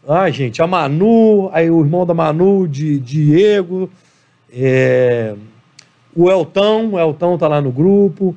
Ah, 0.06 0.30
gente, 0.30 0.62
a 0.62 0.66
Manu, 0.66 1.50
aí 1.52 1.70
o 1.70 1.80
irmão 1.80 2.06
da 2.06 2.14
Manu, 2.14 2.66
de 2.66 2.98
Diego. 2.98 3.90
É, 4.50 5.34
o 6.16 6.30
Eltão, 6.30 6.92
o 6.92 6.98
Eltão 6.98 7.36
tá 7.36 7.46
lá 7.46 7.60
no 7.60 7.70
grupo. 7.70 8.34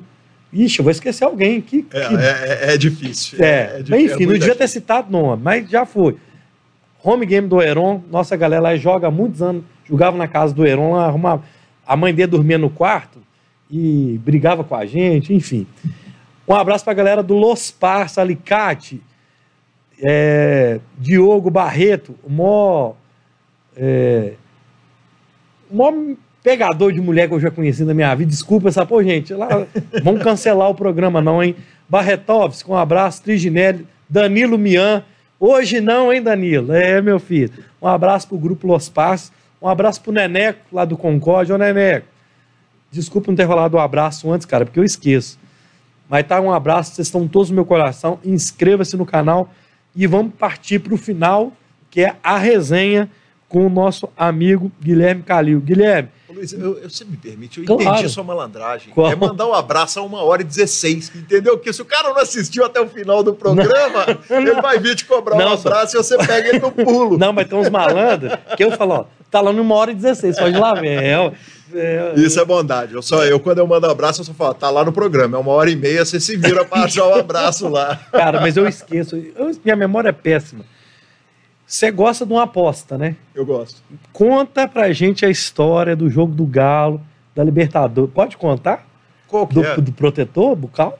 Ixi, 0.52 0.80
eu 0.80 0.84
vou 0.84 0.90
esquecer 0.90 1.24
alguém 1.24 1.60
que. 1.60 1.86
É, 1.92 2.08
que... 2.08 2.14
É, 2.14 2.18
é, 2.18 2.74
é, 2.74 2.76
difícil. 2.76 3.42
É, 3.42 3.78
é, 3.78 3.82
bem, 3.82 4.04
enfim, 4.04 4.26
não 4.26 4.34
devia 4.34 4.54
ter 4.54 4.68
citado 4.68 5.10
nome, 5.10 5.42
mas 5.42 5.68
já 5.68 5.86
foi. 5.86 6.16
Home 7.02 7.24
game 7.24 7.48
do 7.48 7.60
Heron, 7.60 8.02
nossa 8.10 8.36
galera 8.36 8.62
lá 8.62 8.76
joga 8.76 9.08
há 9.08 9.10
muitos 9.10 9.40
anos, 9.40 9.64
jogava 9.88 10.16
na 10.16 10.28
casa 10.28 10.54
do 10.54 10.64
Heron, 10.64 10.92
lá, 10.92 11.06
arrumava, 11.06 11.42
a 11.86 11.96
mãe 11.96 12.14
dele 12.14 12.30
dormia 12.30 12.58
no 12.58 12.70
quarto 12.70 13.18
e 13.70 14.20
brigava 14.22 14.62
com 14.62 14.76
a 14.76 14.84
gente, 14.84 15.32
enfim. 15.32 15.66
Um 16.46 16.54
abraço 16.54 16.84
para 16.84 16.92
a 16.92 16.96
galera 16.96 17.22
do 17.22 17.34
Los 17.34 17.70
Parça 17.70 18.20
Alicate, 18.20 19.02
é, 20.00 20.80
Diogo 20.98 21.50
Barreto, 21.50 22.14
o 22.22 22.30
maior, 22.30 22.94
é, 23.74 24.34
o 25.70 25.76
maior 25.76 26.16
pegador 26.42 26.92
de 26.92 27.00
mulher 27.00 27.28
que 27.28 27.34
eu 27.34 27.40
já 27.40 27.50
conheci 27.50 27.84
na 27.84 27.94
minha 27.94 28.14
vida. 28.14 28.30
Desculpa 28.30 28.68
essa, 28.68 28.84
pô, 28.84 29.02
gente, 29.02 29.32
lá, 29.32 29.66
vamos 30.02 30.22
cancelar 30.22 30.68
o 30.68 30.74
programa 30.74 31.20
não, 31.20 31.42
hein? 31.42 31.54
Barretovski, 31.88 32.70
um 32.70 32.76
abraço, 32.76 33.22
Triginelli, 33.22 33.86
Danilo 34.08 34.58
Mian, 34.58 35.04
Hoje 35.44 35.80
não, 35.80 36.12
hein, 36.12 36.22
Danilo? 36.22 36.72
É, 36.72 37.02
meu 37.02 37.18
filho. 37.18 37.50
Um 37.82 37.88
abraço 37.88 38.28
pro 38.28 38.38
grupo 38.38 38.64
Los 38.64 38.88
Passos. 38.88 39.32
Um 39.60 39.66
abraço 39.66 40.00
pro 40.00 40.12
Neneco, 40.12 40.60
lá 40.70 40.84
do 40.84 40.96
Concorde. 40.96 41.52
Ô, 41.52 41.58
Neneco, 41.58 42.06
desculpa 42.92 43.28
não 43.28 43.34
ter 43.34 43.48
falado 43.48 43.74
um 43.74 43.80
abraço 43.80 44.30
antes, 44.30 44.46
cara, 44.46 44.64
porque 44.64 44.78
eu 44.78 44.84
esqueço. 44.84 45.36
Mas 46.08 46.24
tá, 46.28 46.40
um 46.40 46.52
abraço, 46.52 46.94
vocês 46.94 47.08
estão 47.08 47.26
todos 47.26 47.50
no 47.50 47.56
meu 47.56 47.64
coração. 47.64 48.20
Inscreva-se 48.24 48.96
no 48.96 49.04
canal 49.04 49.52
e 49.96 50.06
vamos 50.06 50.32
partir 50.34 50.78
para 50.78 50.94
o 50.94 50.96
final, 50.96 51.52
que 51.90 52.02
é 52.02 52.14
a 52.22 52.38
resenha 52.38 53.10
com 53.48 53.66
o 53.66 53.68
nosso 53.68 54.08
amigo 54.16 54.70
Guilherme 54.80 55.24
Calil. 55.24 55.60
Guilherme, 55.60 56.08
Luiz, 56.34 56.52
eu, 56.52 56.78
eu, 56.78 56.88
você 56.88 57.04
me 57.04 57.16
permite, 57.16 57.60
eu 57.60 57.66
claro. 57.66 57.82
entendi 57.82 58.08
sua 58.08 58.24
malandragem. 58.24 58.92
Qual? 58.92 59.10
É 59.10 59.14
mandar 59.14 59.46
um 59.46 59.54
abraço 59.54 59.98
a 60.00 60.02
uma 60.02 60.22
hora 60.22 60.42
e 60.42 60.44
16, 60.44 61.12
entendeu? 61.14 61.56
Porque 61.56 61.72
se 61.72 61.82
o 61.82 61.84
cara 61.84 62.08
não 62.08 62.18
assistiu 62.18 62.64
até 62.64 62.80
o 62.80 62.88
final 62.88 63.22
do 63.22 63.34
programa, 63.34 64.06
não. 64.28 64.36
ele 64.38 64.60
vai 64.60 64.78
vir 64.78 64.94
te 64.94 65.04
cobrar 65.04 65.36
não, 65.36 65.50
um 65.50 65.52
abraço 65.52 65.92
só... 65.92 65.98
e 65.98 66.02
você 66.02 66.18
pega 66.18 66.48
ele 66.48 66.58
no 66.58 66.72
pulo. 66.72 67.18
Não, 67.18 67.32
mas 67.32 67.46
tem 67.46 67.58
uns 67.58 67.68
malandros 67.68 68.32
que 68.56 68.64
eu 68.64 68.72
falo, 68.72 68.94
ó, 68.94 69.04
tá 69.30 69.40
lá 69.40 69.52
numa 69.52 69.74
hora 69.74 69.90
e 69.90 69.94
16, 69.94 70.38
pode 70.38 70.56
ir 70.56 70.60
lá 70.60 70.74
ver. 70.74 71.02
É, 71.02 71.32
é, 71.74 72.14
Isso 72.16 72.40
é 72.40 72.44
bondade. 72.44 72.94
Eu, 72.94 73.02
só, 73.02 73.24
eu, 73.24 73.38
quando 73.40 73.58
eu 73.58 73.66
mando 73.66 73.86
um 73.86 73.90
abraço, 73.90 74.20
eu 74.20 74.24
só 74.24 74.34
falo, 74.34 74.54
tá 74.54 74.70
lá 74.70 74.84
no 74.84 74.92
programa, 74.92 75.36
é 75.36 75.40
uma 75.40 75.52
hora 75.52 75.70
e 75.70 75.76
meia, 75.76 76.04
você 76.04 76.20
se 76.20 76.36
vira 76.36 76.64
para 76.64 76.84
achar 76.84 77.04
o 77.04 77.10
um 77.10 77.14
abraço 77.14 77.68
lá. 77.68 77.96
Cara, 78.10 78.40
mas 78.40 78.56
eu 78.56 78.66
esqueço, 78.66 79.16
eu, 79.16 79.50
minha 79.64 79.76
memória 79.76 80.08
é 80.08 80.12
péssima. 80.12 80.64
Você 81.72 81.90
gosta 81.90 82.26
de 82.26 82.32
uma 82.34 82.42
aposta, 82.42 82.98
né? 82.98 83.16
Eu 83.34 83.46
gosto. 83.46 83.80
Conta 84.12 84.68
pra 84.68 84.92
gente 84.92 85.24
a 85.24 85.30
história 85.30 85.96
do 85.96 86.10
jogo 86.10 86.34
do 86.34 86.44
Galo, 86.44 87.00
da 87.34 87.42
Libertadores. 87.42 88.12
Pode 88.12 88.36
contar? 88.36 88.86
Qual 89.26 89.46
que 89.46 89.54
do, 89.54 89.64
é? 89.64 89.76
do 89.78 89.90
protetor 89.90 90.54
bucal? 90.54 90.98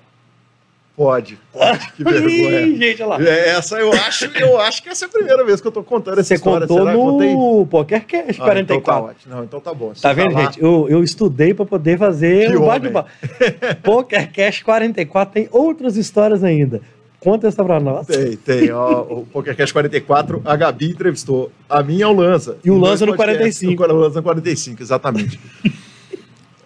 Pode, 0.97 1.39
pode, 1.53 1.93
que 1.93 2.03
vergonha. 2.03 2.63
Ih, 2.63 2.77
gente, 2.79 3.03
olha 3.03 3.19
lá. 3.19 3.23
É, 3.23 3.51
essa 3.51 3.79
eu 3.79 3.93
acho, 3.93 4.25
eu 4.35 4.59
acho 4.61 4.83
que 4.83 4.89
essa 4.89 5.05
é 5.05 5.09
a 5.09 5.11
primeira 5.11 5.45
vez 5.45 5.61
que 5.61 5.69
eu 5.69 5.73
tô 5.73 5.85
contando 5.85 6.15
essa 6.21 6.29
Você 6.29 6.35
história. 6.37 6.67
Você 6.67 6.75
contou 6.75 7.21
no 7.21 7.67
PokerCast 7.67 8.41
ah, 8.41 8.45
44. 8.45 8.63
Então 8.63 8.81
tá 8.81 9.37
Não, 9.37 9.45
então 9.45 9.61
tá 9.61 9.75
bom. 9.75 9.95
Você 9.95 10.01
tá 10.01 10.15
vendo, 10.15 10.35
gente? 10.35 10.59
Eu, 10.59 10.89
eu 10.89 11.05
estudei 11.05 11.53
para 11.53 11.67
poder 11.67 11.99
fazer 11.99 12.51
que 12.51 12.57
o 12.57 12.65
bate-papo. 12.65 13.11
PokerCast 13.85 14.65
44 14.65 15.35
tem 15.35 15.49
outras 15.53 15.99
histórias 15.99 16.43
ainda. 16.43 16.81
Conta 17.23 17.47
essa 17.47 17.65
pra 17.65 17.79
nós. 17.79 18.05
Tem, 18.09 18.37
tem. 18.37 18.73
Ó, 18.73 19.03
o 19.03 19.27
PokerCast 19.27 19.73
44, 19.73 20.43
a 20.45 20.57
Gabi 20.57 20.91
entrevistou 20.91 21.53
a 21.69 21.81
minha 21.81 22.01
e 22.01 22.05
o 22.05 22.13
Lanza. 22.13 22.59
E 22.65 22.71
o 22.71 22.77
Lanza 22.77 23.07
no 23.07 23.15
45. 23.15 23.81
O 23.81 23.87
Lanza 23.87 24.17
no 24.17 24.23
45, 24.25 24.83
exatamente. 24.83 25.39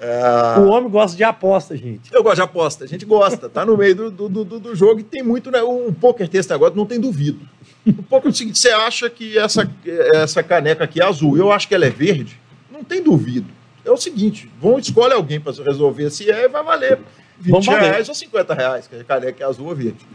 é... 0.00 0.58
O 0.58 0.68
homem 0.68 0.88
gosta 0.88 1.14
de 1.14 1.22
aposta, 1.22 1.76
gente. 1.76 2.10
Eu 2.10 2.22
gosto 2.22 2.36
de 2.36 2.42
aposta, 2.42 2.84
a 2.84 2.86
gente 2.86 3.04
gosta. 3.04 3.50
Tá 3.50 3.66
no 3.66 3.76
meio 3.76 4.10
do, 4.10 4.10
do, 4.10 4.44
do, 4.44 4.60
do 4.60 4.74
jogo 4.74 5.00
e 5.00 5.02
tem 5.04 5.22
muito, 5.22 5.50
né? 5.50 5.60
O 5.62 5.92
poker 5.92 6.26
teste 6.26 6.54
agora 6.54 6.74
não 6.74 6.86
tem 6.86 6.98
duvido. 6.98 7.40
O 7.86 8.02
poker 8.02 8.30
é 8.30 8.32
o 8.32 8.34
seguinte: 8.34 8.58
você 8.58 8.70
acha 8.70 9.10
que 9.10 9.36
essa, 9.36 9.70
essa 10.14 10.42
caneca 10.42 10.84
aqui 10.84 11.02
é 11.02 11.04
azul, 11.04 11.36
eu 11.36 11.52
acho 11.52 11.68
que 11.68 11.74
ela 11.74 11.84
é 11.84 11.90
verde, 11.90 12.40
não 12.72 12.82
tem 12.82 13.02
duvido. 13.02 13.52
É 13.84 13.90
o 13.90 13.96
seguinte: 13.98 14.50
vão 14.58 14.78
escolhe 14.78 15.12
alguém 15.12 15.38
para 15.38 15.52
resolver 15.62 16.08
se 16.08 16.30
é 16.30 16.44
e 16.44 16.48
vai 16.48 16.64
valer 16.64 16.98
20 17.38 17.66
reais 17.66 18.08
ou 18.08 18.14
50 18.14 18.54
reais, 18.54 18.86
que 18.86 18.96
a 18.96 19.04
caneca 19.04 19.44
é 19.44 19.46
azul 19.46 19.66
ou 19.66 19.74
verde. 19.74 20.06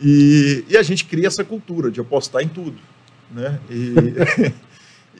E, 0.00 0.64
e 0.68 0.76
a 0.76 0.82
gente 0.82 1.04
cria 1.04 1.26
essa 1.26 1.44
cultura 1.44 1.90
de 1.90 2.00
apostar 2.00 2.42
em 2.42 2.48
tudo. 2.48 2.76
Né? 3.30 3.58
E, 3.70 3.94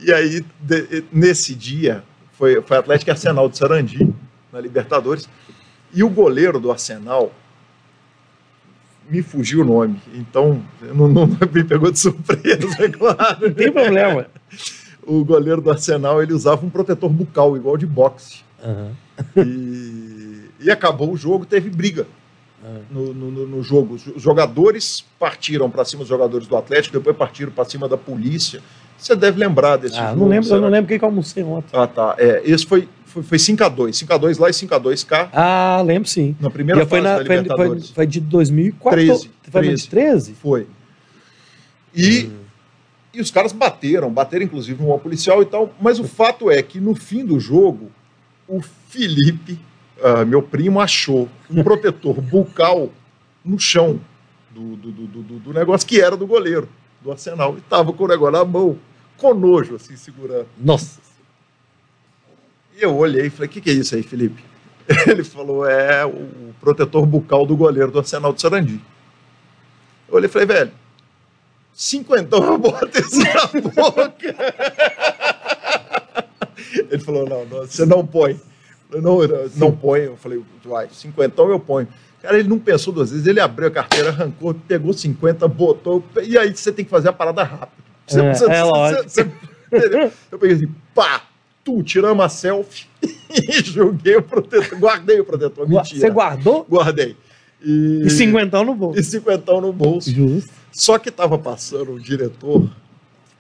e 0.07 0.13
aí, 0.13 0.45
de, 0.61 1.05
nesse 1.11 1.55
dia, 1.55 2.03
foi, 2.33 2.61
foi 2.63 2.77
Atlético 2.77 3.11
Arsenal 3.11 3.49
de 3.49 3.57
Sarandi, 3.57 4.13
na 4.53 4.61
Libertadores, 4.61 5.29
e 5.93 6.03
o 6.03 6.09
goleiro 6.09 6.61
do 6.61 6.71
Arsenal 6.71 7.33
me 9.09 9.23
fugiu 9.23 9.61
o 9.61 9.65
nome, 9.65 10.01
então 10.13 10.61
não, 10.83 11.09
não 11.09 11.27
me 11.53 11.65
pegou 11.65 11.91
de 11.91 11.99
surpresa, 11.99 12.85
é 12.85 12.89
claro. 12.91 13.47
Não 13.47 13.55
tem 13.55 13.73
problema. 13.73 14.27
O 15.03 15.25
goleiro 15.25 15.61
do 15.61 15.71
Arsenal 15.71 16.23
ele 16.23 16.33
usava 16.33 16.67
um 16.67 16.71
protetor 16.71 17.09
bucal, 17.09 17.57
igual 17.57 17.77
de 17.77 17.87
boxe. 17.87 18.41
Uhum. 18.65 18.93
E, 19.37 20.51
e 20.61 20.71
acabou 20.71 21.13
o 21.13 21.17
jogo, 21.17 21.47
teve 21.47 21.71
briga 21.71 22.07
no, 22.91 23.15
no, 23.15 23.47
no, 23.47 23.63
jogo. 23.63 23.95
Os 23.95 24.23
jogadores 24.23 25.05
partiram 25.19 25.71
para 25.71 25.85
cima 25.85 26.01
dos 26.01 26.09
jogadores 26.09 26.47
do 26.47 26.57
Atlético, 26.57 26.99
depois 26.99 27.17
partiram 27.17 27.53
para 27.53 27.65
cima 27.65 27.89
da 27.89 27.97
polícia. 27.97 28.61
Você 28.99 29.15
deve 29.15 29.39
lembrar 29.39 29.77
desse 29.77 29.99
ah, 29.99 30.09
jogo. 30.09 30.21
Não 30.21 30.29
lembro, 30.29 30.49
eu 30.49 30.61
não 30.61 30.69
lembro 30.69 30.89
quem 30.89 30.99
que 30.99 31.05
eu 31.05 31.09
almocei 31.09 31.43
ontem. 31.45 31.69
Ah, 31.73 31.87
tá. 31.87 32.15
É, 32.19 32.43
esse 32.45 32.67
foi, 32.67 32.89
foi, 33.05 33.23
foi 33.23 33.39
5x2. 33.39 34.07
5x2 34.07 34.41
lá 34.41 34.49
e 34.49 34.53
5x2 34.53 35.07
cá. 35.07 35.29
Ah, 35.33 35.83
lembro 35.85 36.09
sim. 36.09 36.35
Na 36.41 36.51
primeira 36.51 36.81
fase 36.81 36.91
foi 36.91 37.01
na, 37.01 37.17
da 37.17 37.23
Libertadores. 37.23 37.87
Foi, 37.87 37.95
foi 37.95 38.07
de 38.07 38.21
2014. 38.21 39.31
13, 39.51 39.89
13. 39.89 40.33
Foi. 40.35 40.67
E, 41.95 42.27
hum. 42.27 42.39
e 43.15 43.21
os 43.21 43.31
caras 43.31 43.53
bateram, 43.53 44.11
bateram 44.11 44.45
inclusive 44.45 44.83
um 44.83 44.99
policial 44.99 45.43
e 45.43 45.47
tal. 45.47 45.73
Mas 45.81 46.01
o 46.01 46.05
fato 46.05 46.51
é 46.51 46.63
que 46.63 46.81
no 46.81 46.95
fim 46.95 47.25
do 47.25 47.39
jogo, 47.39 47.91
o 48.49 48.61
Felipe 48.89 49.59
uh, 49.99 50.27
meu 50.27 50.43
primo 50.43 50.81
achou 50.81 51.29
um 51.51 51.63
protetor 51.63 52.21
bucal 52.21 52.91
no 53.45 53.59
chão 53.59 54.01
do, 54.51 54.77
do, 54.77 54.91
do, 54.91 55.23
do, 55.39 55.53
negócio 55.53 55.87
que 55.87 56.01
era 56.01 56.17
do 56.17 56.27
goleiro, 56.27 56.69
do 57.03 57.13
Arsenal. 57.13 57.55
E 57.55 57.59
estava 57.59 57.93
com 57.93 58.05
o 58.05 58.09
negócio 58.09 58.33
na 58.33 58.45
mão. 58.45 58.79
com 59.17 59.35
nojo, 59.35 59.77
assim, 59.77 59.97
segurando. 59.97 60.49
Nossa. 60.59 61.01
E 62.77 62.83
eu 62.83 62.97
olhei 62.97 63.27
e 63.27 63.31
falei, 63.31 63.49
o 63.49 63.53
que, 63.53 63.61
que 63.61 63.71
é 63.71 63.75
isso 63.75 63.95
aí, 63.95 64.03
Felipe? 64.03 64.43
Ele 65.07 65.25
falou, 65.25 65.69
é 65.69 66.05
o 66.05 66.55
protetor 66.61 67.05
bucal 67.07 67.47
do 67.47 67.57
goleiro 67.57 67.91
do 67.91 67.99
Arsenal 67.99 68.33
de 68.33 68.41
Sarandi. 68.41 68.81
Eu 70.09 70.15
olhei 70.15 70.29
e 70.29 70.33
falei, 70.33 70.47
velho, 70.47 70.73
cinquentão 71.73 72.43
eu 72.45 72.59
boto 72.59 72.99
isso 72.99 73.19
na 73.19 73.47
boca. 73.71 74.37
Ele 76.91 77.03
falou, 77.03 77.29
não, 77.29 77.45
não, 77.47 77.59
você 77.67 77.85
não 77.85 78.07
põe. 78.07 78.41
Eu 78.97 79.03
não, 79.03 79.19
não 79.57 79.73
põe. 79.73 80.01
Eu 80.01 80.17
falei, 80.17 80.43
vai, 80.65 80.89
cinquentão 80.91 81.51
eu 81.51 81.61
ponho. 81.61 81.87
Cara, 82.23 82.39
ele 82.39 82.49
não 82.49 82.59
pensou 82.59 82.93
duas 82.93 83.11
vezes, 83.11 83.27
ele 83.27 83.39
abriu 83.39 83.69
a 83.69 83.71
carteira, 83.71 84.09
arrancou, 84.09 84.55
pegou 84.67 84.93
50, 84.93 85.47
botou, 85.47 86.03
e 86.25 86.37
aí 86.37 86.57
você 86.57 86.73
tem 86.73 86.85
que 86.85 86.91
fazer 86.91 87.09
a 87.09 87.13
parada 87.13 87.45
rápido. 87.45 87.85
Você, 88.07 88.21
é, 88.21 88.35
você, 88.35 88.51
é 88.51 89.03
você, 89.03 90.13
eu 90.33 90.39
peguei 90.39 90.57
assim, 90.57 90.75
pá, 90.95 91.23
tu, 91.63 91.83
tiramos 91.83 92.19
uma 92.19 92.29
selfie 92.29 92.87
e 93.31 93.63
joguei 93.63 94.17
o 94.17 94.23
protetor, 94.23 94.79
guardei 94.79 95.21
o 95.21 95.25
protetor, 95.25 95.69
mentira. 95.69 96.01
Você 96.01 96.11
guardou? 96.11 96.67
Guardei. 96.69 97.17
E, 97.63 98.03
e 98.07 98.11
cinquentão 98.11 98.65
no 98.65 98.75
bolso. 98.75 98.99
E 98.99 99.05
cinquentão 99.05 99.61
no 99.61 99.73
bolso. 99.73 100.11
Justo. 100.11 100.51
Só 100.73 100.99
que 100.99 101.11
tava 101.11 101.39
passando 101.39 101.93
o 101.93 102.01
diretor 102.01 102.69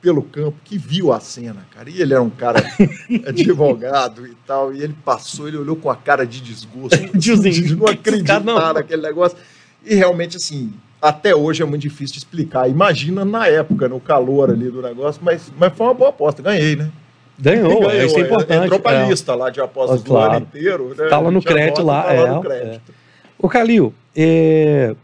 pelo 0.06 0.22
campo 0.22 0.56
que 0.62 0.78
viu 0.78 1.12
a 1.12 1.18
cena, 1.18 1.66
cara. 1.74 1.90
E 1.90 2.00
ele 2.00 2.14
era 2.14 2.22
um 2.22 2.30
cara 2.30 2.62
advogado 3.26 4.24
e 4.24 4.36
tal. 4.46 4.72
E 4.72 4.80
ele 4.80 4.94
passou, 5.04 5.48
ele 5.48 5.56
olhou 5.56 5.74
com 5.74 5.90
a 5.90 5.96
cara 5.96 6.24
de 6.24 6.40
desgosto. 6.40 6.96
de 7.18 7.74
não 7.74 7.88
acreditar 7.88 8.40
naquele 8.72 9.02
negócio. 9.02 9.36
E 9.84 9.96
realmente, 9.96 10.36
assim, 10.36 10.72
até 11.02 11.34
hoje 11.34 11.64
é 11.64 11.66
muito 11.66 11.82
difícil 11.82 12.12
de 12.12 12.18
explicar. 12.20 12.70
Imagina 12.70 13.24
na 13.24 13.48
época, 13.48 13.88
no 13.88 13.98
calor 13.98 14.48
ali 14.50 14.70
do 14.70 14.80
negócio, 14.80 15.20
mas, 15.24 15.50
mas 15.58 15.72
foi 15.72 15.88
uma 15.88 15.94
boa 15.94 16.10
aposta. 16.10 16.40
Ganhei, 16.40 16.76
né? 16.76 16.88
Ganhou, 17.36 17.80
Ganhou 17.80 18.06
isso 18.06 18.16
é 18.16 18.20
importante. 18.20 18.64
Entrou 18.64 18.78
pra 18.78 18.92
é. 18.92 19.08
lista 19.08 19.34
lá 19.34 19.50
de 19.50 19.60
apostas 19.60 20.04
claro. 20.04 20.30
do 20.30 20.36
ano 20.36 20.46
inteiro. 20.46 20.94
Né? 20.96 21.08
Tá 21.08 21.18
lá 21.18 21.32
no 21.32 21.42
crédito 21.42 21.82
lá. 21.82 22.04
Tá 22.04 22.14
é, 22.14 22.20
lá 22.20 22.34
no 22.34 22.42
crédito. 22.42 22.92
É. 22.92 23.44
Ô, 23.44 23.48
Calil, 23.48 23.92
é... 24.14 24.94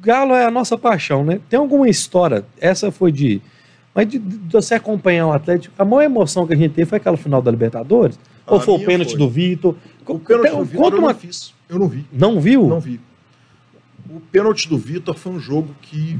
Galo 0.00 0.34
é 0.34 0.44
a 0.44 0.50
nossa 0.52 0.78
paixão, 0.78 1.24
né? 1.24 1.40
Tem 1.50 1.58
alguma 1.58 1.88
história? 1.88 2.44
Essa 2.60 2.92
foi 2.92 3.10
de. 3.10 3.42
Mas 3.94 4.08
de, 4.08 4.18
de 4.18 4.52
você 4.52 4.74
acompanhar 4.74 5.26
o 5.26 5.32
Atlético, 5.32 5.74
a 5.78 5.84
maior 5.84 6.02
emoção 6.02 6.46
que 6.46 6.52
a 6.52 6.56
gente 6.56 6.72
teve 6.72 6.88
foi 6.88 6.98
aquela 6.98 7.16
final 7.16 7.42
da 7.42 7.50
Libertadores? 7.50 8.18
A 8.46 8.54
Ou 8.54 8.60
foi 8.60 8.74
o 8.74 8.84
pênalti 8.84 9.10
foi. 9.10 9.18
do 9.18 9.28
Vitor? 9.28 9.74
O 10.06 10.18
pênalti 10.18 10.50
do 10.50 10.64
Vitor 10.64 10.94
eu 10.94 11.00
não 11.00 11.14
fiz. 11.14 11.54
Eu 11.68 11.78
não 11.78 11.88
vi. 11.88 12.06
Não 12.12 12.40
viu? 12.40 12.66
Não 12.66 12.80
vi. 12.80 13.00
O 14.08 14.20
pênalti 14.20 14.68
do 14.68 14.78
Vitor 14.78 15.14
foi 15.16 15.32
um 15.32 15.40
jogo 15.40 15.74
que 15.82 16.18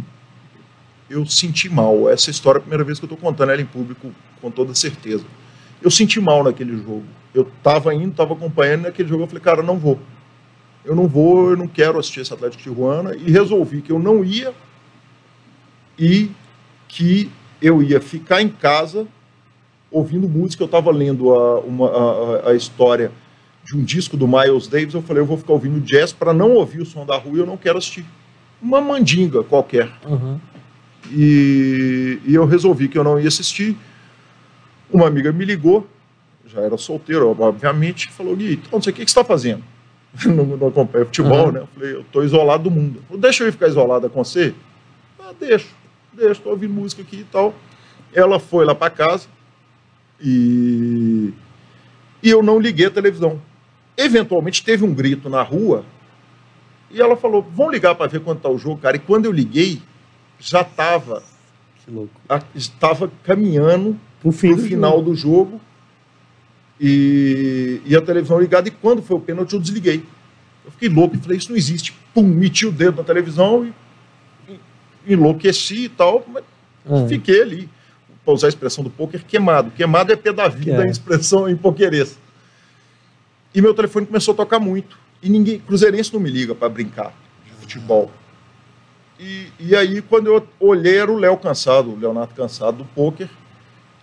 eu 1.08 1.24
senti 1.26 1.68
mal. 1.68 2.08
Essa 2.08 2.30
história 2.30 2.58
é 2.58 2.60
a 2.60 2.62
primeira 2.62 2.84
vez 2.84 2.98
que 2.98 3.04
eu 3.04 3.12
estou 3.12 3.18
contando 3.18 3.50
ela 3.50 3.60
em 3.60 3.66
público 3.66 4.12
com 4.40 4.50
toda 4.50 4.74
certeza. 4.74 5.24
Eu 5.82 5.90
senti 5.90 6.20
mal 6.20 6.44
naquele 6.44 6.76
jogo. 6.76 7.04
Eu 7.34 7.42
estava 7.42 7.94
indo, 7.94 8.10
estava 8.10 8.34
acompanhando 8.34 8.82
naquele 8.82 9.08
jogo. 9.08 9.24
Eu 9.24 9.26
falei, 9.26 9.42
cara, 9.42 9.62
não 9.62 9.78
vou 9.78 9.98
eu 10.84 10.94
não 10.94 11.06
vou, 11.06 11.50
eu 11.50 11.56
não 11.56 11.68
quero 11.68 11.98
assistir 11.98 12.20
esse 12.20 12.32
Atlético 12.32 12.62
Tijuana, 12.62 13.14
e 13.14 13.30
resolvi 13.30 13.82
que 13.82 13.92
eu 13.92 13.98
não 13.98 14.24
ia 14.24 14.54
e 15.98 16.30
que 16.88 17.30
eu 17.60 17.82
ia 17.82 18.00
ficar 18.00 18.42
em 18.42 18.48
casa 18.48 19.06
ouvindo 19.90 20.28
música. 20.28 20.62
Eu 20.62 20.66
estava 20.66 20.90
lendo 20.90 21.34
a, 21.34 21.60
uma, 21.60 21.88
a, 21.88 22.50
a, 22.50 22.54
história 22.54 23.10
de 23.64 23.76
um 23.76 23.82
disco 23.82 24.16
do 24.16 24.26
Miles 24.26 24.66
Davis, 24.66 24.94
eu 24.94 25.02
falei, 25.02 25.22
eu 25.22 25.26
vou 25.26 25.36
ficar 25.36 25.52
ouvindo 25.52 25.80
jazz 25.80 26.12
para 26.12 26.32
não 26.32 26.54
ouvir 26.54 26.80
o 26.80 26.86
som 26.86 27.04
da 27.04 27.16
rua 27.16 27.36
e 27.36 27.40
eu 27.40 27.46
não 27.46 27.56
quero 27.56 27.78
assistir. 27.78 28.04
Uma 28.60 28.80
mandinga 28.80 29.42
qualquer. 29.42 29.90
Uhum. 30.06 30.38
E, 31.10 32.18
e 32.24 32.34
eu 32.34 32.44
resolvi 32.44 32.88
que 32.88 32.98
eu 32.98 33.04
não 33.04 33.18
ia 33.18 33.28
assistir. 33.28 33.76
Uma 34.92 35.06
amiga 35.06 35.32
me 35.32 35.44
ligou, 35.44 35.86
já 36.46 36.60
era 36.60 36.76
solteiro, 36.76 37.36
obviamente, 37.38 38.10
falou, 38.10 38.34
Gui, 38.34 38.54
então, 38.54 38.82
sei 38.82 38.92
o 38.92 38.96
que, 38.96 39.04
que 39.04 39.10
você 39.10 39.18
está 39.18 39.24
fazendo. 39.24 39.62
não, 40.26 40.44
não 40.44 40.68
acompanho 40.68 41.06
futebol, 41.06 41.46
uhum. 41.46 41.52
né? 41.52 41.60
Eu 41.60 41.68
falei, 41.74 41.94
eu 41.94 42.04
tô 42.10 42.22
isolado 42.22 42.64
do 42.64 42.70
mundo. 42.70 43.00
Deixa 43.18 43.44
eu 43.44 43.48
ir 43.48 43.52
ficar 43.52 43.68
isolada 43.68 44.08
com 44.08 44.24
você? 44.24 44.52
Ah, 45.18 45.32
deixa, 45.38 45.68
deixa, 46.20 46.40
tô 46.42 46.50
ouvindo 46.50 46.74
música 46.74 47.02
aqui 47.02 47.20
e 47.20 47.24
tal. 47.24 47.54
Ela 48.12 48.38
foi 48.38 48.64
lá 48.64 48.74
para 48.74 48.90
casa 48.90 49.28
e... 50.20 51.32
e 52.22 52.30
eu 52.30 52.42
não 52.42 52.58
liguei 52.58 52.86
a 52.86 52.90
televisão. 52.90 53.40
Eventualmente 53.96 54.64
teve 54.64 54.84
um 54.84 54.94
grito 54.94 55.28
na 55.28 55.42
rua 55.42 55.84
e 56.90 57.00
ela 57.00 57.16
falou, 57.16 57.42
vão 57.42 57.70
ligar 57.70 57.94
para 57.94 58.10
ver 58.10 58.20
quanto 58.20 58.42
tá 58.42 58.48
o 58.48 58.58
jogo, 58.58 58.80
cara. 58.80 58.96
E 58.96 59.00
quando 59.00 59.24
eu 59.26 59.32
liguei, 59.32 59.80
já 60.38 60.64
tava... 60.64 61.22
Que 61.84 61.90
louco. 61.90 62.20
Estava 62.54 63.10
caminhando 63.22 63.98
pro, 64.20 64.32
fim 64.32 64.54
pro 64.54 64.62
final 64.62 64.98
jogo. 64.98 65.10
do 65.10 65.14
jogo 65.14 65.60
e, 66.80 67.80
e 67.84 67.94
a 67.94 68.00
televisão 68.00 68.40
ligada, 68.40 68.68
e 68.68 68.70
quando 68.70 69.02
foi 69.02 69.16
o 69.16 69.20
pênalti 69.20 69.52
eu 69.52 69.60
desliguei. 69.60 70.02
Eu 70.64 70.70
fiquei 70.70 70.88
louco, 70.88 71.16
falei, 71.18 71.38
isso 71.38 71.50
não 71.50 71.56
existe. 71.56 71.94
Pum, 72.14 72.22
meti 72.22 72.66
o 72.66 72.72
dedo 72.72 72.96
na 72.96 73.04
televisão 73.04 73.66
e, 73.66 73.68
e 73.68 73.72
enlouqueci 75.12 75.84
e 75.84 75.88
tal, 75.88 76.24
mas 76.28 76.44
uhum. 76.86 77.08
fiquei 77.08 77.42
ali. 77.42 77.68
Para 78.24 78.34
usar 78.34 78.48
a 78.48 78.50
expressão 78.50 78.84
do 78.84 78.90
poker, 78.90 79.24
queimado. 79.24 79.70
Queimado 79.70 80.12
é 80.12 80.16
pé 80.16 80.32
da 80.32 80.46
vida, 80.46 80.82
é. 80.82 80.86
a 80.86 80.86
expressão 80.86 81.48
em 81.48 81.56
pokerês. 81.56 82.18
E 83.54 83.60
meu 83.60 83.74
telefone 83.74 84.06
começou 84.06 84.34
a 84.34 84.36
tocar 84.36 84.60
muito. 84.60 84.98
E 85.22 85.28
ninguém, 85.28 85.58
cruzeirense 85.58 86.12
não 86.12 86.20
me 86.20 86.30
liga 86.30 86.54
para 86.54 86.68
brincar 86.68 87.14
de 87.44 87.52
futebol. 87.52 88.10
E, 89.18 89.48
e 89.58 89.76
aí, 89.76 90.00
quando 90.00 90.28
eu 90.28 90.46
olhei, 90.58 90.96
era 90.96 91.10
o 91.10 91.18
Léo 91.18 91.36
cansado, 91.36 91.90
o 91.90 91.98
Leonardo 91.98 92.34
cansado 92.34 92.78
do 92.78 92.84
poker. 92.84 93.28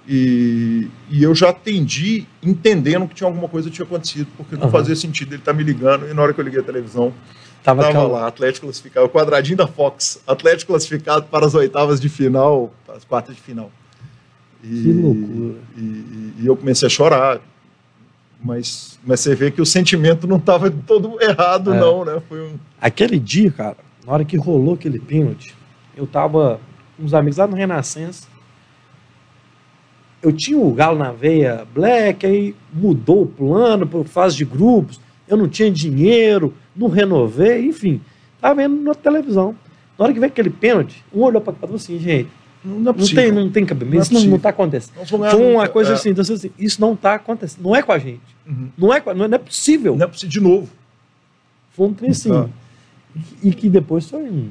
E, 0.08 0.88
e, 1.10 1.22
eu 1.22 1.36
já 1.36 1.50
atendi 1.50 2.26
entendendo 2.42 3.08
que 3.08 3.16
tinha 3.16 3.28
alguma 3.28 3.50
coisa 3.50 3.70
que 3.70 3.76
tinha 3.76 3.86
acontecido, 3.86 4.28
porque 4.38 4.56
não 4.56 4.66
uhum. 4.66 4.72
fazia 4.72 4.96
sentido 4.96 5.30
ele 5.34 5.42
estar 5.42 5.52
tá 5.52 5.58
me 5.58 5.64
ligando. 5.64 6.08
E 6.08 6.14
na 6.14 6.22
hora 6.22 6.34
que 6.34 6.40
eu 6.40 6.46
liguei 6.46 6.60
a 6.60 6.64
televisão, 6.64 7.14
estava 7.60 8.08
lá, 8.08 8.28
Atlético 8.28 8.68
classificado, 8.68 9.06
o 9.06 9.10
quadradinho 9.10 9.58
da 9.58 9.68
Fox, 9.68 10.22
Atlético 10.26 10.74
classificado 10.74 11.26
para 11.26 11.46
as 11.46 11.54
oitavas 11.54 12.00
de 12.00 12.10
final, 12.10 12.72
para 12.86 12.96
as 12.96 13.04
quartas 13.04 13.36
de 13.36 13.42
final. 13.42 13.72
E, 14.64 14.68
que 14.68 14.94
loucura. 14.94 15.60
E, 15.76 15.82
e, 15.82 16.34
e 16.40 16.48
eu 16.48 16.56
comecei 16.56 16.86
a 16.86 16.90
chorar. 16.90 17.40
Mas, 18.40 19.00
mas 19.04 19.20
você 19.20 19.34
vê 19.34 19.50
que 19.50 19.62
o 19.62 19.66
sentimento 19.66 20.28
não 20.28 20.38
estava 20.38 20.70
todo 20.70 21.22
errado, 21.22 21.74
é. 21.74 21.80
não, 21.80 22.06
né? 22.06 22.22
Foi 22.30 22.40
um... 22.40 22.60
Aquele 22.80 23.20
dia, 23.20 23.52
cara, 23.52 23.78
na 24.06 24.14
hora 24.14 24.24
que 24.24 24.38
rolou 24.38 24.76
aquele 24.76 25.00
pênalti, 25.00 25.56
eu 25.96 26.06
tava 26.06 26.60
com 26.96 27.04
uns 27.04 27.14
amigos 27.14 27.38
lá 27.38 27.48
no 27.48 27.56
Renascença 27.56 28.28
eu 30.22 30.32
tinha 30.32 30.58
o 30.58 30.74
Galo 30.74 30.98
na 30.98 31.12
veia 31.12 31.66
black, 31.74 32.26
aí 32.26 32.56
mudou 32.74 33.24
o 33.24 33.28
plano 33.28 33.86
para 33.86 34.04
fase 34.04 34.36
de 34.36 34.46
grupos, 34.46 35.00
eu 35.28 35.38
não 35.38 35.48
tinha 35.48 35.70
dinheiro, 35.70 36.54
não 36.76 36.88
renovei, 36.88 37.66
enfim, 37.66 38.02
estava 38.36 38.56
vendo 38.56 38.82
na 38.82 38.96
televisão. 38.96 39.56
Na 39.98 40.06
hora 40.06 40.14
que 40.14 40.20
veio 40.20 40.32
aquele 40.32 40.50
pênalti, 40.50 41.04
um 41.14 41.22
olhou 41.22 41.42
para 41.42 41.54
o 41.70 41.76
assim, 41.76 42.00
gente, 42.00 42.30
não, 42.64 42.92
é 42.92 42.96
não, 42.98 43.08
tem, 43.08 43.32
não 43.32 43.50
tem 43.50 43.66
cabimento, 43.66 43.98
é 43.98 44.18
isso 44.18 44.28
não 44.28 44.38
está 44.38 44.50
acontecendo. 44.50 45.06
Foi 45.06 45.20
uma 45.20 45.68
coisa 45.68 45.92
é. 45.92 45.94
assim, 45.94 46.10
então, 46.10 46.22
assim, 46.22 46.52
isso 46.58 46.80
não 46.80 46.94
está 46.94 47.16
acontecendo, 47.16 47.64
não 47.64 47.76
é 47.76 47.82
com 47.82 47.92
a 47.92 48.00
gente, 48.00 48.22
uhum. 48.48 48.70
não, 48.78 48.94
é, 48.94 49.02
não, 49.06 49.26
é, 49.26 49.28
não 49.28 49.36
é 49.36 49.40
possível. 49.40 49.96
Não 49.96 50.06
é 50.06 50.08
possível 50.08 50.30
de 50.30 50.40
novo. 50.40 50.70
Foi 51.72 51.88
um 51.88 51.94
trem 51.94 52.12
assim, 52.12 52.32
ah. 52.32 52.48
e, 53.44 53.50
e, 53.50 53.54
que 53.54 53.70
depois 53.70 54.10
foi 54.10 54.24
um... 54.24 54.50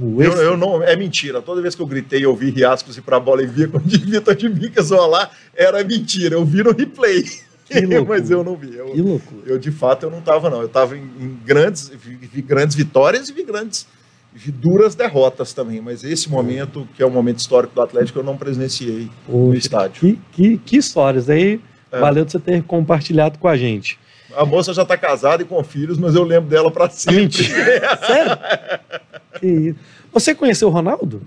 Eu, 0.00 0.32
eu, 0.34 0.56
não, 0.56 0.80
é 0.80 0.94
mentira. 0.94 1.42
Toda 1.42 1.60
vez 1.60 1.74
que 1.74 1.82
eu 1.82 1.86
gritei, 1.86 2.24
eu 2.24 2.36
vi 2.36 2.50
Riascos 2.50 2.96
e 2.96 3.00
pra 3.00 3.18
bola 3.18 3.42
e 3.42 3.46
via 3.46 3.66
quando 3.66 3.88
Vitor 3.90 4.36
de 4.36 4.48
Micas 4.48 4.90
lá, 4.90 5.28
era 5.56 5.82
mentira. 5.82 6.36
Eu 6.36 6.44
vi 6.44 6.62
no 6.62 6.72
replay. 6.72 7.24
Mas 8.06 8.30
eu 8.30 8.42
não 8.42 8.56
vi. 8.56 8.76
Eu, 8.76 8.86
que 8.86 9.00
loucura. 9.00 9.42
Eu, 9.46 9.58
de 9.58 9.70
fato, 9.70 10.04
eu 10.04 10.10
não 10.10 10.18
estava, 10.18 10.48
não. 10.48 10.60
Eu 10.60 10.66
estava 10.66 10.96
em, 10.96 11.02
em, 11.20 11.38
grandes, 11.44 11.88
vi, 11.88 12.16
vi, 12.16 12.42
grandes 12.42 12.76
vitórias 12.76 13.28
e 13.28 13.32
vi 13.32 13.44
grandes, 13.44 13.86
vi 14.32 14.50
duras 14.50 14.94
derrotas 14.94 15.52
também. 15.52 15.80
Mas 15.80 16.04
esse 16.04 16.28
momento, 16.28 16.88
que 16.94 17.02
é 17.02 17.06
o 17.06 17.10
momento 17.10 17.38
histórico 17.38 17.74
do 17.74 17.82
Atlético, 17.82 18.18
eu 18.18 18.24
não 18.24 18.36
presenciei 18.36 19.10
Poxa, 19.26 19.38
no 19.38 19.54
estádio. 19.54 20.00
Que, 20.00 20.18
que, 20.32 20.58
que 20.58 20.76
histórias 20.76 21.28
aí. 21.28 21.60
É. 21.90 21.98
Valeu 22.00 22.28
você 22.28 22.38
ter 22.38 22.62
compartilhado 22.64 23.38
com 23.38 23.48
a 23.48 23.56
gente. 23.56 23.98
A 24.36 24.44
moça 24.44 24.74
já 24.74 24.82
está 24.82 24.96
casada 24.96 25.42
e 25.42 25.46
com 25.46 25.62
filhos, 25.64 25.96
mas 25.96 26.14
eu 26.14 26.22
lembro 26.22 26.50
dela 26.50 26.70
para 26.70 26.90
sempre. 26.90 27.22
Mentira. 27.22 27.98
Sério? 28.06 28.38
Que 29.38 29.46
isso. 29.46 29.78
Você 30.12 30.34
conheceu 30.34 30.66
o 30.66 30.70
Ronaldo? 30.70 31.22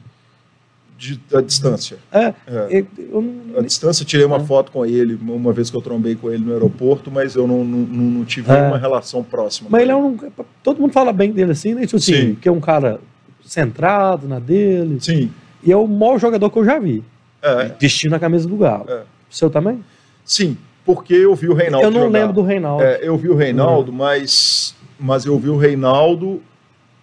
De, 1.02 1.20
a 1.34 1.42
distância. 1.42 1.98
É, 2.12 2.32
é. 2.46 2.86
Eu, 2.96 3.26
a 3.58 3.62
distância, 3.62 4.06
tirei 4.06 4.24
uma 4.24 4.38
é. 4.38 4.40
foto 4.42 4.72
com 4.72 4.86
ele 4.86 5.18
uma 5.20 5.52
vez 5.52 5.68
que 5.72 5.76
eu 5.76 5.82
trombei 5.82 6.14
com 6.14 6.30
ele 6.30 6.46
no 6.46 6.54
aeroporto, 6.54 7.10
mas 7.10 7.34
eu 7.34 7.48
não, 7.48 7.66
não, 7.66 7.80
não 7.80 8.24
tive 8.24 8.52
é. 8.52 8.78
relação 8.78 9.24
próxima. 9.24 9.68
Mas 9.72 9.82
ele 9.82 9.92
é 9.92 9.96
um. 9.96 10.16
Todo 10.62 10.80
mundo 10.80 10.94
fala 10.94 11.12
bem 11.12 11.32
dele 11.32 11.54
assim, 11.54 11.74
né? 11.74 11.88
Tipo 11.88 11.98
assim, 11.98 12.14
Sim. 12.14 12.36
que 12.36 12.48
é 12.48 12.52
um 12.52 12.60
cara 12.60 13.00
centrado 13.44 14.28
na 14.28 14.38
dele. 14.38 15.00
Sim. 15.02 15.32
E 15.64 15.72
é 15.72 15.76
o 15.76 15.88
maior 15.88 16.20
jogador 16.20 16.52
que 16.52 16.60
eu 16.60 16.66
já 16.66 16.78
vi. 16.78 17.04
É. 17.42 17.72
Vestindo 17.80 18.14
a 18.14 18.20
camisa 18.20 18.48
do 18.48 18.56
Galo. 18.56 18.86
É. 18.88 19.02
O 19.02 19.36
seu 19.36 19.50
também? 19.50 19.84
Sim, 20.24 20.56
porque 20.86 21.16
eu 21.16 21.34
vi 21.34 21.50
o 21.50 21.56
Reinaldo. 21.56 21.88
Eu 21.88 21.90
não 21.90 22.02
jogar. 22.02 22.20
lembro 22.20 22.34
do 22.36 22.44
Reinaldo. 22.44 22.84
É, 22.84 23.00
eu 23.02 23.18
vi 23.18 23.28
o 23.28 23.36
Reinaldo, 23.36 23.92
mas, 23.92 24.76
mas 25.00 25.26
eu 25.26 25.40
vi 25.40 25.50
o 25.50 25.58
Reinaldo 25.58 26.44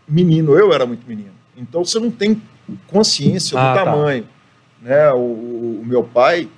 menino. 0.09 0.57
Eu 0.57 0.73
era 0.73 0.87
muito 0.87 1.05
menino. 1.05 1.33
Então 1.57 1.85
você 1.85 1.99
não 1.99 2.13
tem 2.13 2.41
consciência 2.87 3.59
ah, 3.59 3.73
do 3.73 3.79
tá. 3.79 3.85
tamanho. 3.85 4.27
Né? 4.83 5.11
O, 5.13 5.81
o 5.81 5.83
meu 5.85 6.05
pai 6.05 6.49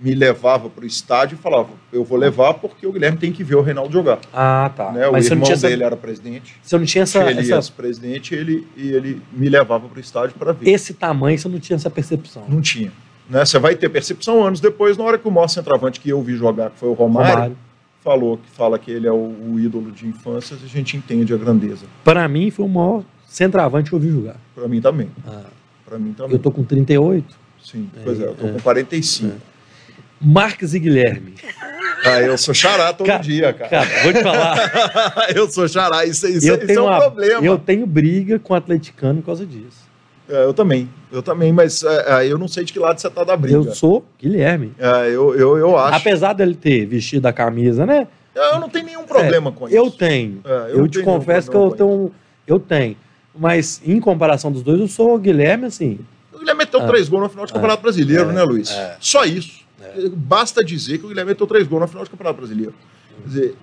me 0.00 0.14
levava 0.14 0.70
para 0.70 0.84
o 0.84 0.86
estádio 0.86 1.36
e 1.36 1.38
falava: 1.38 1.70
Eu 1.92 2.04
vou 2.04 2.16
levar 2.16 2.54
porque 2.54 2.86
o 2.86 2.92
Guilherme 2.92 3.18
tem 3.18 3.32
que 3.32 3.42
ver 3.42 3.56
o 3.56 3.62
Reinaldo 3.62 3.92
jogar. 3.92 4.18
Ah, 4.32 4.70
tá. 4.74 4.92
Né? 4.92 5.08
O 5.08 5.12
Mas 5.12 5.26
irmão 5.26 5.48
dele 5.48 5.74
essa... 5.74 5.84
era 5.84 5.96
presidente. 5.96 6.56
Você 6.62 6.78
não 6.78 6.84
tinha 6.84 7.02
essa. 7.02 7.18
Ele 7.30 7.52
essa... 7.52 7.72
presidente 7.72 8.34
ele, 8.34 8.66
e 8.76 8.90
ele 8.90 9.20
me 9.32 9.48
levava 9.48 9.88
para 9.88 9.98
o 9.98 10.00
estádio 10.00 10.36
para 10.38 10.52
ver. 10.52 10.70
Esse 10.70 10.94
tamanho 10.94 11.38
você 11.38 11.48
não 11.48 11.58
tinha 11.58 11.76
essa 11.76 11.90
percepção? 11.90 12.44
Não 12.48 12.60
tinha. 12.60 12.92
Né? 13.28 13.44
Você 13.44 13.58
vai 13.58 13.74
ter 13.74 13.88
percepção 13.88 14.42
anos 14.42 14.60
depois, 14.60 14.96
na 14.96 15.04
hora 15.04 15.18
que 15.18 15.28
o 15.28 15.30
maior 15.30 15.48
centroavante 15.48 16.00
que 16.00 16.08
eu 16.08 16.22
vi 16.22 16.34
jogar, 16.34 16.70
que 16.70 16.78
foi 16.78 16.88
o 16.88 16.94
Romário, 16.94 17.32
Romário. 17.32 17.56
falou 18.02 18.38
que 18.38 18.50
fala 18.50 18.78
que 18.78 18.90
ele 18.90 19.06
é 19.06 19.12
o, 19.12 19.16
o, 19.16 19.60
ídolo 19.60 19.90
de 19.90 20.06
infância, 20.06 20.56
a 20.56 20.66
gente 20.66 20.96
entende 20.96 21.34
a 21.34 21.36
grandeza. 21.36 21.84
Para 22.04 22.26
mim, 22.26 22.50
foi 22.50 22.64
o 22.64 22.68
maior 22.68 23.04
centroavante 23.28 23.90
que 23.90 23.94
eu 23.94 24.00
vi 24.00 24.10
jogar. 24.10 24.36
Para 24.54 24.66
mim 24.66 24.80
também. 24.80 25.10
Ah. 25.26 25.44
Para 25.84 25.98
mim 25.98 26.12
também. 26.12 26.32
Eu 26.32 26.38
tô 26.38 26.50
com 26.50 26.64
38. 26.64 27.36
Sim, 27.62 27.88
pois 28.02 28.20
é, 28.20 28.24
eu 28.24 28.34
tô 28.34 28.46
é. 28.46 28.52
com 28.52 28.60
45. 28.60 29.28
É. 29.28 29.36
Marques 30.20 30.74
e 30.74 30.78
Guilherme. 30.78 31.34
Ah, 32.04 32.20
eu 32.20 32.38
sou 32.38 32.54
xará 32.54 32.92
todo 32.92 33.06
cara, 33.06 33.22
dia, 33.22 33.52
cara. 33.52 33.68
Cara, 33.68 34.02
vou 34.02 34.12
te 34.12 34.22
falar. 34.22 35.30
eu 35.34 35.50
sou 35.50 35.68
xará, 35.68 36.04
isso, 36.04 36.26
isso, 36.26 36.46
isso 36.46 36.72
é 36.72 36.80
um 36.80 36.86
uma, 36.86 37.00
problema. 37.00 37.44
Eu 37.44 37.58
tenho 37.58 37.86
briga 37.86 38.38
com 38.38 38.52
o 38.52 38.56
atleticano 38.56 39.20
por 39.20 39.26
causa 39.26 39.44
disso. 39.44 39.88
É, 40.28 40.44
eu 40.44 40.52
também, 40.52 40.88
eu 41.10 41.22
também, 41.22 41.52
mas 41.52 41.82
é, 41.82 42.26
é, 42.26 42.32
eu 42.32 42.38
não 42.38 42.46
sei 42.46 42.62
de 42.62 42.72
que 42.72 42.78
lado 42.78 43.00
você 43.00 43.08
tá 43.08 43.24
da 43.24 43.36
briga. 43.36 43.56
Eu 43.56 43.74
sou 43.74 44.04
Guilherme. 44.20 44.74
É, 44.78 45.08
eu, 45.08 45.34
eu, 45.34 45.56
eu 45.56 45.78
acho. 45.78 45.96
Apesar 45.96 46.34
dele 46.34 46.54
ter 46.54 46.86
vestido 46.86 47.26
a 47.26 47.32
camisa, 47.32 47.86
né? 47.86 48.06
Eu 48.34 48.60
não 48.60 48.68
tenho 48.68 48.86
nenhum 48.86 49.04
problema 49.04 49.50
com 49.50 49.66
isso. 49.66 49.76
Eu 49.76 49.90
tenho. 49.90 50.40
É, 50.44 50.70
eu, 50.70 50.78
eu 50.80 50.88
te 50.88 51.02
confesso 51.02 51.50
que 51.50 51.56
eu 51.56 51.70
tenho, 51.70 52.12
eu 52.46 52.60
tenho. 52.60 52.96
Mas 53.36 53.80
em 53.84 54.00
comparação 54.00 54.50
dos 54.50 54.62
dois, 54.62 54.80
eu 54.80 54.88
sou 54.88 55.14
o 55.14 55.18
Guilherme, 55.18 55.66
assim. 55.66 55.98
O 56.32 56.38
Guilherme 56.38 56.58
meteu 56.58 56.80
ah. 56.80 56.86
três 56.86 57.08
gols 57.08 57.22
no 57.24 57.28
final 57.28 57.46
do 57.46 57.52
Campeonato 57.52 57.82
Brasileiro, 57.82 58.32
né, 58.32 58.42
Luiz? 58.42 58.70
Só 59.00 59.24
isso. 59.24 59.66
Basta 60.14 60.64
dizer 60.64 60.98
que 60.98 61.06
o 61.06 61.08
Guilherme 61.08 61.30
meteu 61.30 61.46
três 61.46 61.66
gols 61.66 61.82
no 61.82 61.88
final 61.88 62.04
do 62.04 62.10
Campeonato 62.10 62.38
Brasileiro. 62.38 62.74
Quer 63.22 63.28
dizer, 63.28 63.56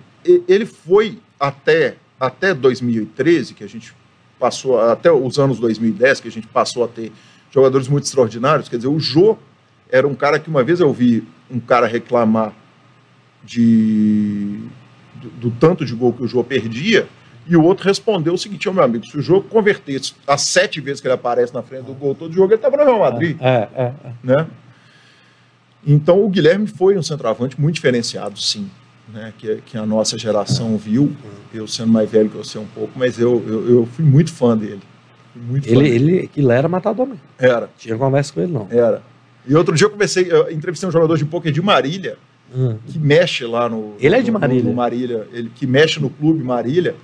ele 0.48 0.66
foi 0.66 1.18
até, 1.38 1.96
até 2.18 2.54
2013, 2.54 3.54
que 3.54 3.64
a 3.64 3.68
gente 3.68 3.94
passou 4.38 4.80
até 4.80 5.10
os 5.10 5.38
anos 5.38 5.58
2010, 5.58 6.20
que 6.20 6.28
a 6.28 6.32
gente 6.32 6.46
passou 6.46 6.84
a 6.84 6.88
ter 6.88 7.12
jogadores 7.50 7.88
muito 7.88 8.04
extraordinários. 8.04 8.68
Quer 8.68 8.76
dizer, 8.76 8.88
o 8.88 8.98
Jô 8.98 9.36
era 9.90 10.06
um 10.06 10.14
cara 10.14 10.38
que 10.38 10.48
uma 10.48 10.62
vez 10.62 10.80
eu 10.80 10.92
vi 10.92 11.26
um 11.50 11.60
cara 11.60 11.86
reclamar 11.86 12.52
de 13.44 14.60
do, 15.14 15.30
do 15.30 15.50
tanto 15.50 15.84
de 15.84 15.94
gol 15.94 16.12
que 16.12 16.22
o 16.22 16.28
Jô 16.28 16.42
perdia, 16.42 17.08
e 17.48 17.56
o 17.56 17.62
outro 17.62 17.86
respondeu 17.86 18.34
o 18.34 18.38
seguinte: 18.38 18.70
meu 18.70 18.82
amigo, 18.82 19.06
se 19.06 19.16
o 19.16 19.22
jogo 19.22 19.48
convertesse 19.48 20.14
as 20.26 20.42
sete 20.42 20.80
vezes 20.80 21.00
que 21.00 21.06
ele 21.06 21.14
aparece 21.14 21.54
na 21.54 21.62
frente 21.62 21.84
do 21.84 21.94
gol 21.94 22.14
todo 22.14 22.32
jogo, 22.32 22.48
ele 22.48 22.56
estava 22.56 22.76
no 22.76 22.84
Real 22.84 23.00
Madrid. 23.00 23.36
É, 23.40 23.68
é, 23.74 23.82
é. 23.84 24.12
Né? 24.22 24.46
Então 25.86 26.24
o 26.24 26.28
Guilherme 26.28 26.66
foi 26.66 26.98
um 26.98 27.02
centroavante 27.02 27.60
muito 27.60 27.74
diferenciado, 27.76 28.38
sim 28.40 28.68
né, 29.12 29.32
que, 29.38 29.56
que, 29.64 29.78
a 29.78 29.86
nossa 29.86 30.18
geração 30.18 30.76
viu, 30.76 31.14
eu 31.52 31.66
sendo 31.66 31.92
mais 31.92 32.10
velho 32.10 32.28
que 32.28 32.36
você 32.36 32.58
um 32.58 32.66
pouco, 32.66 32.92
mas 32.96 33.18
eu, 33.18 33.42
eu, 33.46 33.70
eu 33.70 33.86
fui 33.86 34.04
muito 34.04 34.32
fã 34.32 34.56
dele. 34.56 34.80
Muito 35.34 35.68
ele, 35.68 35.88
ele, 35.88 36.30
ele 36.34 36.52
era 36.52 36.68
matador 36.68 37.06
mesmo. 37.06 37.20
Era. 37.38 37.68
Tinha 37.78 37.96
conversa 37.96 38.32
com 38.32 38.40
ele, 38.40 38.52
não. 38.52 38.66
Era. 38.70 39.02
E 39.46 39.54
outro 39.54 39.74
dia 39.74 39.86
eu 39.86 39.90
comecei, 39.90 40.30
eu 40.30 40.50
entrevistei 40.50 40.88
um 40.88 40.92
jogador 40.92 41.16
de 41.16 41.24
poker 41.24 41.52
de 41.52 41.62
Marília, 41.62 42.16
hum. 42.54 42.78
que 42.86 42.98
mexe 42.98 43.44
lá 43.44 43.68
no. 43.68 43.94
Ele 44.00 44.16
é 44.16 44.22
de 44.22 44.30
Marília. 44.30 44.62
No, 44.62 44.70
no 44.70 44.74
Marília. 44.74 45.28
Ele 45.32 45.50
que 45.54 45.66
mexe 45.66 46.00
no 46.00 46.08
clube 46.08 46.42
Marília, 46.42 46.96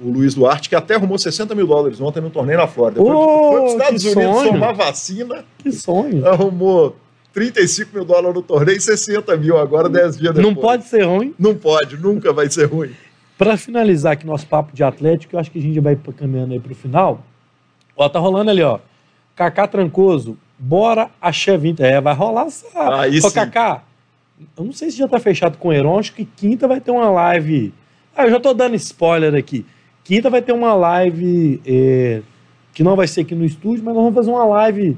o 0.00 0.10
Luiz 0.10 0.34
Duarte, 0.34 0.68
que 0.68 0.74
até 0.74 0.94
arrumou 0.94 1.18
60 1.18 1.54
mil 1.54 1.66
dólares 1.66 2.00
ontem 2.00 2.20
no 2.20 2.30
torneio 2.30 2.58
na 2.58 2.66
Flórida. 2.66 3.00
Oh, 3.00 3.06
foi, 3.06 3.60
para 3.60 3.64
os 3.64 3.72
Estados 3.72 4.04
Unidos 4.04 4.36
sonho. 4.36 4.52
tomar 4.52 4.72
vacina. 4.72 5.44
Que 5.58 5.72
sonho. 5.72 6.26
Arrumou 6.28 6.96
35 7.32 7.90
mil 7.94 8.04
dólares 8.04 8.34
no 8.34 8.42
torneio 8.42 8.78
e 8.78 8.80
60 8.80 9.36
mil 9.36 9.58
agora, 9.58 9.88
10 9.88 10.16
dias 10.16 10.34
depois. 10.34 10.54
Não 10.54 10.60
pode 10.60 10.84
ser 10.84 11.02
ruim. 11.02 11.34
Não 11.38 11.54
pode, 11.54 11.96
nunca 11.96 12.32
vai 12.32 12.50
ser 12.50 12.64
ruim. 12.64 12.90
Para 13.38 13.56
finalizar 13.56 14.14
aqui 14.14 14.26
nosso 14.26 14.46
papo 14.46 14.74
de 14.74 14.82
Atlético, 14.82 15.36
eu 15.36 15.40
acho 15.40 15.50
que 15.50 15.58
a 15.58 15.62
gente 15.62 15.78
vai 15.80 15.98
caminhando 16.16 16.54
aí 16.54 16.60
para 16.60 16.72
o 16.72 16.74
final. 16.74 17.22
Ó, 17.96 18.08
tá 18.08 18.18
rolando 18.18 18.50
ali, 18.50 18.62
ó. 18.62 18.78
Cacá 19.34 19.66
Trancoso, 19.66 20.38
bora 20.58 21.10
a 21.20 21.30
Chevinte. 21.30 21.82
É, 21.82 22.00
vai 22.00 22.14
rolar 22.14 22.46
essa. 22.46 22.66
Aí 23.00 23.18
Ô, 23.20 23.30
Cacá, 23.30 23.82
eu 24.56 24.64
não 24.64 24.72
sei 24.72 24.90
se 24.90 24.96
já 24.96 25.06
tá 25.06 25.18
fechado 25.18 25.58
com 25.58 25.68
o 25.68 25.72
Heron, 25.72 25.98
acho 25.98 26.14
que 26.14 26.24
quinta 26.24 26.66
vai 26.66 26.80
ter 26.80 26.90
uma 26.90 27.10
live. 27.10 27.74
Ah, 28.16 28.24
eu 28.24 28.30
já 28.30 28.40
tô 28.40 28.54
dando 28.54 28.74
spoiler 28.76 29.34
aqui. 29.34 29.66
Quinta 30.06 30.30
vai 30.30 30.40
ter 30.40 30.52
uma 30.52 30.72
live 30.72 31.60
é, 31.66 32.22
que 32.72 32.84
não 32.84 32.94
vai 32.94 33.08
ser 33.08 33.22
aqui 33.22 33.34
no 33.34 33.44
estúdio, 33.44 33.82
mas 33.84 33.92
nós 33.92 34.04
vamos 34.04 34.14
fazer 34.14 34.30
uma 34.30 34.44
live 34.44 34.96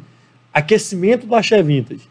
aquecimento 0.52 1.26
do 1.26 1.34
Axé 1.34 1.62
Vintage. 1.62 2.02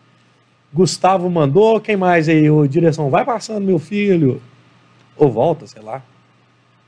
Gustavo 0.73 1.29
mandou, 1.29 1.79
quem 1.79 1.95
mais 1.95 2.27
aí? 2.27 2.49
O 2.49 2.65
direção, 2.65 3.11
vai 3.11 3.23
passando, 3.23 3.63
meu 3.63 3.77
filho. 3.77 4.41
Ou 5.15 5.29
volta, 5.31 5.67
sei 5.67 5.79
lá. 5.79 6.01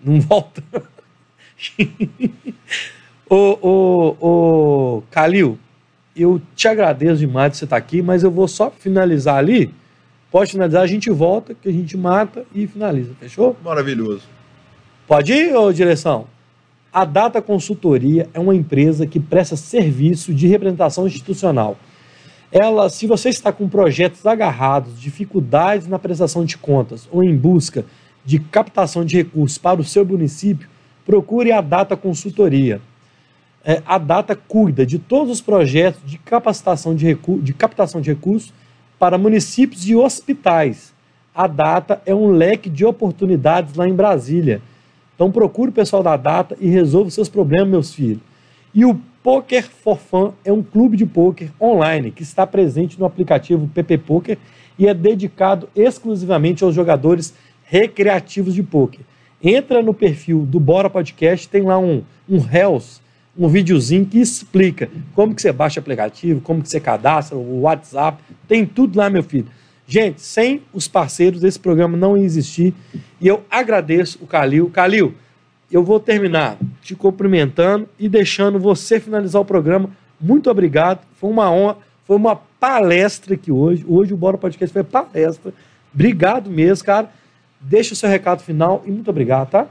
Não 0.01 0.17
volta. 0.19 0.63
ô, 3.29 3.59
ô, 3.61 4.15
ô, 4.19 5.03
Calil, 5.11 5.59
eu 6.15 6.41
te 6.55 6.67
agradeço 6.67 7.17
demais 7.17 7.51
de 7.51 7.57
você 7.59 7.65
estar 7.65 7.77
aqui, 7.77 8.01
mas 8.01 8.23
eu 8.23 8.31
vou 8.31 8.47
só 8.47 8.71
finalizar 8.71 9.35
ali. 9.37 9.71
Pode 10.31 10.53
finalizar, 10.53 10.81
a 10.81 10.87
gente 10.87 11.11
volta, 11.11 11.53
que 11.53 11.69
a 11.69 11.71
gente 11.71 11.95
mata 11.95 12.47
e 12.51 12.65
finaliza, 12.65 13.13
fechou? 13.19 13.55
Maravilhoso. 13.63 14.38
Pode 15.09 15.33
ir, 15.33 15.53
ô 15.53 15.73
direção? 15.73 16.27
A 16.93 17.03
Data 17.03 17.41
Consultoria 17.41 18.29
é 18.33 18.39
uma 18.39 18.55
empresa 18.55 19.05
que 19.05 19.19
presta 19.19 19.57
serviço 19.57 20.33
de 20.33 20.47
representação 20.47 21.05
institucional 21.05 21.77
ela, 22.51 22.89
se 22.89 23.05
você 23.05 23.29
está 23.29 23.51
com 23.51 23.69
projetos 23.69 24.25
agarrados, 24.25 24.99
dificuldades 24.99 25.87
na 25.87 25.99
prestação 25.99 26.43
de 26.43 26.57
contas 26.57 27.07
ou 27.11 27.23
em 27.23 27.35
busca 27.35 27.85
de 28.25 28.39
captação 28.39 29.05
de 29.05 29.17
recursos 29.17 29.57
para 29.57 29.79
o 29.79 29.83
seu 29.83 30.03
município, 30.03 30.67
procure 31.05 31.51
a 31.51 31.61
Data 31.61 31.95
Consultoria. 31.95 32.81
É, 33.63 33.83
a 33.85 33.97
Data 33.97 34.35
cuida 34.35 34.85
de 34.85 34.97
todos 34.97 35.33
os 35.33 35.41
projetos 35.41 36.01
de 36.05 36.17
capacitação 36.17 36.95
de, 36.95 37.17
de 37.41 37.53
captação 37.53 38.01
de 38.01 38.09
recursos 38.09 38.51
para 38.97 39.17
municípios 39.17 39.87
e 39.87 39.95
hospitais. 39.95 40.93
A 41.35 41.45
Data 41.45 42.01
é 42.05 42.15
um 42.15 42.31
leque 42.31 42.69
de 42.69 42.83
oportunidades 42.83 43.75
lá 43.75 43.87
em 43.87 43.93
Brasília. 43.93 44.61
Então 45.19 45.29
procure 45.29 45.69
o 45.69 45.73
pessoal 45.73 46.01
da 46.01 46.15
Data 46.15 46.55
e 46.61 46.69
resolva 46.69 47.09
os 47.09 47.13
seus 47.13 47.27
problemas, 47.27 47.67
meus 47.67 47.93
filhos. 47.93 48.21
E 48.73 48.85
o 48.85 48.97
Poker 49.21 49.67
for 49.69 49.97
Fun 49.97 50.31
é 50.45 50.53
um 50.53 50.63
clube 50.63 50.95
de 50.95 51.05
poker 51.05 51.49
online 51.59 52.09
que 52.09 52.23
está 52.23 52.47
presente 52.47 52.97
no 52.97 53.05
aplicativo 53.05 53.67
PP 53.67 53.97
Poker 53.97 54.37
e 54.77 54.87
é 54.87 54.93
dedicado 54.93 55.67
exclusivamente 55.75 56.63
aos 56.63 56.73
jogadores 56.73 57.33
recreativos 57.65 58.53
de 58.55 58.63
poker. 58.63 59.01
Entra 59.43 59.83
no 59.83 59.93
perfil 59.93 60.45
do 60.45 60.57
Bora 60.57 60.89
Podcast, 60.89 61.49
tem 61.49 61.63
lá 61.63 61.77
um, 61.77 62.01
um 62.29 62.37
Hells, 62.37 63.01
um 63.37 63.49
videozinho 63.49 64.05
que 64.05 64.21
explica 64.21 64.89
como 65.13 65.35
que 65.35 65.41
você 65.41 65.51
baixa 65.51 65.81
o 65.81 65.83
aplicativo, 65.83 66.39
como 66.39 66.61
que 66.61 66.69
você 66.69 66.79
cadastra, 66.79 67.37
o 67.37 67.59
WhatsApp, 67.63 68.23
tem 68.47 68.65
tudo 68.65 68.97
lá, 68.97 69.09
meu 69.09 69.23
filho. 69.23 69.47
Gente, 69.89 70.21
sem 70.21 70.61
os 70.71 70.87
parceiros 70.87 71.41
desse 71.41 71.59
programa 71.59 71.97
não 71.97 72.15
ia 72.15 72.23
existir. 72.23 72.75
E 73.19 73.27
eu 73.27 73.43
agradeço 73.49 74.19
o 74.21 74.27
Calil. 74.27 74.69
Calil, 74.69 75.15
eu 75.71 75.83
vou 75.83 75.99
terminar 75.99 76.59
te 76.79 76.93
cumprimentando 76.93 77.89
e 77.97 78.07
deixando 78.07 78.59
você 78.59 78.99
finalizar 78.99 79.41
o 79.41 79.45
programa. 79.45 79.89
Muito 80.21 80.47
obrigado. 80.47 80.99
Foi 81.19 81.31
uma 81.31 81.51
honra, 81.51 81.77
foi 82.05 82.15
uma 82.17 82.35
palestra 82.35 83.33
aqui 83.33 83.51
hoje. 83.51 83.83
Hoje 83.87 84.13
o 84.13 84.17
Bora 84.17 84.37
Podcast 84.37 84.71
foi 84.71 84.83
palestra. 84.83 85.51
Obrigado 85.91 86.51
mesmo, 86.51 86.85
cara. 86.85 87.09
Deixa 87.59 87.93
o 87.95 87.97
seu 87.97 88.07
recado 88.07 88.43
final 88.43 88.83
e 88.85 88.91
muito 88.91 89.09
obrigado, 89.09 89.49
tá? 89.49 89.67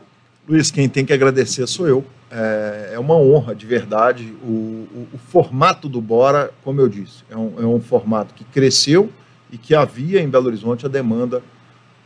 Luiz, 0.49 0.69
quem 0.69 0.89
tem 0.89 1.07
que 1.07 1.13
agradecer 1.13 1.65
sou 1.69 1.87
eu. 1.87 2.05
É, 2.29 2.91
é 2.95 2.99
uma 2.99 3.15
honra, 3.15 3.55
de 3.55 3.67
verdade. 3.67 4.35
O, 4.43 4.49
o, 4.49 5.09
o, 5.15 5.19
formato 5.29 5.89
do 5.89 6.01
Bora, 6.01 6.51
como 6.65 6.81
eu 6.81 6.89
disse, 6.89 7.23
é 7.31 7.37
um, 7.37 7.53
é 7.57 7.65
um 7.65 7.81
formato 7.81 8.35
que 8.35 8.43
cresceu 8.43 9.09
e 9.51 9.59
que 9.59 9.75
havia 9.75 10.21
em 10.21 10.29
Belo 10.29 10.47
Horizonte 10.47 10.87
a 10.87 10.89
demanda 10.89 11.43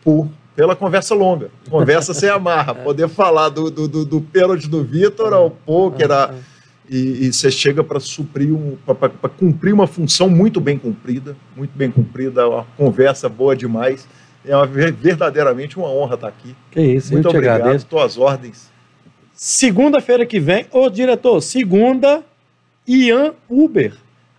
por 0.03 0.29
pela 0.55 0.77
conversa 0.77 1.15
longa. 1.15 1.51
Conversa 1.71 2.13
sem 2.13 2.29
amarra. 2.29 2.75
Poder 2.85 3.09
falar 3.09 3.49
do, 3.49 3.71
do, 3.71 3.89
do, 3.89 4.05
do 4.05 4.21
pênalti 4.21 4.69
do 4.69 4.85
Vitor 4.85 5.33
ao 5.33 5.51
poker. 5.51 6.11
A, 6.13 6.35
e, 6.89 7.27
e 7.27 7.33
você 7.33 7.51
chega 7.51 7.83
para 7.83 7.99
suprir, 7.99 8.53
um, 8.53 8.77
para 8.85 9.31
cumprir 9.31 9.73
uma 9.73 9.87
função 9.87 10.29
muito 10.29 10.61
bem 10.61 10.77
cumprida, 10.77 11.37
muito 11.57 11.71
bem 11.75 11.91
cumprida, 11.91 12.49
uma 12.49 12.67
conversa 12.77 13.29
boa 13.29 13.57
demais. 13.57 14.07
É 14.45 14.55
uma, 14.55 14.67
verdadeiramente 14.67 15.79
uma 15.79 15.89
honra 15.89 16.17
estar 16.17 16.29
aqui. 16.29 16.55
Que 16.71 16.81
isso, 16.81 17.13
muito 17.13 17.27
eu 17.27 17.31
te 17.31 17.37
obrigado. 17.37 17.61
agradeço. 17.61 17.87
Tuas 17.87 18.19
ordens. 18.19 18.71
Segunda-feira 19.33 20.27
que 20.27 20.39
vem, 20.39 20.67
ô 20.71 20.91
diretor, 20.91 21.41
segunda, 21.41 22.23
Ian 22.87 23.33
Uber. 23.49 23.95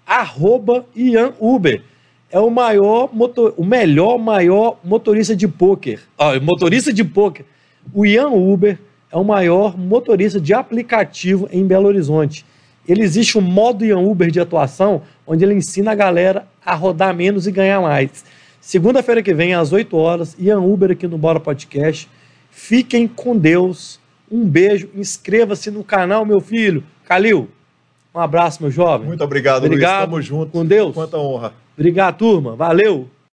Arroba 0.05 0.85
Ian 0.95 1.33
Uber 1.39 1.81
é 2.33 2.39
o 2.39 2.49
maior 2.49 3.13
motor, 3.13 3.53
o 3.55 3.63
melhor 3.63 4.17
maior 4.17 4.79
motorista 4.83 5.35
de 5.35 5.47
pôquer. 5.47 5.99
Ah, 6.17 6.39
motorista 6.39 6.91
de 6.91 7.03
pôquer. 7.03 7.45
O 7.93 8.07
Ian 8.07 8.29
Uber 8.29 8.79
é 9.11 9.17
o 9.17 9.23
maior 9.23 9.77
motorista 9.77 10.41
de 10.41 10.51
aplicativo 10.51 11.47
em 11.51 11.63
Belo 11.63 11.87
Horizonte. 11.87 12.43
ele 12.89 13.03
existe 13.03 13.37
um 13.37 13.41
modo 13.41 13.85
Ian 13.85 13.99
Uber 13.99 14.31
de 14.31 14.39
atuação 14.39 15.03
onde 15.27 15.45
ele 15.45 15.53
ensina 15.53 15.91
a 15.91 15.95
galera 15.95 16.47
a 16.65 16.73
rodar 16.73 17.15
menos 17.15 17.45
e 17.45 17.51
ganhar 17.51 17.79
mais. 17.79 18.25
Segunda-feira 18.59 19.21
que 19.21 19.33
vem, 19.33 19.53
às 19.53 19.71
8 19.71 19.95
horas, 19.95 20.35
Ian 20.39 20.59
Uber 20.59 20.89
aqui 20.91 21.07
no 21.07 21.19
Bora 21.19 21.39
Podcast. 21.39 22.09
Fiquem 22.49 23.07
com 23.07 23.37
Deus. 23.37 23.99
Um 24.31 24.43
beijo. 24.43 24.89
Inscreva-se 24.95 25.69
no 25.69 25.83
canal, 25.83 26.25
meu 26.25 26.41
filho. 26.41 26.83
Calil, 27.05 27.47
um 28.15 28.19
abraço, 28.19 28.63
meu 28.63 28.71
jovem. 28.71 29.07
Muito 29.07 29.23
obrigado, 29.23 29.65
obrigado. 29.65 30.11
Luiz. 30.11 30.27
Tamo 30.27 30.39
junto. 30.39 30.51
Com 30.51 30.65
Deus. 30.65 30.95
Quanta 30.95 31.17
honra. 31.17 31.62
Obrigado, 31.77 32.17
turma. 32.17 32.55
Valeu. 32.55 33.09